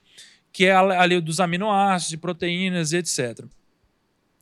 que 0.51 0.65
é 0.65 0.73
a 0.73 1.05
lei 1.05 1.21
dos 1.21 1.41
aminoácidos 1.41 2.15
e 2.15 2.17
proteínas, 2.17 2.93
etc. 2.93 3.45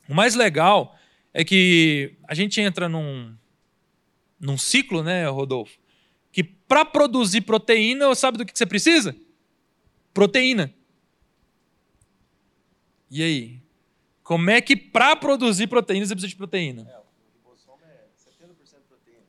O 0.09 0.15
mais 0.15 0.35
legal 0.35 0.97
é 1.35 1.45
que 1.45 2.15
a 2.29 2.35
gente 2.35 2.61
entra 2.61 2.89
num, 2.89 3.35
num 4.39 4.59
ciclo, 4.59 5.03
né, 5.03 5.27
Rodolfo? 5.29 5.80
Para 6.71 6.85
produzir 6.85 7.41
proteína, 7.41 8.15
sabe 8.15 8.39
do 8.39 8.47
que 8.47 8.57
você 8.57 8.65
precisa? 8.65 9.13
Proteína. 10.15 10.73
E 13.11 13.25
aí? 13.25 13.61
Como 14.23 14.49
é 14.51 14.61
que 14.61 14.77
para 14.77 15.17
produzir 15.17 15.67
proteína 15.67 16.07
você 16.07 16.15
precisa 16.15 16.29
de 16.29 16.37
proteína? 16.37 16.83
É, 16.83 16.97
o 16.97 17.03
ribossomo 17.35 17.81
é 17.83 18.07
70% 18.25 18.83
proteína. 18.89 19.23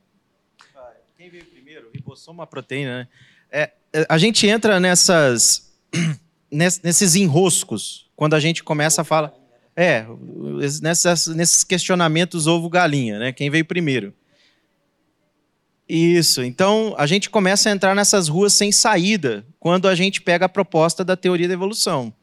Ah, 0.75 0.93
quem 1.17 1.31
veio 1.31 1.43
primeiro? 1.45 1.87
O 1.87 1.91
ribossomo 1.91 2.41
é 2.41 2.43
a 2.43 2.47
proteína, 2.47 2.99
né? 2.99 3.07
É, 3.49 3.71
é, 3.91 4.05
a 4.07 4.19
gente 4.19 4.45
entra 4.45 4.79
nessas, 4.79 5.75
nesses 6.51 7.15
enroscos 7.15 8.07
quando 8.15 8.35
a 8.35 8.39
gente 8.39 8.63
começa 8.63 9.01
a 9.01 9.03
falar. 9.03 9.33
É, 9.75 10.05
nessas, 10.79 11.25
nesses 11.25 11.63
questionamentos 11.63 12.45
ovo-galinha, 12.45 13.17
né? 13.17 13.33
Quem 13.33 13.49
veio 13.49 13.65
primeiro? 13.65 14.13
Isso. 15.93 16.41
Então, 16.41 16.95
a 16.97 17.05
gente 17.05 17.29
começa 17.29 17.67
a 17.67 17.71
entrar 17.73 17.93
nessas 17.93 18.29
ruas 18.29 18.53
sem 18.53 18.71
saída 18.71 19.45
quando 19.59 19.89
a 19.89 19.93
gente 19.93 20.21
pega 20.21 20.45
a 20.45 20.49
proposta 20.49 21.03
da 21.03 21.17
teoria 21.17 21.49
da 21.49 21.53
evolução. 21.53 22.13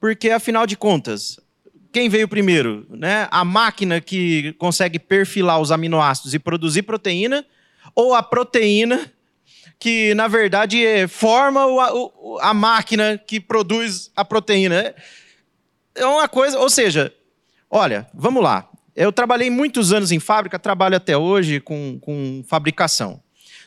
Porque, 0.00 0.28
afinal 0.30 0.66
de 0.66 0.76
contas, 0.76 1.38
quem 1.92 2.08
veio 2.08 2.26
primeiro? 2.26 2.84
Né? 2.90 3.28
A 3.30 3.44
máquina 3.44 4.00
que 4.00 4.54
consegue 4.54 4.98
perfilar 4.98 5.60
os 5.60 5.70
aminoácidos 5.70 6.34
e 6.34 6.40
produzir 6.40 6.82
proteína 6.82 7.46
ou 7.94 8.12
a 8.12 8.24
proteína 8.24 9.08
que, 9.78 10.12
na 10.14 10.26
verdade, 10.26 11.06
forma 11.06 11.60
a 12.40 12.52
máquina 12.52 13.16
que 13.16 13.38
produz 13.38 14.10
a 14.16 14.24
proteína? 14.24 14.96
É 15.94 16.04
uma 16.04 16.28
coisa, 16.28 16.58
ou 16.58 16.68
seja, 16.68 17.14
olha, 17.70 18.08
vamos 18.12 18.42
lá. 18.42 18.68
Eu 18.94 19.12
trabalhei 19.12 19.50
muitos 19.50 19.92
anos 19.92 20.10
em 20.12 20.18
fábrica, 20.18 20.58
trabalho 20.58 20.96
até 20.96 21.16
hoje 21.16 21.60
com, 21.60 21.98
com 22.00 22.44
fabricação. 22.46 23.22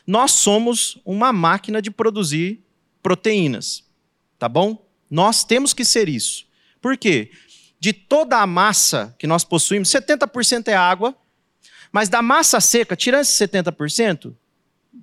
Nós 0.06 0.32
somos 0.32 0.98
uma 1.04 1.32
máquina 1.32 1.80
de 1.80 1.90
produzir 1.90 2.62
proteínas, 3.02 3.84
tá 4.38 4.48
bom? 4.48 4.86
Nós 5.10 5.44
temos 5.44 5.72
que 5.72 5.84
ser 5.84 6.08
isso. 6.08 6.46
Por 6.80 6.96
quê? 6.96 7.30
De 7.80 7.92
toda 7.92 8.38
a 8.38 8.46
massa 8.46 9.14
que 9.18 9.26
nós 9.26 9.44
possuímos, 9.44 9.88
70% 9.88 10.68
é 10.68 10.74
água, 10.74 11.16
mas 11.90 12.08
da 12.08 12.20
massa 12.20 12.60
seca, 12.60 12.96
tirando 12.96 13.22
esse 13.22 13.46
70%, 13.46 14.34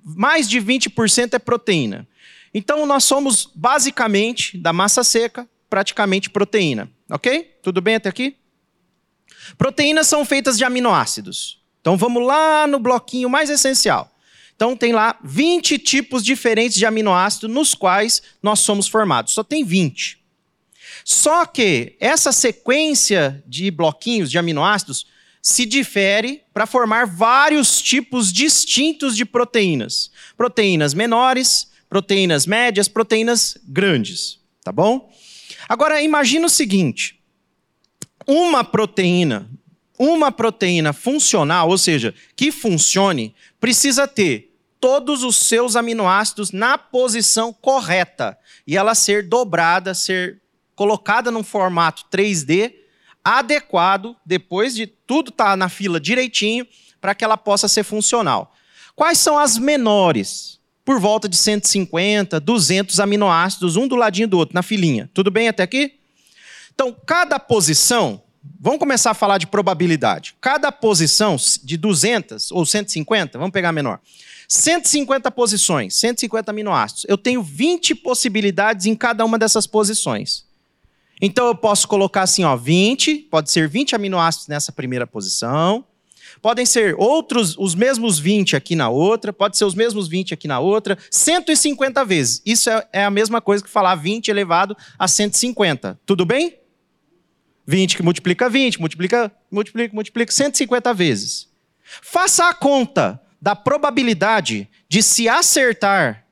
mais 0.04 0.48
de 0.48 0.60
20% 0.60 1.34
é 1.34 1.38
proteína. 1.38 2.06
Então 2.54 2.84
nós 2.86 3.04
somos 3.04 3.50
basicamente 3.54 4.58
da 4.58 4.72
massa 4.72 5.02
seca, 5.02 5.48
praticamente 5.70 6.28
proteína, 6.28 6.90
ok? 7.10 7.58
Tudo 7.62 7.80
bem 7.80 7.94
até 7.94 8.08
aqui? 8.08 8.36
Proteínas 9.56 10.06
são 10.06 10.24
feitas 10.24 10.56
de 10.56 10.64
aminoácidos. 10.64 11.60
Então 11.80 11.96
vamos 11.96 12.24
lá 12.24 12.66
no 12.66 12.78
bloquinho 12.78 13.28
mais 13.28 13.50
essencial. 13.50 14.12
Então 14.54 14.76
tem 14.76 14.92
lá 14.92 15.18
20 15.24 15.78
tipos 15.78 16.24
diferentes 16.24 16.78
de 16.78 16.86
aminoácidos 16.86 17.50
nos 17.50 17.74
quais 17.74 18.22
nós 18.42 18.60
somos 18.60 18.86
formados. 18.86 19.32
Só 19.32 19.42
tem 19.42 19.64
20. 19.64 20.20
Só 21.04 21.44
que 21.44 21.96
essa 21.98 22.30
sequência 22.30 23.42
de 23.46 23.70
bloquinhos 23.70 24.30
de 24.30 24.38
aminoácidos 24.38 25.06
se 25.42 25.66
difere 25.66 26.42
para 26.54 26.66
formar 26.66 27.06
vários 27.06 27.82
tipos 27.82 28.32
distintos 28.32 29.16
de 29.16 29.24
proteínas. 29.24 30.12
Proteínas 30.36 30.94
menores, 30.94 31.68
proteínas 31.88 32.46
médias, 32.46 32.86
proteínas 32.86 33.58
grandes, 33.64 34.38
tá 34.62 34.70
bom? 34.70 35.12
Agora 35.68 36.00
imagina 36.00 36.46
o 36.46 36.50
seguinte: 36.50 37.18
uma 38.26 38.64
proteína, 38.64 39.48
uma 39.98 40.32
proteína 40.32 40.92
funcional, 40.92 41.68
ou 41.68 41.78
seja, 41.78 42.14
que 42.36 42.50
funcione, 42.50 43.34
precisa 43.60 44.06
ter 44.08 44.54
todos 44.80 45.22
os 45.22 45.36
seus 45.36 45.76
aminoácidos 45.76 46.50
na 46.50 46.76
posição 46.76 47.52
correta 47.52 48.36
e 48.66 48.76
ela 48.76 48.94
ser 48.94 49.28
dobrada, 49.28 49.94
ser 49.94 50.40
colocada 50.74 51.30
num 51.30 51.44
formato 51.44 52.04
3D 52.10 52.74
adequado, 53.24 54.16
depois 54.26 54.74
de 54.74 54.86
tudo 54.86 55.28
estar 55.28 55.50
tá 55.50 55.56
na 55.56 55.68
fila 55.68 56.00
direitinho, 56.00 56.66
para 57.00 57.14
que 57.14 57.24
ela 57.24 57.36
possa 57.36 57.68
ser 57.68 57.84
funcional. 57.84 58.54
Quais 58.96 59.18
são 59.18 59.38
as 59.38 59.56
menores? 59.56 60.52
por 60.84 60.98
volta 60.98 61.28
de 61.28 61.36
150, 61.36 62.40
200 62.40 62.98
aminoácidos, 63.00 63.76
um 63.76 63.86
do 63.86 63.96
ladinho 63.96 64.28
do 64.28 64.38
outro, 64.38 64.54
na 64.54 64.62
filinha. 64.62 65.08
Tudo 65.14 65.30
bem 65.30 65.48
até 65.48 65.62
aqui? 65.62 66.00
Então, 66.74 66.96
cada 67.06 67.38
posição, 67.38 68.22
vamos 68.60 68.78
começar 68.78 69.10
a 69.10 69.14
falar 69.14 69.38
de 69.38 69.46
probabilidade. 69.46 70.34
Cada 70.40 70.72
posição 70.72 71.36
de 71.62 71.76
200 71.76 72.50
ou 72.52 72.64
150, 72.64 73.38
vamos 73.38 73.52
pegar 73.52 73.72
menor. 73.72 74.00
150 74.48 75.30
posições, 75.30 75.94
150 75.96 76.50
aminoácidos. 76.50 77.06
Eu 77.08 77.16
tenho 77.16 77.42
20 77.42 77.94
possibilidades 77.94 78.86
em 78.86 78.94
cada 78.94 79.24
uma 79.24 79.38
dessas 79.38 79.66
posições. 79.66 80.44
Então 81.20 81.46
eu 81.46 81.54
posso 81.54 81.86
colocar 81.86 82.22
assim, 82.22 82.44
ó, 82.44 82.56
20, 82.56 83.28
pode 83.30 83.50
ser 83.50 83.68
20 83.68 83.94
aminoácidos 83.94 84.48
nessa 84.48 84.72
primeira 84.72 85.06
posição, 85.06 85.84
Podem 86.40 86.64
ser 86.64 86.94
outros, 86.98 87.56
os 87.58 87.74
mesmos 87.74 88.18
20 88.18 88.56
aqui 88.56 88.74
na 88.74 88.88
outra, 88.88 89.32
pode 89.32 89.56
ser 89.56 89.64
os 89.64 89.74
mesmos 89.74 90.08
20 90.08 90.34
aqui 90.34 90.48
na 90.48 90.60
outra, 90.60 90.96
150 91.10 92.04
vezes. 92.04 92.42
Isso 92.46 92.70
é, 92.70 92.86
é 92.92 93.04
a 93.04 93.10
mesma 93.10 93.40
coisa 93.40 93.62
que 93.62 93.70
falar 93.70 93.94
20 93.96 94.28
elevado 94.28 94.76
a 94.98 95.06
150. 95.06 96.00
Tudo 96.06 96.24
bem? 96.24 96.58
20 97.66 97.96
que 97.96 98.02
multiplica 98.02 98.48
20, 98.48 98.80
multiplica, 98.80 99.32
multiplica, 99.50 99.94
multiplica 99.94 100.32
150 100.32 100.92
vezes. 100.94 101.48
Faça 101.84 102.48
a 102.48 102.54
conta 102.54 103.20
da 103.40 103.54
probabilidade 103.56 104.68
de 104.88 105.02
se 105.02 105.28
acertar 105.28 106.24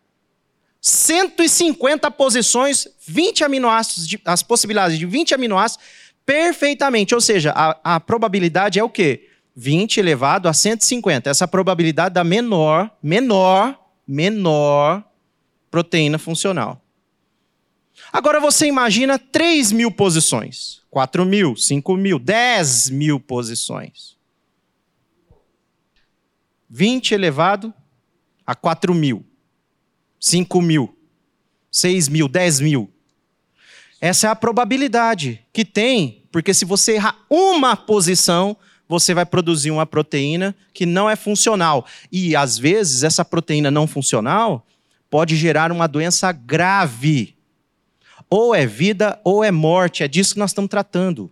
150 0.80 2.10
posições, 2.10 2.88
20 3.06 3.44
aminoácidos, 3.44 4.16
as 4.24 4.42
possibilidades 4.42 4.98
de 4.98 5.06
20 5.06 5.34
aminoácidos 5.34 5.84
perfeitamente. 6.24 7.14
Ou 7.14 7.20
seja, 7.20 7.52
a, 7.54 7.96
a 7.96 8.00
probabilidade 8.00 8.78
é 8.78 8.84
o 8.84 8.88
quê? 8.88 9.28
20 9.54 9.98
elevado 9.98 10.48
a 10.48 10.52
150. 10.52 11.28
Essa 11.28 11.46
probabilidade 11.46 12.14
da 12.14 12.24
menor, 12.24 12.90
menor, 13.02 13.78
menor 14.06 15.04
proteína 15.70 16.18
funcional. 16.18 16.80
Agora 18.12 18.40
você 18.40 18.66
imagina 18.66 19.18
3 19.18 19.72
mil 19.72 19.90
posições, 19.90 20.79
4 20.90 21.24
mil, 21.24 21.56
5 21.56 21.96
mil, 21.96 22.18
10 22.18 22.90
mil 22.90 23.20
posições. 23.20 24.16
20 26.68 27.12
elevado 27.12 27.72
a 28.46 28.54
4 28.54 28.94
mil, 28.94 29.24
5 30.18 30.60
mil, 30.60 30.96
6 31.70 32.08
mil, 32.08 32.28
10 32.28 32.60
mil. 32.60 32.90
Essa 34.00 34.28
é 34.28 34.30
a 34.30 34.36
probabilidade 34.36 35.44
que 35.52 35.64
tem, 35.64 36.24
porque 36.32 36.54
se 36.54 36.64
você 36.64 36.94
errar 36.94 37.16
uma 37.28 37.76
posição, 37.76 38.56
você 38.88 39.14
vai 39.14 39.26
produzir 39.26 39.70
uma 39.70 39.86
proteína 39.86 40.54
que 40.72 40.86
não 40.86 41.08
é 41.08 41.14
funcional. 41.14 41.86
E, 42.10 42.34
às 42.34 42.58
vezes, 42.58 43.04
essa 43.04 43.24
proteína 43.24 43.70
não 43.70 43.86
funcional 43.86 44.66
pode 45.08 45.36
gerar 45.36 45.70
uma 45.70 45.86
doença 45.86 46.32
grave. 46.32 47.36
Ou 48.30 48.54
é 48.54 48.64
vida 48.64 49.20
ou 49.24 49.42
é 49.42 49.50
morte. 49.50 50.02
É 50.04 50.08
disso 50.08 50.34
que 50.34 50.38
nós 50.38 50.50
estamos 50.50 50.70
tratando. 50.70 51.30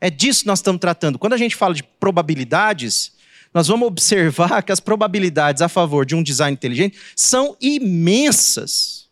É 0.00 0.10
disso 0.10 0.42
que 0.42 0.46
nós 0.46 0.58
estamos 0.58 0.80
tratando. 0.80 1.18
Quando 1.18 1.32
a 1.32 1.38
gente 1.38 1.56
fala 1.56 1.74
de 1.74 1.82
probabilidades, 1.82 3.12
nós 3.52 3.66
vamos 3.66 3.88
observar 3.88 4.62
que 4.62 4.70
as 4.70 4.78
probabilidades 4.78 5.62
a 5.62 5.68
favor 5.68 6.04
de 6.04 6.14
um 6.14 6.22
design 6.22 6.52
inteligente 6.52 6.98
são 7.16 7.56
imensas. 7.60 9.08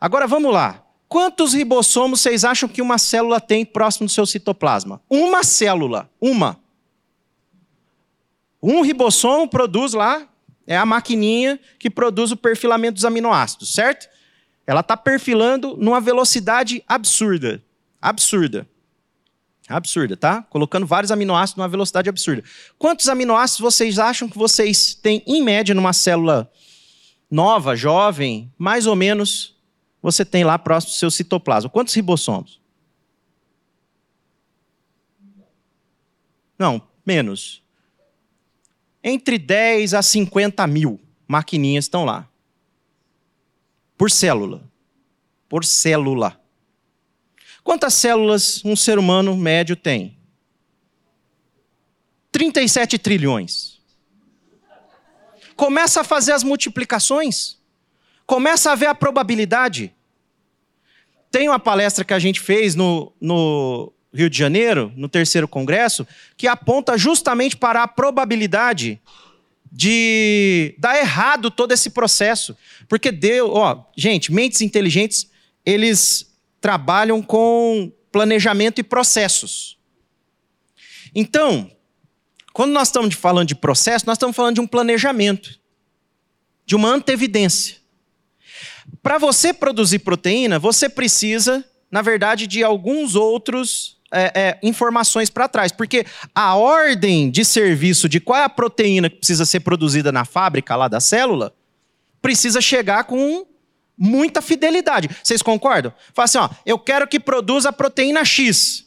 Agora 0.00 0.26
vamos 0.26 0.52
lá. 0.52 0.84
Quantos 1.08 1.52
ribossomos 1.52 2.22
vocês 2.22 2.42
acham 2.42 2.68
que 2.68 2.80
uma 2.80 2.96
célula 2.96 3.38
tem 3.38 3.66
próximo 3.66 4.06
do 4.06 4.12
seu 4.12 4.24
citoplasma? 4.24 5.00
Uma 5.10 5.44
célula, 5.44 6.10
uma. 6.18 6.58
Um 8.62 8.80
ribossomo 8.80 9.46
produz 9.46 9.92
lá, 9.92 10.26
é 10.66 10.76
a 10.76 10.86
maquininha 10.86 11.60
que 11.78 11.90
produz 11.90 12.30
o 12.30 12.36
perfilamento 12.36 12.94
dos 12.94 13.04
aminoácidos, 13.04 13.74
certo? 13.74 14.08
Ela 14.66 14.80
está 14.80 14.96
perfilando 14.96 15.76
numa 15.76 16.00
velocidade 16.00 16.82
absurda. 16.86 17.62
Absurda. 18.00 18.66
Absurda, 19.68 20.16
tá? 20.16 20.42
Colocando 20.42 20.86
vários 20.86 21.10
aminoácidos 21.10 21.58
numa 21.58 21.68
velocidade 21.68 22.08
absurda. 22.08 22.42
Quantos 22.78 23.08
aminoácidos 23.08 23.60
vocês 23.60 23.98
acham 23.98 24.28
que 24.28 24.36
vocês 24.36 24.94
têm, 24.94 25.22
em 25.26 25.42
média, 25.42 25.74
numa 25.74 25.92
célula 25.92 26.50
nova, 27.30 27.74
jovem, 27.74 28.52
mais 28.58 28.86
ou 28.86 28.94
menos 28.94 29.56
você 30.02 30.24
tem 30.24 30.44
lá 30.44 30.58
próximo 30.58 30.92
do 30.92 30.96
seu 30.96 31.10
citoplasma. 31.10 31.70
Quantos 31.70 31.94
ribossomos? 31.94 32.60
Não, 36.58 36.82
menos. 37.06 37.62
Entre 39.02 39.38
10 39.38 39.94
a 39.94 40.02
50 40.02 40.66
mil 40.66 41.00
maquininhas 41.26 41.86
estão 41.86 42.04
lá. 42.04 42.28
Por 44.02 44.10
célula. 44.10 44.68
Por 45.48 45.64
célula. 45.64 46.40
Quantas 47.62 47.94
células 47.94 48.60
um 48.64 48.74
ser 48.74 48.98
humano 48.98 49.36
médio 49.36 49.76
tem? 49.76 50.18
37 52.32 52.98
trilhões. 52.98 53.80
Começa 55.54 56.00
a 56.00 56.04
fazer 56.04 56.32
as 56.32 56.42
multiplicações. 56.42 57.58
Começa 58.26 58.72
a 58.72 58.74
ver 58.74 58.86
a 58.86 58.94
probabilidade. 58.96 59.94
Tem 61.30 61.48
uma 61.48 61.60
palestra 61.60 62.04
que 62.04 62.12
a 62.12 62.18
gente 62.18 62.40
fez 62.40 62.74
no, 62.74 63.12
no 63.20 63.92
Rio 64.12 64.28
de 64.28 64.36
Janeiro, 64.36 64.92
no 64.96 65.08
terceiro 65.08 65.46
congresso, 65.46 66.04
que 66.36 66.48
aponta 66.48 66.98
justamente 66.98 67.56
para 67.56 67.84
a 67.84 67.86
probabilidade 67.86 69.00
de 69.74 70.74
dar 70.78 70.98
errado 70.98 71.50
todo 71.50 71.72
esse 71.72 71.88
processo. 71.88 72.54
Porque 72.86 73.10
deu, 73.10 73.50
ó, 73.50 73.84
gente, 73.96 74.30
mentes 74.30 74.60
inteligentes, 74.60 75.30
eles 75.64 76.30
trabalham 76.60 77.22
com 77.22 77.90
planejamento 78.12 78.78
e 78.80 78.84
processos. 78.84 79.78
Então, 81.14 81.70
quando 82.52 82.72
nós 82.72 82.88
estamos 82.88 83.14
falando 83.14 83.48
de 83.48 83.54
processo, 83.54 84.06
nós 84.06 84.16
estamos 84.16 84.36
falando 84.36 84.56
de 84.56 84.60
um 84.60 84.66
planejamento, 84.66 85.58
de 86.66 86.76
uma 86.76 86.90
antevidência. 86.90 87.76
Para 89.02 89.16
você 89.16 89.54
produzir 89.54 90.00
proteína, 90.00 90.58
você 90.58 90.88
precisa, 90.88 91.64
na 91.90 92.02
verdade, 92.02 92.46
de 92.46 92.62
alguns 92.62 93.14
outros 93.14 93.96
é, 94.12 94.32
é, 94.34 94.58
informações 94.62 95.30
para 95.30 95.48
trás, 95.48 95.72
porque 95.72 96.04
a 96.34 96.54
ordem 96.54 97.30
de 97.30 97.44
serviço 97.44 98.08
de 98.08 98.20
qual 98.20 98.38
é 98.38 98.44
a 98.44 98.48
proteína 98.48 99.08
que 99.08 99.16
precisa 99.16 99.46
ser 99.46 99.60
produzida 99.60 100.12
na 100.12 100.24
fábrica 100.24 100.76
lá 100.76 100.86
da 100.86 101.00
célula 101.00 101.54
precisa 102.20 102.60
chegar 102.60 103.04
com 103.04 103.46
muita 103.98 104.40
fidelidade. 104.40 105.08
Vocês 105.22 105.42
concordam? 105.42 105.92
Fala 106.14 106.24
assim, 106.24 106.38
ó, 106.38 106.48
eu 106.64 106.78
quero 106.78 107.08
que 107.08 107.18
produza 107.18 107.70
a 107.70 107.72
proteína 107.72 108.24
X. 108.24 108.86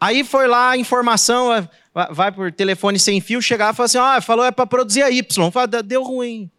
Aí 0.00 0.24
foi 0.24 0.48
lá 0.48 0.70
a 0.70 0.76
informação, 0.76 1.52
é, 1.54 1.68
vai 2.10 2.32
por 2.32 2.50
telefone 2.50 2.98
sem 2.98 3.20
fio, 3.20 3.42
chegar 3.42 3.72
e 3.72 3.76
fala 3.76 3.84
assim, 3.84 3.98
ah, 3.98 4.20
falou 4.20 4.44
é 4.44 4.50
para 4.50 4.66
produzir 4.66 5.02
a 5.02 5.10
Y. 5.10 5.50
Fala, 5.50 5.66
deu 5.66 6.02
ruim. 6.02 6.50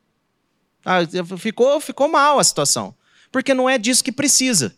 Ah, 0.85 0.99
ficou, 1.37 1.79
ficou 1.81 2.07
mal 2.07 2.39
a 2.39 2.43
situação. 2.43 2.95
Porque 3.31 3.53
não 3.53 3.69
é 3.69 3.77
disso 3.77 4.03
que 4.03 4.11
precisa. 4.11 4.75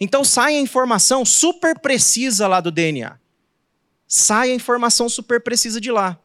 Então 0.00 0.24
sai 0.24 0.56
a 0.56 0.60
informação 0.60 1.24
super 1.24 1.78
precisa 1.78 2.46
lá 2.46 2.60
do 2.60 2.70
DNA. 2.70 3.16
Sai 4.06 4.50
a 4.50 4.54
informação 4.54 5.08
super 5.08 5.40
precisa 5.40 5.80
de 5.80 5.90
lá. 5.90 6.18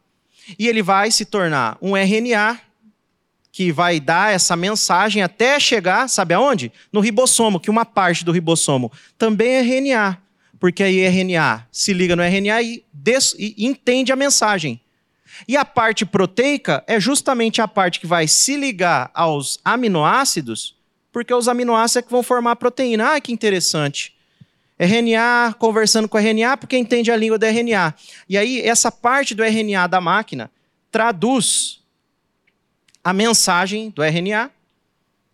E 0.58 0.68
ele 0.68 0.82
vai 0.82 1.12
se 1.12 1.26
tornar 1.26 1.78
um 1.82 1.96
RNA 1.96 2.60
que 3.52 3.72
vai 3.72 4.00
dar 4.00 4.34
essa 4.34 4.56
mensagem 4.56 5.22
até 5.22 5.60
chegar, 5.60 6.08
sabe 6.08 6.34
aonde? 6.34 6.72
No 6.92 7.02
ribossomo, 7.02 7.60
que 7.60 7.70
uma 7.70 7.86
parte 7.86 8.24
do 8.24 8.32
ribossomo 8.32 8.92
também 9.18 9.56
é 9.56 9.62
RNA. 9.62 10.18
Porque 10.60 10.84
aí 10.84 11.00
RNA 11.00 11.68
se 11.72 11.92
liga 11.92 12.16
no 12.16 12.24
RNA 12.24 12.62
e, 12.62 12.84
e 13.38 13.66
entende 13.66 14.12
a 14.12 14.16
mensagem. 14.16 14.80
E 15.48 15.58
a 15.58 15.66
parte 15.66 16.06
proteica 16.06 16.84
é 16.88 17.00
justamente 17.00 17.62
a 17.62 17.68
parte 17.68 18.00
que 18.00 18.08
vai 18.08 18.28
se 18.28 18.56
ligar 18.56 19.10
aos 19.14 19.60
aminoácidos, 19.66 20.76
porque 21.12 21.34
os 21.34 21.48
aminoácidos 21.48 21.98
é 21.98 22.02
que 22.02 22.12
vão 22.12 22.24
formar 22.24 22.52
a 22.52 22.56
proteína. 22.56 23.16
Ah, 23.16 23.22
que 23.22 23.32
interessante. 23.32 24.16
RNA 24.80 25.56
conversando 25.60 26.08
com 26.08 26.18
RNA, 26.18 26.58
porque 26.58 26.78
entende 26.78 27.12
a 27.12 27.16
língua 27.16 27.38
do 27.38 27.46
RNA. 27.46 27.94
E 28.28 28.38
aí, 28.38 28.62
essa 28.62 28.92
parte 28.92 29.36
do 29.36 29.44
RNA 29.44 29.88
da 29.88 30.02
máquina 30.02 30.50
traduz 30.90 31.82
a 33.04 33.14
mensagem 33.14 33.90
do 33.90 34.04
RNA 34.04 34.50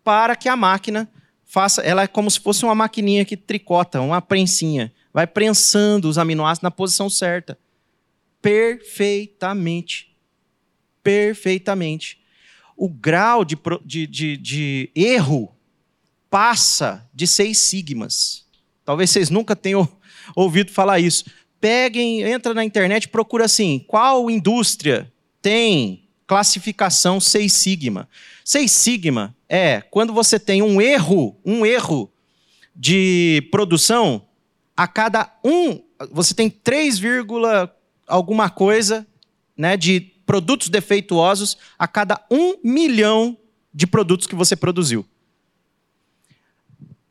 para 0.04 0.36
que 0.36 0.48
a 0.48 0.56
máquina 0.56 1.08
faça. 1.44 1.82
Ela 1.82 2.02
é 2.02 2.06
como 2.06 2.30
se 2.30 2.40
fosse 2.40 2.64
uma 2.64 2.74
maquininha 2.74 3.24
que 3.24 3.36
tricota, 3.36 4.00
uma 4.00 4.20
prensinha. 4.20 4.92
Vai 5.12 5.26
prensando 5.26 6.08
os 6.08 6.18
aminoácidos 6.18 6.62
na 6.62 6.70
posição 6.70 7.08
certa 7.08 7.58
perfeitamente. 8.40 10.14
Perfeitamente. 11.02 12.20
O 12.76 12.88
grau 12.88 13.44
de, 13.44 13.58
de, 13.84 14.06
de, 14.06 14.36
de 14.36 14.90
erro 14.94 15.54
passa 16.30 17.08
de 17.14 17.26
seis 17.26 17.58
sigmas. 17.58 18.44
Talvez 18.84 19.10
vocês 19.10 19.30
nunca 19.30 19.54
tenham 19.54 19.88
ouvido 20.34 20.70
falar 20.70 20.98
isso. 20.98 21.24
Peguem, 21.60 22.22
entra 22.22 22.54
na 22.54 22.64
internet, 22.64 23.08
procura 23.08 23.44
assim, 23.44 23.84
qual 23.86 24.30
indústria 24.30 25.12
tem 25.42 26.08
classificação 26.26 27.18
Seis 27.18 27.54
Sigma. 27.54 28.08
Seis 28.44 28.70
Sigma 28.70 29.34
é 29.48 29.80
quando 29.80 30.12
você 30.12 30.38
tem 30.38 30.62
um 30.62 30.80
erro, 30.80 31.36
um 31.44 31.64
erro 31.64 32.12
de 32.76 33.48
produção 33.50 34.26
a 34.76 34.86
cada 34.86 35.34
um, 35.42 35.82
você 36.12 36.32
tem 36.34 36.48
3, 36.48 37.00
alguma 38.06 38.48
coisa 38.48 39.04
né, 39.56 39.76
de 39.76 40.00
produtos 40.24 40.68
defeituosos 40.68 41.56
a 41.76 41.88
cada 41.88 42.24
um 42.30 42.56
milhão 42.62 43.36
de 43.74 43.86
produtos 43.86 44.26
que 44.26 44.36
você 44.36 44.54
produziu. 44.54 45.04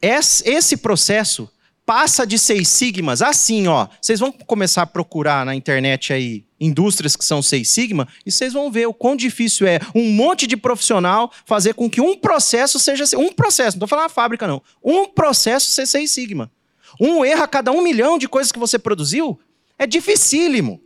Esse 0.02 0.78
processo 0.78 1.50
passa 1.86 2.28
de 2.28 2.38
seis 2.38 2.68
sigmas 2.68 3.22
assim, 3.22 3.68
ó. 3.68 3.88
Vocês 4.02 4.20
vão 4.20 4.32
começar 4.32 4.82
a 4.82 4.86
procurar 4.86 5.46
na 5.46 5.56
internet 5.56 6.12
aí 6.12 6.46
indústrias 6.60 7.16
que 7.16 7.24
são 7.24 7.42
seis 7.42 7.70
sigma 7.70 8.08
e 8.26 8.32
vocês 8.32 8.52
vão 8.52 8.70
ver 8.70 8.88
o 8.88 8.94
quão 8.94 9.16
difícil 9.16 9.66
é 9.66 9.80
um 9.96 10.12
monte 10.12 10.46
de 10.46 10.58
profissional 10.58 11.32
fazer 11.46 11.74
com 11.76 11.90
que 11.90 12.02
um 12.02 12.18
processo 12.18 12.78
seja 12.78 13.06
um 13.18 13.32
processo. 13.32 13.78
Não 13.78 13.86
estou 13.86 13.88
falando 13.88 14.08
a 14.08 14.10
fábrica 14.10 14.46
não. 14.46 14.62
Um 14.84 15.08
processo 15.08 15.72
seja 15.72 15.88
seis 15.88 16.12
sigma. 16.12 16.52
Um 17.00 17.24
erro 17.24 17.44
a 17.44 17.48
cada 17.48 17.72
um 17.72 17.82
milhão 17.82 18.18
de 18.18 18.28
coisas 18.28 18.52
que 18.52 18.60
você 18.60 18.78
produziu 18.78 19.40
é 19.80 19.88
dificílimo. 19.88 20.82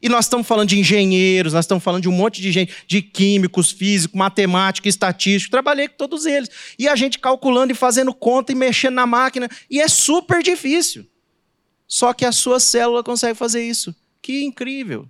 E 0.00 0.08
nós 0.08 0.24
estamos 0.24 0.46
falando 0.46 0.68
de 0.68 0.78
engenheiros, 0.78 1.52
nós 1.52 1.64
estamos 1.64 1.84
falando 1.84 2.02
de 2.02 2.08
um 2.08 2.12
monte 2.12 2.40
de 2.40 2.50
gente, 2.50 2.72
de 2.86 3.02
químicos, 3.02 3.70
físicos, 3.70 4.16
matemáticos, 4.16 4.88
estatísticos. 4.88 5.50
Trabalhei 5.50 5.88
com 5.88 5.96
todos 5.96 6.24
eles. 6.24 6.48
E 6.78 6.88
a 6.88 6.96
gente 6.96 7.18
calculando 7.18 7.72
e 7.72 7.74
fazendo 7.74 8.14
conta 8.14 8.52
e 8.52 8.54
mexendo 8.54 8.94
na 8.94 9.06
máquina. 9.06 9.50
E 9.70 9.80
é 9.80 9.88
super 9.88 10.42
difícil. 10.42 11.06
Só 11.86 12.14
que 12.14 12.24
a 12.24 12.32
sua 12.32 12.58
célula 12.58 13.02
consegue 13.02 13.34
fazer 13.34 13.62
isso. 13.62 13.94
Que 14.22 14.44
incrível. 14.44 15.06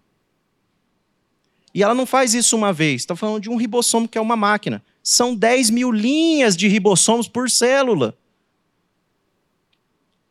E 1.72 1.82
ela 1.82 1.94
não 1.94 2.04
faz 2.04 2.34
isso 2.34 2.56
uma 2.56 2.72
vez. 2.72 3.02
Está 3.02 3.14
falando 3.14 3.40
de 3.40 3.48
um 3.48 3.56
ribossomo 3.56 4.09
que 4.09 4.18
é 4.18 4.20
uma 4.20 4.36
máquina. 4.36 4.82
São 5.00 5.34
10 5.34 5.70
mil 5.70 5.92
linhas 5.92 6.56
de 6.56 6.66
ribossomos 6.66 7.28
por 7.28 7.48
célula. 7.48 8.18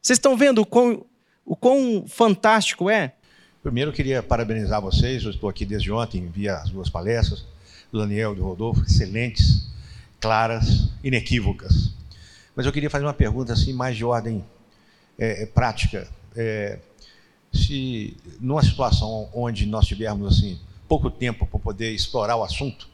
Vocês 0.01 0.17
estão 0.17 0.35
vendo 0.35 0.59
o 0.59 0.65
quão, 0.65 1.05
o 1.45 1.55
quão 1.55 2.05
fantástico 2.07 2.89
é? 2.89 3.13
Primeiro, 3.63 3.91
eu 3.91 3.93
queria 3.93 4.23
parabenizar 4.23 4.81
vocês. 4.81 5.23
Eu 5.23 5.29
estou 5.29 5.47
aqui 5.47 5.65
desde 5.65 5.91
ontem, 5.91 6.27
vi 6.27 6.49
as 6.49 6.71
duas 6.71 6.89
palestras, 6.89 7.45
do 7.91 7.99
Daniel 7.99 8.33
e 8.33 8.37
do 8.37 8.43
Rodolfo, 8.43 8.83
excelentes, 8.83 9.67
claras, 10.19 10.89
inequívocas. 11.03 11.91
Mas 12.55 12.65
eu 12.65 12.71
queria 12.71 12.89
fazer 12.89 13.05
uma 13.05 13.13
pergunta 13.13 13.53
assim, 13.53 13.71
mais 13.71 13.95
de 13.95 14.03
ordem 14.03 14.43
é, 15.17 15.43
é, 15.43 15.45
prática. 15.45 16.09
É, 16.35 16.79
se 17.53 18.17
numa 18.39 18.63
situação 18.63 19.29
onde 19.31 19.67
nós 19.67 19.85
tivermos 19.85 20.35
assim 20.35 20.59
pouco 20.87 21.11
tempo 21.11 21.45
para 21.45 21.59
poder 21.59 21.91
explorar 21.91 22.37
o 22.37 22.43
assunto, 22.43 22.89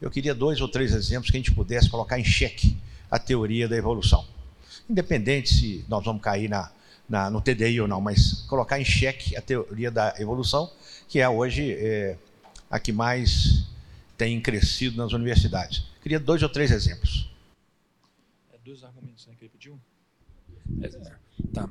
eu 0.00 0.10
queria 0.10 0.34
dois 0.34 0.58
ou 0.62 0.68
três 0.68 0.94
exemplos 0.94 1.30
que 1.30 1.36
a 1.36 1.40
gente 1.40 1.52
pudesse 1.52 1.90
colocar 1.90 2.18
em 2.18 2.24
xeque 2.24 2.78
a 3.10 3.18
teoria 3.18 3.68
da 3.68 3.76
evolução. 3.76 4.24
Independente 4.88 5.50
se 5.52 5.84
nós 5.86 6.02
vamos 6.02 6.22
cair 6.22 6.48
na 6.48 6.70
na, 7.08 7.30
no 7.30 7.40
TDI 7.40 7.80
ou 7.80 7.88
não, 7.88 8.00
mas 8.00 8.42
colocar 8.42 8.78
em 8.78 8.84
xeque 8.84 9.36
a 9.36 9.40
teoria 9.40 9.90
da 9.90 10.14
evolução, 10.18 10.70
que 11.08 11.20
é 11.20 11.28
hoje 11.28 11.72
é, 11.72 12.16
a 12.70 12.78
que 12.78 12.92
mais 12.92 13.64
tem 14.16 14.40
crescido 14.40 14.96
nas 14.96 15.12
universidades. 15.12 15.84
Queria 16.02 16.20
dois 16.20 16.42
ou 16.42 16.48
três 16.48 16.70
exemplos. 16.70 17.30
É 18.52 18.58
dois 18.64 18.84
argumentos 18.84 19.26
né, 19.26 19.34
que 19.38 19.44
ele 19.44 19.52
pediu? 19.52 19.80
É, 20.82 20.88
tá. 21.54 21.68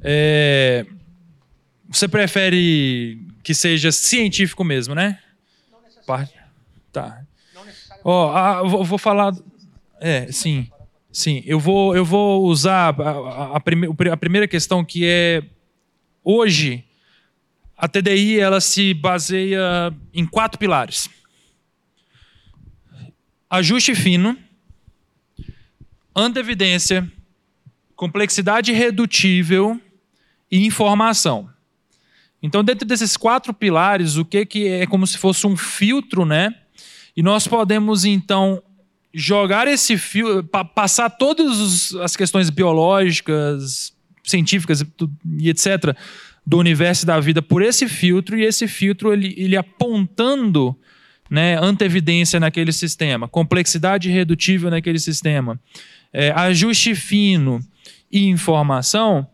É, 0.00 0.86
você 1.88 2.08
prefere 2.08 3.20
que 3.42 3.54
seja 3.54 3.92
científico 3.92 4.64
mesmo, 4.64 4.94
né? 4.94 5.20
Não 5.70 5.80
necessariamente. 5.82 6.34
Tá. 6.92 7.22
Não 7.54 7.64
necessariamente. 7.64 8.02
Ó, 8.04 8.62
oh, 8.62 8.68
vou, 8.68 8.84
vou 8.84 8.98
falar. 8.98 9.32
É, 10.00 10.30
sim. 10.32 10.68
Sim, 11.16 11.42
eu 11.46 11.58
vou, 11.58 11.96
eu 11.96 12.04
vou 12.04 12.44
usar 12.44 12.94
a, 13.00 13.10
a, 13.10 13.56
a, 13.56 13.60
prime, 13.60 13.88
a 14.12 14.16
primeira 14.18 14.46
questão 14.46 14.84
que 14.84 15.06
é 15.06 15.42
hoje 16.22 16.84
a 17.74 17.88
TDI 17.88 18.38
ela 18.38 18.60
se 18.60 18.92
baseia 18.92 19.94
em 20.12 20.26
quatro 20.26 20.58
pilares: 20.58 21.08
ajuste 23.48 23.94
fino, 23.94 24.36
antevidência, 26.14 27.10
complexidade 27.94 28.70
redutível 28.72 29.80
e 30.50 30.66
informação. 30.66 31.48
Então, 32.42 32.62
dentro 32.62 32.86
desses 32.86 33.16
quatro 33.16 33.54
pilares, 33.54 34.18
o 34.18 34.24
que, 34.26 34.44
que 34.44 34.68
é 34.68 34.86
como 34.86 35.06
se 35.06 35.16
fosse 35.16 35.46
um 35.46 35.56
filtro, 35.56 36.26
né? 36.26 36.54
E 37.16 37.22
nós 37.22 37.48
podemos 37.48 38.04
então 38.04 38.62
jogar 39.18 39.66
esse 39.66 39.96
fio, 39.96 40.44
pa 40.44 40.62
passar 40.62 41.08
todas 41.08 41.94
as 41.94 42.14
questões 42.14 42.50
biológicas, 42.50 43.94
científicas 44.22 44.84
e 45.38 45.48
etc. 45.48 45.96
do 46.46 46.58
universo 46.58 47.06
da 47.06 47.18
vida 47.18 47.40
por 47.40 47.62
esse 47.62 47.88
filtro 47.88 48.38
e 48.38 48.44
esse 48.44 48.68
filtro 48.68 49.14
ele, 49.14 49.34
ele 49.38 49.56
apontando 49.56 50.76
né, 51.30 51.56
antevidência 51.58 52.38
naquele 52.38 52.72
sistema, 52.72 53.26
complexidade 53.26 54.10
redutível 54.10 54.70
naquele 54.70 54.98
sistema, 54.98 55.58
é, 56.12 56.30
ajuste 56.32 56.94
fino 56.94 57.58
e 58.12 58.26
informação. 58.26 59.26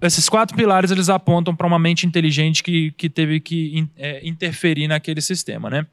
Esses 0.00 0.28
quatro 0.28 0.56
pilares 0.56 0.92
eles 0.92 1.08
apontam 1.08 1.54
para 1.54 1.66
uma 1.66 1.80
mente 1.80 2.06
inteligente 2.06 2.62
que, 2.62 2.92
que 2.92 3.10
teve 3.10 3.40
que 3.40 3.88
é, 3.96 4.24
interferir 4.26 4.86
naquele 4.86 5.20
sistema, 5.20 5.68
né? 5.68 5.84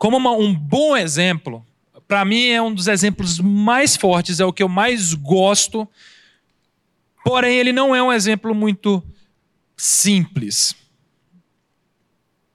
Como 0.00 0.16
uma, 0.16 0.30
um 0.30 0.54
bom 0.54 0.96
exemplo, 0.96 1.62
para 2.08 2.24
mim 2.24 2.46
é 2.46 2.62
um 2.62 2.72
dos 2.72 2.86
exemplos 2.86 3.38
mais 3.38 3.98
fortes, 3.98 4.40
é 4.40 4.44
o 4.46 4.52
que 4.52 4.62
eu 4.62 4.68
mais 4.68 5.12
gosto, 5.12 5.86
porém 7.22 7.58
ele 7.58 7.70
não 7.70 7.94
é 7.94 8.02
um 8.02 8.10
exemplo 8.10 8.54
muito 8.54 9.04
simples. 9.76 10.74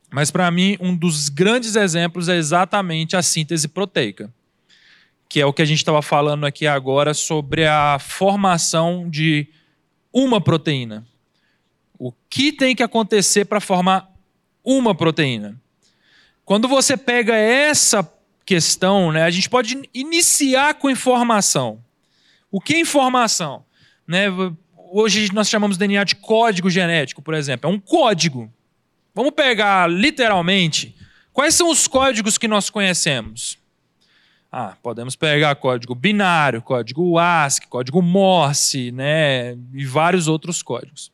Mas 0.09 0.31
para 0.31 0.49
mim, 0.49 0.75
um 0.81 0.97
dos 0.97 1.29
grandes 1.29 1.75
exemplos 1.75 2.27
é 2.29 2.35
exatamente 2.35 3.15
a 3.15 3.21
síntese 3.21 3.67
proteica, 3.67 4.33
que 5.29 5.39
é 5.39 5.45
o 5.45 5.53
que 5.53 5.61
a 5.61 5.65
gente 5.65 5.77
estava 5.77 6.01
falando 6.01 6.47
aqui 6.47 6.65
agora 6.65 7.13
sobre 7.13 7.67
a 7.67 7.99
formação 7.99 9.07
de 9.07 9.47
uma 10.11 10.41
proteína. 10.41 11.05
O 11.99 12.11
que 12.27 12.51
tem 12.51 12.75
que 12.75 12.81
acontecer 12.81 13.45
para 13.45 13.61
formar 13.61 14.11
uma 14.63 14.95
proteína? 14.95 15.63
Quando 16.45 16.67
você 16.67 16.95
pega 16.95 17.35
essa 17.35 18.07
questão, 18.45 19.11
né, 19.11 19.23
a 19.23 19.31
gente 19.31 19.49
pode 19.49 19.89
iniciar 19.91 20.75
com 20.75 20.89
informação. 20.89 21.83
O 22.51 22.61
que 22.61 22.75
é 22.75 22.79
informação? 22.79 23.65
Né, 24.07 24.27
hoje 24.91 25.33
nós 25.33 25.49
chamamos 25.49 25.75
DNA 25.75 26.03
de 26.03 26.15
código 26.15 26.69
genético, 26.69 27.21
por 27.21 27.33
exemplo. 27.33 27.69
É 27.69 27.73
um 27.73 27.79
código. 27.79 28.53
Vamos 29.13 29.31
pegar 29.31 29.89
literalmente. 29.89 30.95
Quais 31.33 31.55
são 31.55 31.69
os 31.69 31.87
códigos 31.87 32.37
que 32.37 32.47
nós 32.47 32.69
conhecemos? 32.69 33.57
Ah, 34.51 34.77
podemos 34.81 35.15
pegar 35.15 35.55
código 35.55 35.95
binário, 35.95 36.61
código 36.61 37.17
ASCII, 37.17 37.67
código 37.67 38.01
Morse, 38.01 38.91
né, 38.91 39.57
e 39.73 39.83
vários 39.83 40.27
outros 40.27 40.61
códigos. 40.61 41.11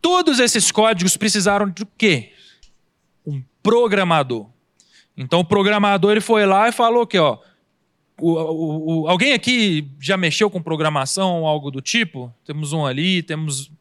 Todos 0.00 0.38
esses 0.38 0.72
códigos 0.72 1.16
precisaram 1.16 1.68
de 1.68 1.86
quê? 1.96 2.33
Programador. 3.64 4.46
Então 5.16 5.40
o 5.40 5.44
programador 5.44 6.12
ele 6.12 6.20
foi 6.20 6.44
lá 6.44 6.68
e 6.68 6.72
falou 6.72 7.06
que, 7.06 7.18
ó, 7.18 7.38
o, 8.20 8.30
o, 8.30 9.02
o, 9.02 9.08
alguém 9.08 9.32
aqui 9.32 9.90
já 9.98 10.16
mexeu 10.16 10.50
com 10.50 10.62
programação 10.62 11.46
algo 11.46 11.70
do 11.70 11.80
tipo? 11.80 12.32
Temos 12.44 12.72
um 12.72 12.84
ali, 12.84 13.22
temos 13.22 13.72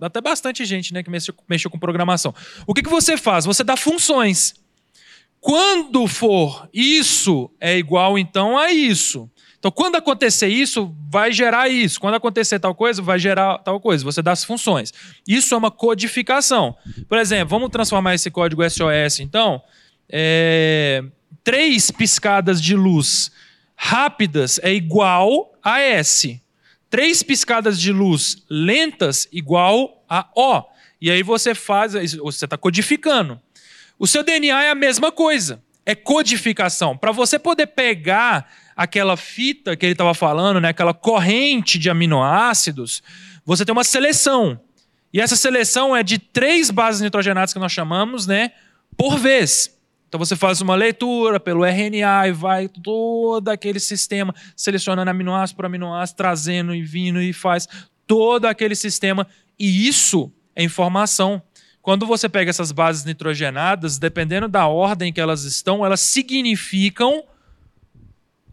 até 0.00 0.20
bastante 0.20 0.64
gente 0.64 0.92
né, 0.92 1.02
que 1.02 1.10
mexeu, 1.10 1.34
mexeu 1.48 1.70
com 1.70 1.78
programação. 1.78 2.34
O 2.66 2.74
que, 2.74 2.82
que 2.82 2.90
você 2.90 3.16
faz? 3.16 3.44
Você 3.44 3.62
dá 3.62 3.76
funções. 3.76 4.54
Quando 5.40 6.06
for 6.06 6.68
isso 6.74 7.50
é 7.60 7.78
igual 7.78 8.18
então 8.18 8.58
a 8.58 8.72
isso. 8.72 9.30
Então, 9.60 9.70
quando 9.70 9.96
acontecer 9.96 10.48
isso, 10.48 10.96
vai 11.10 11.30
gerar 11.30 11.68
isso. 11.68 12.00
Quando 12.00 12.14
acontecer 12.14 12.58
tal 12.58 12.74
coisa, 12.74 13.02
vai 13.02 13.18
gerar 13.18 13.58
tal 13.58 13.78
coisa. 13.78 14.02
Você 14.02 14.22
dá 14.22 14.32
as 14.32 14.42
funções. 14.42 14.90
Isso 15.28 15.54
é 15.54 15.56
uma 15.56 15.70
codificação. 15.70 16.74
Por 17.06 17.18
exemplo, 17.18 17.50
vamos 17.50 17.68
transformar 17.68 18.14
esse 18.14 18.30
código 18.30 18.68
SOS, 18.68 19.20
então. 19.20 19.62
É, 20.08 21.04
três 21.44 21.90
piscadas 21.90 22.60
de 22.60 22.74
luz 22.74 23.30
rápidas 23.76 24.58
é 24.62 24.72
igual 24.72 25.52
a 25.62 25.78
S. 25.78 26.42
Três 26.88 27.22
piscadas 27.22 27.78
de 27.78 27.92
luz 27.92 28.42
lentas 28.48 29.28
igual 29.30 30.02
a 30.08 30.26
O. 30.34 30.64
E 31.02 31.10
aí 31.10 31.22
você 31.22 31.54
faz, 31.54 31.92
você 32.14 32.46
está 32.46 32.56
codificando. 32.56 33.38
O 33.98 34.06
seu 34.06 34.22
DNA 34.22 34.64
é 34.64 34.70
a 34.70 34.74
mesma 34.74 35.12
coisa. 35.12 35.62
É 35.84 35.94
codificação. 35.94 36.96
Para 36.96 37.12
você 37.12 37.38
poder 37.38 37.66
pegar 37.66 38.50
aquela 38.80 39.14
fita 39.14 39.76
que 39.76 39.84
ele 39.84 39.92
estava 39.92 40.14
falando, 40.14 40.58
né, 40.58 40.70
aquela 40.70 40.94
corrente 40.94 41.78
de 41.78 41.90
aminoácidos, 41.90 43.02
você 43.44 43.62
tem 43.62 43.74
uma 43.74 43.84
seleção. 43.84 44.58
E 45.12 45.20
essa 45.20 45.36
seleção 45.36 45.94
é 45.94 46.02
de 46.02 46.18
três 46.18 46.70
bases 46.70 47.02
nitrogenadas 47.02 47.52
que 47.52 47.58
nós 47.58 47.70
chamamos, 47.70 48.26
né, 48.26 48.52
por 48.96 49.18
vez. 49.18 49.78
Então 50.08 50.18
você 50.18 50.34
faz 50.34 50.62
uma 50.62 50.74
leitura 50.74 51.38
pelo 51.38 51.62
RNA 51.62 52.28
e 52.28 52.32
vai 52.32 52.68
todo 52.68 53.50
aquele 53.50 53.78
sistema 53.78 54.34
selecionando 54.56 55.10
aminoácido 55.10 55.56
por 55.56 55.66
aminoácido, 55.66 56.16
trazendo 56.16 56.74
e 56.74 56.80
vindo 56.80 57.20
e 57.20 57.34
faz 57.34 57.68
todo 58.06 58.46
aquele 58.46 58.74
sistema. 58.74 59.26
E 59.58 59.86
isso 59.86 60.32
é 60.56 60.62
informação. 60.62 61.42
Quando 61.82 62.06
você 62.06 62.30
pega 62.30 62.48
essas 62.48 62.72
bases 62.72 63.04
nitrogenadas, 63.04 63.98
dependendo 63.98 64.48
da 64.48 64.66
ordem 64.66 65.12
que 65.12 65.20
elas 65.20 65.44
estão, 65.44 65.84
elas 65.84 66.00
significam 66.00 67.24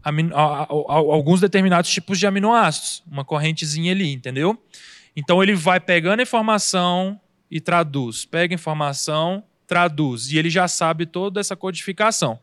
alguns 0.02 1.40
determinados 1.40 1.90
tipos 1.90 2.18
de 2.18 2.26
aminoácidos, 2.26 3.02
uma 3.10 3.24
correntezinha 3.24 3.92
ali, 3.92 4.12
entendeu? 4.12 4.60
Então 5.14 5.42
ele 5.42 5.54
vai 5.54 5.80
pegando 5.80 6.20
a 6.20 6.22
informação 6.22 7.20
e 7.50 7.60
traduz, 7.60 8.24
pega 8.24 8.54
a 8.54 8.56
informação, 8.56 9.42
traduz, 9.66 10.30
e 10.30 10.38
ele 10.38 10.50
já 10.50 10.68
sabe 10.68 11.06
toda 11.06 11.40
essa 11.40 11.56
codificação. 11.56 12.38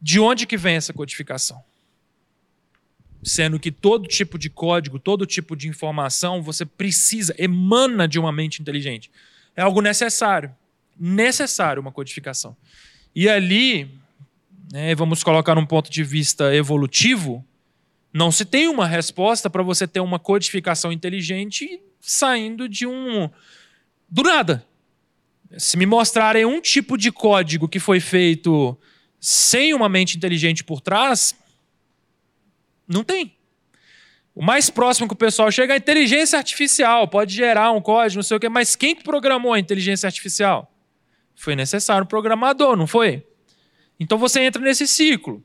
De 0.00 0.20
onde 0.20 0.46
que 0.46 0.56
vem 0.56 0.76
essa 0.76 0.92
codificação? 0.92 1.62
Sendo 3.22 3.58
que 3.58 3.70
todo 3.70 4.06
tipo 4.06 4.38
de 4.38 4.50
código, 4.50 4.98
todo 4.98 5.24
tipo 5.24 5.56
de 5.56 5.68
informação, 5.68 6.42
você 6.42 6.66
precisa, 6.66 7.34
emana 7.38 8.06
de 8.06 8.18
uma 8.18 8.30
mente 8.30 8.60
inteligente. 8.60 9.10
É 9.56 9.62
algo 9.62 9.80
necessário. 9.80 10.54
Necessário 10.98 11.80
uma 11.80 11.90
codificação. 11.90 12.54
E 13.14 13.28
ali, 13.28 13.98
né, 14.72 14.94
vamos 14.94 15.22
colocar 15.22 15.54
num 15.54 15.66
ponto 15.66 15.90
de 15.90 16.02
vista 16.02 16.54
evolutivo, 16.54 17.44
não 18.12 18.30
se 18.30 18.44
tem 18.44 18.68
uma 18.68 18.86
resposta 18.86 19.50
para 19.50 19.62
você 19.62 19.86
ter 19.88 20.00
uma 20.00 20.18
codificação 20.18 20.92
inteligente 20.92 21.82
saindo 22.00 22.68
de 22.68 22.86
um. 22.86 23.28
do 24.08 24.22
nada. 24.22 24.64
Se 25.58 25.76
me 25.76 25.86
mostrarem 25.86 26.44
um 26.44 26.60
tipo 26.60 26.96
de 26.96 27.12
código 27.12 27.68
que 27.68 27.78
foi 27.78 28.00
feito 28.00 28.78
sem 29.20 29.74
uma 29.74 29.88
mente 29.88 30.16
inteligente 30.16 30.62
por 30.62 30.80
trás, 30.80 31.34
não 32.86 33.02
tem. 33.02 33.36
O 34.34 34.44
mais 34.44 34.68
próximo 34.68 35.06
que 35.06 35.14
o 35.14 35.16
pessoal 35.16 35.50
chega 35.50 35.72
é 35.72 35.76
a 35.76 35.78
inteligência 35.78 36.36
artificial. 36.36 37.06
Pode 37.06 37.34
gerar 37.34 37.70
um 37.70 37.80
código, 37.80 38.18
não 38.18 38.22
sei 38.22 38.36
o 38.36 38.40
quê, 38.40 38.48
mas 38.48 38.74
quem 38.74 38.96
programou 38.96 39.52
a 39.52 39.58
inteligência 39.58 40.06
artificial? 40.06 40.72
Foi 41.36 41.54
necessário 41.54 42.04
um 42.04 42.06
programador, 42.06 42.76
não 42.76 42.86
foi? 42.86 43.24
Então 43.98 44.18
você 44.18 44.40
entra 44.40 44.60
nesse 44.60 44.86
ciclo. 44.86 45.42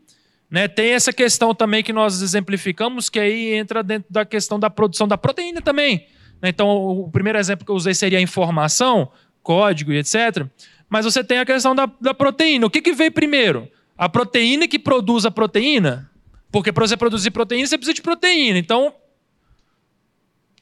Né? 0.49 0.67
Tem 0.67 0.93
essa 0.93 1.13
questão 1.13 1.53
também 1.53 1.84
que 1.84 1.93
nós 1.93 2.21
exemplificamos, 2.21 3.09
que 3.09 3.19
aí 3.19 3.53
entra 3.53 3.84
dentro 3.84 4.11
da 4.11 4.26
questão 4.26 4.59
da 4.59 4.69
produção 4.69 5.07
da 5.07 5.17
proteína 5.17 5.61
também. 5.61 6.07
Né? 6.41 6.49
Então, 6.49 6.69
o 6.69 7.09
primeiro 7.11 7.38
exemplo 7.38 7.65
que 7.65 7.71
eu 7.71 7.76
usei 7.76 7.93
seria 7.93 8.17
a 8.17 8.21
informação 8.21 9.11
código 9.43 9.91
e 9.91 9.97
etc. 9.97 10.47
Mas 10.89 11.05
você 11.05 11.23
tem 11.23 11.39
a 11.39 11.45
questão 11.45 11.76
da, 11.76 11.85
da 12.01 12.13
proteína. 12.13 12.65
O 12.65 12.69
que, 12.69 12.81
que 12.81 12.93
veio 12.93 13.11
primeiro? 13.11 13.69
A 13.97 14.09
proteína 14.09 14.67
que 14.67 14.80
produz 14.80 15.26
a 15.26 15.31
proteína? 15.31 16.09
Porque 16.51 16.71
para 16.71 16.88
você 16.88 16.97
produzir 16.97 17.31
proteína, 17.31 17.67
você 17.67 17.77
precisa 17.77 17.93
de 17.93 18.01
proteína. 18.01 18.57
Então, 18.57 18.93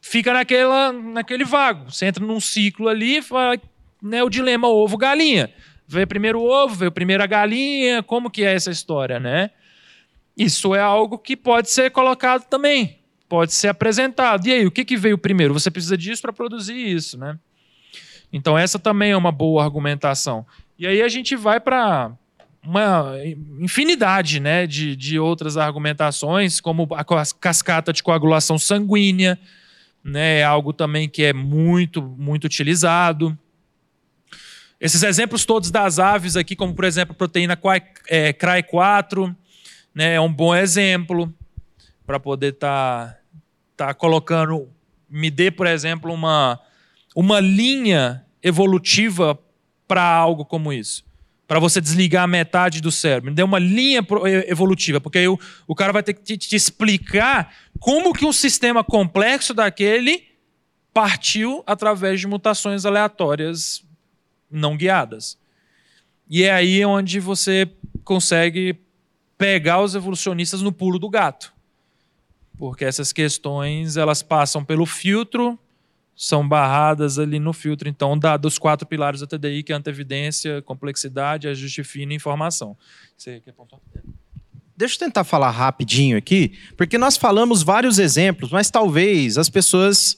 fica 0.01 0.34
naquela, 0.34 0.91
naquele 0.91 1.45
vago. 1.45 1.91
Você 1.91 2.05
entra 2.05 2.26
num 2.26 2.41
ciclo 2.41 2.89
ali, 2.89 3.19
né, 4.01 4.23
o 4.23 4.30
dilema 4.30 4.68
ovo-galinha. 4.68 5.53
Veio 5.88 6.05
primeiro 6.05 6.39
o 6.39 6.49
ovo, 6.49 6.76
veio 6.76 6.91
primeiro 6.91 7.23
a 7.23 7.27
galinha, 7.27 8.03
como 8.03 8.30
que 8.30 8.43
é 8.43 8.53
essa 8.53 8.69
história, 8.69 9.19
né? 9.19 9.51
Isso 10.38 10.76
é 10.76 10.81
algo 10.81 11.18
que 11.18 11.35
pode 11.35 11.69
ser 11.69 11.89
colocado 11.91 12.45
também, 12.47 12.99
pode 13.30 13.53
ser 13.53 13.69
apresentado. 13.69 14.45
E 14.47 14.53
aí, 14.53 14.65
o 14.65 14.72
que, 14.72 14.84
que 14.84 14.97
veio 14.97 15.18
primeiro? 15.18 15.53
Você 15.53 15.72
precisa 15.72 15.97
disso 15.97 16.22
para 16.22 16.34
produzir 16.34 16.76
isso, 16.76 17.18
né? 17.18 17.39
Então, 18.31 18.57
essa 18.57 18.77
também 18.77 19.11
é 19.11 19.18
uma 19.18 19.31
boa 19.31 19.64
argumentação. 19.64 20.45
E 20.77 20.85
aí 20.85 21.01
a 21.01 21.07
gente 21.07 21.35
vai 21.35 21.59
para 21.59 22.11
uma 22.61 23.14
infinidade 23.59 24.41
né, 24.41 24.68
de, 24.68 24.95
de 24.95 25.18
outras 25.18 25.55
argumentações, 25.55 26.59
como 26.59 26.88
a 26.91 27.05
cascata 27.39 27.93
de 27.93 28.03
coagulação 28.03 28.57
sanguínea, 28.57 29.39
né, 30.03 30.39
é 30.39 30.43
algo 30.43 30.73
também 30.73 31.07
que 31.07 31.23
é 31.23 31.31
muito, 31.31 32.01
muito 32.01 32.43
utilizado. 32.43 33.38
Esses 34.80 35.02
exemplos 35.02 35.44
todos 35.44 35.72
das 35.72 35.98
aves 35.98 36.36
aqui, 36.36 36.56
como 36.56 36.74
por 36.74 36.86
exemplo 36.86 37.14
a 37.14 37.16
proteína 37.16 37.60
é, 38.08 38.32
CRY4, 38.32 39.36
né, 39.94 40.14
é 40.14 40.22
um 40.22 40.32
bom 40.32 40.56
exemplo 40.56 41.34
para 42.06 42.20
poder 42.20 42.54
estar 42.54 43.20
tá, 43.76 43.88
tá 43.88 43.94
colocando, 43.94 44.70
me 45.10 45.32
dê, 45.32 45.49
por 45.49 45.66
exemplo, 45.66 46.14
uma, 46.14 46.60
uma 47.16 47.40
linha 47.40 48.24
evolutiva 48.44 49.38
para 49.88 50.04
algo 50.04 50.45
como 50.45 50.72
isso. 50.72 51.04
Para 51.48 51.60
você 51.60 51.82
desligar 51.82 52.28
metade 52.28 52.82
do 52.82 52.91
cérebro. 52.91 53.32
Me 53.32 53.36
dê 53.36 53.41
uma 53.41 53.58
linha 53.58 54.06
evolutiva, 54.48 55.02
porque 55.02 55.18
aí 55.18 55.28
o, 55.28 55.40
o 55.66 55.74
cara 55.74 55.94
vai 55.94 56.04
ter 56.04 56.14
que 56.14 56.22
te, 56.22 56.38
te 56.38 56.56
explicar 56.56 57.54
como 57.80 58.14
que 58.14 58.26
um 58.26 58.34
sistema 58.34 58.84
complexo 58.84 59.54
daquele 59.54 60.28
partiu 60.94 61.64
através 61.66 62.20
de 62.20 62.28
mutações 62.28 62.86
aleatórias 62.86 63.86
não 64.49 64.78
guiadas. 64.78 65.38
E 66.30 66.44
é 66.44 66.52
aí 66.52 66.84
onde 66.86 67.19
você 67.19 67.69
consegue 68.03 68.80
pegar 69.38 69.82
os 69.82 69.95
evolucionistas 69.95 70.61
no 70.61 70.72
pulo 70.72 70.99
do 70.99 71.10
gato. 71.10 71.53
Porque 72.57 72.84
essas 72.84 73.14
questões 73.14 73.98
elas 73.98 74.24
passam 74.24 74.64
pelo 74.64 74.86
filtro 74.86 75.57
são 76.18 76.48
barradas 76.48 77.19
ali 77.19 77.38
no 77.38 77.53
filtro, 77.53 77.88
então, 77.88 78.18
da, 78.18 78.36
dos 78.36 78.57
quatro 78.57 78.88
pilares 78.88 79.22
da 79.22 79.28
TDI, 79.28 79.61
que 79.61 79.72
é 79.72 79.76
antevidência, 79.76 80.64
complexidade, 80.64 81.48
ajuste 81.48 81.84
fino 81.84 82.11
e 82.11 82.15
informação. 82.15 82.76
Você 83.15 83.40
quer 83.40 83.53
pontuar? 83.53 83.80
Deixa 84.76 84.95
eu 84.95 84.99
tentar 84.99 85.24
falar 85.24 85.52
rapidinho 85.52 86.18
aqui, 86.18 86.57
porque 86.76 86.98
nós 86.98 87.18
falamos 87.18 87.61
vários 87.61 87.99
exemplos, 87.99 88.52
mas 88.52 88.72
talvez 88.72 89.38
as 89.38 89.48
pessoas. 89.48 90.18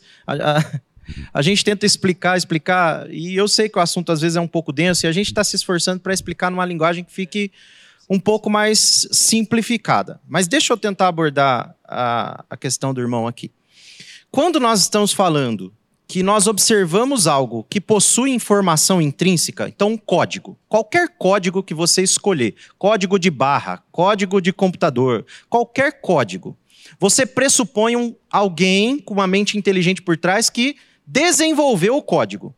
A 1.34 1.41
gente 1.41 1.64
tenta 1.64 1.86
explicar, 1.86 2.38
explicar, 2.38 3.10
e 3.10 3.36
eu 3.36 3.48
sei 3.48 3.69
que 3.69 3.77
o 3.77 3.81
assunto 3.81 4.11
às 4.11 4.22
vezes 4.22 4.36
é 4.36 4.41
um 4.41 4.48
pouco 4.48 4.72
denso, 4.72 5.06
e 5.06 5.07
a 5.07 5.11
gente 5.11 5.27
está 5.27 5.44
se 5.44 5.56
esforçando 5.56 5.99
para 5.99 6.14
explicar 6.14 6.49
numa 6.49 6.65
linguagem 6.65 7.03
que 7.03 7.11
fique 7.11 7.52
um 8.10 8.19
pouco 8.19 8.49
mais 8.49 9.07
simplificada. 9.11 10.19
Mas 10.27 10.48
deixa 10.48 10.73
eu 10.73 10.77
tentar 10.77 11.07
abordar 11.07 11.76
a, 11.86 12.44
a 12.49 12.57
questão 12.57 12.94
do 12.94 12.99
irmão 12.99 13.27
aqui. 13.27 13.52
Quando 14.31 14.60
nós 14.60 14.81
estamos 14.81 15.14
falando 15.14 15.73
que 16.07 16.23
nós 16.23 16.48
observamos 16.48 17.27
algo 17.27 17.64
que 17.69 17.80
possui 17.80 18.31
informação 18.31 18.99
intrínseca, 18.99 19.69
então 19.69 19.90
um 19.90 19.98
código, 19.98 20.57
qualquer 20.68 21.07
código 21.19 21.61
que 21.61 21.76
você 21.76 22.02
escolher, 22.02 22.56
código 22.80 23.19
de 23.19 23.30
barra, 23.30 23.84
código 23.91 24.41
de 24.41 24.52
computador, 24.52 25.23
qualquer 25.48 26.02
código, 26.02 26.57
você 26.99 27.27
pressupõe 27.27 27.95
um, 27.95 28.15
alguém 28.31 28.98
com 28.98 29.14
uma 29.14 29.27
mente 29.27 29.56
inteligente 29.56 30.02
por 30.02 30.18
trás 30.18 30.49
que 30.49 30.76
desenvolveu 31.11 31.98
o 31.98 32.03
código. 32.03 32.56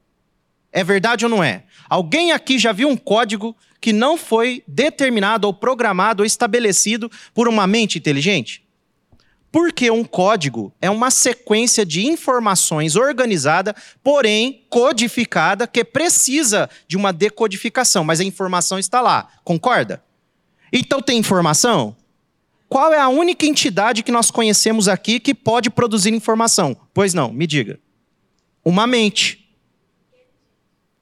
É 0.73 0.83
verdade 0.83 1.23
ou 1.23 1.31
não 1.31 1.41
é? 1.41 1.63
Alguém 1.89 2.33
aqui 2.33 2.59
já 2.59 2.73
viu 2.73 2.89
um 2.89 2.97
código 2.97 3.55
que 3.79 3.93
não 3.93 4.17
foi 4.17 4.61
determinado 4.67 5.47
ou 5.47 5.53
programado 5.53 6.21
ou 6.21 6.27
estabelecido 6.27 7.09
por 7.33 7.47
uma 7.47 7.65
mente 7.65 7.97
inteligente? 7.97 8.63
Porque 9.51 9.89
um 9.89 10.03
código 10.03 10.73
é 10.81 10.89
uma 10.89 11.09
sequência 11.11 11.85
de 11.85 12.05
informações 12.05 12.95
organizada, 12.95 13.75
porém 14.03 14.65
codificada, 14.69 15.65
que 15.65 15.83
precisa 15.83 16.69
de 16.87 16.97
uma 16.97 17.11
decodificação, 17.11 18.03
mas 18.03 18.19
a 18.19 18.23
informação 18.23 18.77
está 18.77 19.01
lá. 19.01 19.29
Concorda? 19.43 20.03
Então 20.71 21.01
tem 21.01 21.17
informação? 21.17 21.95
Qual 22.69 22.93
é 22.93 22.99
a 22.99 23.09
única 23.09 23.45
entidade 23.45 24.03
que 24.03 24.11
nós 24.11 24.31
conhecemos 24.31 24.87
aqui 24.87 25.19
que 25.19 25.33
pode 25.33 25.69
produzir 25.69 26.13
informação? 26.13 26.75
Pois 26.93 27.13
não, 27.13 27.31
me 27.31 27.45
diga. 27.45 27.79
Uma 28.63 28.85
mente. 28.85 29.49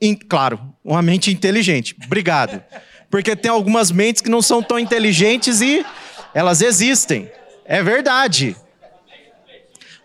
In, 0.01 0.15
claro, 0.15 0.59
uma 0.83 1.01
mente 1.01 1.31
inteligente. 1.31 1.95
Obrigado. 2.05 2.63
Porque 3.09 3.35
tem 3.35 3.51
algumas 3.51 3.91
mentes 3.91 4.21
que 4.21 4.29
não 4.29 4.41
são 4.41 4.61
tão 4.61 4.79
inteligentes 4.79 5.61
e 5.61 5.85
elas 6.33 6.61
existem. 6.61 7.29
É 7.65 7.83
verdade. 7.83 8.55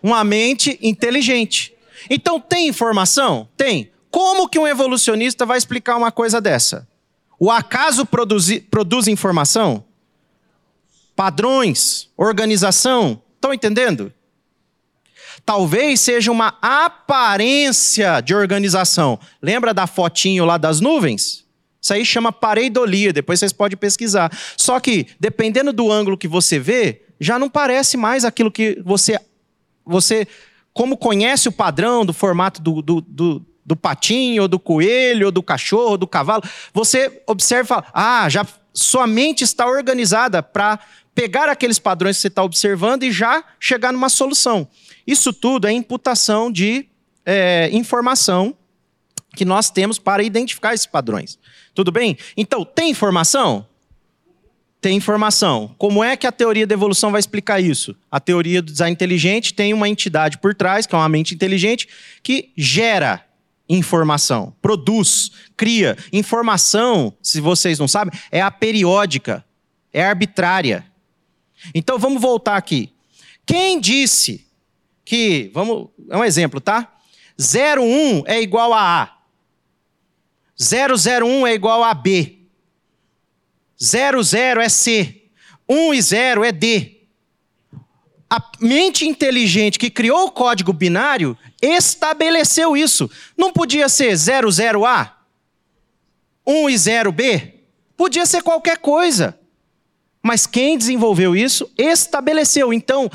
Uma 0.01 0.23
mente 0.23 0.77
inteligente. 0.81 1.73
Então, 2.09 2.39
tem 2.39 2.67
informação? 2.67 3.47
Tem. 3.55 3.91
Como 4.11 4.47
que 4.47 4.59
um 4.59 4.67
evolucionista 4.67 5.45
vai 5.45 5.57
explicar 5.57 5.97
uma 5.97 6.11
coisa 6.11 6.39
dessa? 6.39 6.87
O 7.39 7.51
acaso 7.51 8.05
produzi, 8.05 8.59
produz 8.59 9.07
informação? 9.07 9.83
Padrões? 11.15 12.09
Organização? 12.15 13.21
Estão 13.35 13.53
entendendo? 13.53 14.13
Talvez 15.45 16.01
seja 16.01 16.31
uma 16.31 16.57
aparência 16.61 18.19
de 18.19 18.33
organização. 18.33 19.19
Lembra 19.41 19.73
da 19.73 19.85
fotinho 19.85 20.43
lá 20.43 20.57
das 20.57 20.79
nuvens? 20.79 21.45
Isso 21.79 21.93
aí 21.93 22.03
chama 22.03 22.31
pareidolia, 22.31 23.13
depois 23.13 23.39
vocês 23.39 23.53
podem 23.53 23.77
pesquisar. 23.77 24.35
Só 24.57 24.79
que, 24.79 25.05
dependendo 25.19 25.71
do 25.71 25.91
ângulo 25.91 26.17
que 26.17 26.27
você 26.27 26.57
vê, 26.57 27.03
já 27.19 27.37
não 27.37 27.47
parece 27.47 27.95
mais 27.95 28.25
aquilo 28.25 28.51
que 28.51 28.81
você, 28.83 29.19
você 29.85 30.27
como 30.73 30.97
conhece 30.97 31.47
o 31.47 31.51
padrão 31.51 32.03
do 32.03 32.11
formato 32.11 32.59
do, 32.59 32.81
do, 32.81 33.01
do, 33.01 33.45
do 33.63 33.75
patinho, 33.75 34.41
ou 34.41 34.47
do 34.47 34.57
coelho, 34.57 35.27
ou 35.27 35.31
do 35.31 35.43
cachorro, 35.43 35.91
ou 35.91 35.97
do 35.97 36.07
cavalo, 36.07 36.43
você 36.73 37.21
observa 37.27 37.63
e 37.63 37.67
fala: 37.67 37.85
ah, 37.93 38.27
já 38.29 38.47
sua 38.73 39.07
mente 39.07 39.43
está 39.43 39.67
organizada 39.67 40.43
para 40.43 40.79
pegar 41.13 41.47
aqueles 41.47 41.79
padrões 41.79 42.17
que 42.17 42.21
você 42.23 42.27
está 42.27 42.43
observando 42.43 43.03
e 43.03 43.11
já 43.11 43.43
chegar 43.59 43.93
numa 43.93 44.09
solução. 44.09 44.67
Isso 45.05 45.31
tudo 45.31 45.67
é 45.67 45.71
imputação 45.71 46.51
de 46.51 46.87
é, 47.25 47.69
informação 47.71 48.55
que 49.35 49.45
nós 49.45 49.69
temos 49.69 49.99
para 49.99 50.23
identificar 50.23 50.73
esses 50.73 50.85
padrões. 50.85 51.37
Tudo 51.73 51.91
bem? 51.91 52.17
Então, 52.37 52.63
tem 52.63 52.89
informação? 52.89 53.67
Tem 54.79 54.95
informação. 54.95 55.75
Como 55.77 56.03
é 56.03 56.15
que 56.15 56.25
a 56.25 56.31
teoria 56.31 56.65
da 56.65 56.73
evolução 56.73 57.11
vai 57.11 57.19
explicar 57.19 57.59
isso? 57.59 57.95
A 58.09 58.19
teoria 58.19 58.61
do 58.61 58.71
design 58.71 58.93
inteligente 58.93 59.53
tem 59.53 59.73
uma 59.73 59.89
entidade 59.89 60.37
por 60.37 60.55
trás, 60.55 60.85
que 60.85 60.95
é 60.95 60.97
uma 60.97 61.09
mente 61.09 61.33
inteligente, 61.33 61.87
que 62.23 62.51
gera 62.55 63.25
informação, 63.67 64.53
produz, 64.61 65.31
cria. 65.57 65.97
Informação, 66.13 67.13
se 67.21 67.41
vocês 67.41 67.79
não 67.79 67.87
sabem, 67.87 68.17
é 68.31 68.41
a 68.41 68.51
periódica, 68.51 69.43
é 69.91 70.05
arbitrária. 70.05 70.85
Então 71.73 71.97
vamos 71.97 72.21
voltar 72.21 72.55
aqui. 72.55 72.93
Quem 73.45 73.79
disse 73.79 74.44
que, 75.05 75.51
vamos, 75.53 75.89
é 76.09 76.17
um 76.17 76.23
exemplo, 76.23 76.59
tá? 76.59 76.91
01 77.39 78.23
é 78.25 78.41
igual 78.41 78.73
a 78.73 79.03
A. 79.03 79.15
001 80.59 81.45
é 81.45 81.53
igual 81.53 81.83
a 81.83 81.93
B. 81.93 82.39
00 83.77 84.61
é 84.61 84.69
C. 84.69 85.21
1 85.69 85.93
e 85.93 86.01
0 86.01 86.43
é 86.43 86.51
D. 86.51 86.91
A 88.29 88.41
mente 88.59 89.07
inteligente 89.07 89.77
que 89.77 89.89
criou 89.89 90.25
o 90.25 90.31
código 90.31 90.73
binário 90.73 91.37
estabeleceu 91.61 92.75
isso. 92.75 93.09
Não 93.37 93.51
podia 93.51 93.87
ser 93.87 94.13
00A? 94.13 95.11
1 96.45 96.69
e 96.69 96.73
0B? 96.73 97.53
Podia 97.97 98.25
ser 98.25 98.41
qualquer 98.41 98.77
coisa. 98.77 99.39
Mas 100.21 100.47
quem 100.47 100.77
desenvolveu 100.77 101.35
isso 101.35 101.69
estabeleceu. 101.77 102.73
Então, 102.73 103.11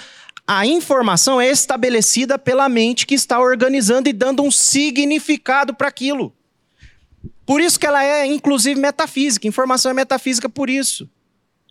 a 0.52 0.66
informação 0.66 1.40
é 1.40 1.48
estabelecida 1.48 2.36
pela 2.36 2.68
mente 2.68 3.06
que 3.06 3.14
está 3.14 3.38
organizando 3.38 4.08
e 4.08 4.12
dando 4.12 4.42
um 4.42 4.50
significado 4.50 5.72
para 5.72 5.86
aquilo. 5.86 6.34
Por 7.46 7.60
isso 7.60 7.78
que 7.78 7.86
ela 7.86 8.04
é, 8.04 8.26
inclusive, 8.26 8.80
metafísica. 8.80 9.46
Informação 9.46 9.92
é 9.92 9.94
metafísica 9.94 10.48
por 10.48 10.68
isso. 10.68 11.08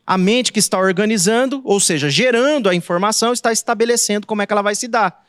A 0.07 0.17
mente 0.17 0.53
que 0.53 0.59
está 0.59 0.79
organizando, 0.79 1.61
ou 1.65 1.77
seja, 1.77 2.09
gerando 2.09 2.69
a 2.69 2.73
informação, 2.73 3.33
está 3.33 3.51
estabelecendo 3.51 4.25
como 4.25 4.43
é 4.43 4.45
que 4.45 4.53
ela 4.53 4.61
vai 4.61 4.75
se 4.75 4.87
dar. 4.87 5.27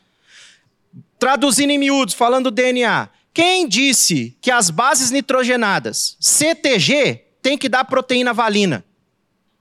Traduzindo 1.18 1.70
em 1.70 1.78
miúdos, 1.78 2.14
falando 2.14 2.44
do 2.44 2.50
DNA. 2.52 3.08
Quem 3.34 3.66
disse 3.66 4.38
que 4.40 4.52
as 4.52 4.70
bases 4.70 5.10
nitrogenadas, 5.10 6.16
CTG, 6.20 7.24
tem 7.42 7.58
que 7.58 7.68
dar 7.68 7.84
proteína 7.84 8.32
valina? 8.32 8.84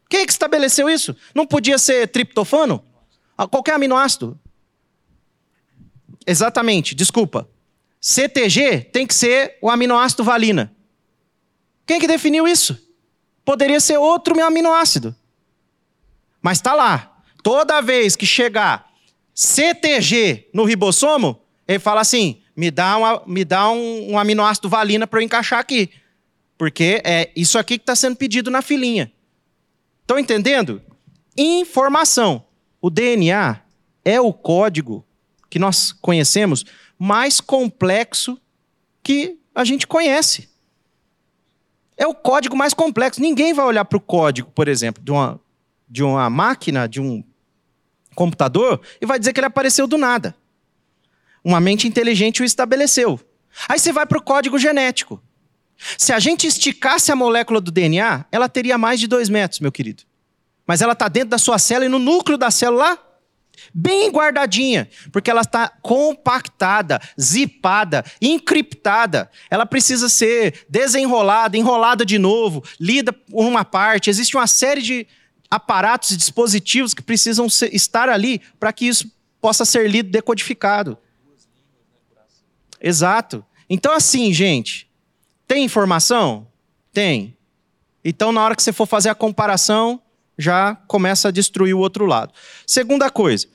Quem 0.08 0.20
é 0.20 0.26
que 0.28 0.32
estabeleceu 0.32 0.88
isso? 0.88 1.16
Não 1.34 1.48
podia 1.48 1.80
ser 1.80 2.08
triptofano? 2.10 2.84
Ah, 3.40 3.48
qualquer 3.48 3.76
aminoácido? 3.76 4.38
Exatamente, 6.28 6.94
desculpa. 6.94 7.48
CTG 8.02 8.82
tem 8.92 9.08
que 9.08 9.14
ser 9.14 9.58
o 9.62 9.70
aminoácido 9.70 10.26
valina. 10.26 10.76
Quem 11.88 12.02
que 12.02 12.08
definiu 12.08 12.46
isso? 12.46 12.78
Poderia 13.46 13.80
ser 13.80 13.98
outro 13.98 14.38
aminoácido. 14.44 15.16
Mas 16.42 16.58
está 16.58 16.74
lá. 16.74 17.18
Toda 17.42 17.80
vez 17.80 18.18
que 18.18 18.26
chegar 18.26 18.92
CTG 19.34 20.50
no 20.54 20.66
ribossomo, 20.66 21.42
ele 21.66 21.80
fala 21.80 22.02
assim: 22.02 22.42
me 22.58 22.70
dá, 22.70 22.98
uma, 22.98 23.24
me 23.26 23.46
dá 23.46 23.72
um, 23.72 24.12
um 24.12 24.20
aminoácido 24.20 24.68
valina 24.68 25.08
para 25.08 25.22
eu 25.22 25.24
encaixar 25.24 25.60
aqui. 25.60 25.90
Porque 26.58 27.02
é 27.06 27.32
isso 27.38 27.58
aqui 27.58 27.78
que 27.78 27.84
está 27.84 27.96
sendo 27.96 28.18
pedido 28.18 28.52
na 28.52 28.62
filinha. 28.62 29.10
Estão 30.02 30.20
entendendo? 30.20 30.82
Informação. 31.38 32.49
O 32.82 32.90
DNA 32.90 33.62
é 34.06 34.20
o 34.22 34.32
código 34.32 35.06
que 35.50 35.60
nós 35.60 35.92
conhecemos 35.92 36.66
mais 36.98 37.42
complexo 37.42 38.40
que 39.04 39.38
a 39.54 39.64
gente 39.64 39.88
conhece. 39.88 40.50
É 41.98 42.08
o 42.08 42.14
código 42.14 42.56
mais 42.56 42.74
complexo. 42.74 43.22
Ninguém 43.22 43.54
vai 43.54 43.66
olhar 43.66 43.84
para 43.84 43.98
o 43.98 44.02
código, 44.02 44.52
por 44.52 44.68
exemplo, 44.68 45.04
de 45.04 45.12
uma, 45.12 45.40
de 45.90 46.04
uma 46.04 46.30
máquina, 46.30 46.88
de 46.88 47.02
um 47.02 47.24
computador, 48.16 48.82
e 49.02 49.06
vai 49.06 49.20
dizer 49.20 49.34
que 49.34 49.40
ele 49.40 49.48
apareceu 49.48 49.88
do 49.88 49.98
nada. 49.98 50.36
Uma 51.44 51.60
mente 51.60 51.88
inteligente 51.88 52.42
o 52.42 52.46
estabeleceu. 52.46 53.20
Aí 53.68 53.80
você 53.80 53.92
vai 53.92 54.06
para 54.06 54.18
o 54.18 54.22
código 54.22 54.58
genético. 54.58 55.22
Se 55.98 56.12
a 56.12 56.20
gente 56.20 56.46
esticasse 56.46 57.12
a 57.12 57.16
molécula 57.16 57.62
do 57.62 57.72
DNA, 57.72 58.26
ela 58.32 58.50
teria 58.50 58.78
mais 58.78 59.00
de 59.00 59.08
dois 59.08 59.30
metros, 59.30 59.60
meu 59.60 59.72
querido. 59.72 60.04
Mas 60.70 60.84
ela 60.84 60.94
está 60.94 61.08
dentro 61.08 61.30
da 61.30 61.40
sua 61.40 61.58
célula 61.58 61.88
e 61.88 61.90
no 61.90 61.98
núcleo 61.98 62.38
da 62.38 62.52
célula, 62.52 62.96
bem 63.74 64.12
guardadinha, 64.12 64.88
porque 65.12 65.32
ela 65.32 65.42
está 65.42 65.68
compactada, 65.68 67.02
zipada, 67.20 68.06
encriptada. 68.22 69.32
Ela 69.50 69.66
precisa 69.66 70.08
ser 70.08 70.68
desenrolada, 70.70 71.58
enrolada 71.58 72.06
de 72.06 72.20
novo, 72.20 72.64
lida 72.80 73.12
por 73.12 73.48
uma 73.48 73.66
parte. 73.66 74.12
Existe 74.12 74.38
uma 74.38 74.46
série 74.46 74.84
de 74.84 75.08
aparatos 75.50 76.12
e 76.12 76.18
dispositivos 76.18 76.94
que 76.94 77.02
precisam 77.02 77.50
ser, 77.50 77.74
estar 77.74 78.08
ali 78.08 78.40
para 78.60 78.72
que 78.72 78.86
isso 78.86 79.12
possa 79.42 79.66
ser 79.66 79.90
lido 79.90 80.12
decodificado. 80.12 81.00
Exato. 82.80 83.44
Então, 83.68 83.92
assim, 83.92 84.32
gente, 84.32 84.88
tem 85.48 85.64
informação? 85.64 86.48
Tem. 86.94 87.36
Então, 88.06 88.32
na 88.32 88.44
hora 88.44 88.56
que 88.56 88.62
você 88.62 88.72
for 88.72 88.86
fazer 88.86 89.10
a 89.10 89.16
comparação, 89.16 90.00
já 90.40 90.76
começa 90.88 91.28
a 91.28 91.32
destruir 91.32 91.76
o 91.76 91.80
outro 91.80 92.06
lado. 92.06 92.34
Segunda 92.66 93.10
coisa. 93.12 93.46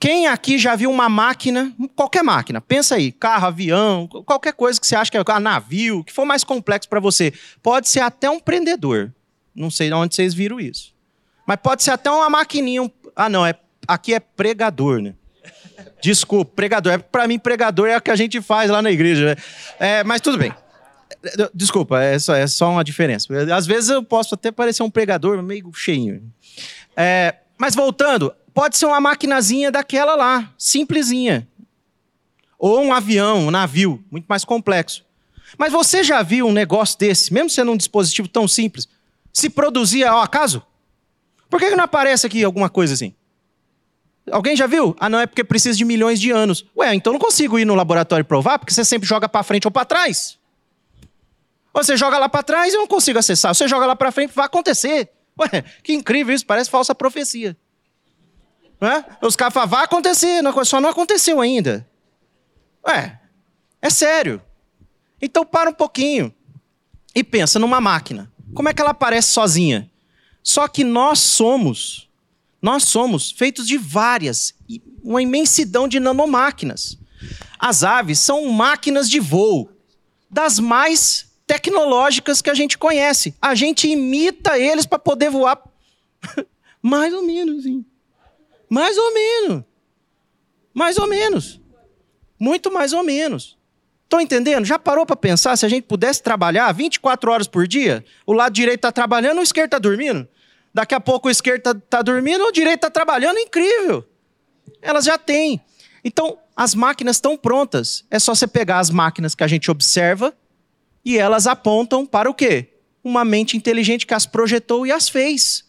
Quem 0.00 0.26
aqui 0.26 0.58
já 0.58 0.74
viu 0.74 0.90
uma 0.90 1.08
máquina, 1.08 1.72
qualquer 1.94 2.24
máquina, 2.24 2.60
pensa 2.60 2.96
aí, 2.96 3.12
carro, 3.12 3.46
avião, 3.46 4.08
qualquer 4.26 4.52
coisa 4.52 4.80
que 4.80 4.86
você 4.86 4.96
acha 4.96 5.10
que 5.10 5.16
é 5.16 5.38
navio, 5.38 6.02
que 6.02 6.12
for 6.12 6.24
mais 6.24 6.42
complexo 6.42 6.88
para 6.88 6.98
você, 6.98 7.32
pode 7.62 7.88
ser 7.88 8.00
até 8.00 8.28
um 8.28 8.40
prendedor. 8.40 9.12
Não 9.54 9.70
sei 9.70 9.92
onde 9.92 10.16
vocês 10.16 10.34
viram 10.34 10.58
isso. 10.58 10.92
Mas 11.46 11.58
pode 11.62 11.84
ser 11.84 11.92
até 11.92 12.10
uma 12.10 12.28
maquininha. 12.28 12.90
Ah, 13.14 13.28
não, 13.28 13.46
é 13.46 13.54
aqui 13.86 14.14
é 14.14 14.18
pregador, 14.18 15.00
né? 15.00 15.14
Desculpa, 16.02 16.50
pregador. 16.54 16.92
É, 16.94 16.98
para 16.98 17.28
mim, 17.28 17.38
pregador 17.38 17.88
é 17.88 17.96
o 17.96 18.00
que 18.00 18.10
a 18.10 18.16
gente 18.16 18.40
faz 18.40 18.70
lá 18.70 18.82
na 18.82 18.90
igreja. 18.90 19.26
Né? 19.26 19.36
É, 19.78 20.04
mas 20.04 20.20
tudo 20.20 20.38
bem. 20.38 20.52
Desculpa, 21.54 22.02
é 22.02 22.18
só, 22.18 22.34
é 22.34 22.46
só 22.46 22.70
uma 22.70 22.82
diferença. 22.82 23.28
Às 23.54 23.66
vezes 23.66 23.90
eu 23.90 24.02
posso 24.02 24.34
até 24.34 24.50
parecer 24.50 24.82
um 24.82 24.90
pregador 24.90 25.42
meio 25.42 25.72
cheinho. 25.72 26.22
É, 26.96 27.36
mas 27.56 27.74
voltando, 27.74 28.34
pode 28.52 28.76
ser 28.76 28.86
uma 28.86 29.00
maquinazinha 29.00 29.70
daquela 29.70 30.14
lá, 30.14 30.52
simplesinha. 30.58 31.46
Ou 32.58 32.80
um 32.80 32.92
avião, 32.92 33.46
um 33.46 33.50
navio, 33.50 34.04
muito 34.10 34.26
mais 34.26 34.44
complexo. 34.44 35.04
Mas 35.56 35.72
você 35.72 36.02
já 36.02 36.22
viu 36.22 36.46
um 36.46 36.52
negócio 36.52 36.98
desse, 36.98 37.32
mesmo 37.32 37.50
sendo 37.50 37.72
um 37.72 37.76
dispositivo 37.76 38.28
tão 38.28 38.48
simples, 38.48 38.88
se 39.32 39.48
produzir 39.48 40.04
ao 40.04 40.20
acaso? 40.20 40.62
Por 41.48 41.60
que 41.60 41.70
não 41.70 41.84
aparece 41.84 42.26
aqui 42.26 42.42
alguma 42.42 42.68
coisa 42.68 42.94
assim? 42.94 43.14
Alguém 44.30 44.56
já 44.56 44.66
viu? 44.66 44.96
Ah, 44.98 45.08
não, 45.08 45.18
é 45.18 45.26
porque 45.26 45.42
precisa 45.42 45.76
de 45.76 45.84
milhões 45.84 46.20
de 46.20 46.30
anos. 46.30 46.64
Ué, 46.76 46.94
então 46.94 47.12
não 47.12 47.20
consigo 47.20 47.58
ir 47.58 47.64
no 47.64 47.74
laboratório 47.74 48.24
provar, 48.24 48.58
porque 48.58 48.72
você 48.72 48.84
sempre 48.84 49.08
joga 49.08 49.28
para 49.28 49.42
frente 49.42 49.66
ou 49.66 49.70
para 49.70 49.84
trás. 49.84 50.38
Você 51.72 51.96
joga 51.96 52.18
lá 52.18 52.28
para 52.28 52.42
trás 52.42 52.72
e 52.72 52.76
eu 52.76 52.80
não 52.80 52.86
consigo 52.86 53.18
acessar. 53.18 53.54
Você 53.54 53.66
joga 53.66 53.86
lá 53.86 53.96
para 53.96 54.12
frente, 54.12 54.34
vai 54.34 54.46
acontecer. 54.46 55.10
Ué, 55.38 55.62
que 55.82 55.92
incrível 55.92 56.34
isso, 56.34 56.44
parece 56.44 56.70
falsa 56.70 56.94
profecia. 56.94 57.56
É? 58.80 59.26
Os 59.26 59.36
caras 59.36 59.54
falam, 59.54 59.68
vai 59.68 59.84
acontecer, 59.84 60.42
só 60.64 60.80
não 60.80 60.90
aconteceu 60.90 61.40
ainda. 61.40 61.88
Ué, 62.86 63.20
é 63.80 63.88
sério. 63.88 64.42
Então 65.20 65.44
para 65.44 65.70
um 65.70 65.74
pouquinho 65.74 66.34
e 67.14 67.22
pensa 67.22 67.58
numa 67.58 67.80
máquina. 67.80 68.30
Como 68.54 68.68
é 68.68 68.74
que 68.74 68.82
ela 68.82 68.90
aparece 68.90 69.28
sozinha? 69.28 69.90
Só 70.42 70.66
que 70.66 70.82
nós 70.82 71.20
somos, 71.20 72.10
nós 72.60 72.84
somos 72.84 73.30
feitos 73.30 73.66
de 73.66 73.78
várias, 73.78 74.52
uma 75.02 75.22
imensidão 75.22 75.86
de 75.86 76.00
nanomáquinas. 76.00 76.98
As 77.58 77.84
aves 77.84 78.18
são 78.18 78.46
máquinas 78.50 79.08
de 79.08 79.20
voo, 79.20 79.70
das 80.28 80.58
mais 80.58 81.31
tecnológicas 81.52 82.40
que 82.40 82.48
a 82.48 82.54
gente 82.54 82.78
conhece. 82.78 83.34
A 83.40 83.54
gente 83.54 83.86
imita 83.86 84.58
eles 84.58 84.86
para 84.86 84.98
poder 84.98 85.28
voar. 85.28 85.62
Mais 86.80 87.12
ou 87.12 87.22
menos, 87.22 87.64
sim. 87.64 87.84
Mais 88.70 88.96
ou 88.96 89.12
menos. 89.12 89.64
Mais 90.72 90.96
ou 90.96 91.06
menos. 91.06 91.60
Muito 92.38 92.72
mais 92.72 92.94
ou 92.94 93.04
menos. 93.04 93.58
Estão 94.04 94.20
entendendo? 94.20 94.64
Já 94.64 94.78
parou 94.78 95.04
para 95.04 95.14
pensar 95.14 95.56
se 95.56 95.66
a 95.66 95.68
gente 95.68 95.84
pudesse 95.84 96.22
trabalhar 96.22 96.72
24 96.72 97.30
horas 97.30 97.46
por 97.46 97.68
dia? 97.68 98.02
O 98.26 98.32
lado 98.32 98.52
direito 98.52 98.78
está 98.78 98.90
trabalhando, 98.90 99.38
o 99.38 99.42
esquerdo 99.42 99.66
está 99.66 99.78
dormindo? 99.78 100.26
Daqui 100.72 100.94
a 100.94 101.00
pouco 101.00 101.28
o 101.28 101.30
esquerdo 101.30 101.58
está 101.58 101.74
tá 101.74 102.02
dormindo, 102.02 102.42
o 102.44 102.50
direito 102.50 102.78
está 102.78 102.90
trabalhando, 102.90 103.38
incrível. 103.38 104.04
Elas 104.80 105.04
já 105.04 105.18
têm. 105.18 105.60
Então, 106.02 106.38
As 106.56 106.74
máquinas 106.74 107.16
estão 107.16 107.36
prontas. 107.36 108.04
É 108.10 108.18
só 108.18 108.34
você 108.34 108.46
pegar 108.46 108.78
as 108.78 108.90
máquinas 108.90 109.34
que 109.34 109.44
a 109.44 109.48
gente 109.48 109.70
observa 109.70 110.34
e 111.04 111.18
elas 111.18 111.46
apontam 111.46 112.06
para 112.06 112.30
o 112.30 112.34
quê? 112.34 112.68
Uma 113.02 113.24
mente 113.24 113.56
inteligente 113.56 114.06
que 114.06 114.14
as 114.14 114.26
projetou 114.26 114.86
e 114.86 114.92
as 114.92 115.08
fez. 115.08 115.64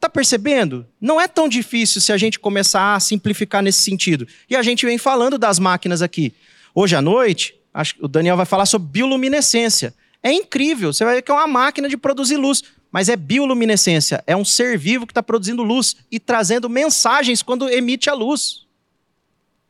Tá 0.00 0.08
percebendo? 0.08 0.86
Não 1.00 1.20
é 1.20 1.26
tão 1.26 1.48
difícil 1.48 2.00
se 2.00 2.12
a 2.12 2.16
gente 2.16 2.38
começar 2.38 2.94
a 2.94 3.00
simplificar 3.00 3.62
nesse 3.62 3.82
sentido. 3.82 4.26
E 4.48 4.54
a 4.54 4.62
gente 4.62 4.86
vem 4.86 4.96
falando 4.96 5.36
das 5.36 5.58
máquinas 5.58 6.02
aqui. 6.02 6.32
Hoje 6.74 6.94
à 6.94 7.02
noite, 7.02 7.54
acho 7.74 7.96
que 7.96 8.04
o 8.04 8.08
Daniel 8.08 8.36
vai 8.36 8.46
falar 8.46 8.66
sobre 8.66 8.88
bioluminescência. 8.88 9.92
É 10.22 10.32
incrível, 10.32 10.92
você 10.92 11.04
vai 11.04 11.16
ver 11.16 11.22
que 11.22 11.30
é 11.30 11.34
uma 11.34 11.46
máquina 11.46 11.88
de 11.88 11.96
produzir 11.96 12.36
luz, 12.36 12.62
mas 12.90 13.08
é 13.08 13.16
bioluminescência, 13.16 14.22
é 14.26 14.36
um 14.36 14.44
ser 14.44 14.78
vivo 14.78 15.06
que 15.06 15.12
está 15.12 15.22
produzindo 15.22 15.62
luz 15.62 15.96
e 16.10 16.18
trazendo 16.18 16.68
mensagens 16.68 17.42
quando 17.42 17.68
emite 17.68 18.08
a 18.08 18.14
luz. 18.14 18.66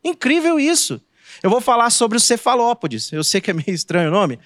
Incrível 0.02 0.59
isso. 0.59 1.01
Eu 1.43 1.51
vou 1.51 1.60
falar 1.60 1.90
sobre 1.90 2.16
os 2.16 2.24
cefalópodes. 2.24 3.12
Eu 3.12 3.23
sei 3.23 3.40
que 3.40 3.51
é 3.51 3.55
meio 3.55 3.70
estranho 3.70 4.09
o 4.09 4.12
nome, 4.12 4.39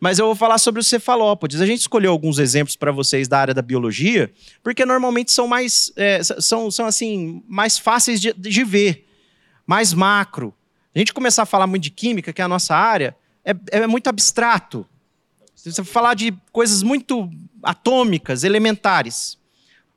mas 0.00 0.18
eu 0.18 0.26
vou 0.26 0.34
falar 0.34 0.58
sobre 0.58 0.80
os 0.80 0.86
cefalópodes. 0.86 1.60
A 1.60 1.66
gente 1.66 1.80
escolheu 1.80 2.10
alguns 2.10 2.38
exemplos 2.38 2.76
para 2.76 2.92
vocês 2.92 3.26
da 3.28 3.38
área 3.38 3.54
da 3.54 3.62
biologia, 3.62 4.32
porque 4.62 4.84
normalmente 4.84 5.32
são 5.32 5.46
mais, 5.46 5.92
é, 5.96 6.22
são, 6.22 6.70
são 6.70 6.86
assim, 6.86 7.42
mais 7.48 7.78
fáceis 7.78 8.20
de, 8.20 8.32
de 8.32 8.64
ver, 8.64 9.06
mais 9.66 9.92
macro. 9.94 10.54
A 10.94 10.98
gente 10.98 11.12
começar 11.12 11.42
a 11.42 11.46
falar 11.46 11.66
muito 11.66 11.82
de 11.82 11.90
química, 11.90 12.32
que 12.32 12.40
é 12.40 12.44
a 12.44 12.48
nossa 12.48 12.76
área, 12.76 13.16
é, 13.44 13.54
é 13.70 13.86
muito 13.86 14.08
abstrato. 14.08 14.86
Você 15.54 15.82
falar 15.82 16.14
de 16.14 16.32
coisas 16.52 16.82
muito 16.82 17.30
atômicas, 17.62 18.44
elementares, 18.44 19.38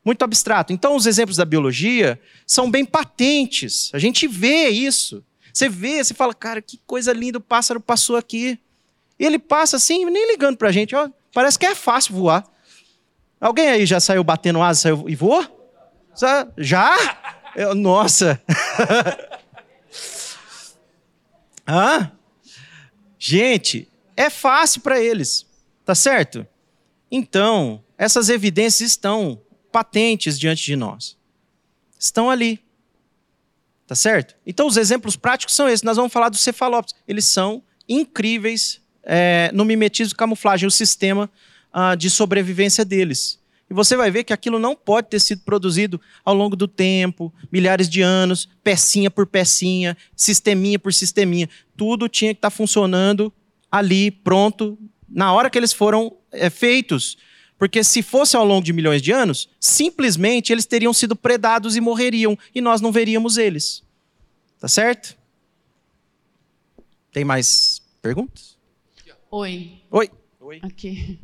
muito 0.04 0.24
abstrato. 0.24 0.72
Então, 0.72 0.96
os 0.96 1.06
exemplos 1.06 1.36
da 1.36 1.44
biologia 1.44 2.18
são 2.46 2.72
bem 2.72 2.86
patentes. 2.86 3.92
A 3.94 4.00
gente 4.00 4.26
vê 4.26 4.70
isso. 4.70 5.22
Você 5.58 5.68
vê, 5.68 6.04
você 6.04 6.14
fala, 6.14 6.36
cara, 6.36 6.62
que 6.62 6.80
coisa 6.86 7.12
linda, 7.12 7.40
o 7.40 7.42
pássaro 7.42 7.82
passou 7.82 8.16
aqui. 8.16 8.60
E 9.18 9.26
ele 9.26 9.40
passa 9.40 9.78
assim, 9.78 10.06
nem 10.06 10.32
ligando 10.32 10.56
pra 10.56 10.72
gente. 10.72 10.96
Ó, 10.96 11.10
parece 11.34 11.58
que 11.58 11.66
é 11.66 11.74
fácil 11.74 12.14
voar. 12.14 12.48
Alguém 13.42 13.68
aí 13.68 13.84
já 13.84 14.00
saiu 14.00 14.24
batendo 14.24 14.62
asa 14.62 14.82
saiu, 14.82 15.10
e 15.10 15.16
voou? 15.16 15.44
Já? 16.60 16.96
Eu, 17.56 17.74
nossa! 17.74 18.40
Hã? 21.68 22.12
Gente, 23.18 23.90
é 24.16 24.30
fácil 24.30 24.82
para 24.82 25.02
eles, 25.02 25.44
tá 25.84 25.96
certo? 25.96 26.46
Então, 27.10 27.84
essas 27.98 28.30
evidências 28.30 28.92
estão 28.92 29.42
patentes 29.72 30.38
diante 30.38 30.64
de 30.64 30.76
nós. 30.76 31.18
Estão 31.98 32.30
ali. 32.30 32.64
Tá 33.88 33.96
certo? 33.96 34.36
Então, 34.46 34.68
os 34.68 34.76
exemplos 34.76 35.16
práticos 35.16 35.56
são 35.56 35.68
esses. 35.68 35.82
Nós 35.82 35.96
vamos 35.96 36.12
falar 36.12 36.28
dos 36.28 36.42
cefalópodes. 36.42 36.94
Eles 37.08 37.24
são 37.24 37.64
incríveis 37.88 38.82
é, 39.02 39.50
no 39.54 39.64
mimetismo 39.64 40.14
e 40.14 40.18
camuflagem, 40.18 40.68
o 40.68 40.72
sistema 40.72 41.30
ah, 41.72 41.96
de 41.96 42.10
sobrevivência 42.10 42.84
deles. 42.84 43.40
E 43.70 43.74
você 43.74 43.96
vai 43.96 44.12
ver 44.12 44.26
que 44.26 44.34
aquilo 44.34 44.60
não 44.60 44.76
pode 44.76 45.10
ter 45.10 45.20
sido 45.20 45.42
produzido 45.42 46.00
ao 46.24 46.34
longo 46.34 46.56
do 46.56 46.68
tempo, 46.68 47.34
milhares 47.52 47.90
de 47.90 48.02
anos, 48.02 48.50
pecinha 48.64 49.10
por 49.10 49.26
pecinha, 49.26 49.96
sisteminha 50.16 50.78
por 50.78 50.94
sisteminha. 50.94 51.50
Tudo 51.76 52.10
tinha 52.10 52.34
que 52.34 52.40
estar 52.40 52.50
tá 52.50 52.56
funcionando 52.56 53.32
ali, 53.72 54.12
pronto, 54.12 54.78
na 55.08 55.32
hora 55.34 55.50
que 55.50 55.58
eles 55.58 55.72
foram 55.72 56.14
é, 56.32 56.50
feitos. 56.50 57.18
Porque 57.58 57.84
se 57.84 58.04
fosse 58.04 58.36
ao 58.36 58.46
longo 58.46 58.64
de 58.64 58.72
milhões 58.72 59.02
de 59.02 59.12
anos, 59.12 59.50
simplesmente 59.60 60.52
eles 60.52 60.66
teriam 60.66 60.94
sido 60.94 61.16
predados 61.16 61.76
e 61.76 61.82
morreriam, 61.82 62.38
e 62.54 62.62
nós 62.62 62.82
não 62.82 62.92
veríamos 62.92 63.38
eles. 63.38 63.84
Tá 64.60 64.68
certo? 64.68 65.18
Tem 67.12 67.26
mais 67.26 67.82
perguntas? 68.02 68.58
Oi. 69.32 69.82
Oi. 69.90 70.12
Oi. 70.40 70.60
Aqui. 70.62 71.20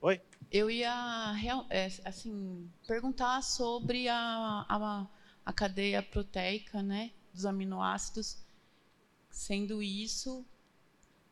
Oi. 0.00 0.20
Eu 0.52 0.70
ia 0.70 1.34
é, 1.70 1.90
assim 2.04 2.70
perguntar 2.86 3.42
sobre 3.42 4.08
a, 4.08 4.64
a, 4.68 5.06
a 5.44 5.52
cadeia 5.52 6.02
proteica, 6.02 6.82
né, 6.82 7.10
dos 7.32 7.46
aminoácidos. 7.46 8.36
Sendo 9.30 9.82
isso 9.82 10.44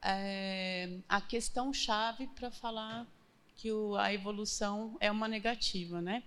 é, 0.03 0.99
a 1.09 1.21
questão 1.21 1.73
chave 1.73 2.27
para 2.29 2.51
falar 2.51 3.07
que 3.62 3.70
o, 3.70 3.94
a 3.94 4.12
evolução 4.12 4.97
é 4.98 5.09
uma 5.09 5.28
negativa, 5.28 6.02
né? 6.02 6.24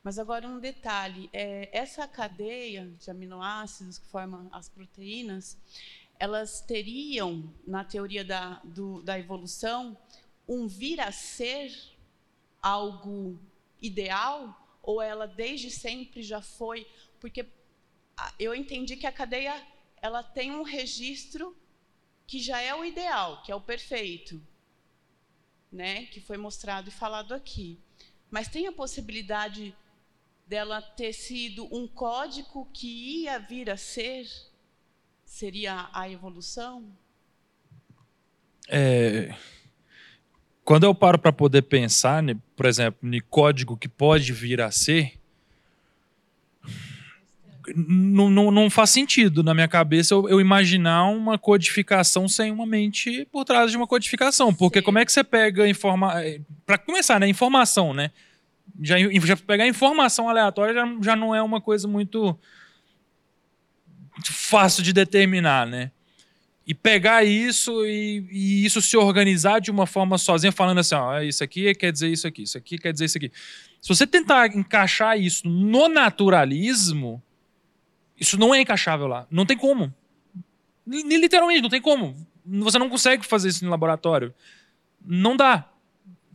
Mas 0.00 0.16
agora 0.16 0.46
um 0.46 0.60
detalhe: 0.60 1.28
é, 1.32 1.68
essa 1.72 2.06
cadeia 2.06 2.86
de 3.00 3.10
aminoácidos 3.10 3.98
que 3.98 4.06
formam 4.06 4.48
as 4.52 4.68
proteínas, 4.68 5.58
elas 6.20 6.60
teriam, 6.60 7.52
na 7.66 7.82
teoria 7.82 8.24
da, 8.24 8.60
do, 8.62 9.02
da 9.02 9.18
evolução, 9.18 9.98
um 10.48 10.68
vir 10.68 11.00
a 11.00 11.10
ser 11.10 11.76
algo 12.62 13.36
ideal, 13.82 14.78
ou 14.80 15.02
ela 15.02 15.26
desde 15.26 15.72
sempre 15.72 16.22
já 16.22 16.40
foi? 16.40 16.86
Porque 17.18 17.44
eu 18.38 18.54
entendi 18.54 18.96
que 18.96 19.06
a 19.06 19.10
cadeia 19.10 19.60
ela 20.00 20.22
tem 20.22 20.52
um 20.52 20.62
registro 20.62 21.56
que 22.24 22.38
já 22.38 22.60
é 22.60 22.72
o 22.72 22.84
ideal, 22.84 23.42
que 23.42 23.50
é 23.50 23.54
o 23.54 23.60
perfeito 23.60 24.40
né, 25.70 26.06
que 26.06 26.20
foi 26.20 26.36
mostrado 26.36 26.88
e 26.88 26.92
falado 26.92 27.34
aqui. 27.34 27.78
Mas 28.30 28.48
tem 28.48 28.66
a 28.66 28.72
possibilidade 28.72 29.74
dela 30.46 30.80
ter 30.80 31.12
sido 31.12 31.68
um 31.74 31.86
código 31.86 32.68
que 32.72 33.22
ia 33.22 33.38
vir 33.38 33.70
a 33.70 33.76
ser? 33.76 34.26
Seria 35.24 35.90
a 35.92 36.08
evolução? 36.08 36.90
É, 38.68 39.34
quando 40.64 40.84
eu 40.84 40.94
paro 40.94 41.18
para 41.18 41.32
poder 41.32 41.62
pensar, 41.62 42.22
né, 42.22 42.36
por 42.54 42.66
exemplo, 42.66 43.14
em 43.14 43.20
código 43.20 43.76
que 43.76 43.88
pode 43.88 44.32
vir 44.32 44.60
a 44.60 44.70
ser, 44.70 45.18
não, 47.76 48.30
não, 48.30 48.50
não 48.50 48.70
faz 48.70 48.90
sentido 48.90 49.42
na 49.42 49.54
minha 49.54 49.68
cabeça 49.68 50.14
eu, 50.14 50.28
eu, 50.28 50.40
imaginar 50.40 51.04
uma 51.06 51.38
codificação 51.38 52.28
sem 52.28 52.50
uma 52.50 52.66
mente 52.66 53.26
por 53.30 53.44
trás 53.44 53.70
de 53.70 53.76
uma 53.76 53.86
codificação. 53.86 54.52
Porque 54.54 54.78
Sim. 54.80 54.84
como 54.84 54.98
é 54.98 55.04
que 55.04 55.12
você 55.12 55.24
pega 55.24 55.68
informa 55.68 56.24
eh, 56.24 56.40
para 56.64 56.78
começar, 56.78 57.18
né? 57.18 57.28
Informação, 57.28 57.92
né? 57.92 58.10
Já, 58.80 58.96
já 58.98 59.36
pegar 59.36 59.66
informação 59.66 60.28
aleatória 60.28 60.74
já, 60.74 60.86
já 61.02 61.16
não 61.16 61.34
é 61.34 61.42
uma 61.42 61.60
coisa 61.60 61.88
muito 61.88 62.38
fácil 64.24 64.82
de 64.82 64.92
determinar, 64.92 65.66
né? 65.66 65.90
E 66.66 66.74
pegar 66.74 67.24
isso 67.24 67.86
e, 67.86 68.28
e, 68.30 68.64
isso 68.66 68.82
se 68.82 68.94
organizar 68.94 69.58
de 69.58 69.70
uma 69.70 69.86
forma 69.86 70.18
sozinha, 70.18 70.52
falando 70.52 70.78
assim: 70.78 70.94
ó, 70.94 71.20
isso 71.20 71.42
aqui 71.42 71.74
quer 71.74 71.90
dizer 71.90 72.08
isso 72.08 72.26
aqui, 72.26 72.42
isso 72.42 72.58
aqui 72.58 72.76
quer 72.76 72.92
dizer 72.92 73.06
isso 73.06 73.16
aqui. 73.16 73.32
Se 73.80 73.88
você 73.88 74.06
tentar 74.06 74.54
encaixar 74.54 75.18
isso 75.18 75.48
no 75.48 75.88
naturalismo, 75.88 77.22
isso 78.18 78.38
não 78.38 78.54
é 78.54 78.60
encaixável 78.60 79.06
lá. 79.06 79.26
Não 79.30 79.46
tem 79.46 79.56
como. 79.56 79.92
Literalmente, 80.86 81.62
não 81.62 81.68
tem 81.68 81.80
como. 81.80 82.14
Você 82.44 82.78
não 82.78 82.88
consegue 82.88 83.24
fazer 83.26 83.48
isso 83.48 83.64
no 83.64 83.70
laboratório. 83.70 84.34
Não 85.04 85.36
dá. 85.36 85.70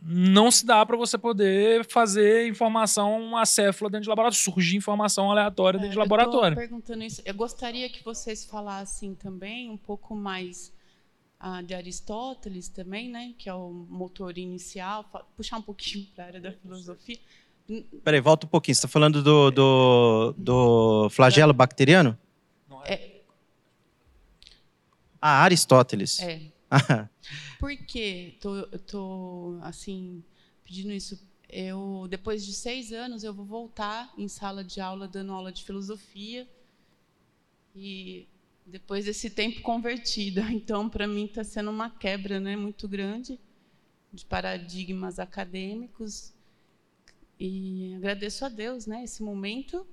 Não 0.06 0.50
se 0.50 0.66
dá 0.66 0.84
para 0.84 0.96
você 0.96 1.16
poder 1.16 1.84
fazer 1.86 2.46
informação 2.46 3.36
acéfala 3.36 3.90
dentro 3.90 4.04
de 4.04 4.08
laboratório, 4.10 4.38
surgir 4.38 4.76
informação 4.76 5.30
aleatória 5.30 5.78
dentro 5.78 5.92
é, 5.92 5.92
de 5.92 5.98
laboratório. 5.98 6.54
Eu 6.54 6.60
perguntando 6.60 7.02
isso. 7.02 7.22
Eu 7.24 7.34
gostaria 7.34 7.88
que 7.88 8.04
vocês 8.04 8.44
falassem 8.44 9.14
também 9.14 9.70
um 9.70 9.78
pouco 9.78 10.14
mais 10.14 10.72
ah, 11.40 11.62
de 11.62 11.74
Aristóteles 11.74 12.68
também, 12.68 13.08
né, 13.08 13.34
que 13.38 13.48
é 13.48 13.54
o 13.54 13.70
motor 13.70 14.36
inicial, 14.36 15.04
puxar 15.36 15.58
um 15.58 15.62
pouquinho 15.62 16.06
para 16.14 16.24
a 16.24 16.26
área 16.26 16.40
da 16.40 16.52
filosofia. 16.52 17.18
Peraí, 18.02 18.20
volta 18.20 18.46
um 18.46 18.48
pouquinho. 18.48 18.74
Você 18.74 18.80
está 18.80 18.88
falando 18.88 19.22
do, 19.22 19.50
do, 19.50 20.34
do 20.36 21.08
flagelo 21.10 21.52
bacteriano? 21.52 22.18
É. 22.84 23.22
Ah, 25.20 25.42
Aristóteles. 25.42 26.20
É. 26.20 26.50
Por 27.58 27.74
que 27.76 28.36
tô, 28.40 28.66
tô 28.86 29.58
assim 29.62 30.22
pedindo 30.62 30.92
isso? 30.92 31.18
Eu 31.48 32.06
depois 32.10 32.44
de 32.44 32.52
seis 32.52 32.92
anos 32.92 33.24
eu 33.24 33.32
vou 33.32 33.46
voltar 33.46 34.12
em 34.18 34.28
sala 34.28 34.62
de 34.62 34.80
aula 34.80 35.08
dando 35.08 35.32
aula 35.32 35.50
de 35.50 35.64
filosofia 35.64 36.46
e 37.74 38.28
depois 38.66 39.06
desse 39.06 39.30
tempo 39.30 39.62
convertida. 39.62 40.42
Então 40.52 40.90
para 40.90 41.06
mim 41.06 41.24
está 41.24 41.42
sendo 41.42 41.70
uma 41.70 41.88
quebra, 41.88 42.38
né, 42.38 42.54
muito 42.54 42.86
grande 42.86 43.40
de 44.12 44.26
paradigmas 44.26 45.18
acadêmicos 45.18 46.33
e 47.38 47.94
agradeço 47.96 48.44
a 48.44 48.48
Deus, 48.48 48.86
né, 48.86 49.04
esse 49.04 49.22
momento. 49.22 49.86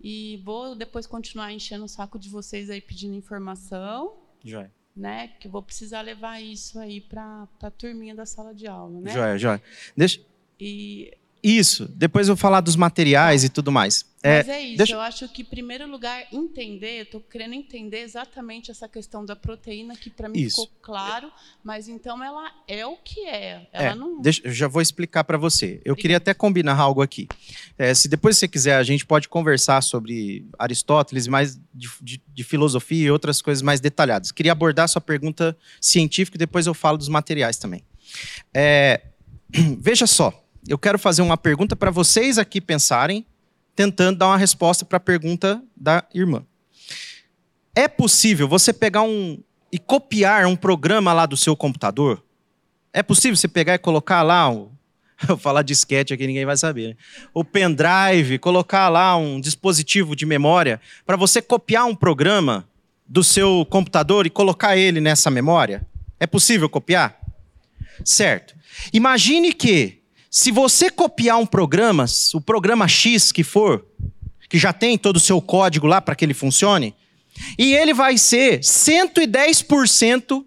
E 0.00 0.40
vou 0.44 0.74
depois 0.74 1.06
continuar 1.06 1.52
enchendo 1.52 1.84
o 1.84 1.88
saco 1.88 2.18
de 2.18 2.28
vocês 2.28 2.70
aí 2.70 2.80
pedindo 2.80 3.14
informação. 3.14 4.16
Joia. 4.44 4.72
Né, 4.96 5.28
que 5.28 5.46
eu 5.46 5.52
vou 5.52 5.62
precisar 5.62 6.00
levar 6.00 6.40
isso 6.40 6.78
aí 6.78 7.00
para 7.00 7.46
a 7.62 7.70
turminha 7.70 8.14
da 8.14 8.26
sala 8.26 8.54
de 8.54 8.66
aula, 8.66 9.00
né? 9.00 9.12
Joia, 9.12 9.38
joia. 9.38 9.62
Deixa... 9.96 10.20
E 10.58 11.16
Isso. 11.42 11.86
Depois 11.88 12.28
eu 12.28 12.34
vou 12.34 12.40
falar 12.40 12.60
dos 12.60 12.76
materiais 12.76 13.44
e 13.44 13.48
tudo 13.48 13.72
mais. 13.72 14.04
Mas 14.22 14.48
é, 14.48 14.52
é 14.52 14.62
isso, 14.62 14.76
deixa... 14.76 14.92
eu 14.92 15.00
acho 15.00 15.26
que, 15.28 15.40
em 15.40 15.44
primeiro 15.46 15.90
lugar, 15.90 16.26
entender, 16.30 17.04
estou 17.04 17.22
querendo 17.22 17.54
entender 17.54 18.00
exatamente 18.00 18.70
essa 18.70 18.86
questão 18.86 19.24
da 19.24 19.34
proteína, 19.34 19.96
que 19.96 20.10
para 20.10 20.28
mim 20.28 20.38
isso. 20.38 20.60
ficou 20.62 20.78
claro, 20.82 21.32
mas 21.64 21.88
então 21.88 22.22
ela 22.22 22.52
é 22.68 22.84
o 22.84 22.96
que 22.98 23.26
é. 23.26 23.66
Ela 23.72 23.92
é, 23.92 23.94
não... 23.94 24.20
deixa, 24.20 24.42
eu 24.44 24.52
já 24.52 24.68
vou 24.68 24.82
explicar 24.82 25.24
para 25.24 25.38
você. 25.38 25.80
Eu 25.86 25.96
queria 25.96 26.18
até 26.18 26.34
combinar 26.34 26.76
algo 26.76 27.00
aqui. 27.00 27.28
É, 27.78 27.94
se 27.94 28.08
depois 28.08 28.36
você 28.36 28.46
quiser, 28.46 28.76
a 28.76 28.82
gente 28.82 29.06
pode 29.06 29.26
conversar 29.26 29.82
sobre 29.82 30.46
Aristóteles, 30.58 31.26
mais 31.26 31.58
de, 31.72 31.88
de, 32.02 32.22
de 32.28 32.44
filosofia 32.44 33.06
e 33.06 33.10
outras 33.10 33.40
coisas 33.40 33.62
mais 33.62 33.80
detalhadas. 33.80 34.30
Queria 34.30 34.52
abordar 34.52 34.86
sua 34.86 35.00
pergunta 35.00 35.56
científica 35.80 36.36
e 36.36 36.38
depois 36.38 36.66
eu 36.66 36.74
falo 36.74 36.98
dos 36.98 37.08
materiais 37.08 37.56
também. 37.56 37.82
É, 38.52 39.00
veja 39.80 40.06
só, 40.06 40.44
eu 40.68 40.78
quero 40.78 40.98
fazer 40.98 41.22
uma 41.22 41.36
pergunta 41.36 41.74
para 41.74 41.90
vocês 41.90 42.38
aqui 42.38 42.60
pensarem 42.60 43.26
tentando 43.74 44.18
dar 44.18 44.26
uma 44.26 44.36
resposta 44.36 44.84
para 44.84 44.98
a 44.98 45.00
pergunta 45.00 45.62
da 45.76 46.04
irmã. 46.14 46.44
É 47.74 47.88
possível 47.88 48.48
você 48.48 48.72
pegar 48.72 49.02
um 49.02 49.38
e 49.72 49.78
copiar 49.78 50.46
um 50.46 50.56
programa 50.56 51.12
lá 51.12 51.26
do 51.26 51.36
seu 51.36 51.56
computador? 51.56 52.22
É 52.92 53.02
possível 53.02 53.36
você 53.36 53.48
pegar 53.48 53.74
e 53.74 53.78
colocar 53.78 54.22
lá 54.22 54.50
um, 54.50 54.70
eu 55.28 55.36
falar 55.36 55.62
disquete 55.62 56.12
aqui 56.12 56.26
ninguém 56.26 56.44
vai 56.44 56.56
saber. 56.56 56.88
Né? 56.88 56.96
O 57.32 57.44
pendrive, 57.44 58.38
colocar 58.38 58.88
lá 58.88 59.16
um 59.16 59.40
dispositivo 59.40 60.16
de 60.16 60.26
memória 60.26 60.80
para 61.06 61.16
você 61.16 61.40
copiar 61.40 61.86
um 61.86 61.94
programa 61.94 62.68
do 63.06 63.24
seu 63.24 63.66
computador 63.70 64.26
e 64.26 64.30
colocar 64.30 64.76
ele 64.76 65.00
nessa 65.00 65.30
memória? 65.30 65.86
É 66.18 66.26
possível 66.26 66.68
copiar? 66.68 67.18
Certo. 68.04 68.54
Imagine 68.92 69.52
que 69.52 69.99
se 70.30 70.52
você 70.52 70.88
copiar 70.88 71.38
um 71.38 71.46
programa, 71.46 72.04
o 72.32 72.40
programa 72.40 72.86
X 72.86 73.32
que 73.32 73.42
for, 73.42 73.84
que 74.48 74.58
já 74.58 74.72
tem 74.72 74.96
todo 74.96 75.16
o 75.16 75.20
seu 75.20 75.42
código 75.42 75.88
lá 75.88 76.00
para 76.00 76.14
que 76.14 76.24
ele 76.24 76.34
funcione, 76.34 76.94
e 77.58 77.74
ele 77.74 77.92
vai 77.92 78.16
ser 78.16 78.60
110% 78.60 80.44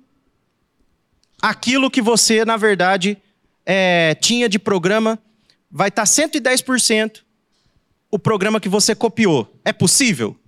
aquilo 1.42 1.92
que 1.92 2.02
você, 2.02 2.46
na 2.46 2.56
verdade, 2.56 3.18
é, 3.66 4.16
tinha 4.16 4.48
de 4.48 4.58
programa, 4.58 5.20
vai 5.70 5.90
estar 5.90 6.04
tá 6.04 6.08
110% 6.08 7.22
o 8.10 8.18
programa 8.18 8.62
que 8.62 8.70
você 8.70 8.96
copiou. 8.96 9.54
É 9.66 9.74
possível? 9.74 10.40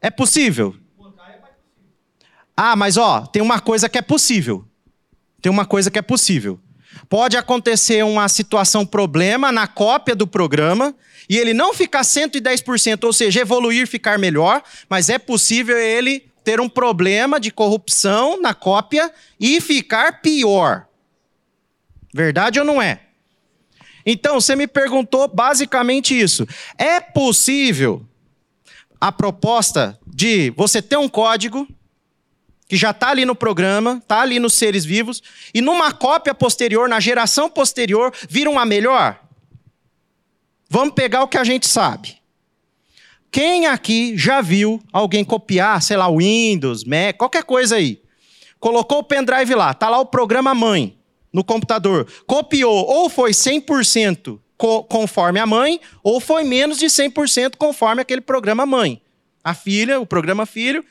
É 0.00 0.10
possível? 0.10 0.74
Ah, 2.56 2.76
mas 2.76 2.96
ó, 2.96 3.26
tem 3.26 3.42
uma 3.42 3.60
coisa 3.60 3.88
que 3.88 3.98
é 3.98 4.02
possível. 4.02 4.64
Tem 5.42 5.50
uma 5.50 5.66
coisa 5.66 5.90
que 5.90 5.98
é 5.98 6.02
possível. 6.02 6.60
Pode 7.08 7.36
acontecer 7.36 8.04
uma 8.04 8.28
situação 8.28 8.86
problema 8.86 9.52
na 9.52 9.66
cópia 9.66 10.14
do 10.14 10.26
programa 10.26 10.94
e 11.28 11.36
ele 11.36 11.54
não 11.54 11.72
ficar 11.72 12.02
110%, 12.02 13.04
ou 13.04 13.12
seja, 13.12 13.40
evoluir, 13.40 13.86
ficar 13.86 14.18
melhor, 14.18 14.62
mas 14.88 15.08
é 15.08 15.18
possível 15.18 15.78
ele 15.78 16.26
ter 16.44 16.60
um 16.60 16.68
problema 16.68 17.38
de 17.38 17.50
corrupção 17.50 18.40
na 18.40 18.52
cópia 18.52 19.12
e 19.38 19.60
ficar 19.60 20.20
pior. 20.20 20.86
Verdade 22.12 22.58
ou 22.58 22.64
não 22.64 22.82
é? 22.82 23.00
Então, 24.04 24.40
você 24.40 24.56
me 24.56 24.66
perguntou 24.66 25.28
basicamente 25.28 26.18
isso. 26.18 26.46
É 26.76 27.00
possível 27.00 28.04
a 29.00 29.12
proposta 29.12 29.98
de 30.06 30.50
você 30.50 30.82
ter 30.82 30.96
um 30.96 31.08
código 31.08 31.66
que 32.72 32.76
já 32.78 32.90
está 32.90 33.10
ali 33.10 33.26
no 33.26 33.34
programa, 33.34 33.98
está 34.02 34.22
ali 34.22 34.38
nos 34.38 34.54
seres 34.54 34.82
vivos, 34.82 35.22
e 35.52 35.60
numa 35.60 35.92
cópia 35.92 36.34
posterior, 36.34 36.88
na 36.88 37.00
geração 37.00 37.50
posterior, 37.50 38.10
vira 38.30 38.48
uma 38.48 38.64
melhor? 38.64 39.20
Vamos 40.70 40.94
pegar 40.94 41.22
o 41.22 41.28
que 41.28 41.36
a 41.36 41.44
gente 41.44 41.68
sabe. 41.68 42.16
Quem 43.30 43.66
aqui 43.66 44.16
já 44.16 44.40
viu 44.40 44.82
alguém 44.90 45.22
copiar, 45.22 45.82
sei 45.82 45.98
lá, 45.98 46.10
Windows, 46.10 46.82
Mac, 46.82 47.18
qualquer 47.18 47.44
coisa 47.44 47.76
aí? 47.76 48.00
Colocou 48.58 49.00
o 49.00 49.04
pendrive 49.04 49.54
lá, 49.54 49.74
tá 49.74 49.90
lá 49.90 49.98
o 49.98 50.06
programa 50.06 50.54
mãe 50.54 50.96
no 51.30 51.44
computador. 51.44 52.10
Copiou, 52.26 52.86
ou 52.86 53.10
foi 53.10 53.32
100% 53.32 54.40
conforme 54.88 55.38
a 55.38 55.44
mãe, 55.46 55.78
ou 56.02 56.20
foi 56.20 56.42
menos 56.42 56.78
de 56.78 56.86
100% 56.86 57.56
conforme 57.58 58.00
aquele 58.00 58.22
programa 58.22 58.64
mãe. 58.64 59.02
A 59.44 59.52
filha, 59.52 60.00
o 60.00 60.06
programa 60.06 60.46
filho, 60.46 60.82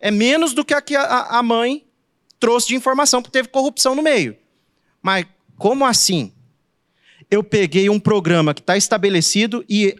é 0.00 0.10
menos 0.10 0.52
do 0.52 0.64
que 0.64 0.74
a 0.74 0.80
que 0.80 0.94
a, 0.96 1.38
a 1.38 1.42
mãe 1.42 1.86
trouxe 2.38 2.68
de 2.68 2.76
informação, 2.76 3.20
porque 3.20 3.36
teve 3.36 3.48
corrupção 3.48 3.94
no 3.94 4.02
meio. 4.02 4.36
Mas 5.02 5.26
como 5.56 5.84
assim? 5.84 6.32
Eu 7.30 7.42
peguei 7.44 7.90
um 7.90 8.00
programa 8.00 8.54
que 8.54 8.60
está 8.60 8.76
estabelecido 8.76 9.64
e 9.68 9.94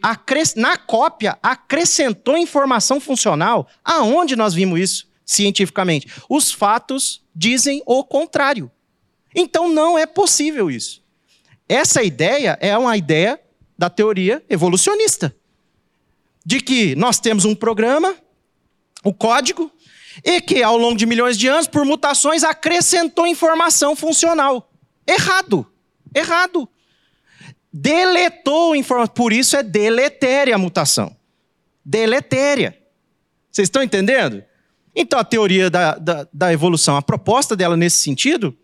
na 0.56 0.78
cópia 0.78 1.38
acrescentou 1.42 2.38
informação 2.38 3.00
funcional. 3.00 3.68
Aonde 3.84 4.34
nós 4.34 4.54
vimos 4.54 4.80
isso 4.80 5.08
cientificamente? 5.26 6.06
Os 6.28 6.50
fatos 6.50 7.22
dizem 7.34 7.82
o 7.84 8.02
contrário. 8.02 8.70
Então 9.34 9.68
não 9.68 9.98
é 9.98 10.06
possível 10.06 10.70
isso. 10.70 11.02
Essa 11.68 12.02
ideia 12.02 12.56
é 12.62 12.76
uma 12.78 12.96
ideia 12.96 13.38
da 13.76 13.90
teoria 13.90 14.42
evolucionista. 14.48 15.34
De 16.46 16.60
que 16.60 16.96
nós 16.96 17.20
temos 17.20 17.44
um 17.44 17.54
programa, 17.54 18.16
o 19.04 19.12
código, 19.12 19.70
e 20.24 20.40
que, 20.40 20.62
ao 20.62 20.76
longo 20.76 20.96
de 20.96 21.06
milhões 21.06 21.36
de 21.38 21.48
anos, 21.48 21.66
por 21.66 21.84
mutações, 21.84 22.44
acrescentou 22.44 23.26
informação 23.26 23.94
funcional. 23.94 24.70
Errado. 25.06 25.66
Errado. 26.14 26.68
Deletou 27.72 28.74
informação. 28.74 29.14
Por 29.14 29.32
isso 29.32 29.56
é 29.56 29.62
deletéria 29.62 30.54
a 30.54 30.58
mutação. 30.58 31.16
Deletéria. 31.84 32.76
Vocês 33.50 33.66
estão 33.66 33.82
entendendo? 33.82 34.42
Então, 34.94 35.18
a 35.18 35.24
teoria 35.24 35.70
da, 35.70 35.94
da, 35.96 36.28
da 36.32 36.52
evolução, 36.52 36.96
a 36.96 37.02
proposta 37.02 37.54
dela 37.54 37.76
nesse 37.76 38.02
sentido, 38.02 38.56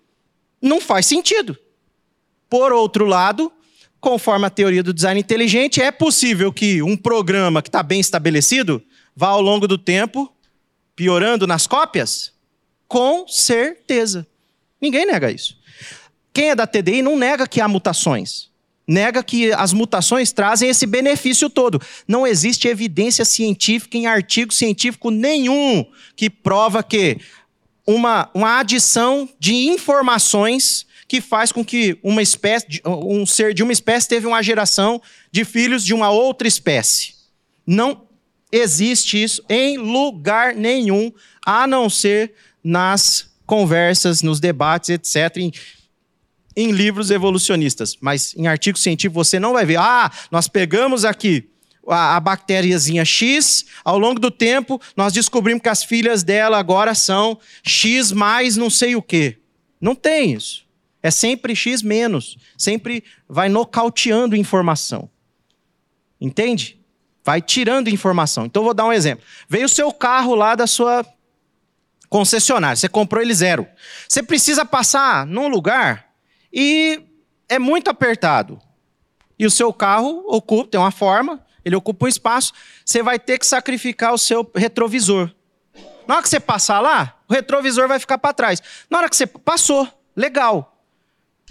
não 0.61 0.81
faz 0.81 1.07
sentido. 1.07 1.57
Por 2.51 2.73
outro 2.73 3.05
lado, 3.05 3.53
conforme 4.01 4.47
a 4.47 4.51
teoria 4.51 4.83
do 4.83 4.93
design 4.93 5.21
inteligente, 5.21 5.81
é 5.81 5.91
possível 5.91 6.53
que 6.53 6.83
um 6.83 6.97
programa 6.97 7.63
que 7.63 7.69
está 7.69 7.83
bem 7.83 8.01
estabelecido 8.01 8.83
vá, 9.15 9.29
ao 9.29 9.41
longo 9.41 9.69
do 9.69 9.79
tempo, 9.79 10.34
piorando 10.97 11.47
nas 11.47 11.67
cópias? 11.67 12.33
Com 12.87 13.27
certeza. 13.27 14.27
Ninguém 14.81 15.07
nega 15.07 15.31
isso. 15.31 15.59
Quem 16.33 16.51
é 16.51 16.55
da 16.55 16.67
TDI 16.67 17.03
não 17.03 17.17
nega 17.17 17.47
que 17.47 17.61
há 17.61 17.69
mutações. 17.69 18.51
Nega 18.87 19.23
que 19.23 19.53
as 19.53 19.73
mutações 19.73 20.31
trazem 20.31 20.69
esse 20.69 20.85
benefício 20.85 21.49
todo. 21.49 21.81
Não 22.07 22.27
existe 22.27 22.69
evidência 22.69 23.25
científica 23.25 23.97
em 23.97 24.07
artigo 24.07 24.53
científico 24.53 25.11
nenhum 25.11 25.87
que 26.15 26.29
prova 26.29 26.83
que 26.83 27.19
uma, 27.87 28.31
uma 28.35 28.59
adição 28.59 29.29
de 29.39 29.55
informações 29.55 30.87
que 31.07 31.21
faz 31.21 31.53
com 31.53 31.65
que 31.65 31.99
uma 32.03 32.23
espécie, 32.23 32.83
um 32.85 33.25
ser 33.25 33.55
de 33.55 33.63
uma 33.63 33.73
espécie 33.73 34.09
teve 34.09 34.27
uma 34.27 34.43
geração 34.43 35.01
de 35.31 35.45
filhos 35.45 35.85
de 35.85 35.95
uma 35.95 36.11
outra 36.11 36.49
espécie. 36.49 37.15
Não 37.67 38.04
existe 38.55 39.21
isso 39.21 39.43
em 39.49 39.77
lugar 39.77 40.55
nenhum, 40.55 41.13
a 41.45 41.67
não 41.67 41.91
ser 41.91 42.35
nas 42.63 43.29
conversas, 43.45 44.23
nos 44.23 44.39
debates, 44.39 44.91
etc., 44.91 45.37
em, 45.39 45.53
em 46.57 46.71
livros 46.71 47.11
evolucionistas. 47.11 47.97
Mas 48.01 48.33
em 48.37 48.47
artigos 48.47 48.83
científicos 48.83 49.27
você 49.29 49.41
não 49.41 49.53
vai 49.53 49.67
ver. 49.67 49.79
Ah, 49.79 50.11
nós 50.31 50.47
pegamos 50.47 51.05
aqui 51.05 51.51
a, 51.89 52.17
a 52.17 52.21
bactériazinha 52.21 53.05
X, 53.05 53.67
ao 53.85 53.99
longo 53.99 54.21
do 54.21 54.31
tempo 54.31 54.81
nós 54.97 55.13
descobrimos 55.13 55.61
que 55.61 55.69
as 55.69 55.83
filhas 55.83 56.23
dela 56.23 56.57
agora 56.57 56.95
são 56.95 57.39
X 57.63 58.13
mais 58.13 58.57
não 58.57 58.71
sei 58.71 58.95
o 58.95 59.03
quê. 59.03 59.39
Não 59.81 59.97
tem 59.97 60.33
isso. 60.33 60.65
É 61.03 61.11
sempre 61.11 61.57
X 61.57 61.83
menos. 61.83 62.39
Sempre 62.57 63.03
vai 63.29 63.49
nocauteando 63.49 64.37
informação. 64.37 65.11
Entende? 66.21 66.79
Vai 67.25 67.41
tirando 67.41 67.89
informação. 67.89 68.45
Então, 68.45 68.63
vou 68.63 68.75
dar 68.75 68.85
um 68.85 68.93
exemplo. 68.93 69.25
Veio 69.49 69.67
o 69.67 69.69
seu 69.69 69.91
carro 69.93 70.35
lá 70.35 70.55
da 70.55 70.67
sua 70.67 71.05
concessionária, 72.15 72.77
você 72.77 72.89
comprou 72.89 73.21
ele 73.21 73.35
zero. 73.35 73.67
Você 74.09 74.23
precisa 74.23 74.65
passar 74.65 75.27
num 75.27 75.49
lugar 75.49 76.11
e 76.53 77.03
é 77.49 77.59
muito 77.59 77.91
apertado. 77.91 78.61
E 79.37 79.45
o 79.45 79.51
seu 79.51 79.73
carro 79.73 80.23
ocupa, 80.29 80.71
tem 80.71 80.81
uma 80.81 80.93
forma, 80.93 81.45
ele 81.65 81.75
ocupa 81.75 82.05
um 82.05 82.09
espaço, 82.09 82.53
você 82.85 83.03
vai 83.03 83.19
ter 83.19 83.37
que 83.39 83.45
sacrificar 83.45 84.15
o 84.15 84.19
seu 84.19 84.49
retrovisor. 84.55 85.29
Na 86.07 86.15
hora 86.15 86.23
que 86.23 86.29
você 86.29 86.39
passar 86.39 86.79
lá, 86.79 87.19
o 87.29 87.33
retrovisor 87.33 87.89
vai 87.89 87.99
ficar 87.99 88.19
para 88.19 88.33
trás. 88.33 88.63
Na 88.89 88.99
hora 88.99 89.09
que 89.09 89.17
você 89.17 89.27
passou, 89.27 89.89
legal. 90.15 90.79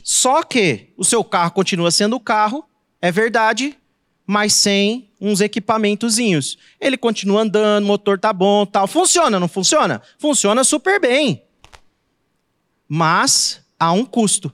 Só 0.02 0.44
que 0.44 0.94
o 0.96 1.04
seu 1.04 1.24
carro 1.24 1.52
continua 1.52 1.92
sendo 1.92 2.16
o 2.16 2.22
carro, 2.22 2.66
é 3.02 3.12
verdade, 3.12 3.78
mas 4.26 4.54
sem 4.54 5.10
uns 5.20 5.42
equipamentozinhos. 5.42 6.58
Ele 6.80 6.98
continua 6.98 7.42
andando, 7.42 7.84
o 7.84 7.88
motor 7.88 8.20
tá 8.20 8.32
bom, 8.32 8.66
tal. 8.66 8.88
Funciona, 8.88 9.40
não 9.40 9.48
funciona? 9.48 10.02
Funciona 10.18 10.64
super 10.64 11.00
bem. 11.00 11.44
Mas 12.88 13.62
há 13.80 13.92
um 13.92 14.06
custo. 14.06 14.52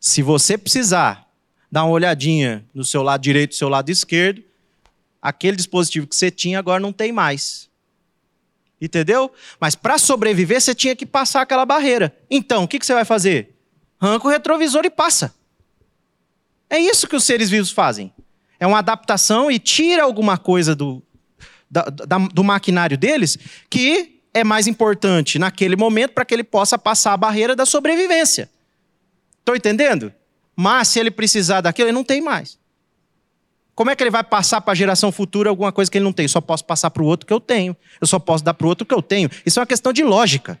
Se 0.00 0.22
você 0.22 0.58
precisar 0.58 1.32
dá 1.72 1.82
uma 1.84 1.92
olhadinha 1.92 2.66
no 2.74 2.84
seu 2.84 3.02
lado 3.02 3.22
direito 3.22 3.54
seu 3.54 3.70
lado 3.70 3.88
esquerdo. 3.88 4.44
Aquele 5.22 5.56
dispositivo 5.56 6.06
que 6.06 6.14
você 6.14 6.30
tinha 6.30 6.58
agora 6.58 6.78
não 6.78 6.92
tem 6.92 7.10
mais. 7.10 7.70
Entendeu? 8.78 9.32
Mas 9.58 9.74
para 9.74 9.96
sobreviver, 9.96 10.60
você 10.60 10.74
tinha 10.74 10.94
que 10.94 11.06
passar 11.06 11.40
aquela 11.40 11.64
barreira. 11.64 12.14
Então, 12.28 12.64
o 12.64 12.68
que, 12.68 12.78
que 12.78 12.84
você 12.84 12.92
vai 12.92 13.04
fazer? 13.06 13.56
Arranca 13.98 14.26
o 14.26 14.30
retrovisor 14.30 14.84
e 14.84 14.90
passa. 14.90 15.34
É 16.68 16.78
isso 16.78 17.06
que 17.06 17.16
os 17.16 17.24
seres 17.24 17.48
vivos 17.48 17.70
fazem. 17.70 18.12
É 18.62 18.66
uma 18.66 18.78
adaptação 18.78 19.50
e 19.50 19.58
tira 19.58 20.04
alguma 20.04 20.38
coisa 20.38 20.72
do, 20.72 21.02
da, 21.68 21.82
da, 21.82 22.18
do 22.18 22.44
maquinário 22.44 22.96
deles 22.96 23.36
que 23.68 24.20
é 24.32 24.44
mais 24.44 24.68
importante 24.68 25.36
naquele 25.36 25.74
momento 25.74 26.12
para 26.12 26.24
que 26.24 26.32
ele 26.32 26.44
possa 26.44 26.78
passar 26.78 27.12
a 27.12 27.16
barreira 27.16 27.56
da 27.56 27.66
sobrevivência. 27.66 28.48
Estou 29.40 29.56
entendendo? 29.56 30.12
Mas 30.54 30.86
se 30.86 31.00
ele 31.00 31.10
precisar 31.10 31.60
daquilo, 31.60 31.88
ele 31.88 31.94
não 31.96 32.04
tem 32.04 32.20
mais. 32.20 32.56
Como 33.74 33.90
é 33.90 33.96
que 33.96 34.02
ele 34.04 34.12
vai 34.12 34.22
passar 34.22 34.60
para 34.60 34.70
a 34.70 34.76
geração 34.76 35.10
futura 35.10 35.50
alguma 35.50 35.72
coisa 35.72 35.90
que 35.90 35.98
ele 35.98 36.04
não 36.04 36.12
tem? 36.12 36.26
Eu 36.26 36.28
só 36.28 36.40
posso 36.40 36.64
passar 36.64 36.88
para 36.92 37.02
o 37.02 37.06
outro 37.06 37.26
que 37.26 37.32
eu 37.32 37.40
tenho. 37.40 37.76
Eu 38.00 38.06
só 38.06 38.20
posso 38.20 38.44
dar 38.44 38.54
para 38.54 38.64
o 38.64 38.68
outro 38.68 38.86
que 38.86 38.94
eu 38.94 39.02
tenho. 39.02 39.28
Isso 39.44 39.58
é 39.58 39.60
uma 39.60 39.66
questão 39.66 39.92
de 39.92 40.04
lógica. 40.04 40.60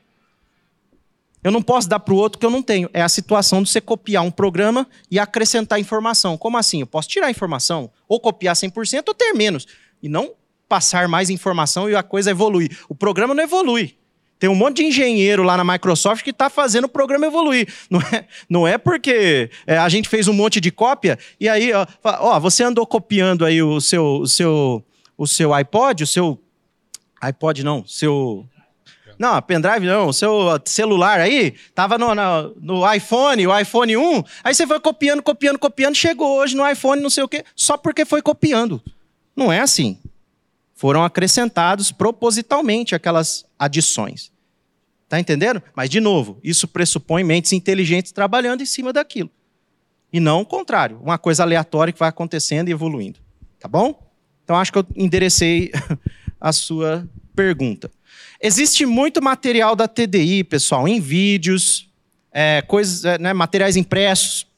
Eu 1.42 1.50
não 1.50 1.62
posso 1.62 1.88
dar 1.88 1.98
para 1.98 2.14
o 2.14 2.16
outro 2.16 2.38
que 2.38 2.46
eu 2.46 2.50
não 2.50 2.62
tenho. 2.62 2.88
É 2.92 3.02
a 3.02 3.08
situação 3.08 3.62
de 3.62 3.68
você 3.68 3.80
copiar 3.80 4.22
um 4.22 4.30
programa 4.30 4.86
e 5.10 5.18
acrescentar 5.18 5.80
informação. 5.80 6.38
Como 6.38 6.56
assim? 6.56 6.80
Eu 6.80 6.86
posso 6.86 7.08
tirar 7.08 7.30
informação, 7.30 7.90
ou 8.08 8.20
copiar 8.20 8.54
100% 8.54 9.04
ou 9.08 9.14
ter 9.14 9.32
menos. 9.32 9.66
E 10.02 10.08
não 10.08 10.34
passar 10.68 11.08
mais 11.08 11.30
informação 11.30 11.90
e 11.90 11.96
a 11.96 12.02
coisa 12.02 12.30
evoluir. 12.30 12.78
O 12.88 12.94
programa 12.94 13.34
não 13.34 13.42
evolui. 13.42 13.96
Tem 14.38 14.50
um 14.50 14.54
monte 14.54 14.78
de 14.78 14.84
engenheiro 14.84 15.44
lá 15.44 15.56
na 15.56 15.62
Microsoft 15.62 16.24
que 16.24 16.30
está 16.30 16.50
fazendo 16.50 16.86
o 16.86 16.88
programa 16.88 17.26
evoluir. 17.26 17.68
Não 17.88 18.00
é, 18.00 18.24
não 18.48 18.66
é 18.66 18.78
porque 18.78 19.50
é, 19.66 19.78
a 19.78 19.88
gente 19.88 20.08
fez 20.08 20.26
um 20.26 20.32
monte 20.32 20.60
de 20.60 20.72
cópia 20.72 21.16
e 21.38 21.48
aí, 21.48 21.72
ó, 21.72 21.86
ó, 22.02 22.40
você 22.40 22.64
andou 22.64 22.84
copiando 22.84 23.44
aí 23.44 23.62
o 23.62 23.80
seu, 23.80 24.04
o 24.16 24.26
seu, 24.26 24.84
o 25.16 25.28
seu 25.28 25.54
iPod, 25.54 26.02
o 26.02 26.06
seu 26.06 26.42
iPod 27.20 27.62
não, 27.62 27.86
seu 27.86 28.44
não, 29.22 29.40
pendrive 29.40 29.86
não, 29.86 30.08
o 30.08 30.12
seu 30.12 30.60
celular 30.64 31.20
aí, 31.20 31.54
tava 31.76 31.96
no, 31.96 32.12
no, 32.12 32.54
no, 32.60 32.92
iPhone, 32.92 33.46
o 33.46 33.56
iPhone 33.56 33.96
1, 33.96 34.24
aí 34.42 34.52
você 34.52 34.66
foi 34.66 34.80
copiando, 34.80 35.22
copiando, 35.22 35.60
copiando, 35.60 35.94
chegou 35.94 36.38
hoje 36.38 36.56
no 36.56 36.68
iPhone 36.68 37.00
não 37.00 37.08
sei 37.08 37.22
o 37.22 37.28
quê, 37.28 37.44
só 37.54 37.76
porque 37.76 38.04
foi 38.04 38.20
copiando. 38.20 38.82
Não 39.36 39.52
é 39.52 39.60
assim. 39.60 39.96
Foram 40.74 41.04
acrescentados 41.04 41.92
propositalmente 41.92 42.96
aquelas 42.96 43.46
adições. 43.56 44.32
Tá 45.08 45.20
entendendo? 45.20 45.62
Mas, 45.72 45.88
de 45.88 46.00
novo, 46.00 46.40
isso 46.42 46.66
pressupõe 46.66 47.22
mentes 47.22 47.52
inteligentes 47.52 48.10
trabalhando 48.10 48.62
em 48.62 48.66
cima 48.66 48.92
daquilo. 48.92 49.30
E 50.12 50.18
não 50.18 50.40
o 50.40 50.44
contrário, 50.44 50.98
uma 51.00 51.16
coisa 51.16 51.44
aleatória 51.44 51.92
que 51.92 51.98
vai 52.00 52.08
acontecendo 52.08 52.70
e 52.70 52.72
evoluindo. 52.72 53.20
Tá 53.60 53.68
bom? 53.68 54.02
Então, 54.42 54.56
acho 54.56 54.72
que 54.72 54.78
eu 54.78 54.86
enderecei 54.96 55.70
a 56.40 56.52
sua 56.52 57.08
pergunta. 57.36 57.88
Existe 58.44 58.84
muito 58.84 59.22
material 59.22 59.76
da 59.76 59.86
TDI, 59.86 60.42
pessoal, 60.42 60.88
em 60.88 60.98
vídeos, 60.98 61.88
é, 62.32 62.60
coisas, 62.62 63.04
é, 63.04 63.16
né, 63.16 63.32
materiais 63.32 63.76
impressos, 63.76 64.48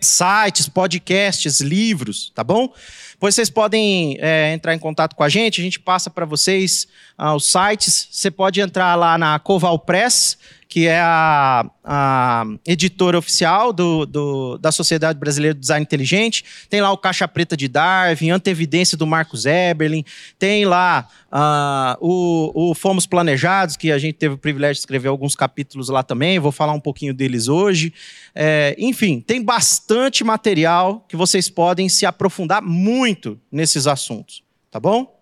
sites, 0.00 0.68
podcasts, 0.68 1.60
livros, 1.60 2.30
tá 2.36 2.44
bom? 2.44 2.72
Pois 3.18 3.34
vocês 3.34 3.50
podem 3.50 4.16
é, 4.20 4.52
entrar 4.52 4.76
em 4.76 4.78
contato 4.78 5.16
com 5.16 5.24
a 5.24 5.28
gente, 5.28 5.60
a 5.60 5.64
gente 5.64 5.80
passa 5.80 6.08
para 6.08 6.24
vocês 6.24 6.86
ah, 7.18 7.34
os 7.34 7.50
sites. 7.50 8.06
Você 8.12 8.30
pode 8.30 8.60
entrar 8.60 8.94
lá 8.94 9.18
na 9.18 9.40
Coval 9.40 9.78
Press, 9.80 10.38
que 10.70 10.86
é 10.86 11.00
a, 11.00 11.68
a 11.84 12.44
editora 12.64 13.18
oficial 13.18 13.72
do, 13.72 14.06
do, 14.06 14.56
da 14.58 14.70
Sociedade 14.70 15.18
Brasileira 15.18 15.52
do 15.52 15.60
Design 15.60 15.82
Inteligente. 15.82 16.44
Tem 16.70 16.80
lá 16.80 16.92
o 16.92 16.96
Caixa 16.96 17.26
Preta 17.26 17.56
de 17.56 17.66
Darwin, 17.66 18.30
Antevidência 18.30 18.96
do 18.96 19.04
Marcos 19.04 19.46
Eberlin. 19.46 20.04
Tem 20.38 20.64
lá 20.64 21.08
uh, 21.32 21.98
o, 22.00 22.70
o 22.70 22.74
Fomos 22.76 23.04
Planejados, 23.04 23.76
que 23.76 23.90
a 23.90 23.98
gente 23.98 24.14
teve 24.14 24.36
o 24.36 24.38
privilégio 24.38 24.74
de 24.74 24.80
escrever 24.82 25.08
alguns 25.08 25.34
capítulos 25.34 25.88
lá 25.88 26.04
também. 26.04 26.38
Vou 26.38 26.52
falar 26.52 26.72
um 26.72 26.80
pouquinho 26.80 27.12
deles 27.12 27.48
hoje. 27.48 27.92
É, 28.32 28.76
enfim, 28.78 29.20
tem 29.20 29.42
bastante 29.42 30.22
material 30.22 31.04
que 31.08 31.16
vocês 31.16 31.50
podem 31.50 31.88
se 31.88 32.06
aprofundar 32.06 32.62
muito 32.62 33.36
nesses 33.50 33.88
assuntos. 33.88 34.44
Tá 34.70 34.78
bom? 34.78 35.19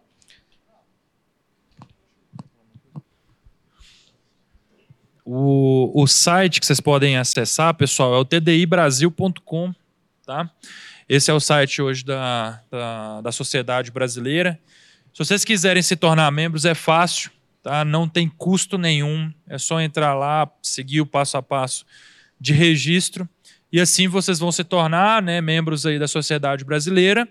O, 5.30 5.92
o 5.94 6.06
site 6.06 6.58
que 6.58 6.64
vocês 6.64 6.80
podem 6.80 7.18
acessar, 7.18 7.74
pessoal, 7.74 8.14
é 8.14 8.18
o 8.18 8.24
tdibrasil.com. 8.24 9.74
Tá? 10.24 10.50
Esse 11.06 11.30
é 11.30 11.34
o 11.34 11.38
site 11.38 11.82
hoje 11.82 12.02
da, 12.02 12.62
da, 12.70 13.20
da 13.20 13.30
Sociedade 13.30 13.90
Brasileira. 13.90 14.58
Se 15.12 15.18
vocês 15.18 15.44
quiserem 15.44 15.82
se 15.82 15.96
tornar 15.96 16.30
membros, 16.30 16.64
é 16.64 16.74
fácil, 16.74 17.30
tá? 17.62 17.84
não 17.84 18.08
tem 18.08 18.26
custo 18.26 18.78
nenhum. 18.78 19.30
É 19.46 19.58
só 19.58 19.78
entrar 19.82 20.14
lá, 20.14 20.50
seguir 20.62 21.02
o 21.02 21.06
passo 21.06 21.36
a 21.36 21.42
passo 21.42 21.84
de 22.40 22.54
registro. 22.54 23.28
E 23.70 23.78
assim 23.82 24.08
vocês 24.08 24.38
vão 24.38 24.50
se 24.50 24.64
tornar 24.64 25.20
né, 25.20 25.42
membros 25.42 25.84
aí 25.84 25.98
da 25.98 26.08
Sociedade 26.08 26.64
Brasileira 26.64 27.28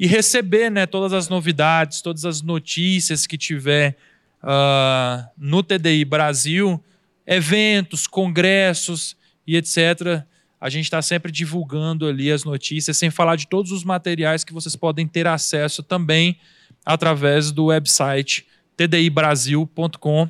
e 0.00 0.06
receber 0.06 0.70
né, 0.70 0.86
todas 0.86 1.12
as 1.12 1.28
novidades, 1.28 2.00
todas 2.00 2.24
as 2.24 2.40
notícias 2.40 3.26
que 3.26 3.36
tiver 3.36 3.98
uh, 4.42 5.28
no 5.36 5.62
TDI 5.62 6.06
Brasil 6.06 6.82
eventos, 7.26 8.06
congressos 8.06 9.16
e 9.46 9.56
etc. 9.56 10.24
A 10.60 10.68
gente 10.68 10.84
está 10.84 11.02
sempre 11.02 11.30
divulgando 11.30 12.06
ali 12.06 12.30
as 12.30 12.44
notícias, 12.44 12.96
sem 12.96 13.10
falar 13.10 13.36
de 13.36 13.46
todos 13.46 13.70
os 13.70 13.84
materiais 13.84 14.44
que 14.44 14.52
vocês 14.52 14.74
podem 14.76 15.06
ter 15.06 15.26
acesso 15.26 15.82
também 15.82 16.38
através 16.84 17.50
do 17.50 17.66
website 17.66 18.46
tdibrasil.com. 18.76 20.28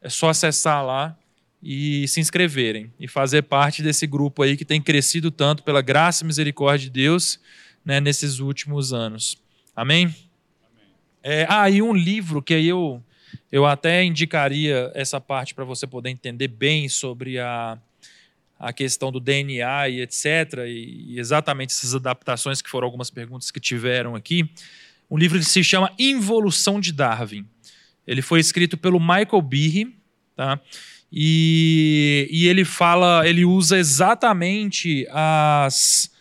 É 0.00 0.08
só 0.08 0.30
acessar 0.30 0.84
lá 0.84 1.16
e 1.62 2.08
se 2.08 2.20
inscreverem 2.20 2.92
e 2.98 3.06
fazer 3.06 3.42
parte 3.42 3.82
desse 3.82 4.06
grupo 4.06 4.42
aí 4.42 4.56
que 4.56 4.64
tem 4.64 4.82
crescido 4.82 5.30
tanto 5.30 5.62
pela 5.62 5.80
graça 5.80 6.24
e 6.24 6.26
misericórdia 6.26 6.86
de 6.86 6.90
Deus 6.90 7.38
né, 7.84 8.00
nesses 8.00 8.40
últimos 8.40 8.92
anos. 8.92 9.38
Amém? 9.74 10.06
Amém. 10.06 10.14
É, 11.22 11.46
ah, 11.48 11.70
e 11.70 11.80
um 11.80 11.94
livro 11.94 12.42
que 12.42 12.54
aí 12.54 12.66
eu 12.66 13.02
eu 13.50 13.66
até 13.66 14.02
indicaria 14.04 14.90
essa 14.94 15.20
parte 15.20 15.54
para 15.54 15.64
você 15.64 15.86
poder 15.86 16.10
entender 16.10 16.48
bem 16.48 16.88
sobre 16.88 17.38
a, 17.38 17.78
a 18.58 18.72
questão 18.72 19.10
do 19.10 19.18
DNA 19.18 19.88
e 19.88 20.00
etc. 20.00 20.26
E, 20.66 21.14
e, 21.14 21.18
exatamente 21.18 21.70
essas 21.70 21.94
adaptações 21.94 22.62
que 22.62 22.70
foram 22.70 22.86
algumas 22.86 23.10
perguntas 23.10 23.50
que 23.50 23.60
tiveram 23.60 24.14
aqui. 24.14 24.48
Um 25.10 25.16
livro 25.18 25.38
que 25.38 25.44
se 25.44 25.64
chama 25.64 25.92
Involução 25.98 26.80
de 26.80 26.92
Darwin. 26.92 27.46
Ele 28.06 28.22
foi 28.22 28.40
escrito 28.40 28.76
pelo 28.76 29.00
Michael 29.00 29.42
Behe, 29.42 29.94
tá? 30.36 30.60
E, 31.12 32.28
e 32.30 32.46
ele 32.46 32.64
fala, 32.64 33.28
ele 33.28 33.44
usa 33.44 33.78
exatamente 33.78 35.06
as, 35.10 36.11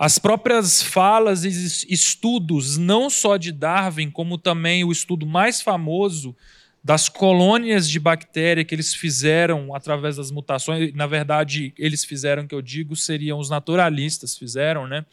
as 0.00 0.18
próprias 0.18 0.82
falas 0.82 1.44
e 1.44 1.92
estudos, 1.92 2.78
não 2.78 3.10
só 3.10 3.36
de 3.36 3.52
Darwin, 3.52 4.10
como 4.10 4.38
também 4.38 4.82
o 4.82 4.90
estudo 4.90 5.26
mais 5.26 5.60
famoso 5.60 6.34
das 6.82 7.10
colônias 7.10 7.86
de 7.86 8.00
bactéria 8.00 8.64
que 8.64 8.74
eles 8.74 8.94
fizeram 8.94 9.74
através 9.74 10.16
das 10.16 10.30
mutações, 10.30 10.94
na 10.94 11.06
verdade, 11.06 11.74
eles 11.76 12.02
fizeram, 12.02 12.46
que 12.46 12.54
eu 12.54 12.62
digo, 12.62 12.96
seriam 12.96 13.38
os 13.38 13.50
naturalistas, 13.50 14.38
fizeram, 14.38 14.88
né? 14.88 15.04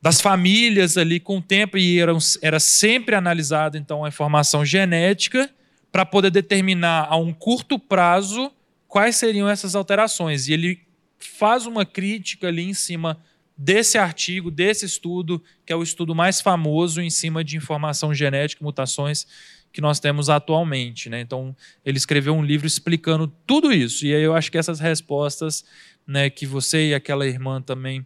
Das 0.00 0.20
famílias 0.20 0.96
ali 0.96 1.18
com 1.18 1.38
o 1.38 1.42
tempo, 1.42 1.76
e 1.76 1.98
eram, 1.98 2.18
era 2.42 2.60
sempre 2.60 3.16
analisada, 3.16 3.76
então, 3.76 4.04
a 4.04 4.08
informação 4.08 4.64
genética 4.64 5.50
para 5.90 6.06
poder 6.06 6.30
determinar 6.30 7.08
a 7.10 7.16
um 7.16 7.32
curto 7.32 7.76
prazo 7.76 8.52
quais 8.86 9.16
seriam 9.16 9.48
essas 9.48 9.74
alterações. 9.74 10.46
E 10.46 10.52
ele 10.52 10.80
faz 11.18 11.66
uma 11.66 11.84
crítica 11.84 12.46
ali 12.46 12.62
em 12.62 12.72
cima 12.72 13.18
desse 13.62 13.98
artigo, 13.98 14.50
desse 14.50 14.86
estudo, 14.86 15.42
que 15.66 15.72
é 15.72 15.76
o 15.76 15.82
estudo 15.82 16.14
mais 16.14 16.40
famoso 16.40 17.02
em 17.02 17.10
cima 17.10 17.44
de 17.44 17.58
informação 17.58 18.14
genética, 18.14 18.64
mutações 18.64 19.26
que 19.70 19.82
nós 19.82 20.00
temos 20.00 20.30
atualmente. 20.30 21.10
Né? 21.10 21.20
Então, 21.20 21.54
ele 21.84 21.98
escreveu 21.98 22.34
um 22.34 22.42
livro 22.42 22.66
explicando 22.66 23.30
tudo 23.46 23.70
isso. 23.70 24.06
E 24.06 24.14
aí 24.14 24.22
eu 24.22 24.34
acho 24.34 24.50
que 24.50 24.56
essas 24.56 24.80
respostas 24.80 25.62
né, 26.06 26.30
que 26.30 26.46
você 26.46 26.88
e 26.88 26.94
aquela 26.94 27.26
irmã 27.26 27.60
também 27.60 28.04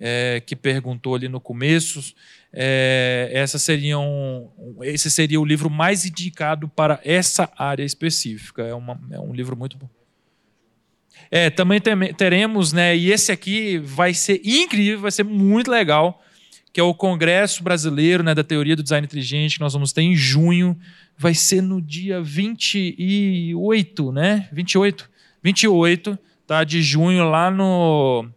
é, 0.00 0.42
que 0.44 0.56
perguntou 0.56 1.14
ali 1.14 1.28
no 1.28 1.38
começo, 1.38 2.14
é, 2.50 3.30
esse 3.34 3.58
seria 5.10 5.38
o 5.38 5.44
livro 5.44 5.68
mais 5.68 6.06
indicado 6.06 6.66
para 6.66 6.98
essa 7.04 7.52
área 7.58 7.84
específica. 7.84 8.62
É, 8.62 8.74
uma, 8.74 8.98
é 9.10 9.20
um 9.20 9.34
livro 9.34 9.54
muito 9.54 9.76
bom. 9.76 9.88
É, 11.36 11.50
também 11.50 11.80
teremos, 12.16 12.72
né? 12.72 12.96
E 12.96 13.10
esse 13.10 13.32
aqui 13.32 13.78
vai 13.78 14.14
ser 14.14 14.40
incrível, 14.44 15.00
vai 15.00 15.10
ser 15.10 15.24
muito 15.24 15.68
legal, 15.68 16.22
que 16.72 16.78
é 16.78 16.82
o 16.84 16.94
Congresso 16.94 17.60
Brasileiro 17.64 18.22
né, 18.22 18.36
da 18.36 18.44
Teoria 18.44 18.76
do 18.76 18.84
Design 18.84 19.04
Inteligente, 19.04 19.56
que 19.56 19.60
nós 19.60 19.72
vamos 19.72 19.92
ter 19.92 20.02
em 20.02 20.14
junho 20.14 20.78
vai 21.16 21.34
ser 21.34 21.60
no 21.60 21.80
dia 21.82 22.20
28, 22.22 24.12
né? 24.12 24.48
28, 24.52 25.10
28 25.42 26.16
tá, 26.46 26.62
de 26.62 26.80
junho, 26.82 27.28
lá 27.28 27.50
no, 27.50 28.28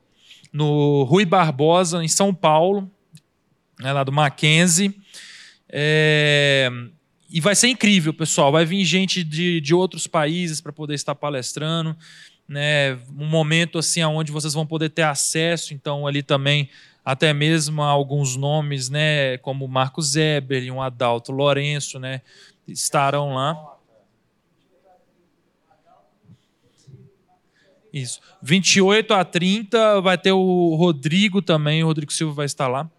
no 0.52 1.04
Rui 1.04 1.24
Barbosa, 1.26 2.04
em 2.04 2.08
São 2.08 2.34
Paulo, 2.34 2.90
né, 3.80 3.94
lá 3.94 4.04
do 4.04 4.12
Mackenzie. 4.12 4.96
É, 5.70 6.72
e 7.30 7.40
vai 7.42 7.54
ser 7.56 7.68
incrível, 7.68 8.12
pessoal. 8.14 8.52
Vai 8.52 8.66
vir 8.66 8.84
gente 8.86 9.24
de, 9.24 9.62
de 9.62 9.76
outros 9.76 10.08
países 10.08 10.60
para 10.62 10.72
poder 10.72 10.96
estar 10.96 11.14
palestrando. 11.14 11.96
Né, 12.48 12.98
um 13.18 13.26
momento 13.26 13.78
assim 13.78 14.02
onde 14.04 14.32
vocês 14.32 14.54
vão 14.54 14.66
poder 14.66 14.90
ter 14.90 15.02
acesso, 15.02 15.74
então, 15.74 16.08
ali 16.08 16.24
também, 16.24 16.70
até 17.04 17.34
mesmo 17.34 17.82
alguns 17.82 18.38
nomes, 18.38 18.90
né, 18.90 19.38
como 19.40 19.68
Marcos 19.68 20.16
Eber 20.16 20.64
e 20.64 20.72
um 20.72 20.82
Adalto 20.82 21.34
Lourenço, 21.34 22.00
né, 22.00 22.22
estarão 22.66 23.34
lá. 23.34 23.78
Isso. 27.92 28.22
28 28.42 29.14
a 29.14 29.26
30 29.26 30.00
vai 30.00 30.18
ter 30.18 30.32
o 30.32 30.76
Rodrigo 30.76 31.42
também, 31.42 31.84
o 31.84 31.88
Rodrigo 31.88 32.14
Silva 32.14 32.34
vai 32.34 32.46
estar 32.46 32.68
lá. 32.68 32.90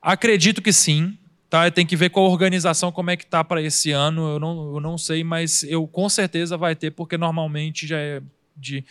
Acredito 0.00 0.60
que 0.60 0.72
sim. 0.72 1.18
Tá? 1.54 1.70
Tem 1.70 1.86
que 1.86 1.94
ver 1.94 2.10
com 2.10 2.18
a 2.18 2.28
organização 2.28 2.90
como 2.90 3.12
é 3.12 3.16
que 3.16 3.24
tá 3.24 3.44
para 3.44 3.62
esse 3.62 3.92
ano. 3.92 4.28
Eu 4.28 4.40
não, 4.40 4.74
eu 4.74 4.80
não 4.80 4.98
sei, 4.98 5.22
mas 5.22 5.62
eu 5.62 5.86
com 5.86 6.08
certeza 6.08 6.56
vai 6.56 6.74
ter, 6.74 6.90
porque 6.90 7.16
normalmente 7.16 7.86
já 7.86 7.96
é 7.96 8.20
de 8.56 8.84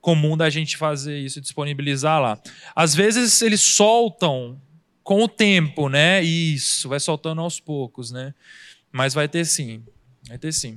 comum 0.00 0.36
da 0.36 0.50
gente 0.50 0.76
fazer 0.76 1.16
isso, 1.16 1.40
disponibilizar 1.40 2.20
lá. 2.20 2.36
Às 2.74 2.92
vezes 2.92 3.40
eles 3.40 3.60
soltam 3.60 4.60
com 5.04 5.22
o 5.22 5.28
tempo, 5.28 5.88
né? 5.88 6.20
Isso, 6.20 6.88
vai 6.88 6.98
soltando 6.98 7.40
aos 7.40 7.60
poucos, 7.60 8.10
né? 8.10 8.34
Mas 8.90 9.14
vai 9.14 9.28
ter 9.28 9.44
sim. 9.44 9.84
Vai 10.26 10.38
ter 10.38 10.50
sim. 10.50 10.76